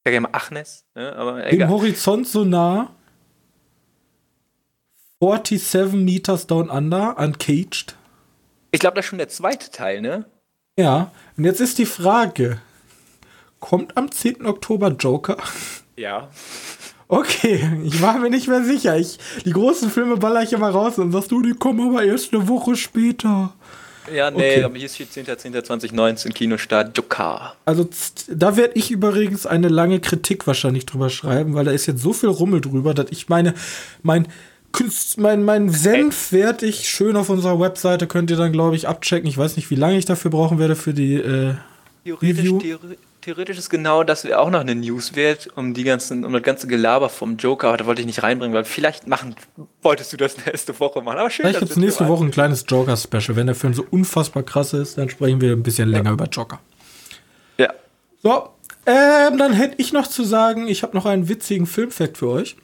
Sage 0.09 0.17
immer 0.17 0.33
Agnes, 0.33 0.85
ne? 0.95 1.15
aber 1.15 1.45
egal. 1.45 1.67
Dem 1.67 1.69
Horizont 1.69 2.27
so 2.27 2.43
nah. 2.43 2.89
47 5.21 5.93
Meters 5.93 6.47
Down 6.47 6.71
Under, 6.71 7.15
Uncaged. 7.19 7.95
Ich 8.71 8.79
glaube, 8.79 8.95
das 8.95 9.05
ist 9.05 9.09
schon 9.09 9.19
der 9.19 9.29
zweite 9.29 9.69
Teil, 9.69 10.01
ne? 10.01 10.25
Ja, 10.79 11.11
und 11.37 11.43
jetzt 11.43 11.61
ist 11.61 11.77
die 11.77 11.85
Frage: 11.85 12.59
Kommt 13.59 13.97
am 13.97 14.11
10. 14.11 14.47
Oktober 14.47 14.87
Joker? 14.89 15.37
Ja. 15.95 16.29
Okay, 17.07 17.69
ich 17.83 18.01
war 18.01 18.17
mir 18.17 18.31
nicht 18.31 18.47
mehr 18.47 18.63
sicher. 18.63 18.97
Ich, 18.97 19.19
die 19.45 19.51
großen 19.51 19.91
Filme 19.91 20.17
baller 20.17 20.41
ich 20.41 20.53
immer 20.53 20.69
raus 20.69 20.97
und 20.97 21.11
sagst 21.11 21.31
du, 21.31 21.41
die 21.43 21.53
kommen 21.53 21.87
aber 21.87 22.03
erst 22.03 22.33
eine 22.33 22.47
Woche 22.47 22.75
später. 22.75 23.53
Ja, 24.13 24.31
nee, 24.31 24.37
okay. 24.37 24.63
aber 24.63 24.77
hier 24.77 24.89
steht 24.89 25.09
10.10.2019 25.11 26.33
Kinostart 26.33 26.95
Joker. 26.97 27.55
Also 27.65 27.87
da 28.27 28.57
werde 28.57 28.73
ich 28.75 28.91
übrigens 28.91 29.45
eine 29.45 29.67
lange 29.67 29.99
Kritik 29.99 30.47
wahrscheinlich 30.47 30.85
drüber 30.85 31.09
schreiben, 31.09 31.53
weil 31.53 31.65
da 31.65 31.71
ist 31.71 31.85
jetzt 31.85 32.01
so 32.01 32.13
viel 32.13 32.29
Rummel 32.29 32.61
drüber, 32.61 32.93
dass 32.93 33.07
ich 33.11 33.29
meine, 33.29 33.53
mein, 34.01 34.27
mein, 35.17 35.43
mein 35.43 35.69
Senf 35.69 36.31
werde 36.31 36.65
ich 36.65 36.87
schön 36.87 37.15
auf 37.15 37.29
unserer 37.29 37.59
Webseite, 37.59 38.07
könnt 38.07 38.29
ihr 38.31 38.37
dann, 38.37 38.51
glaube 38.51 38.75
ich, 38.75 38.87
abchecken. 38.87 39.27
Ich 39.27 39.37
weiß 39.37 39.55
nicht, 39.55 39.69
wie 39.69 39.75
lange 39.75 39.97
ich 39.97 40.05
dafür 40.05 40.31
brauchen 40.31 40.59
werde 40.59 40.75
für 40.75 40.93
die 40.93 41.15
äh, 41.15 41.55
Review. 42.05 42.59
Theoretisch, 42.59 43.08
theoretisch 43.29 43.59
ist 43.59 43.69
genau 43.69 44.03
das 44.03 44.23
wäre 44.23 44.39
auch 44.39 44.49
noch 44.49 44.59
eine 44.59 44.73
News 44.73 45.15
wert, 45.15 45.49
um 45.55 45.75
die 45.75 45.83
ganzen, 45.83 46.25
um 46.25 46.33
das 46.33 46.41
ganze 46.41 46.65
Gelaber 46.65 47.09
vom 47.09 47.37
Joker, 47.37 47.67
aber 47.67 47.77
da 47.77 47.85
wollte 47.85 48.01
ich 48.01 48.07
nicht 48.07 48.23
reinbringen, 48.23 48.55
weil 48.55 48.65
vielleicht 48.65 49.05
machen, 49.05 49.35
wolltest 49.83 50.11
du 50.11 50.17
das 50.17 50.35
nächste 50.47 50.79
Woche 50.79 51.03
machen. 51.03 51.19
Aber 51.19 51.29
schön, 51.29 51.43
vielleicht 51.43 51.59
gibt 51.59 51.71
es 51.71 51.77
nächste 51.77 52.07
Woche 52.07 52.25
ein 52.25 52.31
kleines 52.31 52.65
Joker-Special. 52.67 53.35
Wenn 53.35 53.45
der 53.45 53.55
Film 53.55 53.75
so 53.75 53.85
unfassbar 53.91 54.41
krass 54.41 54.73
ist, 54.73 54.97
dann 54.97 55.09
sprechen 55.09 55.41
wir 55.41 55.51
ein 55.51 55.61
bisschen 55.61 55.89
länger 55.89 56.09
ja. 56.09 56.13
über 56.13 56.25
Joker. 56.25 56.59
Ja. 57.57 57.71
So, 58.23 58.49
ähm, 58.87 59.37
dann 59.37 59.53
hätte 59.53 59.75
ich 59.77 59.93
noch 59.93 60.07
zu 60.07 60.23
sagen, 60.23 60.67
ich 60.67 60.81
habe 60.81 60.97
noch 60.97 61.05
einen 61.05 61.29
witzigen 61.29 61.67
Filmfact 61.67 62.17
für 62.17 62.29
euch. 62.29 62.55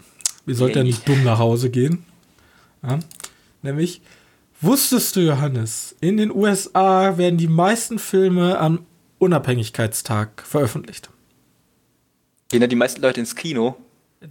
Wir 0.48 0.56
sollten 0.56 0.80
ja 0.80 0.84
nicht 0.84 1.08
dumm 1.08 1.24
nach 1.24 1.38
Hause 1.38 1.70
gehen. 1.70 2.06
Ja. 2.82 2.98
Nämlich, 3.62 4.02
wusstest 4.62 5.16
du, 5.16 5.20
Johannes, 5.20 5.96
in 6.02 6.18
den 6.18 6.32
USA 6.32 7.20
werden 7.20 7.38
die 7.38 7.48
meisten 7.48 8.00
Filme 8.00 8.58
am 8.58 8.80
Unabhängigkeitstag 9.20 10.44
veröffentlicht. 10.44 11.10
Gehen 12.50 12.62
da 12.62 12.68
die 12.68 12.76
meisten 12.76 13.02
Leute 13.02 13.20
ins 13.20 13.36
Kino? 13.36 13.78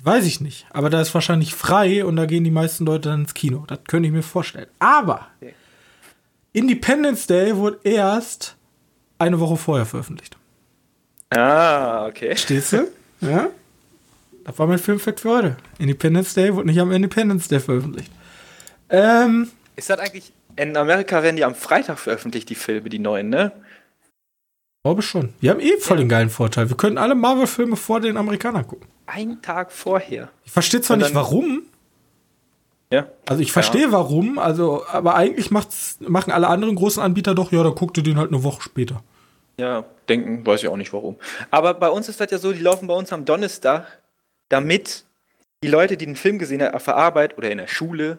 Weiß 0.02 0.24
ich 0.26 0.40
nicht. 0.40 0.66
Aber 0.70 0.90
da 0.90 1.00
ist 1.00 1.14
wahrscheinlich 1.14 1.54
frei 1.54 2.04
und 2.04 2.16
da 2.16 2.26
gehen 2.26 2.44
die 2.44 2.50
meisten 2.50 2.84
Leute 2.84 3.10
dann 3.10 3.22
ins 3.22 3.34
Kino. 3.34 3.64
Das 3.66 3.80
könnte 3.86 4.08
ich 4.08 4.12
mir 4.12 4.22
vorstellen. 4.22 4.66
Aber 4.78 5.26
okay. 5.40 5.54
Independence 6.52 7.26
Day 7.26 7.56
wurde 7.56 7.80
erst 7.84 8.56
eine 9.18 9.40
Woche 9.40 9.56
vorher 9.56 9.86
veröffentlicht. 9.86 10.36
Ah, 11.30 12.06
okay. 12.06 12.36
Stehst 12.36 12.72
du? 12.72 12.88
Ja? 13.20 13.48
Das 14.44 14.58
war 14.58 14.66
mein 14.66 14.78
Filmfakt 14.78 15.20
für 15.20 15.30
heute. 15.30 15.56
Independence 15.78 16.34
Day 16.34 16.54
wurde 16.54 16.66
nicht 16.66 16.78
am 16.78 16.92
Independence 16.92 17.48
Day 17.48 17.58
veröffentlicht. 17.58 18.10
Ähm, 18.90 19.48
ist 19.76 19.88
das 19.88 19.98
eigentlich. 19.98 20.32
In 20.56 20.76
Amerika 20.76 21.22
werden 21.22 21.36
die 21.36 21.44
am 21.44 21.54
Freitag 21.54 21.98
veröffentlicht, 21.98 22.50
die 22.50 22.54
Filme, 22.54 22.90
die 22.90 22.98
neuen, 22.98 23.30
ne? 23.30 23.52
Glaube 24.84 25.00
schon. 25.00 25.32
Wir 25.40 25.50
haben 25.50 25.60
eh 25.60 25.78
voll 25.78 25.96
ja. 25.96 26.04
den 26.04 26.08
geilen 26.10 26.28
Vorteil. 26.28 26.68
Wir 26.68 26.76
können 26.76 26.98
alle 26.98 27.14
Marvel-Filme 27.14 27.74
vor 27.74 28.00
den 28.00 28.18
Amerikanern 28.18 28.66
gucken. 28.66 28.86
Einen 29.06 29.40
Tag 29.40 29.72
vorher. 29.72 30.28
Ich 30.44 30.52
verstehe 30.52 30.82
zwar 30.82 30.98
nicht 30.98 31.14
warum. 31.14 31.62
Ja. 32.90 33.08
Also 33.26 33.40
ich 33.40 33.50
verstehe 33.50 33.84
ja. 33.86 33.92
warum, 33.92 34.38
also, 34.38 34.84
aber 34.86 35.14
eigentlich 35.14 35.50
machen 35.50 36.32
alle 36.32 36.48
anderen 36.48 36.76
großen 36.76 37.02
Anbieter 37.02 37.34
doch, 37.34 37.50
ja, 37.50 37.62
dann 37.62 37.74
guckt 37.74 37.96
ihr 37.96 38.02
den 38.02 38.18
halt 38.18 38.28
eine 38.28 38.44
Woche 38.44 38.60
später. 38.60 39.02
Ja, 39.56 39.84
denken, 40.08 40.44
weiß 40.46 40.62
ich 40.62 40.68
auch 40.68 40.76
nicht 40.76 40.92
warum. 40.92 41.16
Aber 41.50 41.72
bei 41.72 41.88
uns 41.88 42.10
ist 42.10 42.20
das 42.20 42.30
ja 42.30 42.36
so, 42.36 42.52
die 42.52 42.60
laufen 42.60 42.86
bei 42.86 42.94
uns 42.94 43.10
am 43.10 43.24
Donnerstag, 43.24 43.86
damit 44.50 45.04
die 45.62 45.68
Leute, 45.68 45.96
die 45.96 46.04
den 46.04 46.16
Film 46.16 46.38
gesehen 46.38 46.62
haben, 46.62 46.74
auf 46.74 46.84
der 46.84 46.96
Arbeit 46.96 47.38
oder 47.38 47.50
in 47.50 47.56
der 47.56 47.68
Schule 47.68 48.18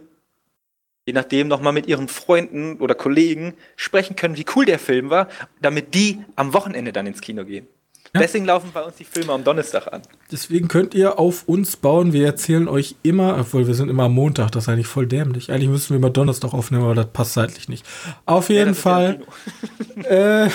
je 1.06 1.14
nachdem 1.14 1.48
nochmal 1.48 1.74
mit 1.74 1.88
ihren 1.88 2.08
Freunden 2.08 2.78
oder 2.80 2.96
Kollegen 2.96 3.54
sprechen 3.76 4.16
können, 4.16 4.38
wie 4.38 4.46
cool 4.56 4.66
der 4.66 4.80
Film 4.80 5.10
war, 5.10 5.28
damit 5.62 5.94
die 5.94 6.20
am 6.36 6.54
Wochenende 6.54 6.92
dann 6.92 7.06
ins 7.06 7.22
Kino 7.22 7.46
gehen. 7.46 7.68
Ja. 8.14 8.22
Deswegen 8.22 8.46
laufen 8.46 8.72
bei 8.74 8.82
uns 8.82 8.96
die 8.96 9.04
Filme 9.04 9.34
am 9.34 9.44
Donnerstag 9.44 9.92
an. 9.92 10.02
Deswegen 10.32 10.68
könnt 10.68 10.94
ihr 10.94 11.20
auf 11.20 11.44
uns 11.48 11.76
bauen. 11.76 12.14
Wir 12.14 12.26
erzählen 12.26 12.68
euch 12.68 12.96
immer, 13.04 13.38
obwohl 13.38 13.68
wir 13.68 13.74
sind 13.76 13.90
immer 13.90 14.04
am 14.04 14.14
Montag, 14.14 14.52
das 14.52 14.64
ist 14.64 14.70
eigentlich 14.70 14.88
voll 14.88 15.06
dämlich. 15.06 15.52
Eigentlich 15.52 15.70
müssten 15.70 15.90
wir 15.90 15.98
immer 15.98 16.10
Donnerstag 16.10 16.54
aufnehmen, 16.54 16.86
aber 16.86 16.96
das 16.96 17.08
passt 17.08 17.34
zeitlich 17.34 17.68
nicht. 17.68 17.86
Auf 18.26 18.50
jeden 18.50 18.70
ja, 18.70 18.74
Fall. 18.74 19.20
äh, 20.04 20.50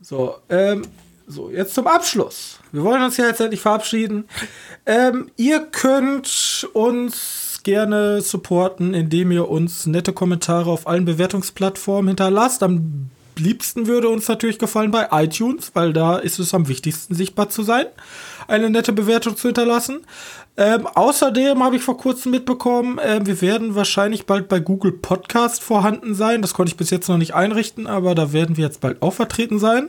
so, 0.00 0.36
ähm, 0.50 0.86
so, 1.26 1.50
jetzt 1.50 1.74
zum 1.74 1.88
Abschluss. 1.88 2.60
Wir 2.70 2.84
wollen 2.84 3.02
uns 3.02 3.16
ja 3.16 3.26
jetzt 3.26 3.40
endlich 3.40 3.60
verabschieden. 3.60 4.28
Ähm, 4.86 5.30
ihr 5.36 5.66
könnt 5.66 6.68
uns 6.74 7.43
gerne 7.64 8.20
supporten, 8.20 8.94
indem 8.94 9.32
ihr 9.32 9.48
uns 9.48 9.86
nette 9.86 10.12
Kommentare 10.12 10.70
auf 10.70 10.86
allen 10.86 11.04
Bewertungsplattformen 11.04 12.08
hinterlasst. 12.08 12.62
Am 12.62 13.10
liebsten 13.36 13.86
würde 13.86 14.08
uns 14.08 14.28
natürlich 14.28 14.58
gefallen 14.58 14.90
bei 14.90 15.08
iTunes, 15.10 15.72
weil 15.74 15.92
da 15.92 16.16
ist 16.16 16.38
es 16.38 16.54
am 16.54 16.68
wichtigsten 16.68 17.14
sichtbar 17.14 17.48
zu 17.48 17.62
sein, 17.62 17.86
eine 18.46 18.70
nette 18.70 18.92
Bewertung 18.92 19.36
zu 19.36 19.48
hinterlassen. 19.48 20.06
Ähm, 20.56 20.86
außerdem 20.86 21.62
habe 21.64 21.76
ich 21.76 21.82
vor 21.82 21.96
kurzem 21.96 22.30
mitbekommen, 22.30 22.98
äh, 22.98 23.20
wir 23.24 23.40
werden 23.40 23.74
wahrscheinlich 23.74 24.26
bald 24.26 24.48
bei 24.48 24.60
Google 24.60 24.92
Podcast 24.92 25.62
vorhanden 25.62 26.14
sein. 26.14 26.42
Das 26.42 26.54
konnte 26.54 26.70
ich 26.70 26.76
bis 26.76 26.90
jetzt 26.90 27.08
noch 27.08 27.18
nicht 27.18 27.34
einrichten, 27.34 27.88
aber 27.88 28.14
da 28.14 28.32
werden 28.32 28.56
wir 28.56 28.64
jetzt 28.64 28.80
bald 28.80 29.02
auch 29.02 29.14
vertreten 29.14 29.58
sein. 29.58 29.88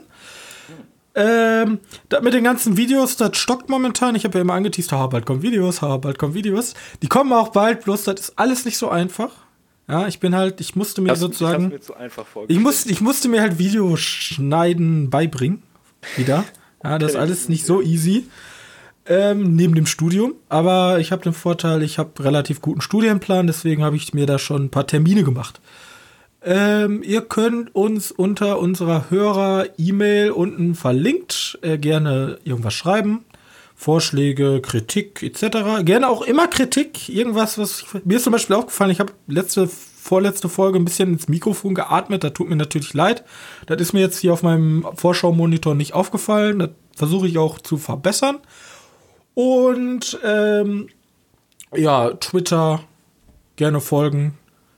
Ähm, 1.15 1.79
mit 2.21 2.33
den 2.33 2.43
ganzen 2.43 2.75
Videos, 2.75 3.15
das 3.15 3.37
stockt 3.37 3.69
momentan. 3.69 4.15
Ich 4.15 4.25
habe 4.25 4.37
ja 4.37 4.41
immer 4.41 4.53
angeteased, 4.53 4.91
ha, 4.91 5.07
bald 5.07 5.25
kommen 5.25 5.41
Videos, 5.41 5.81
ha, 5.81 5.95
bald 5.97 6.19
kommen 6.19 6.33
Videos. 6.33 6.73
Die 7.01 7.07
kommen 7.07 7.31
auch 7.31 7.49
bald, 7.49 7.85
bloß 7.85 8.03
das 8.03 8.19
ist 8.19 8.33
alles 8.35 8.65
nicht 8.65 8.77
so 8.77 8.89
einfach. 8.89 9.31
Ja, 9.87 10.07
ich 10.07 10.19
bin 10.19 10.35
halt, 10.35 10.59
ich 10.61 10.75
musste 10.75 11.01
mir 11.01 11.09
das, 11.09 11.19
sozusagen. 11.19 11.71
Ich, 11.71 11.89
mir 11.89 12.45
ich, 12.47 12.59
musste, 12.59 12.91
ich 12.91 13.01
musste 13.01 13.29
mir 13.29 13.41
halt 13.41 13.59
Videoschneiden 13.59 15.09
beibringen. 15.09 15.63
Wieder. 16.17 16.43
Ja, 16.83 16.99
das 16.99 17.11
ist 17.11 17.17
alles 17.17 17.49
nicht 17.49 17.65
so 17.65 17.81
easy. 17.81 18.27
Ähm, 19.07 19.55
neben 19.55 19.75
dem 19.75 19.85
Studium. 19.85 20.33
Aber 20.49 20.99
ich 20.99 21.11
habe 21.11 21.23
den 21.23 21.33
Vorteil, 21.33 21.83
ich 21.83 21.99
habe 21.99 22.23
relativ 22.23 22.61
guten 22.61 22.81
Studienplan, 22.81 23.47
deswegen 23.47 23.83
habe 23.83 23.95
ich 23.95 24.13
mir 24.13 24.25
da 24.25 24.39
schon 24.39 24.65
ein 24.65 24.69
paar 24.69 24.87
Termine 24.87 25.23
gemacht. 25.23 25.61
Ähm, 26.47 27.01
ihr 27.01 27.21
könnt 27.21 27.73
uns 27.73 28.11
unter 28.11 28.59
unserer 28.59 29.09
Hörer-E-Mail 29.09 30.29
unten 30.29 30.75
verlinkt 30.75 31.57
äh, 31.63 31.79
gerne 31.79 32.37
irgendwas 32.43 32.75
schreiben. 32.75 33.25
Vorschläge, 33.73 34.61
Kritik 34.61 35.23
etc. 35.23 35.83
Gerne 35.83 36.07
auch 36.07 36.21
immer 36.21 36.47
Kritik. 36.47 37.09
Irgendwas, 37.09 37.57
was 37.57 37.81
ich, 37.81 38.05
mir 38.05 38.17
ist 38.17 38.25
zum 38.25 38.31
Beispiel 38.31 38.55
aufgefallen, 38.55 38.91
ich 38.91 38.99
habe 38.99 39.13
letzte, 39.25 39.67
vorletzte 39.67 40.47
Folge 40.47 40.77
ein 40.77 40.85
bisschen 40.85 41.13
ins 41.13 41.27
Mikrofon 41.27 41.73
geatmet. 41.73 42.23
Da 42.23 42.29
tut 42.29 42.47
mir 42.47 42.55
natürlich 42.55 42.93
leid. 42.93 43.23
Das 43.65 43.81
ist 43.81 43.93
mir 43.93 44.01
jetzt 44.01 44.19
hier 44.19 44.31
auf 44.31 44.43
meinem 44.43 44.87
Vorschau-Monitor 44.95 45.73
nicht 45.73 45.93
aufgefallen. 45.95 46.59
Das 46.59 46.69
versuche 46.95 47.27
ich 47.27 47.39
auch 47.39 47.57
zu 47.57 47.77
verbessern. 47.77 48.37
Und 49.33 50.19
ähm, 50.23 50.89
ja, 51.73 52.11
Twitter 52.11 52.81
gerne 53.55 53.81
folgen. 53.81 54.37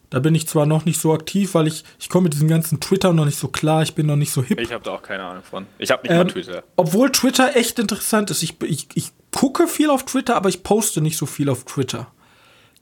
Da 0.10 0.20
bin 0.20 0.34
ich 0.36 0.48
zwar 0.48 0.66
noch 0.66 0.86
nicht 0.86 1.02
so 1.02 1.14
aktiv, 1.14 1.54
weil 1.54 1.68
ich, 1.68 1.84
ich 2.00 2.08
komme 2.08 2.26
mit 2.26 2.34
diesem 2.34 2.48
ganzen 2.48 2.80
Twitter 2.80 3.12
noch 3.12 3.26
nicht 3.26 3.38
so 3.38 3.50
klar, 3.50 3.84
ich 3.84 3.94
bin 3.94 4.06
noch 4.06 4.16
nicht 4.16 4.32
so 4.32 4.42
hip. 4.42 4.60
Ich 4.60 4.72
habe 4.72 4.84
da 4.84 4.92
auch 4.92 5.02
keine 5.02 5.24
Ahnung 5.24 5.44
von. 5.44 5.68
Ich 5.80 5.92
habe 5.92 6.04
nicht 6.04 6.12
ähm, 6.12 6.18
mal 6.18 6.28
Twitter. 6.28 6.64
Obwohl 6.78 7.12
Twitter 7.12 7.58
echt 7.58 7.78
interessant 7.78 8.32
ist. 8.32 8.42
Ich, 8.42 8.62
ich, 8.62 8.88
ich 8.94 9.12
gucke 9.32 9.68
viel 9.68 9.90
auf 9.90 10.06
Twitter, 10.06 10.38
aber 10.38 10.48
ich 10.48 10.64
poste 10.64 11.02
nicht 11.02 11.18
so 11.18 11.26
viel 11.26 11.50
auf 11.50 11.66
Twitter. 11.66 12.08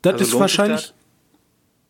Das 0.04 0.14
also 0.14 0.26
ist 0.26 0.40
wahrscheinlich. 0.40 0.94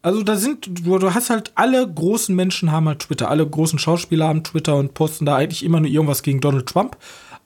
Also 0.02 0.22
da 0.22 0.36
sind, 0.36 0.68
du, 0.86 0.99
du 0.99 1.14
hast 1.14 1.32
halt 1.32 1.52
alle 1.56 1.86
großen 1.86 2.34
Menschen 2.34 2.72
haben 2.72 2.88
halt 2.88 2.99
Twitter, 2.99 3.30
alle 3.30 3.45
großen 3.45 3.80
Schauspieler 3.80 4.28
haben 4.28 4.44
Twitter 4.44 4.76
und 4.76 4.94
posten 4.94 5.26
da 5.26 5.36
eigentlich 5.36 5.66
immer 5.66 5.80
nur 5.80 5.90
irgendwas 5.90 6.22
gegen 6.22 6.40
Donald 6.40 6.68
Trump. 6.68 6.95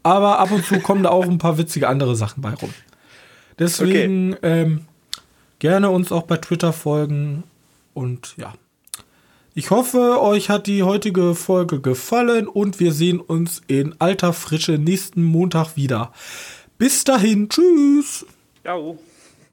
Aber 0.04 0.40
ab 0.40 0.52
und 0.52 0.64
zu 0.66 0.80
kommen 0.82 1.04
da 1.04 1.10
auch 1.10 1.26
ein 1.26 1.38
paar 1.40 1.58
witzige 1.58 1.88
andere 1.88 2.16
Sachen 2.16 2.42
bei 2.42 2.54
rum. 2.54 2.74
Deswegen 3.58 4.34
okay. 4.34 4.62
ähm, 4.62 4.86
gerne 5.58 5.90
uns 5.90 6.12
auch 6.12 6.24
bei 6.24 6.38
Twitter 6.38 6.72
folgen 6.72 7.44
und 7.94 8.36
ja. 8.38 8.54
Ich 9.56 9.72
hoffe, 9.72 10.22
euch 10.22 10.50
hat 10.50 10.68
die 10.68 10.84
heutige 10.84 11.36
Folge 11.36 11.82
gefallen 11.82 12.48
und 12.48 12.80
wir 12.80 12.94
sehen 12.94 13.20
uns 13.20 13.62
in 13.68 13.96
alter 14.00 14.32
Frische 14.32 14.78
nächsten 14.78 15.24
Montag 15.24 15.76
wieder. 15.76 16.14
Bis 16.78 17.04
dahin, 17.04 17.50
tschüss. 17.50 18.26
Ciao. 18.64 18.98